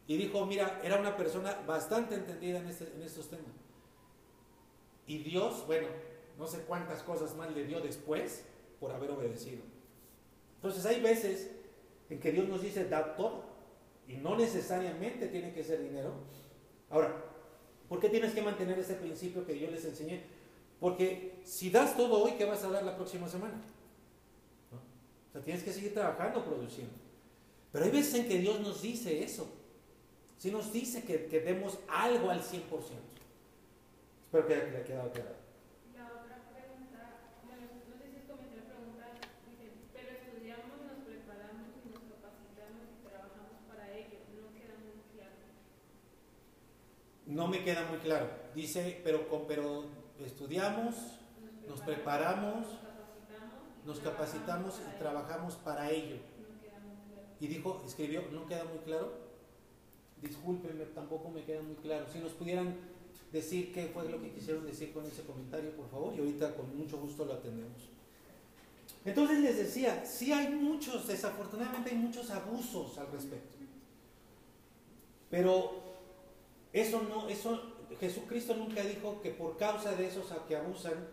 Y 0.09 0.17
dijo, 0.17 0.45
mira, 0.47 0.81
era 0.83 0.99
una 0.99 1.17
persona 1.17 1.55
bastante 1.67 2.15
entendida 2.15 2.59
en, 2.59 2.67
este, 2.67 2.91
en 2.97 3.03
estos 3.03 3.29
temas. 3.29 3.53
Y 5.07 5.19
Dios, 5.19 5.67
bueno, 5.67 5.87
no 6.39 6.47
sé 6.47 6.61
cuántas 6.63 7.03
cosas 7.03 7.37
más 7.37 7.53
le 7.55 7.65
dio 7.65 7.81
después 7.81 8.45
por 8.81 8.91
haber 8.91 9.11
obedecido. 9.11 9.63
Entonces 10.57 10.85
hay 10.87 11.03
veces 11.03 11.51
en 12.09 12.19
que 12.21 12.33
Dios 12.33 12.49
nos 12.49 12.63
dice, 12.63 12.89
da 12.89 13.17
todo. 13.17 13.45
Y 14.09 14.17
no 14.17 14.35
necesariamente 14.35 15.29
tiene 15.29 15.53
que 15.53 15.63
ser 15.63 15.83
dinero. 15.83 16.15
Ahora, 16.89 17.15
¿por 17.87 18.01
qué 18.01 18.09
tienes 18.09 18.33
que 18.33 18.41
mantener 18.41 18.79
ese 18.79 18.95
principio 18.95 19.45
que 19.45 19.59
yo 19.59 19.71
les 19.71 19.85
enseñé? 19.85 20.25
Porque 20.81 21.41
si 21.45 21.69
das 21.69 21.95
todo 21.99 22.23
hoy, 22.25 22.33
¿qué 22.39 22.47
vas 22.47 22.65
a 22.65 22.71
dar 22.71 22.83
la 22.83 22.97
próxima 22.97 23.29
semana? 23.29 23.61
O 25.29 25.33
sea, 25.33 25.43
tienes 25.43 25.63
que 25.63 25.73
seguir 25.73 25.93
trabajando, 25.93 26.43
produciendo. 26.43 26.95
Pero 27.73 27.85
hay 27.85 27.91
veces 27.91 28.15
en 28.15 28.29
que 28.29 28.39
Dios 28.39 28.59
nos 28.61 28.81
dice 28.81 29.23
eso. 29.23 29.58
Si 30.39 30.51
nos 30.51 30.73
dice 30.73 31.03
que, 31.03 31.27
que 31.27 31.41
demos 31.41 31.79
algo 31.89 32.31
al 32.31 32.41
100%. 32.41 32.63
Espero 34.23 34.47
que 34.47 34.57
le 34.57 34.63
haya 34.63 34.85
quedado 34.85 35.13
claro. 35.13 35.49
no 47.29 47.47
me 47.47 47.63
queda 47.63 47.87
muy 47.89 47.99
claro. 47.99 48.29
Dice, 48.55 49.01
pero, 49.05 49.29
pero 49.47 49.85
estudiamos, 50.25 50.97
nos 51.69 51.81
preparamos, 51.83 52.67
nos 53.85 54.01
capacitamos 54.01 54.81
y 54.81 54.99
trabajamos 54.99 55.55
para 55.57 55.91
ello. 55.91 56.17
Y 57.39 57.47
dijo, 57.47 57.83
escribió, 57.87 58.23
no 58.33 58.47
queda 58.47 58.65
muy 58.65 58.79
claro. 58.79 59.28
Discúlpenme, 60.23 60.85
tampoco 60.87 61.31
me 61.31 61.45
queda 61.45 61.63
muy 61.63 61.77
claro. 61.77 62.07
Si 62.13 62.19
nos 62.19 62.33
pudieran 62.33 62.75
decir 63.33 63.73
qué 63.73 63.87
fue 63.87 64.09
lo 64.09 64.21
que 64.21 64.33
quisieron 64.33 64.67
decir 64.67 64.93
con 64.93 65.05
ese 65.05 65.23
comentario, 65.23 65.71
por 65.77 65.89
favor, 65.89 66.15
y 66.15 66.19
ahorita 66.19 66.55
con 66.55 66.77
mucho 66.77 66.99
gusto 66.99 67.25
lo 67.25 67.35
atendemos. 67.35 67.91
Entonces 69.05 69.41
les 69.41 69.57
decía, 69.57 70.05
sí 70.05 70.33
hay 70.33 70.49
muchos, 70.49 71.07
desafortunadamente 71.07 71.91
hay 71.91 71.97
muchos 71.97 72.31
abusos 72.31 72.99
al 72.99 73.11
respecto. 73.13 73.57
Pero 75.31 75.83
eso 76.73 77.03
no, 77.03 77.29
eso, 77.29 77.77
Jesucristo 78.01 78.55
nunca 78.55 78.83
dijo 78.83 79.21
que 79.23 79.31
por 79.31 79.57
causa 79.57 79.93
de 79.93 80.07
esos 80.07 80.33
a 80.33 80.47
que 80.47 80.57
abusan, 80.57 81.07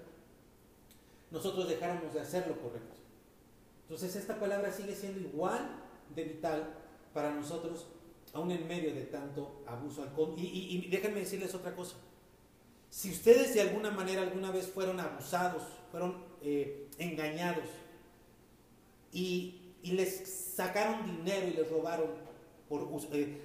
nosotros 1.32 1.68
dejáramos 1.68 2.14
de 2.14 2.22
hacer 2.22 2.48
lo 2.48 2.60
correcto. 2.60 2.95
Entonces 3.84 4.15
esta 4.15 4.40
palabra 4.40 4.72
sigue 4.72 4.95
siendo 4.95 5.19
igual 5.19 5.69
de 6.15 6.23
vital 6.23 6.73
para 7.14 7.34
nosotros, 7.34 7.88
aún 8.35 8.51
en 8.51 8.67
medio 8.67 8.93
de 8.93 9.05
tanto 9.05 9.63
abuso. 9.65 10.05
Y, 10.37 10.85
y 10.85 10.89
déjenme 10.89 11.21
decirles 11.21 11.55
otra 11.55 11.75
cosa. 11.75 11.95
Si 12.89 13.09
ustedes 13.11 13.53
de 13.53 13.61
alguna 13.61 13.91
manera 13.91 14.21
alguna 14.21 14.51
vez 14.51 14.67
fueron 14.67 14.99
abusados, 14.99 15.63
fueron 15.91 16.15
eh, 16.41 16.87
engañados 16.97 17.67
y, 19.11 19.61
les 19.83 20.27
sacaron 20.55 21.05
dinero 21.05 21.47
y 21.47 21.53
les 21.53 21.69
robaron 21.69 22.07
por, 22.67 22.87
eh, 23.13 23.39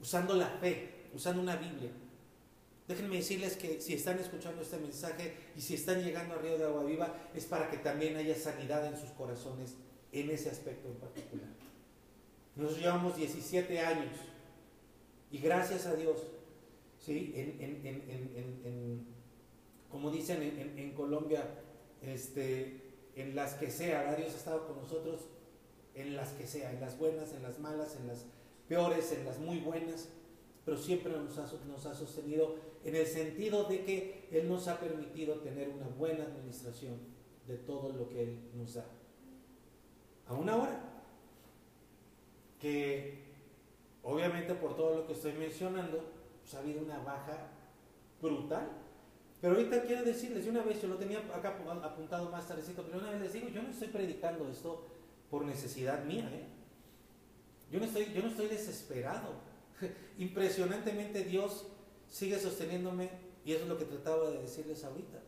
usando 0.00 0.34
la 0.34 0.46
fe, 0.46 1.08
usando 1.14 1.42
una 1.42 1.56
Biblia. 1.56 1.90
Déjenme 2.86 3.16
decirles 3.16 3.56
que 3.56 3.80
si 3.80 3.94
están 3.94 4.18
escuchando 4.18 4.62
este 4.62 4.78
mensaje 4.78 5.34
y 5.56 5.60
si 5.60 5.74
están 5.74 6.02
llegando 6.02 6.34
al 6.34 6.42
río 6.42 6.58
de 6.58 6.64
agua 6.64 6.84
viva, 6.84 7.30
es 7.34 7.44
para 7.46 7.70
que 7.70 7.78
también 7.78 8.16
haya 8.16 8.36
sanidad 8.36 8.86
en 8.86 8.96
sus 8.96 9.10
corazones 9.10 9.74
en 10.12 10.30
ese 10.30 10.50
aspecto 10.50 10.88
en 10.88 10.94
particular. 10.94 11.48
Nos 12.60 12.78
llevamos 12.78 13.16
17 13.16 13.80
años 13.80 14.16
y 15.30 15.38
gracias 15.38 15.86
a 15.86 15.94
Dios, 15.94 16.18
¿sí? 16.98 17.34
como 19.90 20.10
dicen 20.10 20.42
en, 20.76 20.92
Colombia, 20.92 21.44
este, 22.02 22.82
en 23.16 23.34
las 23.34 23.54
que 23.54 23.70
sea, 23.70 24.14
Dios 24.14 24.34
ha 24.34 24.36
estado 24.36 24.66
con 24.66 24.76
nosotros 24.76 25.22
en 25.94 26.14
las 26.14 26.30
que 26.32 26.46
sea, 26.46 26.70
en 26.70 26.80
las 26.80 26.98
buenas, 26.98 27.32
en 27.32 27.42
las 27.42 27.58
malas, 27.58 27.96
en 27.96 28.06
las 28.06 28.26
peores, 28.68 29.10
en 29.12 29.24
las 29.24 29.38
muy 29.38 29.58
buenas 29.58 30.08
pero 30.64 30.76
siempre 30.76 31.12
nos 31.12 31.38
ha, 31.38 31.50
nos 31.66 31.86
ha 31.86 31.94
sostenido 31.94 32.56
en 32.84 32.94
el 32.94 33.06
sentido 33.06 33.64
de 33.64 33.84
que 33.84 34.28
Él 34.30 34.48
nos 34.48 34.68
ha 34.68 34.78
permitido 34.78 35.40
tener 35.40 35.68
una 35.68 35.88
buena 35.88 36.24
administración 36.24 36.98
de 37.46 37.56
todo 37.56 37.92
lo 37.92 38.08
que 38.08 38.22
Él 38.22 38.38
nos 38.54 38.74
da. 38.74 38.86
Aún 40.28 40.48
ahora, 40.48 40.89
que 42.60 43.30
obviamente 44.02 44.54
por 44.54 44.76
todo 44.76 44.96
lo 44.96 45.06
que 45.06 45.14
estoy 45.14 45.32
mencionando, 45.32 46.04
pues 46.42 46.54
ha 46.54 46.58
habido 46.58 46.82
una 46.82 46.98
baja 46.98 47.48
brutal. 48.20 48.68
Pero 49.40 49.54
ahorita 49.54 49.82
quiero 49.82 50.04
decirles, 50.04 50.46
una 50.46 50.62
vez, 50.62 50.82
yo 50.82 50.88
lo 50.88 50.96
tenía 50.96 51.18
acá 51.34 51.56
apuntado 51.82 52.30
más 52.30 52.46
tardecito, 52.46 52.82
pero 52.82 52.98
una 52.98 53.10
vez 53.10 53.20
les 53.22 53.32
digo, 53.32 53.48
yo 53.48 53.62
no 53.62 53.70
estoy 53.70 53.88
predicando 53.88 54.48
esto 54.48 54.86
por 55.30 55.44
necesidad 55.44 56.04
mía, 56.04 56.30
¿eh? 56.32 56.46
Yo 57.72 57.78
no 57.78 57.86
estoy, 57.86 58.12
yo 58.12 58.20
no 58.22 58.28
estoy 58.28 58.48
desesperado. 58.48 59.34
Impresionantemente 60.18 61.24
Dios 61.24 61.66
sigue 62.08 62.38
sosteniéndome 62.38 63.10
y 63.44 63.52
eso 63.52 63.62
es 63.62 63.68
lo 63.68 63.78
que 63.78 63.84
trataba 63.84 64.30
de 64.30 64.42
decirles 64.42 64.84
ahorita. 64.84 65.22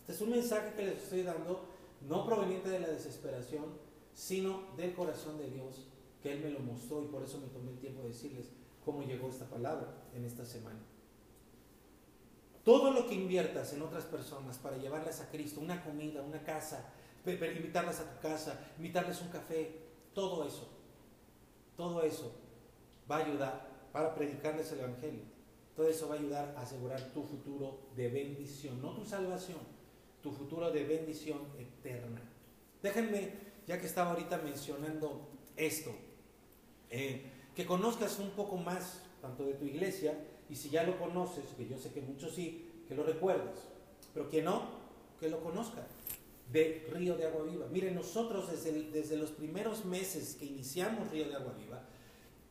Este 0.00 0.12
es 0.12 0.20
un 0.20 0.30
mensaje 0.30 0.74
que 0.74 0.84
les 0.84 1.02
estoy 1.04 1.22
dando, 1.22 1.64
no 2.06 2.26
proveniente 2.26 2.68
de 2.68 2.80
la 2.80 2.88
desesperación, 2.88 3.64
sino 4.12 4.74
del 4.76 4.92
corazón 4.94 5.38
de 5.38 5.48
Dios, 5.48 5.86
que 6.22 6.32
Él 6.32 6.40
me 6.40 6.50
lo 6.50 6.60
mostró 6.60 7.02
y 7.02 7.06
por 7.06 7.22
eso 7.22 7.38
me 7.38 7.48
tomé 7.48 7.70
el 7.70 7.78
tiempo 7.78 8.02
de 8.02 8.08
decirles 8.08 8.50
cómo 8.84 9.02
llegó 9.02 9.28
esta 9.28 9.46
palabra 9.46 9.94
en 10.14 10.24
esta 10.24 10.44
semana. 10.44 10.80
Todo 12.64 12.90
lo 12.92 13.06
que 13.06 13.14
inviertas 13.14 13.72
en 13.72 13.82
otras 13.82 14.04
personas 14.04 14.58
para 14.58 14.76
llevarlas 14.76 15.20
a 15.20 15.30
Cristo, 15.30 15.60
una 15.60 15.82
comida, 15.82 16.22
una 16.22 16.42
casa, 16.44 16.92
invitarlas 17.26 18.00
a 18.00 18.14
tu 18.14 18.20
casa, 18.20 18.72
invitarles 18.76 19.20
un 19.22 19.28
café, 19.28 19.80
todo 20.14 20.46
eso, 20.46 20.68
todo 21.76 22.02
eso 22.02 22.32
va 23.10 23.16
a 23.16 23.24
ayudar 23.24 23.70
para 23.92 24.14
predicarles 24.14 24.70
el 24.72 24.80
Evangelio. 24.80 25.22
Todo 25.74 25.88
eso 25.88 26.08
va 26.08 26.16
a 26.16 26.18
ayudar 26.18 26.54
a 26.56 26.60
asegurar 26.60 27.00
tu 27.12 27.22
futuro 27.22 27.78
de 27.96 28.08
bendición, 28.08 28.82
no 28.82 28.92
tu 28.94 29.04
salvación, 29.04 29.60
tu 30.22 30.30
futuro 30.30 30.70
de 30.70 30.84
bendición 30.84 31.38
eterna. 31.58 32.20
Déjenme, 32.82 33.32
ya 33.66 33.80
que 33.80 33.86
estaba 33.86 34.10
ahorita 34.10 34.38
mencionando 34.38 35.28
esto, 35.56 35.94
eh, 36.90 37.30
que 37.54 37.66
conozcas 37.66 38.18
un 38.18 38.30
poco 38.30 38.56
más 38.56 39.02
tanto 39.20 39.44
de 39.44 39.54
tu 39.54 39.64
iglesia 39.64 40.18
y 40.48 40.56
si 40.56 40.70
ya 40.70 40.82
lo 40.82 40.98
conoces, 40.98 41.44
que 41.56 41.68
yo 41.68 41.78
sé 41.78 41.92
que 41.92 42.00
muchos 42.00 42.34
sí, 42.34 42.68
que 42.88 42.94
lo 42.94 43.04
recuerdes, 43.04 43.60
pero 44.12 44.28
que 44.28 44.42
no, 44.42 44.64
que 45.18 45.28
lo 45.28 45.42
conozca 45.42 45.86
de 46.52 46.86
Río 46.92 47.16
de 47.16 47.26
Agua 47.26 47.44
Viva. 47.44 47.66
Miren, 47.70 47.94
nosotros 47.94 48.50
desde, 48.50 48.90
desde 48.90 49.16
los 49.16 49.30
primeros 49.30 49.84
meses 49.84 50.36
que 50.38 50.46
iniciamos 50.46 51.10
Río 51.10 51.28
de 51.28 51.36
Agua 51.36 51.54
Viva, 51.56 51.82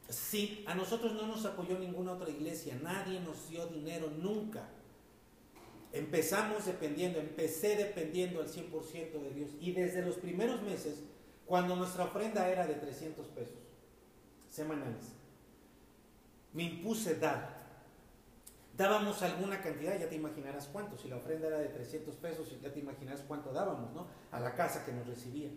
Sí, 0.09 0.63
a 0.65 0.73
nosotros 0.73 1.13
no 1.13 1.27
nos 1.27 1.45
apoyó 1.45 1.77
ninguna 1.77 2.13
otra 2.13 2.31
iglesia, 2.31 2.75
nadie 2.81 3.19
nos 3.19 3.47
dio 3.47 3.67
dinero 3.67 4.09
nunca. 4.09 4.67
Empezamos 5.93 6.65
dependiendo, 6.65 7.19
empecé 7.19 7.75
dependiendo 7.75 8.41
al 8.41 8.47
100% 8.47 9.11
de 9.11 9.33
Dios. 9.35 9.51
Y 9.61 9.71
desde 9.71 10.01
los 10.01 10.15
primeros 10.15 10.63
meses, 10.63 11.03
cuando 11.45 11.75
nuestra 11.75 12.05
ofrenda 12.05 12.49
era 12.49 12.65
de 12.65 12.73
300 12.73 13.27
pesos 13.27 13.68
semanales, 14.49 15.13
me 16.53 16.63
impuse 16.63 17.15
dar. 17.15 17.59
Dábamos 18.76 19.21
alguna 19.21 19.61
cantidad, 19.61 19.99
ya 19.99 20.07
te 20.07 20.15
imaginarás 20.15 20.67
cuánto. 20.71 20.97
Si 20.97 21.09
la 21.09 21.17
ofrenda 21.17 21.47
era 21.47 21.57
de 21.57 21.67
300 21.67 22.15
pesos, 22.15 22.47
ya 22.61 22.71
te 22.71 22.80
imaginarás 22.80 23.21
cuánto 23.27 23.51
dábamos, 23.51 23.93
¿no? 23.93 24.07
A 24.31 24.39
la 24.39 24.55
casa 24.55 24.85
que 24.85 24.93
nos 24.93 25.05
recibía. 25.05 25.49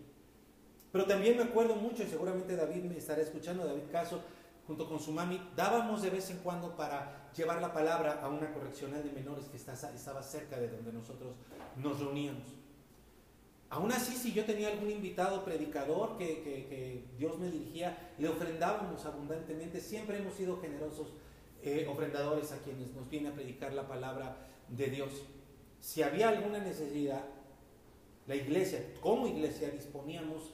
Pero 0.91 1.05
también 1.05 1.37
me 1.37 1.43
acuerdo 1.43 1.75
mucho, 1.75 2.03
y 2.03 2.07
seguramente 2.07 2.55
David 2.55 2.83
me 2.83 2.97
estará 2.97 3.21
escuchando, 3.21 3.65
David 3.65 3.89
Caso, 3.91 4.21
junto 4.67 4.87
con 4.87 4.99
su 4.99 5.11
mami, 5.11 5.41
dábamos 5.55 6.01
de 6.01 6.09
vez 6.09 6.29
en 6.29 6.37
cuando 6.39 6.75
para 6.75 7.31
llevar 7.33 7.61
la 7.61 7.73
palabra 7.73 8.21
a 8.21 8.29
una 8.29 8.53
correccional 8.53 9.03
de 9.03 9.11
menores 9.11 9.45
que 9.45 9.57
estaba 9.57 10.21
cerca 10.21 10.59
de 10.59 10.69
donde 10.69 10.93
nosotros 10.93 11.33
nos 11.77 11.99
reuníamos. 11.99 12.62
Aún 13.73 13.91
así, 13.91 14.15
si 14.15 14.33
yo 14.33 14.45
tenía 14.45 14.67
algún 14.67 14.91
invitado 14.91 15.43
predicador 15.43 16.15
que, 16.19 17.03
Dios 17.17 17.39
me 17.39 17.49
dirigía, 17.49 18.13
le 18.19 18.29
ofrendábamos 18.29 19.03
abundantemente. 19.03 19.81
Siempre 19.81 20.19
hemos 20.19 20.35
sido 20.35 20.61
generosos 20.61 21.07
eh, 21.63 21.87
ofrendadores 21.89 22.51
a 22.51 22.59
quienes 22.59 22.93
nos 22.93 23.09
viene 23.09 23.29
a 23.29 23.33
predicar 23.33 23.73
la 23.73 23.87
palabra 23.87 24.37
de 24.69 24.91
Dios. 24.91 25.23
Si 25.79 26.03
había 26.03 26.29
alguna 26.29 26.59
necesidad, 26.59 27.25
la 28.27 28.35
iglesia, 28.35 28.79
como 29.01 29.25
iglesia, 29.25 29.71
disponíamos, 29.71 30.51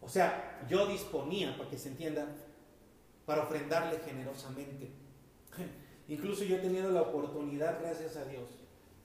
o 0.00 0.08
sea, 0.08 0.64
yo 0.66 0.86
disponía, 0.86 1.58
para 1.58 1.68
que 1.68 1.76
se 1.76 1.90
entienda, 1.90 2.26
para 3.26 3.42
ofrendarle 3.42 3.98
generosamente. 4.06 4.88
Incluso 6.08 6.44
yo 6.44 6.56
he 6.56 6.60
tenido 6.60 6.90
la 6.90 7.02
oportunidad, 7.02 7.78
gracias 7.78 8.16
a 8.16 8.24
Dios, 8.24 8.48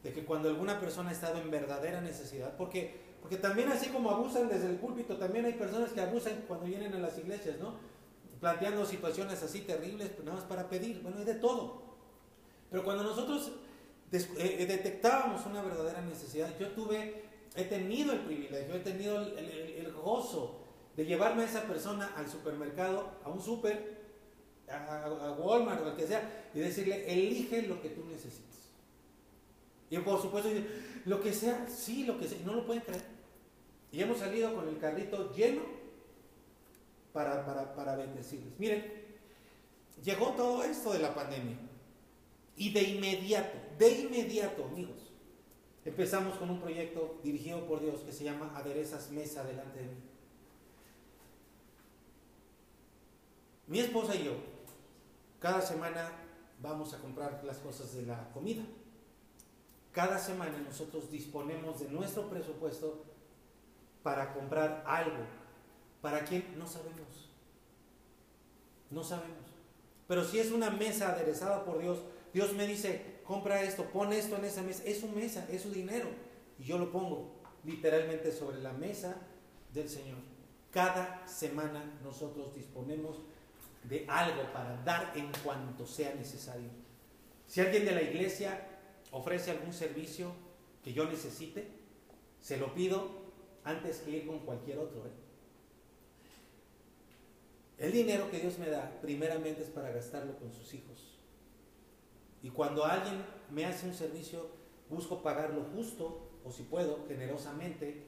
de 0.02 0.14
que 0.14 0.24
cuando 0.24 0.48
alguna 0.48 0.80
persona 0.80 1.10
ha 1.10 1.14
estado 1.14 1.42
en 1.42 1.52
verdadera 1.52 2.00
necesidad, 2.00 2.56
porque, 2.56 3.09
porque 3.22 3.38
también 3.38 3.70
así 3.70 3.90
como 3.90 4.10
abusan 4.10 4.50
desde 4.50 4.68
el 4.68 4.76
púlpito, 4.78 5.18
también 5.18 5.46
hay 5.46 5.54
personas 5.54 5.92
que 5.92 6.02
abusan 6.02 6.44
cuando 6.48 6.66
vienen 6.66 6.94
a 6.94 7.00
las 7.00 7.18
iglesias, 7.18 7.58
¿no? 7.60 7.76
Planteando 8.40 8.86
situaciones 8.86 9.44
así 9.44 9.62
terribles, 9.62 10.10
pues 10.10 10.26
nada 10.26 10.38
más 10.38 10.46
para 10.46 10.70
pedir, 10.70 11.02
bueno, 11.02 11.18
hay 11.20 11.26
de 11.26 11.36
todo. 11.36 11.82
Pero 12.72 12.84
cuando 12.84 13.04
nosotros 13.04 13.52
eh, 14.12 14.28
eh, 14.38 14.66
detectábamos 14.66 15.46
una 15.46 15.62
verdadera 15.62 16.02
necesidad, 16.02 16.58
yo 16.58 16.70
tuve, 16.70 17.24
he 17.56 17.66
tenido 17.66 18.14
el 18.14 18.20
privilegio, 18.20 18.76
he 18.76 18.80
tenido 18.80 19.22
el, 19.22 19.92
gozo 19.94 20.62
de 20.96 21.06
llevarme 21.06 21.44
a 21.44 21.46
esa 21.46 21.64
persona 21.64 22.14
al 22.16 22.30
supermercado, 22.30 23.12
a 23.24 23.30
un 23.30 23.42
super, 23.42 24.00
a, 24.70 25.36
Walmart 25.38 25.82
o 25.82 25.86
lo 25.86 25.96
que 25.96 26.08
sea, 26.08 26.50
y 26.54 26.60
decirle, 26.60 27.12
elige 27.12 27.64
lo 27.64 27.82
que 27.82 27.90
tú 27.90 28.06
necesites. 28.06 28.49
Y 29.90 29.98
por 30.00 30.22
supuesto, 30.22 30.50
lo 31.06 31.22
que 31.22 31.34
sea, 31.34 31.68
sí, 31.68 32.06
lo 32.06 32.18
que 32.20 32.28
sea, 32.28 32.38
no 32.46 32.54
lo 32.54 32.66
pueden 32.66 32.84
creer. 32.84 33.04
Y 33.92 34.02
hemos 34.02 34.20
salido 34.20 34.54
con 34.54 34.68
el 34.68 34.78
carrito 34.78 35.34
lleno 35.34 35.62
para, 37.12 37.46
para, 37.46 37.74
para 37.76 37.96
bendecirles. 37.96 38.58
Miren, 38.60 38.86
llegó 40.04 40.32
todo 40.34 40.64
esto 40.64 40.94
de 40.94 41.00
la 41.00 41.14
pandemia. 41.14 41.58
Y 42.56 42.72
de 42.72 42.84
inmediato, 42.84 43.58
de 43.78 44.02
inmediato, 44.02 44.66
amigos, 44.66 45.14
empezamos 45.86 46.38
con 46.38 46.50
un 46.50 46.60
proyecto 46.60 47.20
dirigido 47.24 47.66
por 47.66 47.80
Dios 47.80 48.02
que 48.02 48.12
se 48.12 48.26
llama 48.26 48.52
Aderezas 48.56 49.10
Mesa 49.12 49.44
delante 49.44 49.80
de 49.80 49.86
mí. 49.86 49.96
Mi 53.68 53.80
esposa 53.80 54.16
y 54.16 54.26
yo, 54.26 54.34
cada 55.40 55.62
semana 55.62 56.12
vamos 56.62 56.94
a 56.94 56.98
comprar 56.98 57.42
las 57.46 57.58
cosas 57.60 57.94
de 57.94 58.02
la 58.02 58.30
comida. 58.34 58.64
Cada 59.92 60.20
semana 60.20 60.58
nosotros 60.60 61.10
disponemos 61.10 61.80
de 61.80 61.90
nuestro 61.90 62.30
presupuesto 62.30 63.04
para 64.04 64.34
comprar 64.34 64.84
algo. 64.86 65.26
¿Para 66.02 66.24
quién? 66.24 66.58
No 66.58 66.68
sabemos. 66.68 67.30
No 68.90 69.04
sabemos. 69.04 69.50
Pero 70.08 70.24
si 70.24 70.40
es 70.40 70.52
una 70.52 70.70
mesa 70.70 71.14
aderezada 71.14 71.66
por 71.66 71.80
Dios, 71.80 72.00
Dios 72.34 72.54
me 72.54 72.68
dice, 72.68 73.20
compra 73.24 73.62
esto, 73.64 73.86
pon 73.86 74.14
esto 74.14 74.38
en 74.38 74.46
esa 74.46 74.62
mesa. 74.62 74.84
Es 74.86 75.00
su 75.00 75.08
mesa, 75.08 75.48
es 75.52 75.64
su 75.64 75.72
dinero. 75.72 76.08
Y 76.60 76.64
yo 76.64 76.78
lo 76.78 76.92
pongo 76.92 77.32
literalmente 77.64 78.32
sobre 78.32 78.60
la 78.60 78.74
mesa 78.74 79.18
del 79.74 79.90
Señor. 79.90 80.18
Cada 80.72 81.28
semana 81.28 82.00
nosotros 82.04 82.54
disponemos 82.56 83.18
de 83.84 84.06
algo 84.08 84.52
para 84.54 84.78
dar 84.84 85.14
en 85.16 85.32
cuanto 85.44 85.86
sea 85.86 86.14
necesario. 86.14 86.70
Si 87.48 87.62
alguien 87.62 87.86
de 87.86 87.92
la 87.92 88.02
iglesia 88.02 88.69
ofrece 89.12 89.52
algún 89.52 89.74
servicio 89.74 90.32
que 90.84 90.94
yo 90.94 91.06
necesite, 91.06 91.68
se 92.42 92.58
lo 92.58 92.74
pido 92.74 93.10
antes 93.64 94.00
que 94.00 94.12
ir 94.12 94.28
con 94.28 94.40
cualquier 94.40 94.80
otro. 94.80 95.06
¿eh? 95.06 95.12
El 97.78 97.92
dinero 97.92 98.30
que 98.30 98.40
Dios 98.40 98.58
me 98.60 98.70
da 98.70 99.00
primeramente 99.02 99.64
es 99.64 99.70
para 99.70 99.92
gastarlo 99.92 100.38
con 100.38 100.52
sus 100.52 100.74
hijos. 100.74 101.18
Y 102.42 102.50
cuando 102.50 102.86
alguien 102.86 103.24
me 103.52 103.66
hace 103.66 103.88
un 103.88 103.94
servicio, 103.94 104.48
busco 104.90 105.22
pagarlo 105.22 105.66
justo 105.76 106.30
o 106.44 106.52
si 106.52 106.64
puedo, 106.64 107.06
generosamente, 107.08 108.06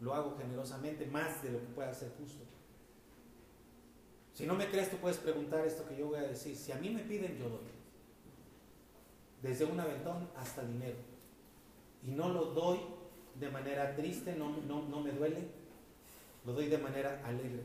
lo 0.00 0.14
hago 0.14 0.36
generosamente, 0.36 1.06
más 1.06 1.42
de 1.42 1.50
lo 1.50 1.60
que 1.60 1.66
pueda 1.66 1.92
ser 1.92 2.12
justo. 2.18 2.44
Si 4.32 4.46
no 4.46 4.54
me 4.54 4.68
crees, 4.68 4.90
tú 4.90 4.96
puedes 4.96 5.18
preguntar 5.18 5.66
esto 5.66 5.86
que 5.88 5.96
yo 5.96 6.08
voy 6.08 6.18
a 6.18 6.22
decir. 6.22 6.56
Si 6.56 6.72
a 6.72 6.76
mí 6.76 6.90
me 6.90 7.02
piden, 7.02 7.38
yo 7.38 7.48
doy. 7.48 7.60
Desde 9.44 9.66
un 9.66 9.78
aventón 9.78 10.26
hasta 10.36 10.64
dinero. 10.64 10.96
Y 12.02 12.12
no 12.12 12.30
lo 12.30 12.46
doy 12.46 12.78
de 13.38 13.50
manera 13.50 13.94
triste, 13.94 14.34
no, 14.34 14.56
no, 14.66 14.88
no 14.88 15.02
me 15.02 15.12
duele, 15.12 15.48
lo 16.46 16.54
doy 16.54 16.68
de 16.68 16.78
manera 16.78 17.20
alegre. 17.26 17.62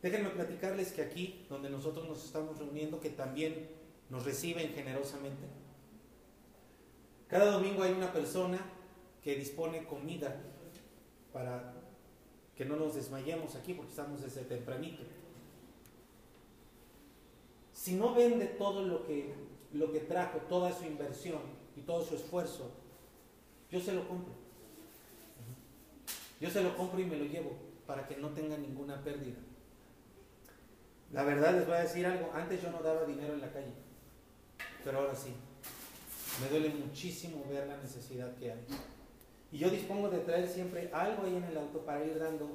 Déjenme 0.00 0.30
platicarles 0.30 0.92
que 0.92 1.02
aquí, 1.02 1.44
donde 1.50 1.68
nosotros 1.68 2.08
nos 2.08 2.24
estamos 2.24 2.58
reuniendo, 2.58 3.00
que 3.00 3.10
también 3.10 3.68
nos 4.08 4.24
reciben 4.24 4.72
generosamente. 4.72 5.46
Cada 7.28 7.50
domingo 7.50 7.82
hay 7.82 7.92
una 7.92 8.10
persona 8.10 8.58
que 9.22 9.36
dispone 9.36 9.84
comida 9.84 10.40
para 11.34 11.74
que 12.56 12.64
no 12.64 12.76
nos 12.76 12.94
desmayemos 12.94 13.56
aquí 13.56 13.74
porque 13.74 13.90
estamos 13.90 14.22
desde 14.22 14.44
tempranito. 14.44 15.02
Si 17.74 17.94
no 17.94 18.14
vende 18.14 18.46
todo 18.46 18.82
lo 18.82 19.06
que, 19.06 19.34
lo 19.76 19.92
que 19.92 20.00
trajo, 20.00 20.38
toda 20.48 20.72
su 20.72 20.84
inversión 20.84 21.40
y 21.76 21.80
todo 21.82 22.04
su 22.04 22.16
esfuerzo, 22.16 22.70
yo 23.70 23.80
se 23.80 23.92
lo 23.92 24.08
compro. 24.08 24.32
Yo 26.40 26.50
se 26.50 26.62
lo 26.62 26.76
compro 26.76 27.00
y 27.00 27.04
me 27.04 27.16
lo 27.16 27.24
llevo 27.24 27.52
para 27.86 28.06
que 28.06 28.16
no 28.16 28.30
tenga 28.30 28.58
ninguna 28.58 29.02
pérdida. 29.02 29.38
La 31.12 31.24
verdad 31.24 31.54
les 31.54 31.66
voy 31.66 31.76
a 31.76 31.80
decir 31.80 32.04
algo, 32.04 32.30
antes 32.34 32.62
yo 32.62 32.70
no 32.70 32.82
daba 32.82 33.04
dinero 33.04 33.34
en 33.34 33.40
la 33.40 33.52
calle 33.52 33.86
pero 34.86 35.00
ahora 35.00 35.16
sí. 35.16 35.34
Me 36.40 36.48
duele 36.48 36.72
muchísimo 36.72 37.44
ver 37.50 37.66
la 37.66 37.76
necesidad 37.78 38.32
que 38.36 38.52
hay. 38.52 38.64
Y 39.50 39.58
yo 39.58 39.68
dispongo 39.68 40.08
de 40.08 40.20
traer 40.20 40.48
siempre 40.48 40.90
algo 40.92 41.24
ahí 41.24 41.34
en 41.34 41.42
el 41.42 41.56
auto 41.58 41.80
para 41.80 42.04
ir 42.04 42.16
dando 42.20 42.48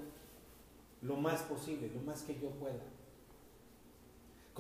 lo 1.02 1.18
más 1.18 1.42
posible, 1.42 1.92
lo 1.94 2.00
más 2.02 2.22
que 2.22 2.40
yo 2.40 2.50
pueda. 2.52 2.80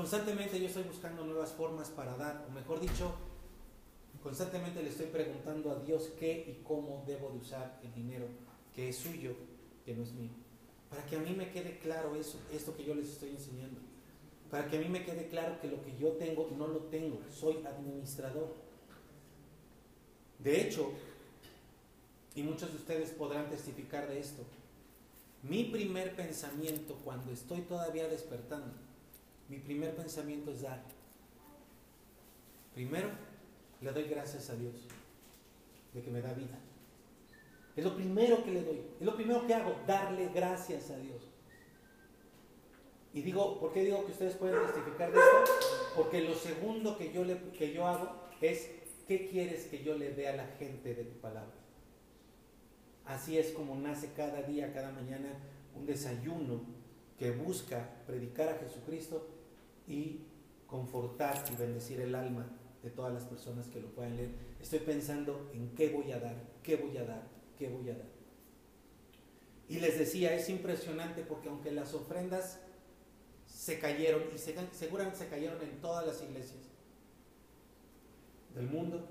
Constantemente 0.01 0.59
yo 0.59 0.65
estoy 0.65 0.81
buscando 0.81 1.23
nuevas 1.23 1.51
formas 1.51 1.89
para 1.89 2.17
dar, 2.17 2.43
o 2.49 2.51
mejor 2.51 2.79
dicho, 2.79 3.13
constantemente 4.23 4.81
le 4.81 4.89
estoy 4.89 5.05
preguntando 5.05 5.69
a 5.69 5.75
Dios 5.75 6.09
qué 6.17 6.43
y 6.47 6.63
cómo 6.63 7.03
debo 7.05 7.29
de 7.29 7.37
usar 7.37 7.79
el 7.83 7.93
dinero 7.93 8.25
que 8.75 8.89
es 8.89 8.95
suyo, 8.95 9.35
que 9.85 9.93
no 9.93 10.01
es 10.01 10.11
mío. 10.13 10.31
Para 10.89 11.05
que 11.05 11.17
a 11.17 11.19
mí 11.19 11.35
me 11.35 11.51
quede 11.51 11.77
claro 11.77 12.15
eso, 12.15 12.39
esto 12.51 12.75
que 12.75 12.83
yo 12.83 12.95
les 12.95 13.09
estoy 13.09 13.29
enseñando 13.29 13.79
para 14.49 14.67
que 14.67 14.77
a 14.77 14.79
mí 14.79 14.89
me 14.89 15.05
quede 15.05 15.27
claro 15.27 15.61
que 15.61 15.67
lo 15.67 15.83
que 15.83 15.95
yo 15.95 16.13
tengo 16.13 16.49
no 16.57 16.67
lo 16.67 16.79
tengo, 16.79 17.19
soy 17.31 17.63
administrador. 17.63 18.55
De 20.39 20.61
hecho, 20.61 20.91
y 22.33 22.41
muchos 22.41 22.71
de 22.71 22.77
ustedes 22.77 23.11
podrán 23.11 23.51
testificar 23.51 24.09
de 24.09 24.19
esto, 24.19 24.41
mi 25.43 25.65
primer 25.65 26.15
pensamiento 26.15 26.95
cuando 27.05 27.31
estoy 27.31 27.61
todavía 27.61 28.07
despertando, 28.07 28.73
mi 29.51 29.59
primer 29.59 29.93
pensamiento 29.93 30.49
es 30.49 30.61
dar. 30.61 30.81
Primero, 32.73 33.09
le 33.81 33.91
doy 33.91 34.05
gracias 34.05 34.49
a 34.49 34.55
Dios 34.55 34.87
de 35.93 36.01
que 36.01 36.09
me 36.09 36.21
da 36.21 36.31
vida. 36.31 36.57
Es 37.75 37.83
lo 37.83 37.93
primero 37.93 38.45
que 38.45 38.51
le 38.51 38.63
doy, 38.63 38.81
es 38.97 39.05
lo 39.05 39.13
primero 39.13 39.45
que 39.45 39.53
hago, 39.53 39.75
darle 39.85 40.29
gracias 40.33 40.89
a 40.89 40.97
Dios. 40.97 41.29
Y 43.13 43.23
digo, 43.23 43.59
¿por 43.59 43.73
qué 43.73 43.83
digo 43.83 44.05
que 44.05 44.13
ustedes 44.13 44.35
pueden 44.35 44.57
testificar 44.67 45.11
de 45.11 45.19
esto? 45.19 45.51
Porque 45.97 46.21
lo 46.21 46.33
segundo 46.33 46.97
que 46.97 47.11
yo, 47.11 47.25
le, 47.25 47.37
que 47.51 47.73
yo 47.73 47.85
hago 47.85 48.29
es, 48.39 48.71
¿qué 49.05 49.27
quieres 49.27 49.65
que 49.65 49.83
yo 49.83 49.97
le 49.97 50.13
dé 50.13 50.29
a 50.29 50.35
la 50.37 50.47
gente 50.59 50.95
de 50.95 51.03
tu 51.03 51.19
palabra? 51.19 51.55
Así 53.03 53.37
es 53.37 53.51
como 53.51 53.75
nace 53.75 54.13
cada 54.15 54.43
día, 54.43 54.73
cada 54.73 54.93
mañana, 54.93 55.27
un 55.75 55.85
desayuno 55.85 56.61
que 57.19 57.31
busca 57.31 57.89
predicar 58.07 58.47
a 58.47 58.57
Jesucristo 58.59 59.40
y 59.91 60.21
confortar 60.67 61.43
y 61.51 61.55
bendecir 61.57 61.99
el 61.99 62.15
alma 62.15 62.47
de 62.81 62.89
todas 62.89 63.13
las 63.13 63.25
personas 63.25 63.67
que 63.67 63.81
lo 63.81 63.89
puedan 63.89 64.15
leer. 64.15 64.31
Estoy 64.59 64.79
pensando 64.79 65.51
en 65.53 65.75
qué 65.75 65.89
voy 65.89 66.11
a 66.11 66.19
dar, 66.19 66.35
qué 66.63 66.77
voy 66.77 66.97
a 66.97 67.03
dar, 67.03 67.27
qué 67.57 67.67
voy 67.69 67.89
a 67.89 67.95
dar. 67.95 68.07
Y 69.67 69.79
les 69.79 69.99
decía, 69.99 70.33
es 70.33 70.49
impresionante 70.49 71.23
porque 71.23 71.49
aunque 71.49 71.71
las 71.71 71.93
ofrendas 71.93 72.59
se 73.45 73.79
cayeron 73.79 74.23
y 74.33 74.37
seguramente 74.37 75.17
se 75.17 75.27
cayeron 75.27 75.61
en 75.61 75.79
todas 75.81 76.05
las 76.05 76.21
iglesias 76.23 76.69
del 78.55 78.67
mundo, 78.67 79.07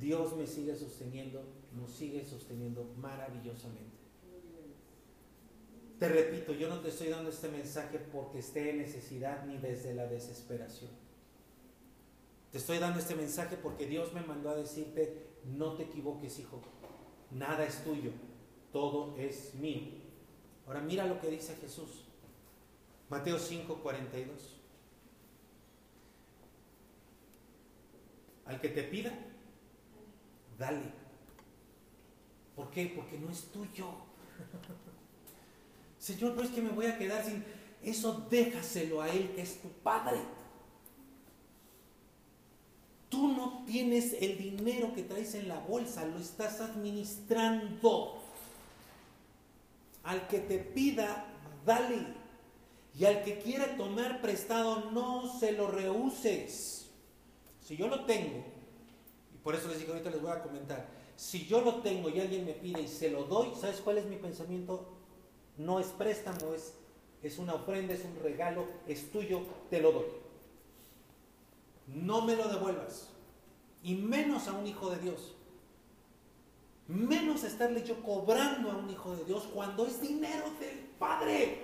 Dios 0.00 0.36
me 0.36 0.46
sigue 0.46 0.74
sosteniendo, 0.74 1.44
nos 1.72 1.92
sigue 1.92 2.24
sosteniendo 2.24 2.92
maravillosamente. 2.96 3.91
Te 6.02 6.08
repito, 6.08 6.52
yo 6.52 6.68
no 6.68 6.80
te 6.80 6.88
estoy 6.88 7.10
dando 7.10 7.30
este 7.30 7.48
mensaje 7.48 8.00
porque 8.00 8.40
esté 8.40 8.70
en 8.70 8.78
necesidad 8.78 9.46
ni 9.46 9.56
desde 9.58 9.94
la 9.94 10.04
desesperación. 10.08 10.90
Te 12.50 12.58
estoy 12.58 12.78
dando 12.78 12.98
este 12.98 13.14
mensaje 13.14 13.56
porque 13.56 13.86
Dios 13.86 14.12
me 14.12 14.20
mandó 14.20 14.50
a 14.50 14.56
decirte, 14.56 15.28
no 15.44 15.76
te 15.76 15.84
equivoques, 15.84 16.40
hijo, 16.40 16.60
nada 17.30 17.64
es 17.64 17.84
tuyo, 17.84 18.10
todo 18.72 19.16
es 19.16 19.54
mío. 19.54 19.92
Ahora 20.66 20.80
mira 20.80 21.06
lo 21.06 21.20
que 21.20 21.30
dice 21.30 21.54
Jesús. 21.54 22.08
Mateo 23.08 23.38
5, 23.38 23.72
42. 23.80 24.60
Al 28.46 28.60
que 28.60 28.70
te 28.70 28.82
pida, 28.82 29.16
dale. 30.58 30.82
¿Por 32.56 32.72
qué? 32.72 32.92
Porque 32.92 33.16
no 33.18 33.30
es 33.30 33.52
tuyo. 33.52 33.86
Señor, 36.02 36.34
no 36.34 36.42
es 36.42 36.50
que 36.50 36.60
me 36.60 36.70
voy 36.70 36.86
a 36.86 36.98
quedar 36.98 37.24
sin... 37.24 37.44
Eso 37.80 38.26
déjaselo 38.28 39.02
a 39.02 39.08
Él, 39.08 39.34
que 39.36 39.42
es 39.42 39.62
tu 39.62 39.68
Padre. 39.68 40.18
Tú 43.08 43.28
no 43.28 43.62
tienes 43.66 44.12
el 44.20 44.36
dinero 44.36 44.92
que 44.94 45.04
traes 45.04 45.36
en 45.36 45.46
la 45.46 45.60
bolsa, 45.60 46.04
lo 46.04 46.18
estás 46.18 46.60
administrando. 46.60 48.20
Al 50.02 50.26
que 50.26 50.40
te 50.40 50.58
pida, 50.58 51.24
dale. 51.64 52.04
Y 52.98 53.04
al 53.04 53.22
que 53.22 53.38
quiera 53.38 53.76
tomar 53.76 54.20
prestado, 54.20 54.90
no 54.90 55.38
se 55.38 55.52
lo 55.52 55.68
rehuses. 55.68 56.90
Si 57.64 57.76
yo 57.76 57.86
lo 57.86 58.06
tengo, 58.06 58.44
y 59.32 59.38
por 59.38 59.54
eso 59.54 59.68
les 59.68 59.78
digo, 59.78 59.92
ahorita 59.92 60.10
les 60.10 60.20
voy 60.20 60.32
a 60.32 60.42
comentar, 60.42 60.88
si 61.16 61.46
yo 61.46 61.60
lo 61.60 61.76
tengo 61.76 62.08
y 62.08 62.18
alguien 62.18 62.44
me 62.44 62.54
pide 62.54 62.82
y 62.82 62.88
se 62.88 63.08
lo 63.08 63.22
doy, 63.24 63.52
¿sabes 63.60 63.80
cuál 63.80 63.98
es 63.98 64.06
mi 64.06 64.16
pensamiento? 64.16 64.91
No 65.62 65.78
es 65.78 65.86
préstamo, 65.88 66.54
es, 66.54 66.74
es 67.22 67.38
una 67.38 67.54
ofrenda, 67.54 67.94
es 67.94 68.04
un 68.04 68.20
regalo, 68.22 68.66
es 68.88 69.10
tuyo, 69.12 69.42
te 69.70 69.80
lo 69.80 69.92
doy. 69.92 70.06
No 71.86 72.22
me 72.22 72.34
lo 72.34 72.48
devuelvas. 72.48 73.08
Y 73.82 73.94
menos 73.94 74.48
a 74.48 74.52
un 74.52 74.66
hijo 74.66 74.90
de 74.90 74.98
Dios. 74.98 75.34
Menos 76.88 77.44
estarle 77.44 77.84
yo 77.84 78.02
cobrando 78.02 78.70
a 78.70 78.76
un 78.76 78.90
hijo 78.90 79.14
de 79.16 79.24
Dios 79.24 79.48
cuando 79.54 79.86
es 79.86 80.00
dinero 80.00 80.50
del 80.58 80.78
Padre. 80.98 81.62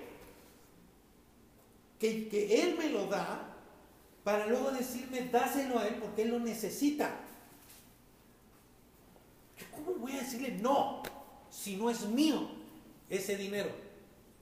Que, 1.99 2.29
que 2.29 2.63
Él 2.63 2.77
me 2.77 2.89
lo 2.89 3.07
da 3.07 3.49
para 4.23 4.47
luego 4.47 4.71
decirme, 4.71 5.23
dáselo 5.29 5.79
a 5.79 5.87
Él 5.87 5.95
porque 5.95 6.21
Él 6.21 6.29
lo 6.29 6.39
necesita. 6.39 7.19
¿Cómo 9.71 9.97
voy 9.99 10.13
a 10.13 10.19
decirle 10.19 10.57
no 10.61 11.03
si 11.49 11.75
no 11.75 11.89
es 11.89 12.05
mío 12.05 12.47
ese 13.09 13.35
dinero? 13.35 13.88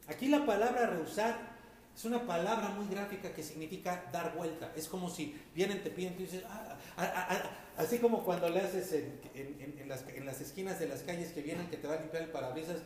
Aquí 0.07 0.27
la 0.27 0.45
palabra 0.45 0.87
rehusar 0.87 1.57
es 1.95 2.05
una 2.05 2.25
palabra 2.25 2.69
muy 2.69 2.87
gráfica 2.87 3.33
que 3.33 3.41
significa 3.41 4.05
dar 4.11 4.35
vuelta. 4.35 4.71
Es 4.75 4.87
como 4.87 5.09
si 5.09 5.35
vienen, 5.55 5.83
te 5.83 5.89
piden, 5.89 6.15
tú 6.15 6.21
dices, 6.21 6.43
ah, 6.47 6.77
ah, 6.95 7.27
ah, 7.29 7.41
así 7.77 7.97
como 7.97 8.23
cuando 8.23 8.49
le 8.49 8.61
haces 8.61 8.93
en, 8.93 9.89
las, 9.89 10.07
en, 10.07 10.25
las, 10.25 10.39
esquinas 10.39 10.79
de 10.79 10.87
las 10.87 11.01
calles 11.01 11.31
que 11.31 11.41
vienen, 11.41 11.67
que 11.69 11.77
te 11.77 11.87
va 11.87 11.95
a 11.95 11.99
limpiar 11.99 12.23
el 12.23 12.29
parabrisas 12.29 12.77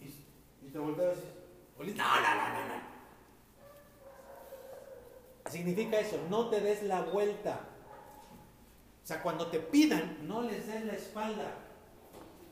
y, 0.00 0.68
te 0.68 0.78
volteas 0.78 1.18
y 1.78 1.90
no, 1.90 2.04
no, 2.04 2.20
no, 2.20 2.48
no, 2.48 2.68
no. 2.68 2.96
Significa 5.50 5.98
eso, 5.98 6.24
no 6.30 6.48
te 6.48 6.60
des 6.60 6.84
la 6.84 7.02
vuelta. 7.02 7.60
O 9.02 9.06
sea, 9.06 9.22
cuando 9.22 9.48
te 9.48 9.58
pidan, 9.58 10.18
no 10.26 10.42
les 10.42 10.66
des 10.68 10.84
la 10.84 10.94
espalda. 10.94 11.52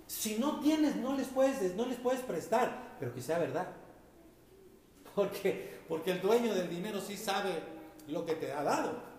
Si 0.08 0.38
no 0.38 0.60
tienes, 0.60 0.96
no 0.96 1.16
les 1.16 1.28
puedes, 1.28 1.74
no 1.76 1.86
les 1.86 1.98
puedes 1.98 2.20
prestar, 2.20 2.96
pero 2.98 3.14
que 3.14 3.22
sea 3.22 3.38
verdad. 3.38 3.68
Porque, 5.14 5.78
porque 5.88 6.10
el 6.10 6.20
dueño 6.20 6.54
del 6.54 6.68
dinero 6.68 7.00
sí 7.00 7.16
sabe 7.16 7.50
lo 8.08 8.26
que 8.26 8.34
te 8.34 8.52
ha 8.52 8.62
dado. 8.62 9.14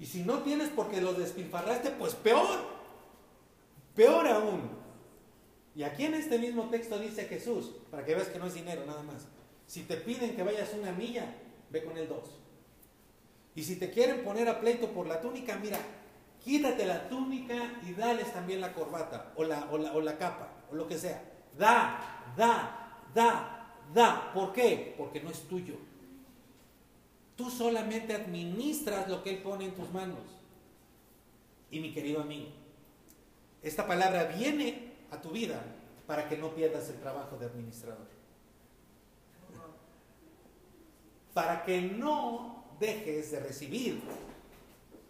Y 0.00 0.06
si 0.06 0.22
no 0.22 0.38
tienes 0.40 0.68
porque 0.70 1.00
los 1.00 1.16
despilfarraste, 1.16 1.90
pues 1.90 2.14
peor. 2.14 2.58
Peor 3.94 4.26
aún. 4.26 4.70
Y 5.76 5.82
aquí 5.82 6.04
en 6.04 6.14
este 6.14 6.38
mismo 6.38 6.68
texto 6.70 6.98
dice 6.98 7.24
Jesús, 7.24 7.72
para 7.90 8.04
que 8.04 8.14
veas 8.14 8.28
que 8.28 8.38
no 8.38 8.46
es 8.46 8.54
dinero 8.54 8.84
nada 8.86 9.02
más. 9.02 9.26
Si 9.66 9.82
te 9.82 9.96
piden 9.96 10.36
que 10.36 10.42
vayas 10.42 10.72
una 10.74 10.92
milla, 10.92 11.34
ve 11.70 11.84
con 11.84 11.96
el 11.96 12.08
dos. 12.08 12.40
Y 13.54 13.62
si 13.62 13.76
te 13.76 13.90
quieren 13.90 14.24
poner 14.24 14.48
a 14.48 14.60
pleito 14.60 14.88
por 14.88 15.06
la 15.06 15.20
túnica, 15.20 15.56
mira, 15.56 15.78
quítate 16.42 16.84
la 16.84 17.08
túnica 17.08 17.80
y 17.86 17.92
dales 17.92 18.32
también 18.32 18.60
la 18.60 18.72
corbata 18.72 19.32
o 19.36 19.44
la, 19.44 19.68
o 19.70 19.78
la, 19.78 19.92
o 19.92 20.00
la 20.00 20.18
capa 20.18 20.52
o 20.70 20.74
lo 20.74 20.86
que 20.86 20.98
sea. 20.98 21.22
Da, 21.56 22.32
da, 22.36 23.00
da, 23.14 23.53
da. 23.92 24.32
¿Por 24.32 24.52
qué? 24.52 24.94
Porque 24.96 25.20
no 25.20 25.30
es 25.30 25.40
tuyo. 25.48 25.74
Tú 27.36 27.50
solamente 27.50 28.14
administras 28.14 29.08
lo 29.08 29.22
que 29.22 29.30
Él 29.30 29.42
pone 29.42 29.66
en 29.66 29.74
tus 29.74 29.90
manos. 29.92 30.20
Y 31.70 31.80
mi 31.80 31.92
querido 31.92 32.20
amigo, 32.20 32.48
esta 33.62 33.86
palabra 33.86 34.24
viene 34.24 34.92
a 35.10 35.20
tu 35.20 35.30
vida 35.30 35.60
para 36.06 36.28
que 36.28 36.36
no 36.36 36.54
pierdas 36.54 36.88
el 36.90 37.00
trabajo 37.00 37.36
de 37.36 37.46
administrador. 37.46 38.06
Para 41.32 41.64
que 41.64 41.80
no 41.80 42.64
dejes 42.78 43.32
de 43.32 43.40
recibir 43.40 44.00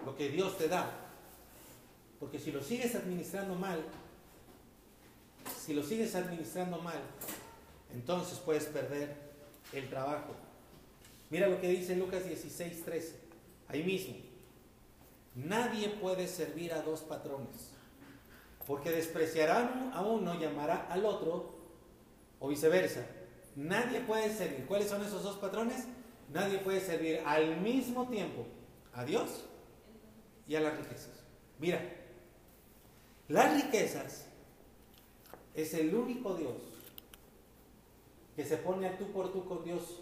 lo 0.07 0.17
que 0.17 0.31
Dios 0.31 0.57
te 0.57 0.69
da. 0.69 0.91
Porque 2.19 2.39
si 2.39 2.53
lo 2.53 2.63
sigues 2.63 2.95
administrando 2.95 3.55
mal, 3.55 3.85
si 5.59 5.75
lo 5.75 5.83
sigues 5.83 6.15
administrando 6.15 6.79
mal, 6.79 7.01
entonces 7.95 8.39
puedes 8.39 8.65
perder 8.65 9.15
el 9.73 9.89
trabajo. 9.89 10.35
Mira 11.31 11.49
lo 11.49 11.61
que 11.61 11.69
dice 11.69 11.97
Lucas 11.97 12.27
16, 12.27 12.85
13. 12.85 13.17
Ahí 13.69 13.83
mismo. 13.83 14.15
Nadie 15.35 15.89
puede 15.89 16.29
servir 16.29 16.73
a 16.73 16.83
dos 16.83 17.01
patrones, 17.01 17.71
porque 18.67 18.91
despreciará 18.91 19.91
a 19.93 20.03
uno 20.03 20.41
y 20.41 20.45
amará 20.45 20.87
al 20.91 21.05
otro, 21.05 21.55
o 22.39 22.49
viceversa. 22.49 23.05
Nadie 23.57 24.01
puede 24.01 24.33
servir. 24.35 24.67
¿Cuáles 24.67 24.89
son 24.89 25.03
esos 25.03 25.23
dos 25.23 25.39
patrones? 25.39 25.85
Nadie 26.33 26.59
puede 26.59 26.81
servir 26.81 27.21
al 27.25 27.61
mismo 27.61 28.09
tiempo 28.09 28.47
a 28.93 29.05
Dios 29.05 29.45
y 30.47 30.55
a 30.57 30.61
las 30.61 30.77
riquezas. 30.77 31.11
Mira, 31.59 31.81
las 33.29 33.55
riquezas 33.55 34.27
es 35.55 35.75
el 35.75 35.95
único 35.95 36.35
Dios 36.35 36.74
que 38.37 38.45
se 38.45 38.57
pone 38.57 38.87
a 38.87 38.99
tú 38.99 39.13
por 39.13 39.33
tú 39.33 39.45
con 39.47 39.65
Dios 39.65 40.01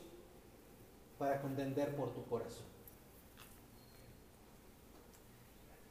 para 1.18 1.40
contender 1.40 1.94
por 1.94 2.12
tu 2.14 2.24
corazón. 2.26 2.64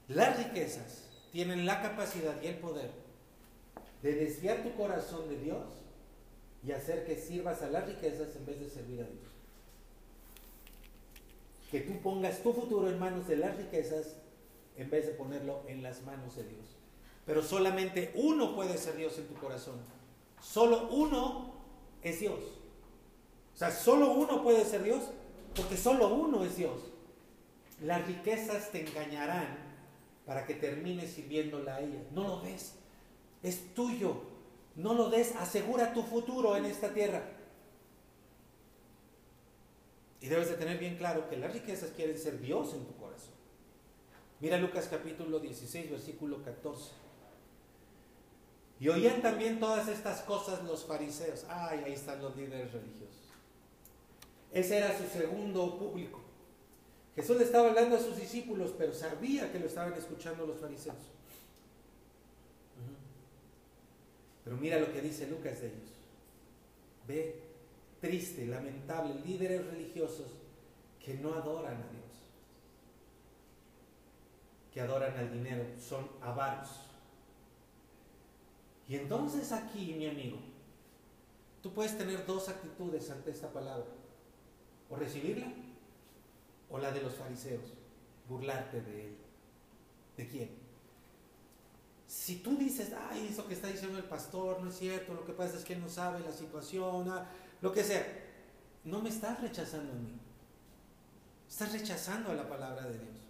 Las 0.08 0.38
riquezas 0.38 1.08
tienen 1.32 1.66
la 1.66 1.82
capacidad 1.82 2.42
y 2.42 2.48
el 2.48 2.58
poder 2.58 2.92
de 4.02 4.16
desviar 4.16 4.64
tu 4.64 4.74
corazón 4.76 5.30
de 5.30 5.38
Dios 5.38 5.64
y 6.66 6.72
hacer 6.72 7.06
que 7.06 7.16
sirvas 7.16 7.62
a 7.62 7.70
las 7.70 7.88
riquezas 7.88 8.36
en 8.36 8.46
vez 8.46 8.60
de 8.60 8.70
servir 8.70 9.02
a 9.02 9.06
Dios. 9.06 9.30
Que 11.70 11.82
tú 11.82 12.02
pongas 12.02 12.44
tu 12.44 12.52
futuro 12.52 12.90
en 12.90 13.00
manos 13.00 13.28
de 13.28 13.38
las 13.38 13.56
riquezas 13.56 14.18
en 14.76 14.90
vez 14.90 15.08
de 15.08 15.14
ponerlo 15.14 15.64
en 15.68 15.84
las 15.84 16.02
manos 16.04 16.36
de 16.36 16.44
Dios. 16.44 16.66
Pero 17.26 17.42
solamente 17.42 18.12
uno 18.16 18.56
puede 18.56 18.78
ser 18.78 18.98
Dios 18.98 19.18
en 19.18 19.28
tu 19.28 19.36
corazón. 19.36 19.80
Solo 20.42 20.90
uno 20.90 21.51
es 22.04 22.20
Dios. 22.20 22.40
O 23.54 23.58
sea, 23.58 23.72
solo 23.72 24.12
uno 24.12 24.44
puede 24.44 24.66
ser 24.66 24.84
Dios 24.84 25.04
porque 25.56 25.78
solo 25.78 26.14
uno 26.14 26.44
es 26.44 26.58
Dios. 26.58 26.80
Las 27.82 28.06
riquezas 28.08 28.72
te 28.72 28.88
engañarán 28.88 29.58
para 30.26 30.46
que 30.46 30.54
termines 30.54 31.12
sirviéndola 31.12 31.76
a 31.76 31.82
ella. 31.82 32.00
No 32.12 32.24
lo 32.28 32.42
des. 32.42 32.76
Es 33.44 33.74
tuyo. 33.74 34.22
No 34.76 34.94
lo 34.94 35.10
des. 35.10 35.36
Asegura 35.36 35.94
tu 35.94 36.04
futuro 36.04 36.56
en 36.56 36.66
esta 36.66 36.94
tierra. 36.94 37.24
Y 40.22 40.28
debes 40.28 40.50
de 40.50 40.56
tener 40.56 40.78
bien 40.78 40.98
claro 40.98 41.28
que 41.30 41.38
las 41.38 41.52
riquezas 41.52 41.90
quieren 41.92 42.18
ser 42.18 42.40
Dios 42.40 42.74
en 42.74 42.86
tu 42.86 42.96
corazón. 42.96 43.34
Mira 44.40 44.58
Lucas 44.58 44.88
capítulo 44.90 45.40
16, 45.40 45.90
versículo 45.90 46.44
14. 46.44 47.01
Y 48.82 48.90
oían 48.90 49.22
también 49.22 49.60
todas 49.60 49.88
estas 49.88 50.22
cosas 50.22 50.64
los 50.64 50.84
fariseos. 50.86 51.46
Ay, 51.48 51.84
ahí 51.86 51.94
están 51.94 52.20
los 52.20 52.36
líderes 52.36 52.74
religiosos. 52.74 53.30
Ese 54.52 54.78
era 54.78 54.98
su 54.98 55.06
segundo 55.06 55.78
público. 55.78 56.20
Jesús 57.16 57.38
le 57.38 57.44
estaba 57.44 57.70
hablando 57.70 57.96
a 57.96 58.00
sus 58.00 58.18
discípulos, 58.18 58.74
pero 58.76 58.92
sabía 58.92 59.52
que 59.52 59.60
lo 59.60 59.68
estaban 59.68 59.94
escuchando 59.94 60.48
los 60.48 60.58
fariseos. 60.58 60.98
Pero 64.44 64.58
mira 64.58 64.80
lo 64.80 64.92
que 64.92 65.02
dice 65.02 65.28
Lucas 65.28 65.62
de 65.62 65.68
ellos. 65.68 65.92
Ve, 67.08 67.40
triste, 68.00 68.48
lamentable, 68.48 69.14
líderes 69.24 69.64
religiosos 69.64 70.26
que 71.00 71.14
no 71.14 71.36
adoran 71.36 71.76
a 71.76 71.92
Dios, 71.92 72.24
que 74.74 74.82
adoran 74.82 75.16
al 75.18 75.32
dinero, 75.32 75.66
son 75.80 76.10
avaros. 76.20 76.91
Y 78.92 78.98
entonces 78.98 79.54
aquí, 79.54 79.96
mi 79.98 80.06
amigo, 80.06 80.38
tú 81.64 81.72
puedes 81.72 81.98
tener 81.98 82.26
dos 82.26 82.50
actitudes 82.50 83.10
ante 83.10 83.32
esta 83.32 83.50
palabra 83.50 83.86
o 84.90 84.98
recibirla, 84.98 85.48
o 86.70 86.78
la 86.78 86.92
de 86.92 87.02
los 87.02 87.16
fariseos, 87.16 87.72
burlarte 88.28 88.82
de 88.82 89.06
él. 89.06 89.16
¿De 90.18 90.28
quién? 90.28 90.50
Si 92.06 92.40
tú 92.40 92.58
dices, 92.58 92.92
ay, 93.10 93.30
eso 93.32 93.48
que 93.48 93.54
está 93.54 93.70
diciendo 93.70 93.98
el 93.98 94.04
pastor 94.04 94.62
no 94.62 94.70
es 94.70 94.78
cierto, 94.78 95.14
lo 95.14 95.26
que 95.26 95.32
pasa 95.32 95.58
es 95.58 95.64
que 95.64 95.76
él 95.76 95.80
no 95.80 95.88
sabe 95.88 96.20
la 96.20 96.34
situación, 96.34 97.10
ah, 97.12 97.30
lo 97.62 97.72
que 97.72 97.86
sea, 97.86 98.06
no 98.84 99.02
me 99.02 99.08
estás 99.08 99.40
rechazando 99.40 99.94
a 99.94 99.96
mí. 99.96 100.20
Estás 101.48 101.72
rechazando 101.72 102.32
a 102.32 102.34
la 102.34 102.50
palabra 102.50 102.88
de 102.88 102.98
Dios. 102.98 103.22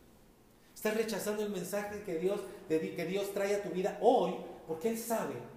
Estás 0.74 0.98
rechazando 0.98 1.44
el 1.44 1.52
mensaje 1.52 2.02
que 2.02 2.16
Dios, 2.16 2.42
que 2.68 3.06
Dios 3.08 3.32
trae 3.32 3.58
a 3.58 3.62
tu 3.62 3.70
vida 3.70 4.00
hoy 4.02 4.34
porque 4.68 4.90
Él 4.90 4.98
sabe 4.98 5.51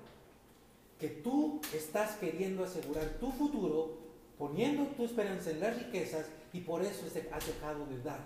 que 1.04 1.10
tú 1.10 1.60
estás 1.74 2.12
queriendo 2.16 2.64
asegurar 2.64 3.18
tu 3.20 3.30
futuro 3.30 3.98
poniendo 4.38 4.86
tu 4.96 5.04
esperanza 5.04 5.50
en 5.50 5.60
las 5.60 5.76
riquezas 5.76 6.24
y 6.54 6.60
por 6.60 6.82
eso 6.82 7.04
has 7.30 7.46
dejado 7.46 7.84
de 7.84 8.00
dar. 8.00 8.20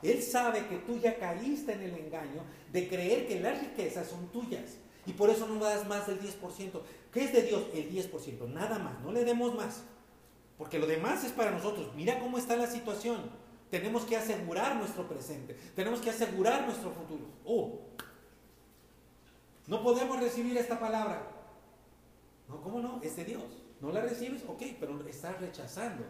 Él 0.00 0.22
sabe 0.22 0.68
que 0.68 0.76
tú 0.76 1.00
ya 1.00 1.18
caíste 1.18 1.72
en 1.72 1.82
el 1.82 1.94
engaño 1.96 2.44
de 2.72 2.88
creer 2.88 3.26
que 3.26 3.40
las 3.40 3.60
riquezas 3.60 4.06
son 4.06 4.28
tuyas 4.28 4.76
y 5.04 5.14
por 5.14 5.30
eso 5.30 5.48
no 5.48 5.58
das 5.58 5.84
más 5.88 6.06
del 6.06 6.20
10%. 6.20 6.80
¿Qué 7.12 7.24
es 7.24 7.32
de 7.32 7.42
Dios? 7.42 7.64
El 7.74 7.90
10%, 7.90 8.48
nada 8.48 8.78
más, 8.78 9.00
no 9.00 9.10
le 9.10 9.24
demos 9.24 9.52
más. 9.56 9.82
Porque 10.58 10.78
lo 10.78 10.86
demás 10.86 11.24
es 11.24 11.32
para 11.32 11.50
nosotros. 11.50 11.90
Mira 11.96 12.20
cómo 12.20 12.38
está 12.38 12.54
la 12.54 12.68
situación. 12.68 13.18
Tenemos 13.68 14.04
que 14.04 14.16
asegurar 14.16 14.76
nuestro 14.76 15.08
presente, 15.08 15.56
tenemos 15.74 15.98
que 15.98 16.10
asegurar 16.10 16.66
nuestro 16.66 16.92
futuro. 16.92 17.24
Oh, 17.44 17.80
no 19.66 19.82
podemos 19.82 20.20
recibir 20.20 20.56
esta 20.56 20.78
palabra. 20.78 21.39
No, 22.50 22.60
¿cómo 22.60 22.80
no? 22.80 23.00
Es 23.02 23.16
de 23.16 23.24
Dios. 23.24 23.44
¿No 23.80 23.92
la 23.92 24.00
recibes? 24.00 24.42
Ok, 24.46 24.62
pero 24.80 25.00
estás 25.06 25.40
rechazando 25.40 26.04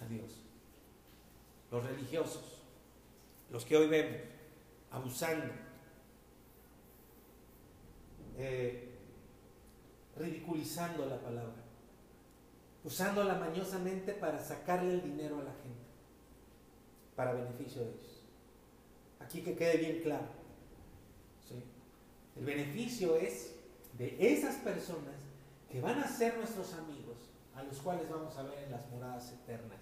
a 0.00 0.06
Dios. 0.06 0.42
Los 1.70 1.84
religiosos, 1.84 2.62
los 3.50 3.64
que 3.64 3.78
hoy 3.78 3.88
vemos, 3.88 4.20
abusando, 4.90 5.46
eh, 8.36 8.90
ridiculizando 10.18 11.06
la 11.06 11.18
palabra, 11.18 11.64
usándola 12.84 13.34
mañosamente 13.36 14.12
para 14.12 14.38
sacarle 14.38 14.92
el 14.92 15.02
dinero 15.02 15.38
a 15.38 15.44
la 15.44 15.52
gente, 15.52 15.86
para 17.16 17.32
beneficio 17.32 17.82
de 17.82 17.88
ellos. 17.88 18.22
Aquí 19.18 19.40
que 19.40 19.56
quede 19.56 19.78
bien 19.78 20.02
claro. 20.02 20.42
El 22.34 22.46
beneficio 22.46 23.16
es 23.16 23.54
de 23.98 24.16
esas 24.18 24.56
personas 24.56 25.21
que 25.72 25.80
van 25.80 25.98
a 26.00 26.06
ser 26.06 26.36
nuestros 26.36 26.74
amigos, 26.74 27.16
a 27.54 27.62
los 27.62 27.78
cuales 27.78 28.08
vamos 28.10 28.36
a 28.36 28.42
ver 28.42 28.64
en 28.64 28.72
las 28.72 28.90
moradas 28.90 29.32
eternas. 29.32 29.80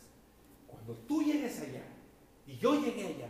Cuando 0.68 0.94
tú 0.94 1.20
llegues 1.20 1.60
allá 1.60 1.82
y 2.46 2.56
yo 2.56 2.80
llegué 2.80 3.08
allá 3.08 3.28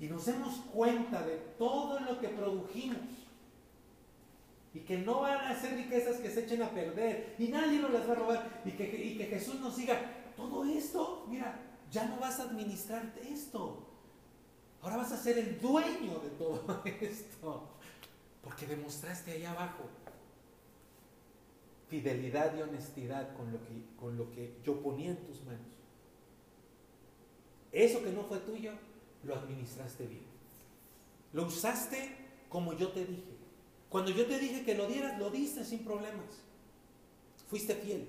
y 0.00 0.08
nos 0.08 0.26
demos 0.26 0.56
cuenta 0.72 1.22
de 1.22 1.36
todo 1.56 2.00
lo 2.00 2.20
que 2.20 2.28
produjimos 2.28 2.98
y 4.74 4.80
que 4.80 4.98
no 4.98 5.20
van 5.20 5.46
a 5.46 5.54
ser 5.54 5.76
riquezas 5.76 6.16
que 6.16 6.28
se 6.28 6.44
echen 6.44 6.62
a 6.62 6.70
perder 6.70 7.36
y 7.38 7.48
nadie 7.48 7.78
nos 7.78 7.92
las 7.92 8.08
va 8.08 8.12
a 8.12 8.16
robar 8.16 8.62
y 8.64 8.72
que, 8.72 8.84
y 8.84 9.16
que 9.16 9.26
Jesús 9.26 9.60
nos 9.60 9.76
diga, 9.76 10.32
todo 10.36 10.64
esto, 10.64 11.24
mira, 11.28 11.56
ya 11.92 12.06
no 12.06 12.18
vas 12.18 12.40
a 12.40 12.44
administrar 12.50 13.14
esto. 13.22 13.86
Ahora 14.82 14.96
vas 14.96 15.12
a 15.12 15.16
ser 15.16 15.38
el 15.38 15.60
dueño 15.60 16.18
de 16.18 16.30
todo 16.30 16.82
esto. 17.00 17.68
Porque 18.42 18.66
demostraste 18.66 19.32
allá 19.32 19.52
abajo 19.52 19.84
fidelidad 21.88 22.56
y 22.56 22.62
honestidad 22.62 23.36
con 23.36 23.52
lo, 23.52 23.58
que, 23.64 23.72
con 23.98 24.16
lo 24.16 24.30
que 24.30 24.56
yo 24.64 24.80
ponía 24.82 25.10
en 25.10 25.24
tus 25.24 25.42
manos. 25.44 25.66
Eso 27.72 28.02
que 28.02 28.10
no 28.10 28.22
fue 28.24 28.38
tuyo, 28.38 28.72
lo 29.24 29.34
administraste 29.34 30.06
bien. 30.06 30.24
Lo 31.32 31.46
usaste 31.46 32.16
como 32.48 32.72
yo 32.72 32.88
te 32.88 33.04
dije. 33.04 33.36
Cuando 33.88 34.10
yo 34.10 34.26
te 34.26 34.38
dije 34.38 34.64
que 34.64 34.74
lo 34.74 34.86
dieras, 34.86 35.18
lo 35.18 35.30
diste 35.30 35.64
sin 35.64 35.84
problemas. 35.84 36.42
Fuiste 37.48 37.74
fiel 37.74 38.08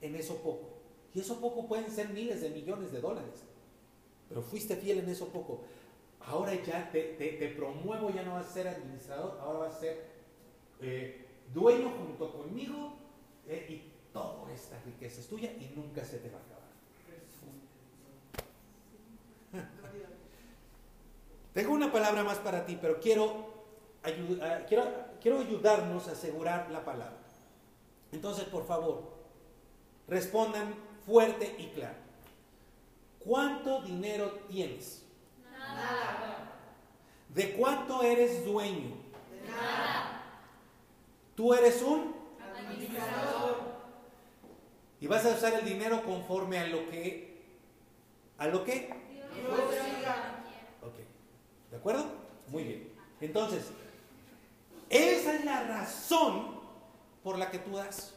en 0.00 0.14
eso 0.16 0.36
poco. 0.36 0.68
Y 1.14 1.20
eso 1.20 1.40
poco 1.40 1.66
pueden 1.66 1.90
ser 1.90 2.10
miles 2.10 2.40
de 2.40 2.50
millones 2.50 2.92
de 2.92 3.00
dólares. 3.00 3.44
Pero 4.28 4.42
fuiste 4.42 4.76
fiel 4.76 4.98
en 4.98 5.08
eso 5.08 5.28
poco 5.28 5.64
ahora 6.26 6.54
ya 6.62 6.90
te, 6.90 7.54
promuevo, 7.56 8.10
ya 8.10 8.22
no 8.22 8.34
vas 8.34 8.46
a 8.46 8.52
ser 8.52 8.68
administrador, 8.68 9.38
ahora 9.40 9.60
vas 9.60 9.76
a 9.76 9.80
ser 9.80 10.04
eh, 10.80 11.26
dueño 11.52 11.90
junto 11.90 12.32
conmigo 12.32 12.94
eh, 13.50 13.66
y 13.68 14.12
toda 14.12 14.52
esta 14.52 14.80
riqueza 14.84 15.20
es 15.20 15.26
tuya 15.26 15.50
y 15.50 15.72
nunca 15.74 16.04
se 16.04 16.18
te 16.18 16.30
va 16.30 16.38
a 16.38 16.40
acabar. 16.40 16.60
Tengo 21.52 21.72
una 21.72 21.90
palabra 21.90 22.22
más 22.22 22.38
para 22.38 22.64
ti, 22.64 22.78
pero 22.80 23.00
quiero, 23.00 23.52
ah, 24.04 24.58
quiero, 24.68 24.84
quiero 25.20 25.40
ayudarnos 25.40 26.06
a 26.06 26.12
asegurar 26.12 26.70
la 26.70 26.84
palabra. 26.84 27.18
Entonces, 28.12 28.44
por 28.44 28.64
favor, 28.66 29.02
respondan 30.06 30.72
fuerte 31.04 31.56
y 31.58 31.66
claro. 31.68 31.98
¿Cuánto 33.18 33.82
dinero 33.82 34.30
tienes? 34.48 35.04
¿De 37.28 37.52
cuánto 37.54 38.02
eres 38.02 38.44
dueño? 38.44 38.96
De 39.30 39.50
nada. 39.50 40.22
Tú 41.34 41.52
eres 41.52 41.82
un 41.82 42.19
Y 45.00 45.06
vas 45.06 45.24
a 45.24 45.30
usar 45.30 45.54
el 45.54 45.64
dinero 45.64 46.04
conforme 46.04 46.58
a 46.58 46.66
lo 46.66 46.88
que 46.90 47.30
a 48.38 48.46
lo 48.46 48.64
que 48.64 48.90
Ok. 50.82 50.94
¿De 51.70 51.76
acuerdo? 51.76 52.06
Muy 52.48 52.64
bien. 52.64 52.92
Entonces, 53.20 53.66
esa 54.88 55.34
es 55.34 55.44
la 55.44 55.62
razón 55.64 56.60
por 57.22 57.38
la 57.38 57.50
que 57.50 57.58
tú 57.58 57.76
das. 57.76 58.14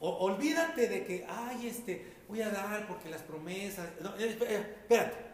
olvídate 0.00 0.88
de 0.88 1.06
que, 1.06 1.26
ay, 1.28 1.68
este, 1.68 2.16
voy 2.28 2.42
a 2.42 2.50
dar 2.50 2.86
porque 2.88 3.08
las 3.08 3.22
promesas. 3.22 3.88
No, 4.00 4.14
espérate. 4.16 5.26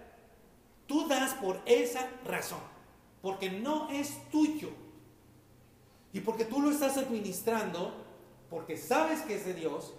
Tú 0.86 1.08
das 1.08 1.34
por 1.34 1.60
esa 1.64 2.08
razón, 2.24 2.60
porque 3.22 3.50
no 3.50 3.88
es 3.90 4.28
tuyo. 4.30 4.70
Y 6.12 6.20
porque 6.20 6.44
tú 6.44 6.60
lo 6.60 6.70
estás 6.70 6.98
administrando, 6.98 7.94
porque 8.50 8.76
sabes 8.76 9.22
que 9.22 9.36
es 9.36 9.46
de 9.46 9.54
Dios, 9.54 9.94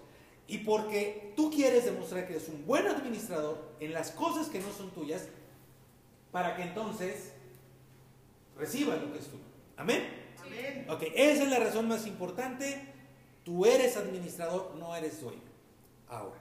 y 0.47 0.59
porque 0.59 1.33
tú 1.35 1.49
quieres 1.49 1.85
demostrar 1.85 2.27
que 2.27 2.33
eres 2.33 2.49
un 2.49 2.65
buen 2.65 2.85
administrador 2.87 3.75
en 3.79 3.93
las 3.93 4.11
cosas 4.11 4.47
que 4.47 4.59
no 4.59 4.71
son 4.71 4.91
tuyas, 4.91 5.27
para 6.31 6.55
que 6.55 6.63
entonces 6.63 7.33
reciba 8.57 8.95
lo 8.95 9.11
que 9.11 9.19
es 9.19 9.27
tuyo. 9.27 9.43
¿Amén? 9.77 10.07
Amén. 10.43 10.85
Ok, 10.89 11.03
esa 11.15 11.43
es 11.43 11.49
la 11.49 11.59
razón 11.59 11.87
más 11.87 12.05
importante. 12.05 12.93
Tú 13.43 13.65
eres 13.65 13.97
administrador, 13.97 14.75
no 14.75 14.95
eres 14.95 15.21
dueño. 15.21 15.41
Ahora, 16.09 16.39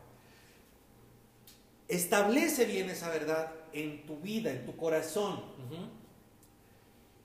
establece 1.89 2.65
bien 2.65 2.91
esa 2.91 3.09
verdad 3.09 3.53
en 3.73 4.07
tu 4.07 4.19
vida, 4.19 4.51
en 4.51 4.65
tu 4.65 4.77
corazón. 4.77 5.43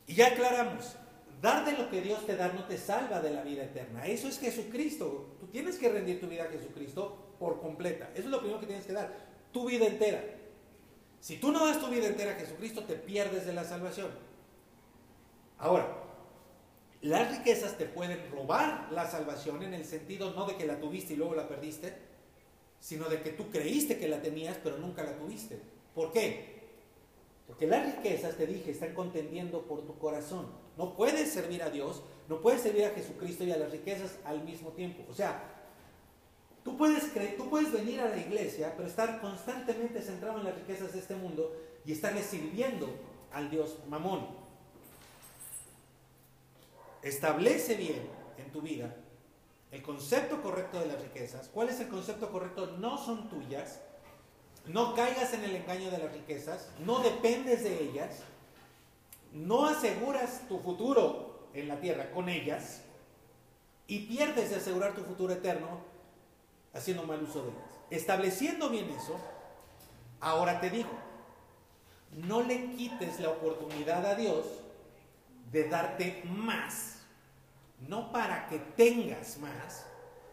Y 0.07 0.15
ya 0.15 0.27
aclaramos, 0.27 0.95
dar 1.41 1.65
de 1.65 1.77
lo 1.77 1.89
que 1.89 2.01
Dios 2.01 2.25
te 2.25 2.35
da 2.35 2.51
no 2.53 2.65
te 2.65 2.77
salva 2.77 3.21
de 3.21 3.31
la 3.31 3.43
vida 3.43 3.63
eterna. 3.63 4.05
Eso 4.05 4.27
es 4.27 4.39
Jesucristo. 4.39 5.35
Tú 5.39 5.47
tienes 5.47 5.77
que 5.77 5.89
rendir 5.89 6.19
tu 6.19 6.27
vida 6.27 6.43
a 6.43 6.47
Jesucristo 6.47 7.35
por 7.39 7.61
completa. 7.61 8.09
Eso 8.13 8.25
es 8.25 8.31
lo 8.31 8.39
primero 8.39 8.59
que 8.59 8.67
tienes 8.67 8.85
que 8.85 8.93
dar, 8.93 9.13
tu 9.51 9.67
vida 9.67 9.85
entera. 9.85 10.23
Si 11.19 11.37
tú 11.37 11.51
no 11.51 11.65
das 11.65 11.79
tu 11.79 11.87
vida 11.87 12.07
entera 12.07 12.31
a 12.31 12.35
Jesucristo, 12.35 12.83
te 12.83 12.95
pierdes 12.95 13.45
de 13.45 13.53
la 13.53 13.63
salvación. 13.63 14.11
Ahora, 15.57 16.03
las 17.01 17.37
riquezas 17.37 17.77
te 17.77 17.85
pueden 17.85 18.19
robar 18.31 18.91
la 18.91 19.09
salvación 19.09 19.63
en 19.63 19.73
el 19.73 19.85
sentido 19.85 20.33
no 20.33 20.45
de 20.45 20.55
que 20.55 20.65
la 20.65 20.79
tuviste 20.79 21.13
y 21.13 21.17
luego 21.17 21.35
la 21.35 21.47
perdiste, 21.47 21.93
sino 22.79 23.09
de 23.09 23.21
que 23.21 23.31
tú 23.31 23.49
creíste 23.49 23.97
que 23.97 24.07
la 24.07 24.21
tenías 24.21 24.57
pero 24.63 24.77
nunca 24.77 25.03
la 25.03 25.17
tuviste. 25.17 25.59
¿Por 25.93 26.11
qué? 26.11 26.56
Porque 27.47 27.65
las 27.65 27.95
riquezas, 27.95 28.35
te 28.35 28.45
dije, 28.45 28.71
están 28.71 28.93
contendiendo 28.93 29.63
por 29.63 29.85
tu 29.85 29.97
corazón. 29.97 30.47
No 30.77 30.95
puedes 30.95 31.31
servir 31.31 31.63
a 31.63 31.69
Dios, 31.69 32.03
no 32.27 32.41
puedes 32.41 32.61
servir 32.61 32.85
a 32.85 32.89
Jesucristo 32.89 33.45
y 33.45 33.51
a 33.51 33.57
las 33.57 33.71
riquezas 33.71 34.17
al 34.25 34.43
mismo 34.43 34.71
tiempo. 34.71 35.03
O 35.09 35.13
sea, 35.13 35.41
tú 36.63 36.77
puedes, 36.77 37.13
tú 37.37 37.49
puedes 37.49 37.71
venir 37.71 38.01
a 38.01 38.09
la 38.09 38.17
iglesia, 38.17 38.73
pero 38.75 38.87
estar 38.87 39.21
constantemente 39.21 40.01
centrado 40.01 40.39
en 40.39 40.45
las 40.45 40.55
riquezas 40.55 40.91
de 40.91 40.99
este 40.99 41.15
mundo 41.15 41.55
y 41.85 41.93
estarle 41.93 42.21
sirviendo 42.21 42.89
al 43.31 43.49
Dios 43.49 43.77
mamón. 43.87 44.27
Establece 47.01 47.75
bien 47.75 48.01
en 48.37 48.51
tu 48.51 48.61
vida 48.61 48.93
el 49.71 49.81
concepto 49.81 50.41
correcto 50.41 50.79
de 50.79 50.87
las 50.87 51.01
riquezas. 51.01 51.49
¿Cuál 51.49 51.69
es 51.69 51.79
el 51.79 51.89
concepto 51.89 52.31
correcto? 52.31 52.77
No 52.79 52.97
son 52.97 53.29
tuyas, 53.29 53.81
no 54.67 54.93
caigas 54.93 55.33
en 55.33 55.43
el 55.43 55.55
engaño 55.55 55.89
de 55.91 55.97
las 55.97 56.11
riquezas, 56.11 56.69
no 56.85 56.99
dependes 56.99 57.63
de 57.63 57.83
ellas, 57.83 58.23
no 59.33 59.65
aseguras 59.65 60.47
tu 60.47 60.59
futuro 60.59 61.49
en 61.53 61.67
la 61.67 61.79
tierra 61.79 62.11
con 62.11 62.29
ellas 62.29 62.81
y 63.87 63.99
pierdes 63.99 64.49
de 64.49 64.57
asegurar 64.57 64.93
tu 64.93 65.03
futuro 65.03 65.33
eterno 65.33 65.79
haciendo 66.73 67.03
mal 67.03 67.23
uso 67.23 67.43
de 67.43 67.49
ellas. 67.49 67.63
Estableciendo 67.89 68.69
bien 68.69 68.89
eso, 68.89 69.17
ahora 70.19 70.59
te 70.59 70.69
digo, 70.69 70.91
no 72.11 72.41
le 72.41 72.71
quites 72.71 73.19
la 73.19 73.29
oportunidad 73.29 74.05
a 74.05 74.15
Dios 74.15 74.45
de 75.51 75.69
darte 75.69 76.23
más, 76.25 76.97
no 77.87 78.11
para 78.11 78.47
que 78.47 78.59
tengas 78.59 79.37
más, 79.37 79.85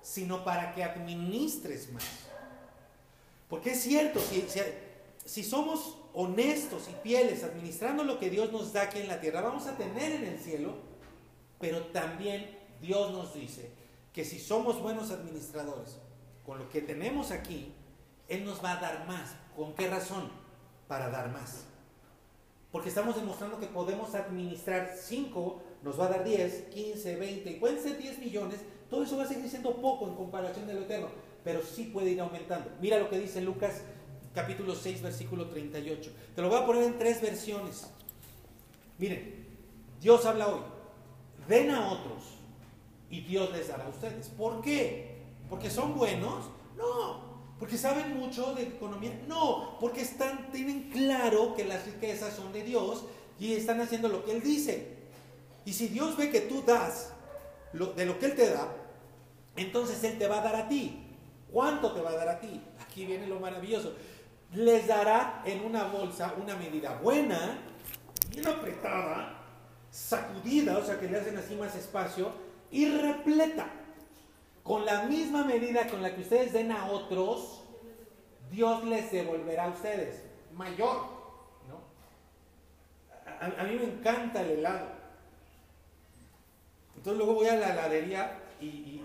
sino 0.02 0.44
para 0.44 0.74
que 0.74 0.82
administres 0.82 1.93
más. 1.93 2.24
Porque 3.55 3.70
es 3.70 3.82
cierto, 3.82 4.18
si, 4.18 4.44
si 5.24 5.44
somos 5.44 5.97
honestos 6.12 6.89
y 6.90 7.09
fieles 7.09 7.44
administrando 7.44 8.02
lo 8.02 8.18
que 8.18 8.28
Dios 8.28 8.51
nos 8.51 8.72
da 8.72 8.82
aquí 8.82 8.98
en 8.98 9.06
la 9.06 9.20
tierra, 9.20 9.43
vamos 9.43 9.68
a 9.68 9.76
tener 9.76 10.10
en 10.10 10.24
el 10.24 10.40
cielo, 10.40 10.74
pero 11.60 11.86
también 11.86 12.59
Dios 12.81 13.12
nos 13.12 13.32
dice 13.32 13.70
que 14.12 14.24
si 14.24 14.40
somos 14.40 14.82
buenos 14.82 15.12
administradores, 15.12 15.98
con 16.44 16.59
lo 16.59 16.68
que 16.68 16.81
tenemos 16.81 17.31
aquí, 17.31 17.72
Él 18.26 18.44
nos 18.44 18.60
va 18.60 18.72
a 18.72 18.81
dar 18.81 19.06
más. 19.06 19.36
¿Con 19.55 19.72
qué 19.74 19.89
razón? 19.89 20.32
Para 20.89 21.09
dar 21.09 21.31
más. 21.31 21.62
Porque 22.72 22.89
estamos 22.89 23.14
demostrando 23.14 23.60
que 23.60 23.68
podemos 23.68 24.16
administrar 24.16 24.97
5, 25.01 25.62
nos 25.85 26.01
va 26.01 26.06
a 26.06 26.09
dar 26.09 26.24
10, 26.24 26.70
15, 26.74 27.14
20, 27.14 27.51
y 27.52 27.60
pueden 27.60 27.81
ser 27.81 27.98
10 27.98 28.18
millones. 28.18 28.59
Todo 28.90 29.05
eso 29.05 29.16
va 29.16 29.22
a 29.22 29.28
seguir 29.28 29.48
siendo 29.48 29.76
poco 29.76 30.09
en 30.09 30.16
comparación 30.16 30.66
de 30.66 30.74
lo 30.74 30.81
eterno, 30.81 31.06
pero 31.45 31.62
sí 31.62 31.91
puede 31.93 32.11
ir 32.11 32.21
aumentando. 32.21 32.71
Mira 32.81 32.99
lo 32.99 33.11
que 33.11 33.19
dice 33.19 33.41
Lucas 33.43 33.83
capítulo 34.35 34.75
6, 34.75 35.03
versículo 35.03 35.49
38. 35.49 36.11
Te 36.35 36.43
lo 36.43 36.49
voy 36.49 36.59
a 36.59 36.66
poner 36.66 36.85
en 36.85 36.99
tres 36.99 37.21
versiones. 37.21 37.87
Miren, 38.99 39.47
Dios 40.01 40.25
habla 40.25 40.49
hoy. 40.49 40.61
Den 41.47 41.71
a 41.71 41.93
otros 41.93 42.25
y 43.11 43.21
Dios 43.21 43.53
les 43.53 43.69
dará 43.69 43.85
a 43.85 43.89
ustedes. 43.91 44.29
¿Por 44.29 44.62
qué? 44.62 45.19
¿Porque 45.49 45.71
son 45.71 45.95
buenos? 45.95 46.47
No. 46.77 47.35
¿Porque 47.59 47.79
saben 47.79 48.19
mucho 48.19 48.55
de 48.55 48.62
economía? 48.62 49.21
No. 49.29 49.79
Porque 49.79 50.01
están, 50.01 50.51
tienen 50.51 50.91
claro 50.91 51.55
que 51.55 51.65
las 51.65 51.85
riquezas 51.85 52.35
son 52.35 52.53
de 52.53 52.65
Dios 52.65 53.05
y 53.39 53.53
están 53.53 53.81
haciendo 53.81 54.09
lo 54.09 54.25
que 54.25 54.33
Él 54.33 54.43
dice. 54.43 54.95
Y 55.65 55.73
si 55.73 55.89
Dios 55.89 56.16
ve 56.16 56.31
que 56.31 56.41
tú 56.41 56.62
das 56.66 57.12
de 57.73 58.07
lo 58.07 58.19
que 58.19 58.27
Él 58.27 58.35
te 58.35 58.51
da, 58.51 58.75
entonces 59.57 60.03
Él 60.05 60.19
te 60.19 60.27
va 60.27 60.41
a 60.41 60.45
dar 60.45 60.57
a 60.57 60.69
ti. 60.69 61.03
¿Cuánto 61.55 61.93
te 61.93 62.02
va 62.02 62.10
a 62.10 62.16
dar 62.16 62.28
a 62.28 62.40
ti? 62.40 62.60
Aquí 62.85 63.06
viene 63.06 63.26
lo 63.26 63.40
maravilloso 63.40 63.94
les 64.55 64.86
dará 64.86 65.43
en 65.44 65.64
una 65.64 65.85
bolsa 65.85 66.35
una 66.40 66.55
medida 66.56 66.97
buena, 66.97 67.59
bien 68.31 68.47
apretada, 68.47 69.40
sacudida, 69.90 70.78
o 70.78 70.85
sea 70.85 70.98
que 70.98 71.09
le 71.09 71.18
hacen 71.18 71.36
así 71.36 71.55
más 71.56 71.74
espacio, 71.74 72.32
y 72.70 72.89
repleta. 72.89 73.66
Con 74.62 74.86
la 74.86 75.02
misma 75.02 75.44
medida 75.44 75.86
con 75.89 76.01
la 76.01 76.14
que 76.14 76.22
ustedes 76.22 76.52
den 76.52 76.72
a 76.72 76.86
otros, 76.86 77.62
Dios 78.51 78.85
les 78.85 79.12
devolverá 79.12 79.64
a 79.64 79.68
ustedes, 79.68 80.22
mayor. 80.55 81.02
¿no? 81.68 81.81
A, 83.40 83.64
mí 83.64 83.74
me 83.74 83.85
encanta 83.85 84.40
el 84.40 84.52
helado. 84.52 84.86
Entonces 86.97 87.18
luego 87.18 87.35
voy 87.35 87.48
a 87.48 87.56
la 87.56 87.72
heladería 87.72 88.40
y 88.60 89.02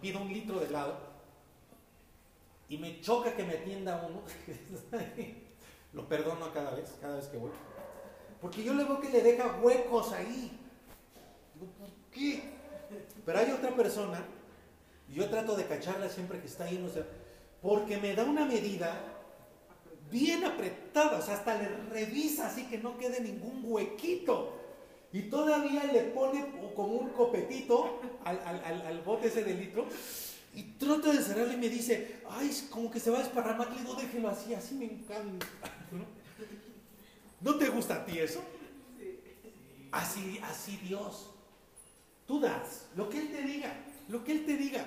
pido 0.00 0.20
un 0.20 0.32
litro 0.32 0.60
de 0.60 0.66
helado 0.66 1.11
y 2.72 2.78
me 2.78 3.02
choca 3.02 3.36
que 3.36 3.44
me 3.44 3.52
atienda 3.52 4.02
uno, 4.08 4.22
lo 5.92 6.08
perdono 6.08 6.50
cada 6.54 6.70
vez, 6.70 6.96
cada 7.02 7.16
vez 7.16 7.26
que 7.26 7.36
voy. 7.36 7.50
Porque 8.40 8.64
yo 8.64 8.72
le 8.72 8.84
veo 8.84 8.98
que 8.98 9.10
le 9.10 9.20
deja 9.20 9.58
huecos 9.60 10.10
ahí. 10.12 10.58
Digo, 11.54 11.70
¿por 11.78 11.90
qué? 12.10 12.42
Pero 13.26 13.38
hay 13.38 13.50
otra 13.50 13.76
persona, 13.76 14.24
y 15.06 15.16
yo 15.16 15.28
trato 15.28 15.54
de 15.54 15.66
cacharla 15.66 16.08
siempre 16.08 16.40
que 16.40 16.46
está 16.46 16.64
ahí, 16.64 16.82
o 16.82 16.88
sea, 16.88 17.06
porque 17.60 17.98
me 17.98 18.14
da 18.14 18.24
una 18.24 18.46
medida 18.46 18.98
bien 20.10 20.42
apretada, 20.42 21.18
o 21.18 21.22
sea, 21.22 21.34
hasta 21.34 21.58
le 21.58 21.68
revisa 21.90 22.46
así 22.46 22.64
que 22.68 22.78
no 22.78 22.96
quede 22.96 23.20
ningún 23.20 23.60
huequito. 23.64 24.58
Y 25.12 25.24
todavía 25.24 25.84
le 25.84 26.04
pone 26.04 26.72
como 26.74 26.94
un 26.94 27.10
copetito 27.10 28.00
al, 28.24 28.38
al 28.38 29.02
bote 29.02 29.26
ese 29.26 29.44
de 29.44 29.52
litro 29.52 29.86
y 30.54 30.62
trata 30.78 31.12
de 31.12 31.22
cerrarle 31.22 31.54
y 31.54 31.58
me 31.58 31.68
dice, 31.68 32.20
ay, 32.28 32.50
como 32.70 32.90
que 32.90 33.00
se 33.00 33.10
va 33.10 33.18
a 33.18 33.22
desparramar. 33.22 33.74
Digo, 33.76 33.94
déjelo 33.94 34.28
así, 34.28 34.52
así 34.54 34.74
me 34.74 34.84
encanta. 34.84 35.46
¿No 37.40 37.56
te 37.56 37.68
gusta 37.68 37.96
a 37.96 38.04
ti 38.04 38.18
eso? 38.18 38.42
Así, 39.90 40.40
así 40.42 40.76
Dios. 40.78 41.30
Tú 42.26 42.40
das 42.40 42.86
lo 42.96 43.08
que 43.08 43.18
Él 43.18 43.30
te 43.30 43.42
diga, 43.42 43.74
lo 44.08 44.22
que 44.24 44.32
Él 44.32 44.46
te 44.46 44.56
diga. 44.56 44.86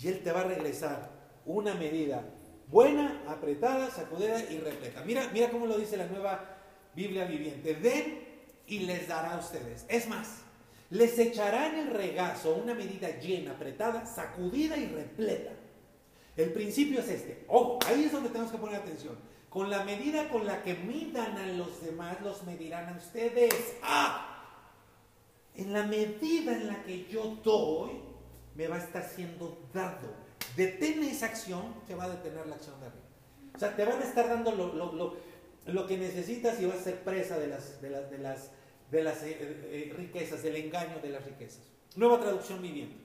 Y 0.00 0.08
Él 0.08 0.22
te 0.22 0.32
va 0.32 0.40
a 0.40 0.44
regresar 0.44 1.10
una 1.46 1.74
medida 1.74 2.24
buena, 2.68 3.22
apretada, 3.26 3.90
sacudida 3.90 4.40
y 4.50 4.58
repleta. 4.58 5.02
Mira, 5.04 5.30
mira 5.32 5.50
cómo 5.50 5.66
lo 5.66 5.78
dice 5.78 5.96
la 5.96 6.06
nueva 6.06 6.56
Biblia 6.94 7.24
viviente. 7.24 7.74
Den 7.74 8.26
y 8.66 8.80
les 8.80 9.08
dará 9.08 9.34
a 9.34 9.38
ustedes. 9.38 9.86
Es 9.88 10.08
más, 10.08 10.42
les 10.90 11.18
echará 11.18 11.68
en 11.68 11.86
el 11.86 11.90
regazo 11.90 12.54
una 12.54 12.74
medida 12.74 13.18
llena, 13.18 13.52
apretada, 13.52 14.06
sacudida 14.06 14.76
y 14.76 14.86
repleta. 14.86 15.52
El 16.36 16.52
principio 16.52 17.00
es 17.00 17.08
este. 17.08 17.44
Ojo, 17.48 17.78
ahí 17.86 18.04
es 18.04 18.12
donde 18.12 18.30
tenemos 18.30 18.52
que 18.52 18.58
poner 18.58 18.76
atención. 18.76 19.16
Con 19.50 19.70
la 19.70 19.84
medida 19.84 20.28
con 20.28 20.46
la 20.46 20.62
que 20.62 20.74
midan 20.74 21.36
a 21.36 21.46
los 21.46 21.82
demás, 21.82 22.20
los 22.22 22.44
medirán 22.44 22.94
a 22.94 22.96
ustedes. 22.96 23.76
¡Ah! 23.82 24.34
En 25.54 25.72
la 25.72 25.82
medida 25.84 26.52
en 26.52 26.68
la 26.68 26.82
que 26.84 27.06
yo 27.06 27.38
doy, 27.42 27.90
me 28.54 28.68
va 28.68 28.76
a 28.76 28.78
estar 28.78 29.04
siendo 29.04 29.68
dado. 29.74 30.14
Detene 30.56 31.10
esa 31.10 31.26
acción, 31.26 31.74
te 31.86 31.94
va 31.94 32.04
a 32.04 32.10
detener 32.10 32.46
la 32.46 32.54
acción 32.54 32.78
de 32.80 32.86
arriba. 32.86 33.04
O 33.54 33.58
sea, 33.58 33.74
te 33.74 33.84
van 33.84 34.00
a 34.00 34.04
estar 34.04 34.28
dando 34.28 34.52
lo, 35.66 35.86
que 35.86 35.98
necesitas 35.98 36.60
y 36.60 36.66
vas 36.66 36.78
a 36.78 36.84
ser 36.84 37.02
presa 37.02 37.38
de 37.38 37.48
las, 37.48 37.82
de 37.82 37.90
las, 37.90 38.10
de 38.10 38.18
las 38.18 38.50
de 38.90 39.02
las 39.02 39.22
eh, 39.22 39.36
eh, 39.40 39.94
riquezas, 39.96 40.42
del 40.42 40.56
engaño 40.56 40.98
de 41.00 41.10
las 41.10 41.24
riquezas. 41.24 41.62
Nueva 41.96 42.20
traducción 42.20 42.62
viviente. 42.62 42.96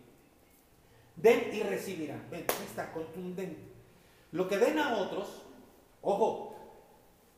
Den 1.15 1.53
y 1.53 1.61
recibirán. 1.61 2.25
Ven, 2.29 2.45
está 2.65 2.91
contundente. 2.91 3.61
Lo 4.31 4.47
que 4.47 4.57
den 4.57 4.79
a 4.79 4.97
otros, 4.97 5.43
ojo, 6.01 6.55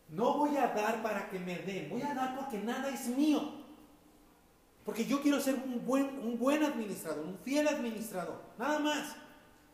no 0.10 0.38
voy 0.38 0.56
a 0.58 0.68
dar 0.68 1.02
para 1.02 1.30
que 1.30 1.40
me 1.40 1.58
den, 1.58 1.90
voy 1.90 2.02
a 2.02 2.14
dar 2.14 2.36
porque 2.36 2.58
nada 2.58 2.90
es 2.90 3.08
mío. 3.08 3.66
Porque 4.86 5.06
yo 5.06 5.22
quiero 5.22 5.42
ser 5.42 5.56
un 5.56 5.84
buen, 5.84 6.06
un 6.20 6.38
buen 6.38 6.64
administrador, 6.64 7.26
un 7.26 7.40
fiel 7.40 7.68
administrador, 7.68 8.40
nada 8.58 8.80
más. 8.80 9.16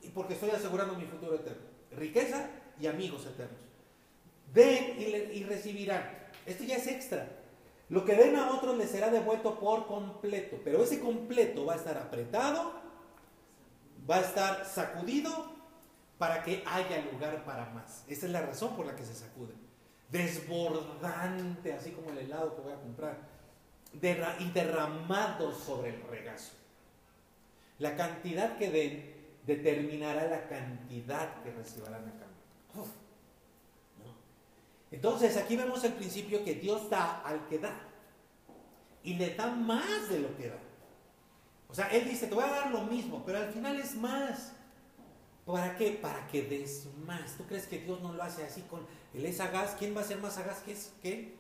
Y 0.02 0.10
porque 0.10 0.34
estoy 0.34 0.52
asegurando 0.52 0.96
mi 0.96 1.06
futuro 1.06 1.36
eterno. 1.36 1.64
Riqueza 1.92 2.50
y 2.80 2.88
amigos 2.88 3.26
eternos. 3.26 3.60
Den 4.54 4.96
y, 5.00 5.04
y 5.38 5.44
recibirán. 5.44 6.10
Esto 6.46 6.64
ya 6.64 6.78
es 6.78 6.88
extra. 6.88 7.41
Lo 7.92 8.06
que 8.06 8.16
den 8.16 8.38
a 8.38 8.52
otros 8.52 8.78
les 8.78 8.90
será 8.90 9.10
devuelto 9.10 9.60
por 9.60 9.86
completo, 9.86 10.58
pero 10.64 10.82
ese 10.82 11.02
completo 11.02 11.66
va 11.66 11.74
a 11.74 11.76
estar 11.76 11.98
apretado, 11.98 12.72
va 14.10 14.16
a 14.16 14.22
estar 14.22 14.66
sacudido 14.66 15.52
para 16.18 16.42
que 16.42 16.64
haya 16.66 17.06
lugar 17.12 17.44
para 17.44 17.66
más. 17.72 18.06
Esa 18.08 18.28
es 18.28 18.32
la 18.32 18.44
razón 18.44 18.78
por 18.78 18.86
la 18.86 18.96
que 18.96 19.04
se 19.04 19.14
sacude. 19.14 19.54
Desbordante, 20.10 21.74
así 21.74 21.92
como 21.92 22.12
el 22.12 22.20
helado 22.20 22.56
que 22.56 22.62
voy 22.62 22.72
a 22.72 22.80
comprar, 22.80 23.18
y 23.92 24.52
derramado 24.52 25.52
sobre 25.54 25.90
el 25.90 26.02
regazo. 26.04 26.54
La 27.78 27.98
cantidad 27.98 28.58
que 28.58 28.72
den 28.72 29.16
determinará 29.46 30.28
la 30.28 30.48
cantidad 30.48 31.44
que 31.44 31.52
recibirán 31.52 32.08
a 32.08 32.12
cambio. 32.12 33.01
Entonces 34.92 35.38
aquí 35.38 35.56
vemos 35.56 35.84
el 35.86 35.94
principio 35.94 36.44
que 36.44 36.56
Dios 36.56 36.90
da 36.90 37.22
al 37.22 37.48
que 37.48 37.60
da. 37.60 37.74
Y 39.04 39.16
le 39.16 39.34
da 39.34 39.48
más 39.48 40.10
de 40.10 40.20
lo 40.20 40.36
que 40.36 40.50
da. 40.50 40.60
O 41.70 41.74
sea, 41.74 41.88
Él 41.88 42.08
dice, 42.08 42.28
te 42.28 42.36
voy 42.36 42.44
a 42.44 42.52
dar 42.52 42.72
lo 42.72 42.84
mismo, 42.84 43.24
pero 43.26 43.40
al 43.40 43.52
final 43.52 43.80
es 43.80 43.96
más. 43.96 44.52
¿Para 45.46 45.76
qué? 45.78 45.92
Para 45.92 46.28
que 46.28 46.44
des 46.44 46.88
más. 47.06 47.38
¿Tú 47.38 47.46
crees 47.46 47.66
que 47.66 47.80
Dios 47.80 48.02
no 48.02 48.14
lo 48.14 48.22
hace 48.22 48.44
así 48.44 48.62
con 48.64 48.86
el 49.14 49.26
es 49.26 49.38
sagaz? 49.38 49.76
¿Quién 49.80 49.96
va 49.96 50.02
a 50.02 50.04
ser 50.04 50.20
más 50.20 50.36
sagaz 50.36 50.60
que 50.60 50.74
es 50.74 50.94
qué? 51.02 51.36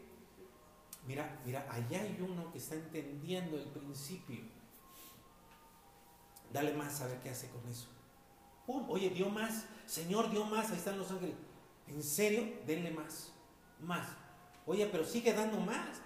Mira, 1.06 1.40
mira, 1.45 1.68
allá 1.69 2.02
hay 2.02 2.18
uno 2.22 2.52
que 2.52 2.57
está 2.57 2.76
entendiendo 2.76 3.57
el 3.57 3.65
principio. 3.65 4.41
Dale 6.53 6.73
más 6.73 7.02
a 7.02 7.07
ver 7.07 7.19
qué 7.19 7.30
hace 7.30 7.49
con 7.49 7.69
eso. 7.69 7.88
Oye, 8.65 9.10
dio 9.10 9.30
más. 9.30 9.65
Señor, 9.86 10.32
dio 10.32 10.45
más. 10.45 10.72
Ahí 10.72 10.78
están 10.78 10.98
los 10.98 11.11
ángeles. 11.11 11.36
¿En 11.88 12.02
serio? 12.02 12.48
Denle 12.65 12.91
más 12.91 13.31
más. 13.82 14.08
Oye, 14.66 14.88
pero 14.91 15.03
sigue 15.06 15.34
dando 15.34 15.60
más. 15.60 16.02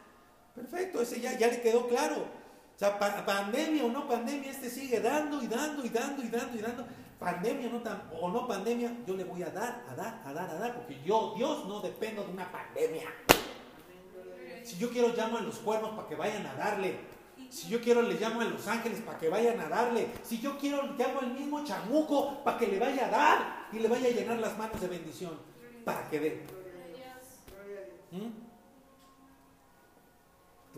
Perfecto, 0.56 1.02
ese 1.02 1.19
ya, 1.19 1.38
ya 1.38 1.47
le 1.47 1.61
quedó 1.61 1.88
claro. 1.88 2.26
O 2.76 2.77
sea, 2.77 2.99
pandemia 2.99 3.85
o 3.85 3.89
no 3.89 4.07
pandemia, 4.07 4.52
este 4.52 4.69
sigue 4.69 4.99
dando 4.99 5.41
y 5.41 5.47
dando 5.47 5.85
y 5.85 5.89
dando 5.89 6.23
y 6.23 6.27
dando 6.27 6.57
y 6.57 6.61
dando. 6.61 6.85
Pandemia 7.19 7.69
no 7.69 7.81
o 8.19 8.30
no 8.30 8.47
pandemia, 8.47 8.91
yo 9.07 9.15
le 9.15 9.23
voy 9.23 9.41
a 9.43 9.49
dar, 9.49 9.85
a 9.89 9.95
dar, 9.95 10.22
a 10.26 10.34
dar, 10.34 10.49
a 10.49 10.56
dar, 10.56 10.76
porque 10.76 11.02
yo, 11.06 11.34
Dios, 11.38 11.65
no 11.68 11.80
dependo 11.80 12.23
de 12.23 12.31
una 12.31 12.52
pandemia. 12.52 13.07
Si 14.64 14.77
yo 14.77 14.89
quiero, 14.89 15.14
llamo 15.15 15.38
a 15.38 15.41
los 15.41 15.60
cuernos 15.60 15.91
para 15.91 16.07
que 16.07 16.15
vayan 16.15 16.45
a 16.47 16.56
darle. 16.56 16.99
Si 17.49 17.69
yo 17.69 17.80
quiero, 17.80 18.02
le 18.02 18.15
llamo 18.15 18.41
a 18.41 18.45
los 18.45 18.68
ángeles 18.68 18.99
para 19.02 19.18
que 19.18 19.30
vayan 19.30 19.60
a 19.60 19.69
darle. 19.69 20.10
Si 20.23 20.39
yo 20.39 20.57
quiero, 20.57 20.84
llamo 20.97 21.19
al 21.22 21.31
mismo 21.34 21.64
chamuco 21.64 22.43
para 22.43 22.57
que 22.57 22.68
le 22.68 22.80
vaya 22.80 23.06
a 23.06 23.10
dar 23.10 23.68
y 23.72 23.80
le 23.80 23.88
vaya 23.88 24.10
a 24.10 24.11
llenar 24.11 24.39
las 24.39 24.57
manos 24.57 24.81
de 24.81 24.88
bendición. 24.88 25.39
Para 25.85 26.10
que 26.10 26.19
dé. 26.19 26.64
¿Mm? 28.15 28.29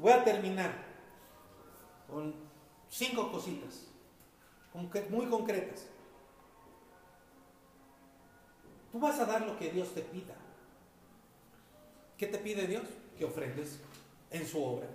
Voy 0.02 0.12
a 0.12 0.24
terminar 0.24 0.72
con 2.08 2.34
cinco 2.90 3.32
cositas 3.32 3.88
muy 5.10 5.26
concretas. 5.26 5.88
Tú 8.92 9.00
vas 9.00 9.20
a 9.20 9.26
dar 9.26 9.42
lo 9.42 9.58
que 9.58 9.72
Dios 9.72 9.94
te 9.94 10.02
pida. 10.02 10.36
¿Qué 12.18 12.28
te 12.28 12.38
pide 12.38 12.68
Dios? 12.68 12.84
Que 13.18 13.26
ofrendes 13.26 13.80
en 14.32 14.48
su 14.48 14.64
obra. 14.64 14.88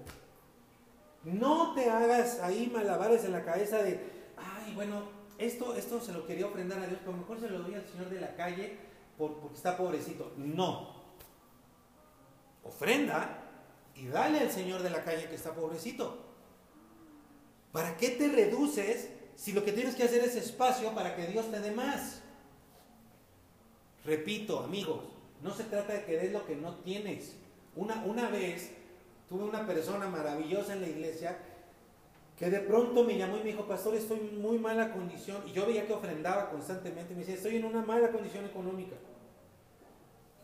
No 1.25 1.75
te 1.75 1.89
hagas 1.91 2.41
ahí 2.41 2.71
malabares 2.73 3.25
en 3.25 3.33
la 3.33 3.45
cabeza 3.45 3.83
de, 3.83 4.01
ay, 4.37 4.75
bueno, 4.75 5.03
esto, 5.39 5.75
esto 5.77 6.01
se 6.01 6.13
lo 6.13 6.27
quería 6.27 6.47
ofrendar 6.47 6.81
a 6.81 6.87
Dios, 6.87 7.01
pero 7.05 7.17
mejor 7.17 7.39
se 7.39 7.49
lo 7.49 7.61
doy 7.61 7.75
al 7.75 7.87
Señor 7.87 8.09
de 8.09 8.21
la 8.21 8.35
calle 8.35 8.77
porque 9.19 9.55
está 9.55 9.77
pobrecito. 9.77 10.33
No. 10.37 11.02
Ofrenda 12.65 13.39
y 13.95 14.07
dale 14.07 14.41
al 14.41 14.51
Señor 14.51 14.83
de 14.83 14.91
la 14.91 15.05
calle 15.05 15.29
que 15.29 15.35
está 15.35 15.55
pobrecito. 15.55 16.25
¿Para 17.73 17.97
qué 17.97 18.11
te 18.11 18.29
reduces 18.29 19.09
si 19.35 19.53
lo 19.53 19.65
que 19.65 19.73
tienes 19.73 19.95
que 19.95 20.05
hacer 20.05 20.23
es 20.23 20.37
espacio 20.37 20.95
para 20.95 21.17
que 21.17 21.27
Dios 21.27 21.51
te 21.51 21.61
dé 21.61 21.71
más? 21.73 22.21
Repito, 24.05 24.61
amigos, 24.61 25.05
no 25.43 25.55
se 25.55 25.65
trata 25.65 25.95
de 25.95 26.05
que 26.05 26.19
des 26.19 26.33
lo 26.33 26.45
que 26.47 26.57
no 26.57 26.75
tienes. 26.77 27.35
Una, 27.77 28.03
una 28.05 28.29
vez 28.29 28.71
tuve 29.29 29.45
una 29.45 29.67
persona 29.67 30.09
maravillosa 30.09 30.75
en 30.75 30.83
la 30.83 30.89
iglesia 30.89 31.39
que 32.39 32.51
de 32.51 32.61
pronto 32.61 33.05
me 33.05 33.17
llamó 33.17 33.37
y 33.37 33.41
me 33.41 33.51
dijo, 33.51 33.67
pastor, 33.67 33.95
estoy 33.95 34.19
en 34.19 34.43
muy 34.43 34.59
mala 34.59 34.93
condición. 34.93 35.43
Y 35.47 35.53
yo 35.53 35.65
veía 35.67 35.87
que 35.87 35.93
ofrendaba 35.93 36.51
constantemente. 36.51 37.15
Me 37.15 37.21
decía, 37.21 37.37
estoy 37.37 37.57
en 37.57 37.65
una 37.65 37.83
mala 37.83 38.11
condición 38.11 38.45
económica. 38.45 38.97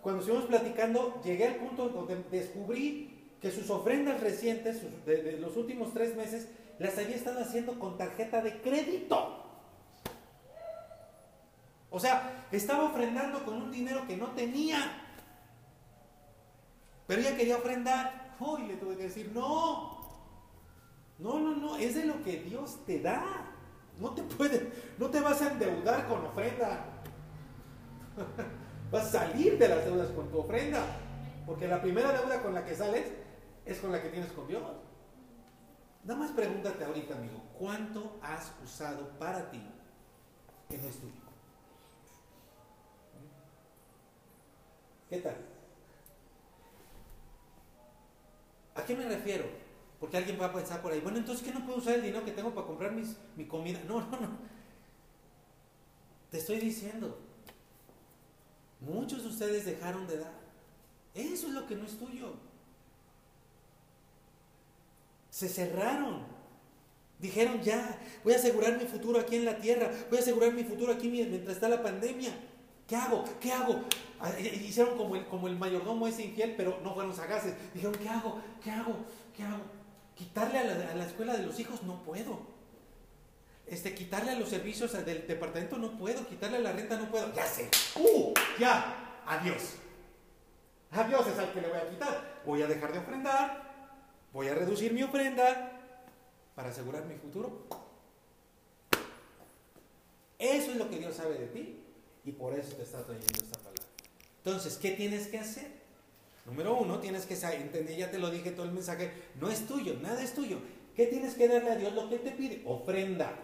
Cuando 0.02 0.20
estuvimos 0.20 0.48
platicando, 0.48 1.20
llegué 1.24 1.46
al 1.46 1.56
punto 1.56 1.88
donde 1.88 2.16
descubrí 2.30 3.18
que 3.40 3.50
sus 3.50 3.68
ofrendas 3.70 4.20
recientes, 4.20 4.82
de 5.06 5.38
los 5.40 5.56
últimos 5.56 5.92
tres 5.92 6.16
meses, 6.16 6.48
las 6.78 6.96
había 6.98 7.16
estado 7.16 7.40
haciendo 7.40 7.78
con 7.78 7.98
tarjeta 7.98 8.40
de 8.40 8.60
crédito. 8.60 9.44
O 11.90 11.98
sea, 11.98 12.46
estaba 12.52 12.84
ofrendando 12.84 13.44
con 13.44 13.62
un 13.62 13.70
dinero 13.70 14.06
que 14.06 14.16
no 14.16 14.28
tenía. 14.28 15.04
Pero 17.06 17.20
ella 17.20 17.36
quería 17.36 17.56
ofrendar. 17.56 18.36
Hoy 18.38 18.66
le 18.66 18.76
tuve 18.76 18.96
que 18.96 19.04
decir, 19.04 19.30
no. 19.34 19.98
No, 21.18 21.40
no, 21.40 21.56
no, 21.56 21.76
es 21.76 21.94
de 21.96 22.04
lo 22.04 22.22
que 22.22 22.42
Dios 22.42 22.84
te 22.86 23.00
da. 23.00 23.46
No 23.98 24.10
te 24.10 24.22
puede, 24.22 24.70
no 24.98 25.10
te 25.10 25.20
vas 25.20 25.42
a 25.42 25.50
endeudar 25.50 26.06
con 26.06 26.24
ofrenda. 26.24 26.84
vas 28.90 29.06
a 29.14 29.20
salir 29.20 29.58
de 29.58 29.68
las 29.68 29.84
deudas 29.84 30.08
con 30.10 30.28
tu 30.30 30.38
ofrenda. 30.38 30.84
Porque 31.46 31.66
la 31.66 31.80
primera 31.80 32.12
deuda 32.12 32.42
con 32.42 32.54
la 32.54 32.64
que 32.64 32.74
sales 32.74 33.06
es 33.64 33.78
con 33.78 33.90
la 33.90 34.02
que 34.02 34.10
tienes 34.10 34.32
con 34.32 34.46
Dios. 34.46 34.62
Nada 36.04 36.20
más 36.20 36.30
pregúntate 36.32 36.84
ahorita, 36.84 37.14
amigo, 37.16 37.42
¿cuánto 37.58 38.18
has 38.22 38.52
usado 38.62 39.08
para 39.18 39.50
ti 39.50 39.62
que 40.68 40.78
no 40.78 40.88
es 40.88 40.96
tuyo? 40.96 41.12
¿Qué 45.08 45.18
tal? 45.18 45.36
¿A 48.74 48.82
qué 48.84 48.94
me 48.94 49.08
refiero? 49.08 49.44
Porque 49.98 50.16
alguien 50.16 50.40
va 50.40 50.46
a 50.46 50.52
pensar 50.52 50.80
por 50.80 50.92
ahí, 50.92 51.00
bueno, 51.00 51.18
entonces 51.18 51.44
¿qué 51.44 51.52
no 51.52 51.64
puedo 51.64 51.78
usar 51.78 51.94
el 51.94 52.02
dinero 52.02 52.24
que 52.24 52.32
tengo 52.32 52.54
para 52.54 52.66
comprar 52.66 52.92
mis, 52.92 53.16
mi 53.36 53.46
comida? 53.46 53.80
No, 53.88 54.00
no, 54.00 54.20
no. 54.20 54.38
Te 56.30 56.38
estoy 56.38 56.58
diciendo, 56.58 57.18
muchos 58.80 59.22
de 59.22 59.28
ustedes 59.28 59.64
dejaron 59.64 60.06
de 60.06 60.18
dar. 60.18 60.32
Eso 61.14 61.48
es 61.48 61.52
lo 61.52 61.66
que 61.66 61.76
no 61.76 61.84
es 61.84 61.98
tuyo 61.98 62.34
se 65.38 65.48
cerraron. 65.48 66.22
Dijeron, 67.20 67.60
ya, 67.62 67.96
voy 68.24 68.32
a 68.32 68.36
asegurar 68.36 68.76
mi 68.76 68.86
futuro 68.86 69.20
aquí 69.20 69.36
en 69.36 69.44
la 69.44 69.58
tierra, 69.58 69.88
voy 70.08 70.18
a 70.18 70.20
asegurar 70.20 70.52
mi 70.52 70.64
futuro 70.64 70.92
aquí 70.92 71.08
mientras 71.08 71.54
está 71.54 71.68
la 71.68 71.80
pandemia. 71.80 72.32
¿Qué 72.88 72.96
hago? 72.96 73.22
¿Qué 73.40 73.52
hago? 73.52 73.82
Ah, 74.18 74.32
hicieron 74.40 74.96
como 74.96 75.14
el, 75.14 75.26
como 75.26 75.46
el 75.46 75.56
mayordomo 75.56 76.08
ese 76.08 76.24
infiel, 76.24 76.54
pero 76.56 76.80
no 76.82 76.92
fueron 76.92 77.14
sagaces. 77.14 77.54
Dijeron, 77.72 77.94
¿qué 78.02 78.08
hago? 78.08 78.40
¿Qué 78.64 78.70
hago? 78.72 78.96
¿Qué 79.36 79.44
hago? 79.44 79.62
Quitarle 80.16 80.58
a 80.58 80.64
la, 80.64 80.90
a 80.90 80.94
la 80.96 81.06
escuela 81.06 81.36
de 81.36 81.46
los 81.46 81.60
hijos 81.60 81.84
no 81.84 82.02
puedo. 82.02 82.57
Este, 83.70 83.94
quitarle 83.94 84.30
a 84.30 84.38
los 84.38 84.48
servicios 84.48 84.92
del 85.04 85.26
departamento 85.26 85.76
no 85.76 85.98
puedo, 85.98 86.26
quitarle 86.26 86.58
a 86.58 86.60
la 86.60 86.72
renta 86.72 86.96
no 86.96 87.10
puedo. 87.10 87.32
Ya 87.34 87.46
sé. 87.46 87.68
¡Uh! 87.96 88.32
Ya. 88.58 89.22
Adiós. 89.26 89.74
Adiós 90.90 91.26
es 91.26 91.38
al 91.38 91.52
que 91.52 91.60
le 91.60 91.68
voy 91.68 91.78
a 91.78 91.88
quitar. 91.88 92.42
Voy 92.46 92.62
a 92.62 92.66
dejar 92.66 92.92
de 92.92 92.98
ofrendar, 92.98 93.62
voy 94.32 94.48
a 94.48 94.54
reducir 94.54 94.92
mi 94.94 95.02
ofrenda 95.02 95.72
para 96.54 96.70
asegurar 96.70 97.04
mi 97.04 97.14
futuro. 97.16 97.66
Eso 100.38 100.70
es 100.70 100.76
lo 100.76 100.88
que 100.88 100.98
Dios 100.98 101.16
sabe 101.16 101.34
de 101.34 101.46
ti 101.48 101.80
y 102.24 102.32
por 102.32 102.54
eso 102.54 102.74
te 102.74 102.84
está 102.84 103.04
trayendo 103.04 103.34
esta 103.34 103.58
palabra. 103.58 103.82
Entonces, 104.38 104.78
¿qué 104.78 104.92
tienes 104.92 105.26
que 105.26 105.38
hacer? 105.38 105.66
Número 106.46 106.74
uno, 106.76 107.00
tienes 107.00 107.26
que 107.26 107.36
saber, 107.36 107.60
entendí, 107.60 107.96
ya 107.96 108.10
te 108.10 108.18
lo 108.18 108.30
dije 108.30 108.52
todo 108.52 108.64
el 108.64 108.72
mensaje, 108.72 109.12
no 109.38 109.50
es 109.50 109.66
tuyo, 109.66 109.94
nada 110.00 110.22
es 110.22 110.32
tuyo. 110.32 110.58
¿Qué 110.96 111.06
tienes 111.06 111.34
que 111.34 111.48
darle 111.48 111.70
a 111.70 111.76
Dios 111.76 111.92
lo 111.92 112.08
que 112.08 112.18
te 112.18 112.30
pide? 112.30 112.62
Ofrenda, 112.64 113.36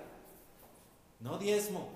no 1.24 1.38
diezmo. 1.38 1.88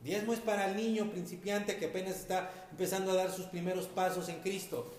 Diezmo 0.00 0.34
es 0.34 0.40
para 0.40 0.68
el 0.68 0.76
niño 0.76 1.10
principiante 1.10 1.78
que 1.78 1.86
apenas 1.86 2.16
está 2.16 2.50
empezando 2.70 3.12
a 3.12 3.14
dar 3.14 3.30
sus 3.30 3.46
primeros 3.46 3.86
pasos 3.86 4.28
en 4.28 4.40
Cristo 4.40 4.92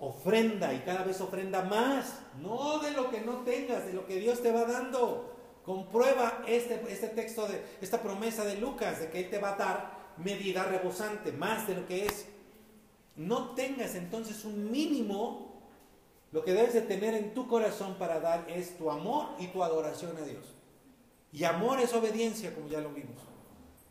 ofrenda 0.00 0.72
y 0.72 0.80
cada 0.80 1.02
vez 1.02 1.20
ofrenda 1.20 1.62
más, 1.62 2.20
no 2.40 2.78
de 2.78 2.92
lo 2.92 3.10
que 3.10 3.20
no 3.20 3.38
tengas, 3.38 3.86
de 3.86 3.92
lo 3.92 4.06
que 4.06 4.16
Dios 4.16 4.42
te 4.42 4.52
va 4.52 4.64
dando. 4.64 5.34
Comprueba 5.64 6.44
este, 6.46 6.82
este 6.88 7.08
texto 7.08 7.46
de 7.46 7.62
esta 7.80 8.00
promesa 8.00 8.44
de 8.44 8.56
Lucas 8.56 9.00
de 9.00 9.10
que 9.10 9.20
Él 9.20 9.30
te 9.30 9.38
va 9.38 9.54
a 9.54 9.56
dar 9.56 9.98
medida 10.16 10.64
rebosante, 10.64 11.32
más 11.32 11.66
de 11.66 11.74
lo 11.74 11.86
que 11.86 12.06
es. 12.06 12.26
No 13.16 13.54
tengas 13.54 13.94
entonces 13.94 14.44
un 14.44 14.70
mínimo, 14.70 15.60
lo 16.32 16.44
que 16.44 16.54
debes 16.54 16.74
de 16.74 16.82
tener 16.82 17.14
en 17.14 17.34
tu 17.34 17.48
corazón 17.48 17.96
para 17.98 18.20
dar 18.20 18.48
es 18.48 18.78
tu 18.78 18.90
amor 18.90 19.30
y 19.38 19.48
tu 19.48 19.62
adoración 19.62 20.16
a 20.16 20.24
Dios. 20.24 20.57
Y 21.32 21.44
amor 21.44 21.80
es 21.80 21.92
obediencia, 21.92 22.54
como 22.54 22.68
ya 22.68 22.80
lo 22.80 22.90
vimos. 22.90 23.22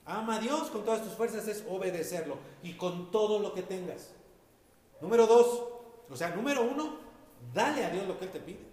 Ama 0.05 0.37
a 0.37 0.39
Dios 0.39 0.69
con 0.69 0.85
todas 0.85 1.03
tus 1.03 1.13
fuerzas, 1.13 1.47
es 1.47 1.65
obedecerlo 1.67 2.37
y 2.63 2.73
con 2.73 3.11
todo 3.11 3.39
lo 3.39 3.53
que 3.53 3.61
tengas. 3.61 4.11
Número 5.01 5.27
dos, 5.27 5.63
o 6.09 6.15
sea, 6.15 6.29
número 6.29 6.63
uno, 6.63 6.97
dale 7.53 7.85
a 7.85 7.89
Dios 7.89 8.07
lo 8.07 8.17
que 8.17 8.25
Él 8.25 8.31
te 8.31 8.39
pide. 8.39 8.65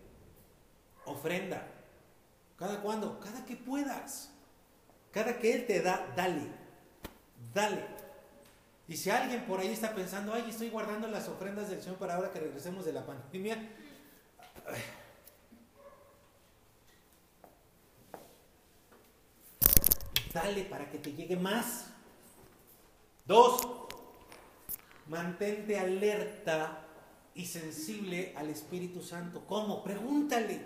Ofrenda. 1.05 1.67
¿Cada 2.57 2.81
cuándo? 2.81 3.19
Cada 3.21 3.45
que 3.45 3.57
puedas. 3.57 4.31
Cada 5.11 5.39
que 5.39 5.53
Él 5.53 5.67
te 5.67 5.83
da, 5.83 6.13
dale. 6.17 6.49
Dale. 7.53 7.85
Y 8.87 8.97
si 8.97 9.11
alguien 9.11 9.45
por 9.47 9.61
ahí 9.61 9.69
está 9.69 9.95
pensando, 9.95 10.33
ay, 10.33 10.47
estoy 10.49 10.71
guardando 10.71 11.09
las 11.09 11.29
ofrendas 11.29 11.69
del 11.69 11.83
Señor 11.83 11.99
para 11.99 12.17
ahora 12.17 12.31
que 12.31 12.41
regresemos 12.41 12.85
de 12.85 12.93
la 12.93 13.05
pandemia. 13.05 13.59
Dale 20.35 20.65
para 20.65 20.91
que 20.91 20.99
te 20.99 21.13
llegue 21.13 21.37
más. 21.37 21.87
Dos, 23.25 23.63
mantente 25.07 25.79
alerta 25.79 26.85
y 27.37 27.47
sensible 27.47 28.35
al 28.37 28.51
Espíritu 28.51 29.01
Santo. 29.01 29.45
¿Cómo? 29.47 29.85
Pregúntale. 29.85 30.61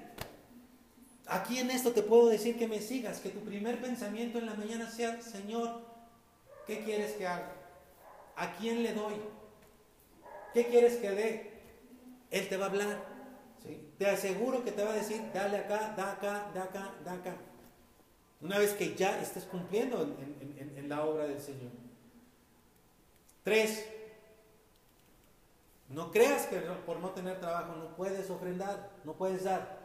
Aquí 1.26 1.58
en 1.58 1.70
esto 1.70 1.92
te 1.92 2.02
puedo 2.02 2.28
decir 2.28 2.58
que 2.58 2.66
me 2.66 2.80
sigas, 2.80 3.20
que 3.20 3.28
tu 3.28 3.40
primer 3.40 3.78
pensamiento 3.78 4.38
en 4.38 4.46
la 4.46 4.54
mañana 4.54 4.90
sea, 4.90 5.20
Señor, 5.20 5.82
¿qué 6.66 6.82
quieres 6.82 7.12
que 7.12 7.26
haga? 7.26 7.52
¿A 8.36 8.54
quién 8.56 8.82
le 8.82 8.94
doy? 8.94 9.16
¿Qué 10.54 10.66
quieres 10.68 10.96
que 10.96 11.10
dé? 11.10 11.52
Él 12.30 12.48
te 12.48 12.56
va 12.56 12.66
a 12.66 12.68
hablar. 12.70 13.04
Te 13.98 14.06
aseguro 14.06 14.64
que 14.64 14.72
te 14.72 14.82
va 14.82 14.92
a 14.92 14.96
decir, 14.96 15.22
dale 15.34 15.58
acá, 15.58 15.92
da 15.94 16.12
acá, 16.12 16.50
da 16.54 16.62
acá, 16.62 16.94
da 17.04 17.12
acá. 17.12 17.36
Una 18.40 18.58
vez 18.58 18.72
que 18.74 18.94
ya 18.94 19.20
estés 19.20 19.44
cumpliendo 19.44 20.02
en, 20.02 20.88
la 20.88 21.04
obra 21.04 21.26
del 21.26 21.40
Señor. 21.40 21.70
Tres, 23.42 23.86
no 25.88 26.10
creas 26.10 26.46
que 26.46 26.58
por 26.86 26.98
no 27.00 27.10
tener 27.10 27.40
trabajo 27.40 27.74
no 27.74 27.94
puedes 27.94 28.30
ofrendar, 28.30 28.90
no 29.04 29.14
puedes 29.14 29.44
dar. 29.44 29.78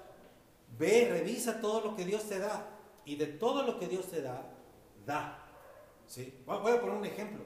Ve, 0.77 1.09
revisa 1.09 1.59
todo 1.59 1.81
lo 1.81 1.95
que 1.95 2.05
Dios 2.05 2.23
te 2.29 2.39
da. 2.39 2.69
Y 3.05 3.17
de 3.17 3.27
todo 3.27 3.63
lo 3.63 3.79
que 3.79 3.87
Dios 3.87 4.07
te 4.07 4.21
da, 4.21 4.49
da. 5.05 5.39
Voy 6.45 6.71
a 6.71 6.79
poner 6.79 6.95
un 6.95 7.05
ejemplo. 7.05 7.43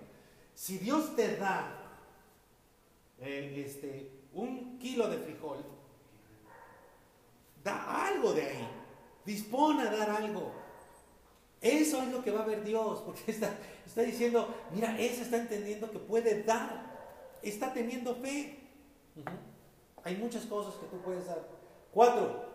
Si 0.54 0.78
Dios 0.78 1.16
te 1.16 1.38
da 1.38 1.72
eh, 3.20 3.64
este, 3.66 4.12
un 4.34 4.78
kilo 4.78 5.08
de 5.08 5.18
frijol, 5.18 5.64
da 7.64 8.08
algo 8.08 8.34
de 8.34 8.44
ahí. 8.44 8.68
Dispone 9.26 9.84
a 9.84 9.92
dar 9.92 10.10
algo. 10.10 10.67
Eso 11.68 12.02
es 12.02 12.10
lo 12.10 12.24
que 12.24 12.32
va 12.32 12.44
a 12.44 12.46
ver 12.46 12.64
Dios, 12.64 13.02
porque 13.06 13.24
está, 13.32 13.52
está 13.86 14.02
diciendo, 14.02 14.54
mira, 14.74 14.98
ese 15.00 15.24
está 15.24 15.38
entendiendo 15.38 15.92
que 15.92 16.00
puede 16.00 16.44
dar 16.44 16.88
está 17.42 17.74
teniendo 17.74 18.16
fe. 18.16 18.58
Hay 20.04 20.16
muchas 20.18 20.46
cosas 20.46 20.76
que 20.76 20.86
tú 20.88 21.02
puedes 21.02 21.26
dar. 21.26 21.48
Cuatro, 21.94 22.46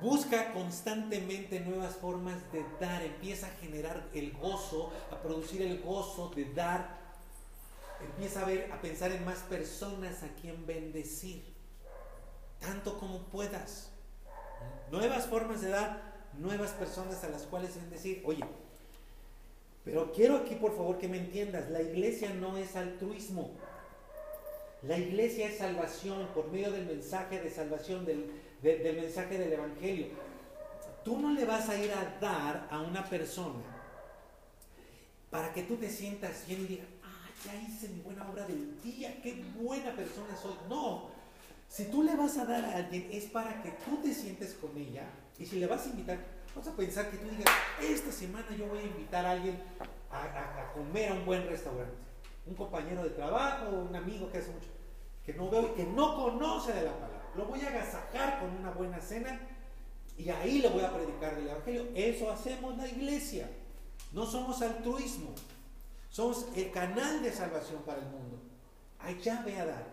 busca 0.00 0.52
constantemente 0.52 1.60
nuevas 1.60 1.96
formas 1.96 2.40
de 2.52 2.64
dar. 2.80 3.02
Empieza 3.02 3.46
a 3.46 3.50
generar 3.50 4.08
el 4.14 4.32
gozo, 4.32 4.92
a 5.10 5.20
producir 5.20 5.62
el 5.62 5.82
gozo 5.82 6.30
de 6.34 6.46
dar. 6.52 7.06
Empieza 8.00 8.42
a 8.42 8.44
ver, 8.44 8.70
a 8.72 8.80
pensar 8.80 9.10
en 9.12 9.24
más 9.24 9.38
personas 9.40 10.22
a 10.22 10.28
quien 10.40 10.66
bendecir, 10.66 11.42
tanto 12.60 12.98
como 12.98 13.20
puedas. 13.24 13.90
Nuevas 14.90 15.26
formas 15.26 15.62
de 15.62 15.70
dar, 15.70 16.15
nuevas 16.38 16.72
personas 16.72 17.22
a 17.24 17.28
las 17.28 17.42
cuales 17.42 17.74
bendecir. 17.76 18.22
Oye, 18.24 18.44
pero 19.84 20.12
quiero 20.12 20.36
aquí 20.36 20.56
por 20.56 20.76
favor 20.76 20.98
que 20.98 21.08
me 21.08 21.18
entiendas, 21.18 21.70
la 21.70 21.80
iglesia 21.80 22.34
no 22.34 22.56
es 22.56 22.74
altruismo. 22.76 23.52
La 24.82 24.98
iglesia 24.98 25.48
es 25.48 25.58
salvación 25.58 26.28
por 26.34 26.50
medio 26.50 26.70
del 26.70 26.86
mensaje 26.86 27.40
de 27.40 27.50
salvación, 27.50 28.04
del, 28.04 28.30
del 28.62 28.96
mensaje 28.96 29.38
del 29.38 29.52
Evangelio. 29.52 30.08
Tú 31.04 31.18
no 31.18 31.32
le 31.32 31.44
vas 31.44 31.68
a 31.68 31.82
ir 31.82 31.92
a 31.92 32.18
dar 32.20 32.68
a 32.70 32.80
una 32.80 33.04
persona 33.08 33.62
para 35.30 35.52
que 35.52 35.62
tú 35.62 35.76
te 35.76 35.88
sientas 35.88 36.46
bien 36.46 36.62
y 36.62 36.66
digas, 36.66 36.86
ah, 37.04 37.28
ya 37.44 37.54
hice 37.62 37.88
mi 37.88 38.00
buena 38.00 38.28
obra 38.28 38.46
del 38.46 38.80
día, 38.82 39.20
qué 39.22 39.42
buena 39.56 39.94
persona 39.94 40.36
soy. 40.36 40.54
No, 40.68 41.10
si 41.68 41.84
tú 41.84 42.02
le 42.02 42.14
vas 42.16 42.36
a 42.38 42.44
dar 42.44 42.64
a 42.64 42.76
alguien 42.76 43.08
es 43.12 43.24
para 43.24 43.62
que 43.62 43.70
tú 43.84 43.96
te 44.02 44.12
sientes 44.14 44.54
con 44.54 44.76
ella 44.76 45.08
y 45.38 45.46
si 45.46 45.58
le 45.58 45.66
vas 45.66 45.86
a 45.86 45.90
invitar, 45.90 46.18
vas 46.54 46.66
a 46.66 46.76
pensar 46.76 47.10
que 47.10 47.18
tú 47.18 47.28
digas, 47.28 47.54
esta 47.82 48.10
semana 48.10 48.46
yo 48.56 48.66
voy 48.66 48.78
a 48.78 48.84
invitar 48.84 49.26
a 49.26 49.32
alguien 49.32 49.62
a, 50.10 50.72
comer 50.72 51.10
a 51.10 51.14
un 51.14 51.26
buen 51.26 51.46
restaurante. 51.46 51.94
Un 52.46 52.54
compañero 52.54 53.02
de 53.02 53.10
trabajo, 53.10 53.70
un 53.70 53.94
amigo 53.94 54.30
que 54.30 54.38
hace 54.38 54.50
mucho, 54.50 54.68
que 55.24 55.34
no 55.34 55.50
veo 55.50 55.72
y 55.72 55.76
que 55.76 55.84
no 55.84 56.16
conoce 56.16 56.72
de 56.72 56.84
la 56.84 56.92
palabra. 56.92 57.22
Lo 57.34 57.44
voy 57.46 57.60
a 57.60 57.68
agasajar 57.68 58.40
con 58.40 58.50
una 58.50 58.70
buena 58.70 59.00
cena 59.00 59.40
y 60.16 60.30
ahí 60.30 60.60
le 60.60 60.68
voy 60.68 60.82
a 60.82 60.94
predicar 60.94 61.36
del 61.36 61.48
Evangelio. 61.48 61.88
Eso 61.94 62.30
hacemos 62.30 62.76
la 62.78 62.86
iglesia. 62.86 63.50
No 64.12 64.24
somos 64.24 64.62
altruismo. 64.62 65.34
Somos 66.08 66.46
el 66.56 66.70
canal 66.70 67.22
de 67.22 67.32
salvación 67.32 67.82
para 67.82 67.98
el 67.98 68.06
mundo. 68.06 68.38
Allá 69.00 69.42
ve 69.44 69.58
a 69.58 69.66
dar. 69.66 69.86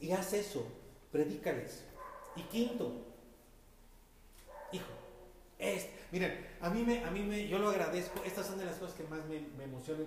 Y 0.00 0.12
haz 0.12 0.32
eso. 0.32 0.66
Predícales. 1.10 1.84
Y 2.36 2.42
quinto, 2.42 3.07
miren, 6.12 6.46
a 6.60 6.70
mí 6.70 6.82
me, 6.82 7.04
a 7.04 7.10
mí 7.10 7.22
me, 7.22 7.48
yo 7.48 7.58
lo 7.58 7.70
agradezco. 7.70 8.22
Estas 8.24 8.46
son 8.46 8.58
de 8.58 8.64
las 8.64 8.76
cosas 8.76 8.94
que 8.94 9.04
más 9.04 9.24
me, 9.26 9.40
me 9.56 9.64
emocionan. 9.64 10.06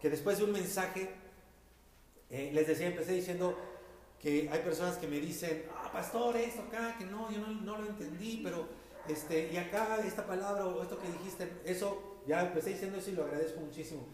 Que 0.00 0.10
después 0.10 0.38
de 0.38 0.44
un 0.44 0.52
mensaje, 0.52 1.10
eh, 2.30 2.50
les 2.52 2.66
decía, 2.66 2.86
empecé 2.86 3.12
diciendo, 3.12 3.56
que 4.20 4.48
hay 4.50 4.58
personas 4.60 4.96
que 4.96 5.06
me 5.06 5.20
dicen, 5.20 5.64
ah, 5.76 5.90
pastor, 5.92 6.36
esto 6.36 6.62
acá, 6.62 6.96
que 6.98 7.04
no, 7.04 7.30
yo 7.30 7.40
no, 7.40 7.78
lo 7.78 7.86
entendí, 7.86 8.40
pero, 8.42 8.66
este, 9.08 9.50
y 9.52 9.56
acá 9.56 9.98
esta 10.04 10.26
palabra 10.26 10.66
o 10.66 10.82
esto 10.82 10.98
que 10.98 11.08
dijiste, 11.08 11.60
eso, 11.64 12.20
ya 12.26 12.42
empecé 12.42 12.70
diciendo 12.70 12.98
eso 12.98 13.10
y 13.10 13.14
lo 13.14 13.24
agradezco 13.24 13.60
muchísimo. 13.60 14.06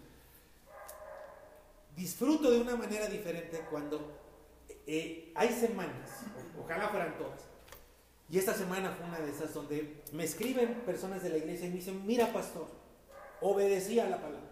Disfruto 1.97 2.51
de 2.51 2.61
una 2.61 2.77
manera 2.77 3.07
diferente 3.07 3.61
cuando 3.71 4.13
eh, 4.87 5.33
hay 5.35 5.49
semanas, 5.49 6.25
ojalá 6.61 6.89
fueran 6.89 7.17
todas, 7.17 7.41
y 8.31 8.39
esta 8.39 8.55
semana 8.55 8.91
fue 8.91 9.07
una 9.07 9.19
de 9.19 9.31
esas 9.31 9.53
donde 9.53 10.03
me 10.13 10.25
escriben 10.25 10.83
personas 10.87 11.23
de 11.23 11.29
la 11.29 11.39
iglesia 11.39 11.67
y 11.67 11.71
me 11.71 11.77
dicen, 11.77 12.07
mira 12.07 12.33
pastor, 12.33 12.69
obedecí 13.41 14.01
a 14.01 14.09
la 14.09 14.21
palabra. 14.21 14.51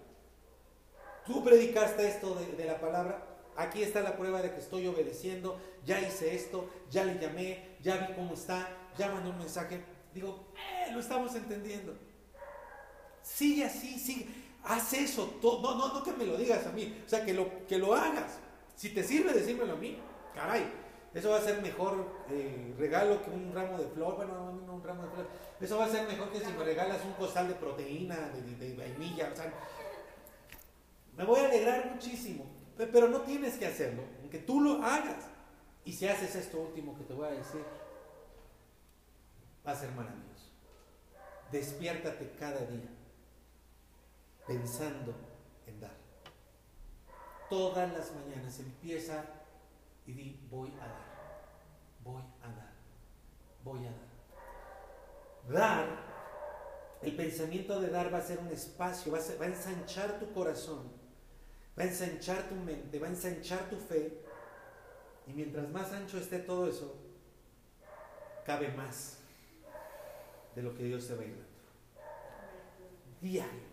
Tú 1.27 1.43
predicaste 1.43 2.07
esto 2.09 2.35
de, 2.35 2.65
la 2.65 2.81
palabra, 2.81 3.25
aquí 3.57 3.83
está 3.83 4.03
la 4.03 4.17
prueba 4.17 4.43
de 4.43 4.51
que 4.51 4.59
estoy 4.59 4.87
obedeciendo, 4.87 5.59
ya 5.85 6.01
hice 6.01 6.35
esto, 6.35 6.69
ya 6.91 7.05
le 7.05 7.19
llamé, 7.19 7.77
ya 7.81 7.97
vi 7.97 8.15
cómo 8.15 8.35
está, 8.35 8.69
ya 8.99 9.11
mandé 9.11 9.31
un 9.31 9.39
mensaje. 9.39 9.83
Digo, 10.13 10.53
eh, 10.57 10.93
lo 10.93 11.01
estamos 11.01 11.35
entendiendo. 11.35 11.97
Sigue 13.23 13.65
así, 13.65 13.99
sigue. 13.99 14.27
Haz 14.65 14.93
eso. 14.93 15.39
No, 15.43 15.61
no, 15.61 15.95
no 15.95 16.03
que 16.03 16.13
me 16.13 16.27
lo 16.27 16.37
digas 16.37 16.67
a 16.67 16.73
mí. 16.73 17.01
O 17.07 17.09
sea, 17.09 17.25
que 17.25 17.33
lo, 17.33 17.67
que 17.67 17.79
lo 17.79 17.95
hagas. 17.95 18.39
Si 18.77 18.91
te 18.91 19.03
sirve 19.03 19.33
decírmelo 19.33 19.75
a 19.75 19.77
mí, 19.77 19.97
caray. 20.35 20.82
Eso 21.15 21.31
va 21.31 21.39
a 21.39 21.43
ser 21.43 21.61
mejor 21.61 22.07
eh, 22.31 22.75
regalo 22.79 23.23
que 23.23 23.31
un 23.31 23.53
ramo 23.55 23.79
de 23.79 23.87
flor. 23.89 24.17
Bueno, 24.17 24.53
no, 24.67 24.75
un 24.75 24.83
ramo 24.83 25.03
de 25.03 25.11
flor. 25.11 25.27
Eso 25.61 25.79
va 25.79 25.85
a 25.85 25.89
ser 25.89 26.09
mejor 26.09 26.31
que 26.31 26.41
si 26.41 26.53
me 26.53 26.65
regalas 26.65 27.05
un 27.05 27.13
costal 27.13 27.49
de 27.49 27.55
proteína, 27.55 28.17
de, 28.31 28.43
de, 28.43 28.69
de 28.69 28.77
vainilla. 28.77 29.31
O 29.33 29.37
sea, 29.37 29.53
me 31.17 31.25
voy 31.25 31.41
a 31.41 31.47
alegrar 31.47 31.91
muchísimo. 31.93 32.47
Pero 32.77 33.09
no 33.09 33.21
tienes 33.21 33.57
que 33.59 33.67
hacerlo, 33.67 34.03
aunque 34.21 34.39
tú 34.39 34.61
lo 34.61 34.83
hagas. 34.83 35.29
Y 35.85 35.93
si 35.93 36.09
haces 36.09 36.35
esto 36.35 36.61
último 36.61 36.97
que 36.97 37.05
te 37.05 37.13
voy 37.13 37.27
a 37.27 37.33
decir, 37.33 37.63
va 39.67 39.73
a 39.73 39.77
ser 39.77 39.91
maravilloso. 39.93 40.51
Despiértate 41.51 42.33
cada 42.39 42.61
día 42.67 42.89
pensando 44.47 45.15
en 45.67 45.81
dar. 45.81 45.97
Todas 47.51 47.93
las 47.93 48.13
mañanas 48.15 48.59
empieza 48.59 49.25
y 50.07 50.13
di, 50.13 50.47
voy 50.51 50.71
a 50.81 50.87
dar, 50.87 51.47
voy 52.03 52.23
a 52.43 52.49
dar, 52.49 52.73
voy 53.65 53.81
a 53.87 53.91
dar. 53.91 54.13
Dar, 55.49 55.87
el 57.03 57.17
pensamiento 57.17 57.81
de 57.81 57.89
dar 57.89 58.13
va 58.13 58.19
a 58.19 58.23
ser 58.23 58.39
un 58.39 58.49
espacio, 58.49 59.13
va 59.13 59.19
a, 59.19 59.39
va 59.41 59.47
ensanchar 59.47 60.19
tu 60.19 60.33
corazón 60.33 61.03
va 61.79 61.85
a 61.85 61.87
ensanchar 61.87 62.49
tu 62.49 62.55
mente, 62.55 62.99
va 62.99 63.07
a 63.07 63.11
ensanchar 63.11 63.69
tu 63.71 63.77
fe. 63.77 64.19
Y 65.27 65.33
mientras 65.33 65.69
más 65.71 65.93
ancho 65.93 66.19
esté 66.19 66.39
todo 66.41 66.69
eso, 66.69 66.95
cabe 68.45 68.69
más 68.73 69.19
de 70.55 70.63
lo 70.63 70.75
que 70.75 70.85
Dios 70.85 71.07
te 71.07 71.15
va 71.15 71.23
a 71.23 71.25
ir 71.25 71.33
dando. 71.33 71.49
Diario. 73.21 73.73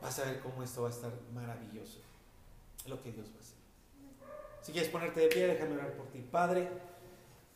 Vas 0.00 0.18
a 0.18 0.24
ver 0.24 0.40
cómo 0.40 0.62
esto 0.62 0.82
va 0.82 0.88
a 0.88 0.92
estar 0.92 1.12
maravilloso. 1.32 2.00
Lo 2.86 3.02
que 3.02 3.12
Dios 3.12 3.28
va 3.32 3.36
a 3.36 3.40
hacer. 3.40 3.63
Si 4.64 4.72
quieres 4.72 4.90
ponerte 4.90 5.20
de 5.20 5.26
pie, 5.26 5.46
déjame 5.46 5.74
orar 5.74 5.92
por 5.92 6.06
ti. 6.06 6.24
Padre, 6.30 6.66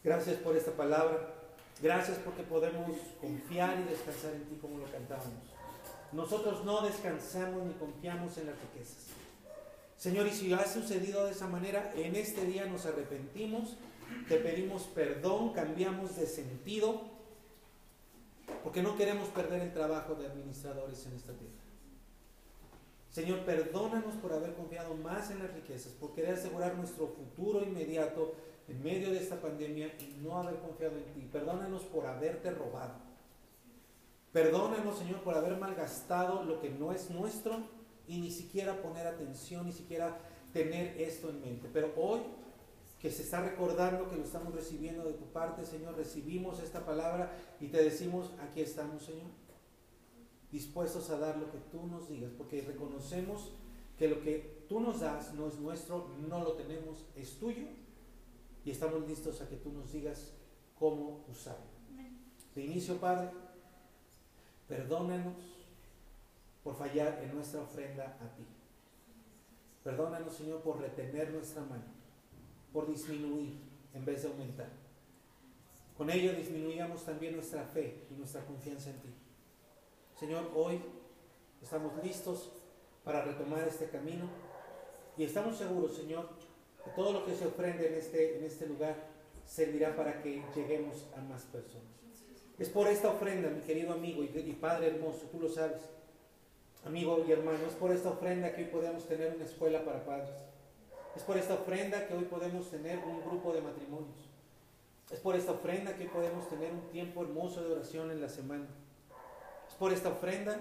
gracias 0.05 0.37
por 0.37 0.55
esta 0.55 0.73
palabra. 0.73 1.37
Gracias 1.81 2.19
porque 2.19 2.43
podemos 2.43 2.99
confiar 3.19 3.81
y 3.81 3.85
descansar 3.85 4.35
en 4.35 4.45
ti 4.45 4.59
como 4.61 4.77
lo 4.77 4.85
cantábamos. 4.85 5.33
Nosotros 6.13 6.67
no 6.67 6.83
descansamos 6.83 7.65
ni 7.65 7.73
confiamos 7.73 8.37
en 8.37 8.49
las 8.49 8.57
riquezas. 8.61 9.07
Señor, 9.97 10.27
y 10.27 10.33
si 10.33 10.53
ha 10.53 10.67
sucedido 10.67 11.25
de 11.25 11.33
esa 11.33 11.47
manera, 11.47 11.93
en 11.97 12.15
este 12.15 12.45
día 12.45 12.67
nos 12.67 12.85
arrepentimos, 12.85 13.79
te 14.29 14.37
pedimos 14.37 14.83
perdón, 14.83 15.55
cambiamos 15.55 16.15
de 16.17 16.27
sentido, 16.27 17.05
porque 18.63 18.83
no 18.83 18.99
queremos 18.99 19.29
perder 19.31 19.63
el 19.63 19.73
trabajo 19.73 20.15
de 20.15 20.27
administradores 20.27 21.07
en 21.07 21.15
esta 21.15 21.33
tierra. 21.33 21.68
Señor, 23.11 23.41
perdónanos 23.45 24.15
por 24.17 24.33
haber 24.33 24.55
confiado 24.55 24.95
más 24.95 25.31
en 25.31 25.39
las 25.41 25.53
riquezas, 25.53 25.93
por 25.93 26.13
querer 26.15 26.35
asegurar 26.35 26.77
nuestro 26.77 27.09
futuro 27.09 27.63
inmediato 27.63 28.35
en 28.69 28.83
medio 28.83 29.11
de 29.11 29.19
esta 29.19 29.41
pandemia 29.41 29.95
y 29.99 30.19
no 30.23 30.37
haber 30.37 30.57
confiado 30.61 30.97
en 30.97 31.05
ti. 31.15 31.29
Perdónanos 31.33 31.83
por 31.85 32.07
haberte 32.07 32.51
robado. 32.51 32.95
Perdónanos, 34.33 34.99
Señor, 34.99 35.23
por 35.23 35.35
haber 35.35 35.57
malgastado 35.57 36.45
lo 36.45 36.61
que 36.61 36.69
no 36.69 36.93
es 36.93 37.11
nuestro 37.11 37.61
y 38.07 38.21
ni 38.21 38.31
siquiera 38.31 38.83
poner 38.83 39.07
atención, 39.07 39.67
ni 39.67 39.73
siquiera 39.73 40.19
tener 40.53 41.01
esto 41.01 41.31
en 41.31 41.41
mente. 41.41 41.69
Pero 41.73 41.93
hoy 41.97 42.21
que 43.01 43.11
se 43.11 43.23
está 43.23 43.41
recordando 43.41 44.11
que 44.11 44.17
lo 44.17 44.25
estamos 44.25 44.55
recibiendo 44.55 45.05
de 45.05 45.15
tu 45.15 45.25
parte, 45.27 45.65
Señor, 45.65 45.97
recibimos 45.97 46.61
esta 46.61 46.85
palabra 46.85 47.33
y 47.61 47.69
te 47.69 47.83
decimos, 47.83 48.33
aquí 48.41 48.61
estamos, 48.61 49.05
Señor, 49.05 49.29
dispuestos 50.51 51.11
a 51.11 51.19
dar 51.19 51.37
lo 51.37 51.51
que 51.51 51.59
tú 51.71 51.87
nos 51.87 52.09
digas, 52.09 52.33
porque 52.37 52.63
reconocemos 52.63 53.53
que 53.99 54.09
lo 54.09 54.21
que 54.21 54.65
tú 54.69 54.81
nos 54.81 55.01
das 55.01 55.35
no 55.35 55.49
es 55.49 55.59
nuestro, 55.59 56.09
no 56.29 56.43
lo 56.43 56.53
tenemos, 56.53 57.05
es 57.17 57.39
tuyo, 57.39 57.67
y 58.65 58.71
estamos 58.71 59.07
listos 59.07 59.41
a 59.41 59.49
que 59.49 59.57
tú 59.57 59.73
nos 59.73 59.93
digas 59.93 60.33
cómo 60.79 61.25
usarlo. 61.29 61.67
De 62.55 62.65
inicio, 62.65 62.97
Padre, 62.97 63.31
Perdónanos 64.69 65.35
por 66.63 66.77
fallar 66.77 67.21
en 67.23 67.35
nuestra 67.35 67.63
ofrenda 67.63 68.19
a 68.21 68.37
ti. 68.37 68.45
Perdónanos, 69.83 70.35
Señor, 70.35 70.61
por 70.61 70.79
retener 70.79 71.31
nuestra 71.33 71.63
mano, 71.63 71.85
por 72.71 72.87
disminuir 72.87 73.59
en 73.95 74.05
vez 74.05 74.23
de 74.23 74.29
aumentar. 74.29 74.69
Con 75.97 76.11
ello 76.11 76.35
disminuíamos 76.35 77.05
también 77.05 77.35
nuestra 77.35 77.65
fe 77.65 78.07
y 78.11 78.15
nuestra 78.15 78.45
confianza 78.45 78.91
en 78.91 78.97
ti. 79.01 79.09
Señor, 80.19 80.51
hoy 80.57 80.81
estamos 81.63 81.93
listos 82.03 82.51
para 83.05 83.23
retomar 83.23 83.69
este 83.69 83.87
camino 83.89 84.25
y 85.17 85.23
estamos 85.23 85.57
seguros, 85.57 85.95
Señor, 85.95 86.29
que 86.85 86.91
todo 86.91 87.13
lo 87.13 87.25
que 87.25 87.37
se 87.37 87.47
ofrende 87.47 87.87
en 87.87 87.95
este, 87.95 88.37
en 88.37 88.45
este 88.45 88.67
lugar 88.67 88.97
servirá 89.47 89.95
para 89.95 90.21
que 90.21 90.43
lleguemos 90.57 91.07
a 91.17 91.21
más 91.21 91.45
personas. 91.45 91.87
Es 92.59 92.69
por 92.69 92.89
esta 92.89 93.11
ofrenda, 93.11 93.49
mi 93.49 93.61
querido 93.61 93.93
amigo 93.93 94.25
y, 94.25 94.53
Padre 94.61 94.89
hermoso, 94.89 95.29
tú 95.31 95.39
lo 95.39 95.49
sabes, 95.49 95.83
amigo 96.85 97.25
y 97.25 97.31
hermano, 97.31 97.65
es 97.69 97.75
por 97.75 97.93
esta 97.93 98.09
ofrenda 98.09 98.53
que 98.53 98.65
hoy 98.65 98.71
podemos 98.71 99.07
tener 99.07 99.37
una 99.37 99.45
escuela 99.45 99.85
para 99.85 100.05
padres. 100.05 100.35
Es 101.15 101.23
por 101.23 101.39
esta 101.39 101.55
ofrenda 101.55 102.09
que 102.09 102.15
hoy 102.15 102.25
podemos 102.25 102.69
tener 102.69 102.99
un 102.99 103.23
grupo 103.23 103.53
de 103.53 103.61
matrimonios. 103.61 104.29
Es 105.13 105.21
por 105.21 105.37
esta 105.37 105.53
ofrenda 105.53 105.95
que 105.95 106.03
hoy 106.03 106.09
podemos 106.09 106.49
tener 106.49 106.73
un 106.73 106.91
tiempo 106.91 107.23
hermoso 107.23 107.63
de 107.63 107.73
oración 107.73 108.11
en 108.11 108.21
la 108.21 108.29
semana. 108.29 108.67
Por 109.79 109.93
esta 109.93 110.11
ofrenda 110.11 110.59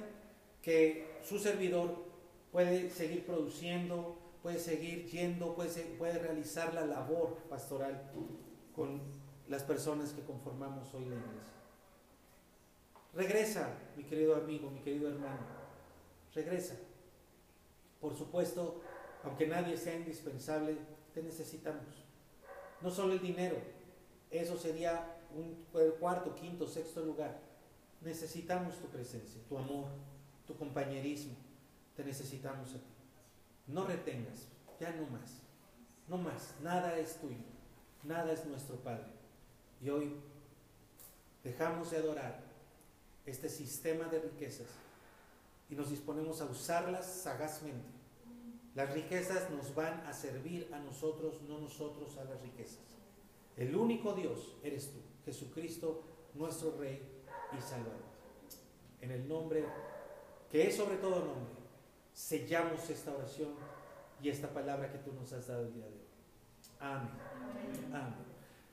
que 0.62 1.18
su 1.24 1.40
servidor 1.40 2.06
puede 2.52 2.90
seguir 2.90 3.26
produciendo 3.26 4.18
puede 4.48 4.60
seguir 4.60 5.06
yendo, 5.08 5.54
puede, 5.56 5.84
puede 5.98 6.20
realizar 6.20 6.74
la 6.74 6.86
labor 6.86 7.36
pastoral 7.50 8.10
con 8.74 9.02
las 9.50 9.62
personas 9.64 10.12
que 10.12 10.24
conformamos 10.24 10.94
hoy 10.94 11.04
la 11.04 11.16
iglesia. 11.16 11.54
Regresa, 13.14 13.78
mi 13.98 14.06
querido 14.06 14.38
amigo, 14.38 14.70
mi 14.70 14.80
querido 14.80 15.10
hermano, 15.10 15.42
regresa. 16.34 16.76
Por 18.00 18.16
supuesto, 18.16 18.80
aunque 19.26 19.48
nadie 19.48 19.76
sea 19.76 19.96
indispensable, 19.96 20.78
te 21.14 21.22
necesitamos. 21.22 22.06
No 22.82 22.90
solo 22.90 23.14
el 23.14 23.22
dinero, 23.22 23.58
eso 24.32 24.58
sería 24.58 25.18
un 25.36 25.66
cuarto, 26.00 26.36
quinto, 26.36 26.68
sexto 26.68 27.04
lugar. 27.04 27.38
Necesitamos 28.02 28.78
tu 28.80 28.88
presencia, 28.88 29.42
tu 29.48 29.58
amor, 29.58 29.88
tu 30.46 30.56
compañerismo. 30.56 31.36
Te 31.96 32.04
necesitamos 32.04 32.70
a 32.70 32.78
ti. 32.78 32.94
No 33.68 33.86
retengas, 33.86 34.48
ya 34.80 34.92
no 34.94 35.08
más. 35.08 35.42
No 36.08 36.18
más, 36.18 36.56
nada 36.62 36.98
es 36.98 37.20
tuyo, 37.20 37.36
nada 38.04 38.32
es 38.32 38.46
nuestro 38.46 38.78
Padre. 38.78 39.08
Y 39.82 39.90
hoy 39.90 40.16
dejamos 41.44 41.92
de 41.92 41.98
adorar 41.98 42.44
este 43.26 43.50
sistema 43.50 44.06
de 44.06 44.20
riquezas 44.20 44.68
y 45.70 45.76
nos 45.76 45.90
disponemos 45.90 46.40
a 46.42 46.46
usarlas 46.46 47.06
sagazmente. 47.06 47.90
Las 48.74 48.94
riquezas 48.94 49.50
nos 49.50 49.76
van 49.76 50.00
a 50.06 50.14
servir 50.14 50.70
a 50.74 50.80
nosotros, 50.80 51.42
no 51.42 51.60
nosotros 51.60 52.16
a 52.18 52.24
las 52.24 52.42
riquezas. 52.42 52.80
El 53.58 53.76
único 53.76 54.14
Dios 54.14 54.56
eres 54.64 54.92
tú, 54.92 55.00
Jesucristo, 55.26 56.04
nuestro 56.36 56.78
Rey 56.78 57.02
y 57.58 57.62
Salvador. 57.62 58.08
En 59.02 59.12
el 59.12 59.28
nombre 59.28 59.64
que 60.50 60.68
es 60.68 60.76
sobre 60.76 60.98
todo 60.98 61.20
nombre, 61.20 61.56
sellamos 62.14 62.90
esta 62.90 63.12
oración 63.12 63.50
y 64.22 64.30
esta 64.30 64.48
palabra 64.50 64.92
que 64.92 64.98
tú 65.00 65.14
nos 65.14 65.32
has 65.34 65.48
dado 65.48 65.64
el 65.64 65.74
día 65.74 65.86
de 65.86 65.92
hoy. 65.92 66.08
Amén. 66.80 67.10
Amén. 67.94 68.28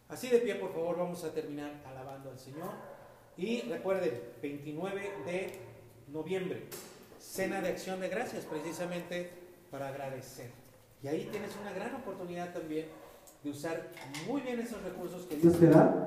Así 0.09 0.29
de 0.29 0.39
pie, 0.39 0.55
por 0.57 0.73
favor, 0.73 0.99
vamos 0.99 1.25
a 1.25 1.33
terminar 1.33 1.83
alabando 1.87 2.31
al 2.31 2.39
Señor. 2.39 2.71
Y 3.37 3.63
recuerden, 3.63 4.21
29 4.41 5.13
de 5.27 5.59
noviembre, 6.09 6.69
cena 7.19 7.61
de 7.61 7.71
acción 7.71 8.01
de 8.01 8.09
gracias, 8.09 8.45
precisamente 8.45 9.31
para 9.71 9.89
agradecer. 9.89 10.51
Y 11.03 11.09
ahí 11.09 11.29
tienes 11.33 11.51
una 11.61 11.73
gran 11.73 11.95
oportunidad 11.97 12.53
también 12.53 12.87
de 13.43 13.51
usar 13.51 13.91
muy 14.27 14.41
bien 14.43 14.61
esos 14.61 14.83
recursos 14.83 15.27
que 15.27 15.37
Dios 15.37 15.59
te 15.59 15.67
da 15.67 16.05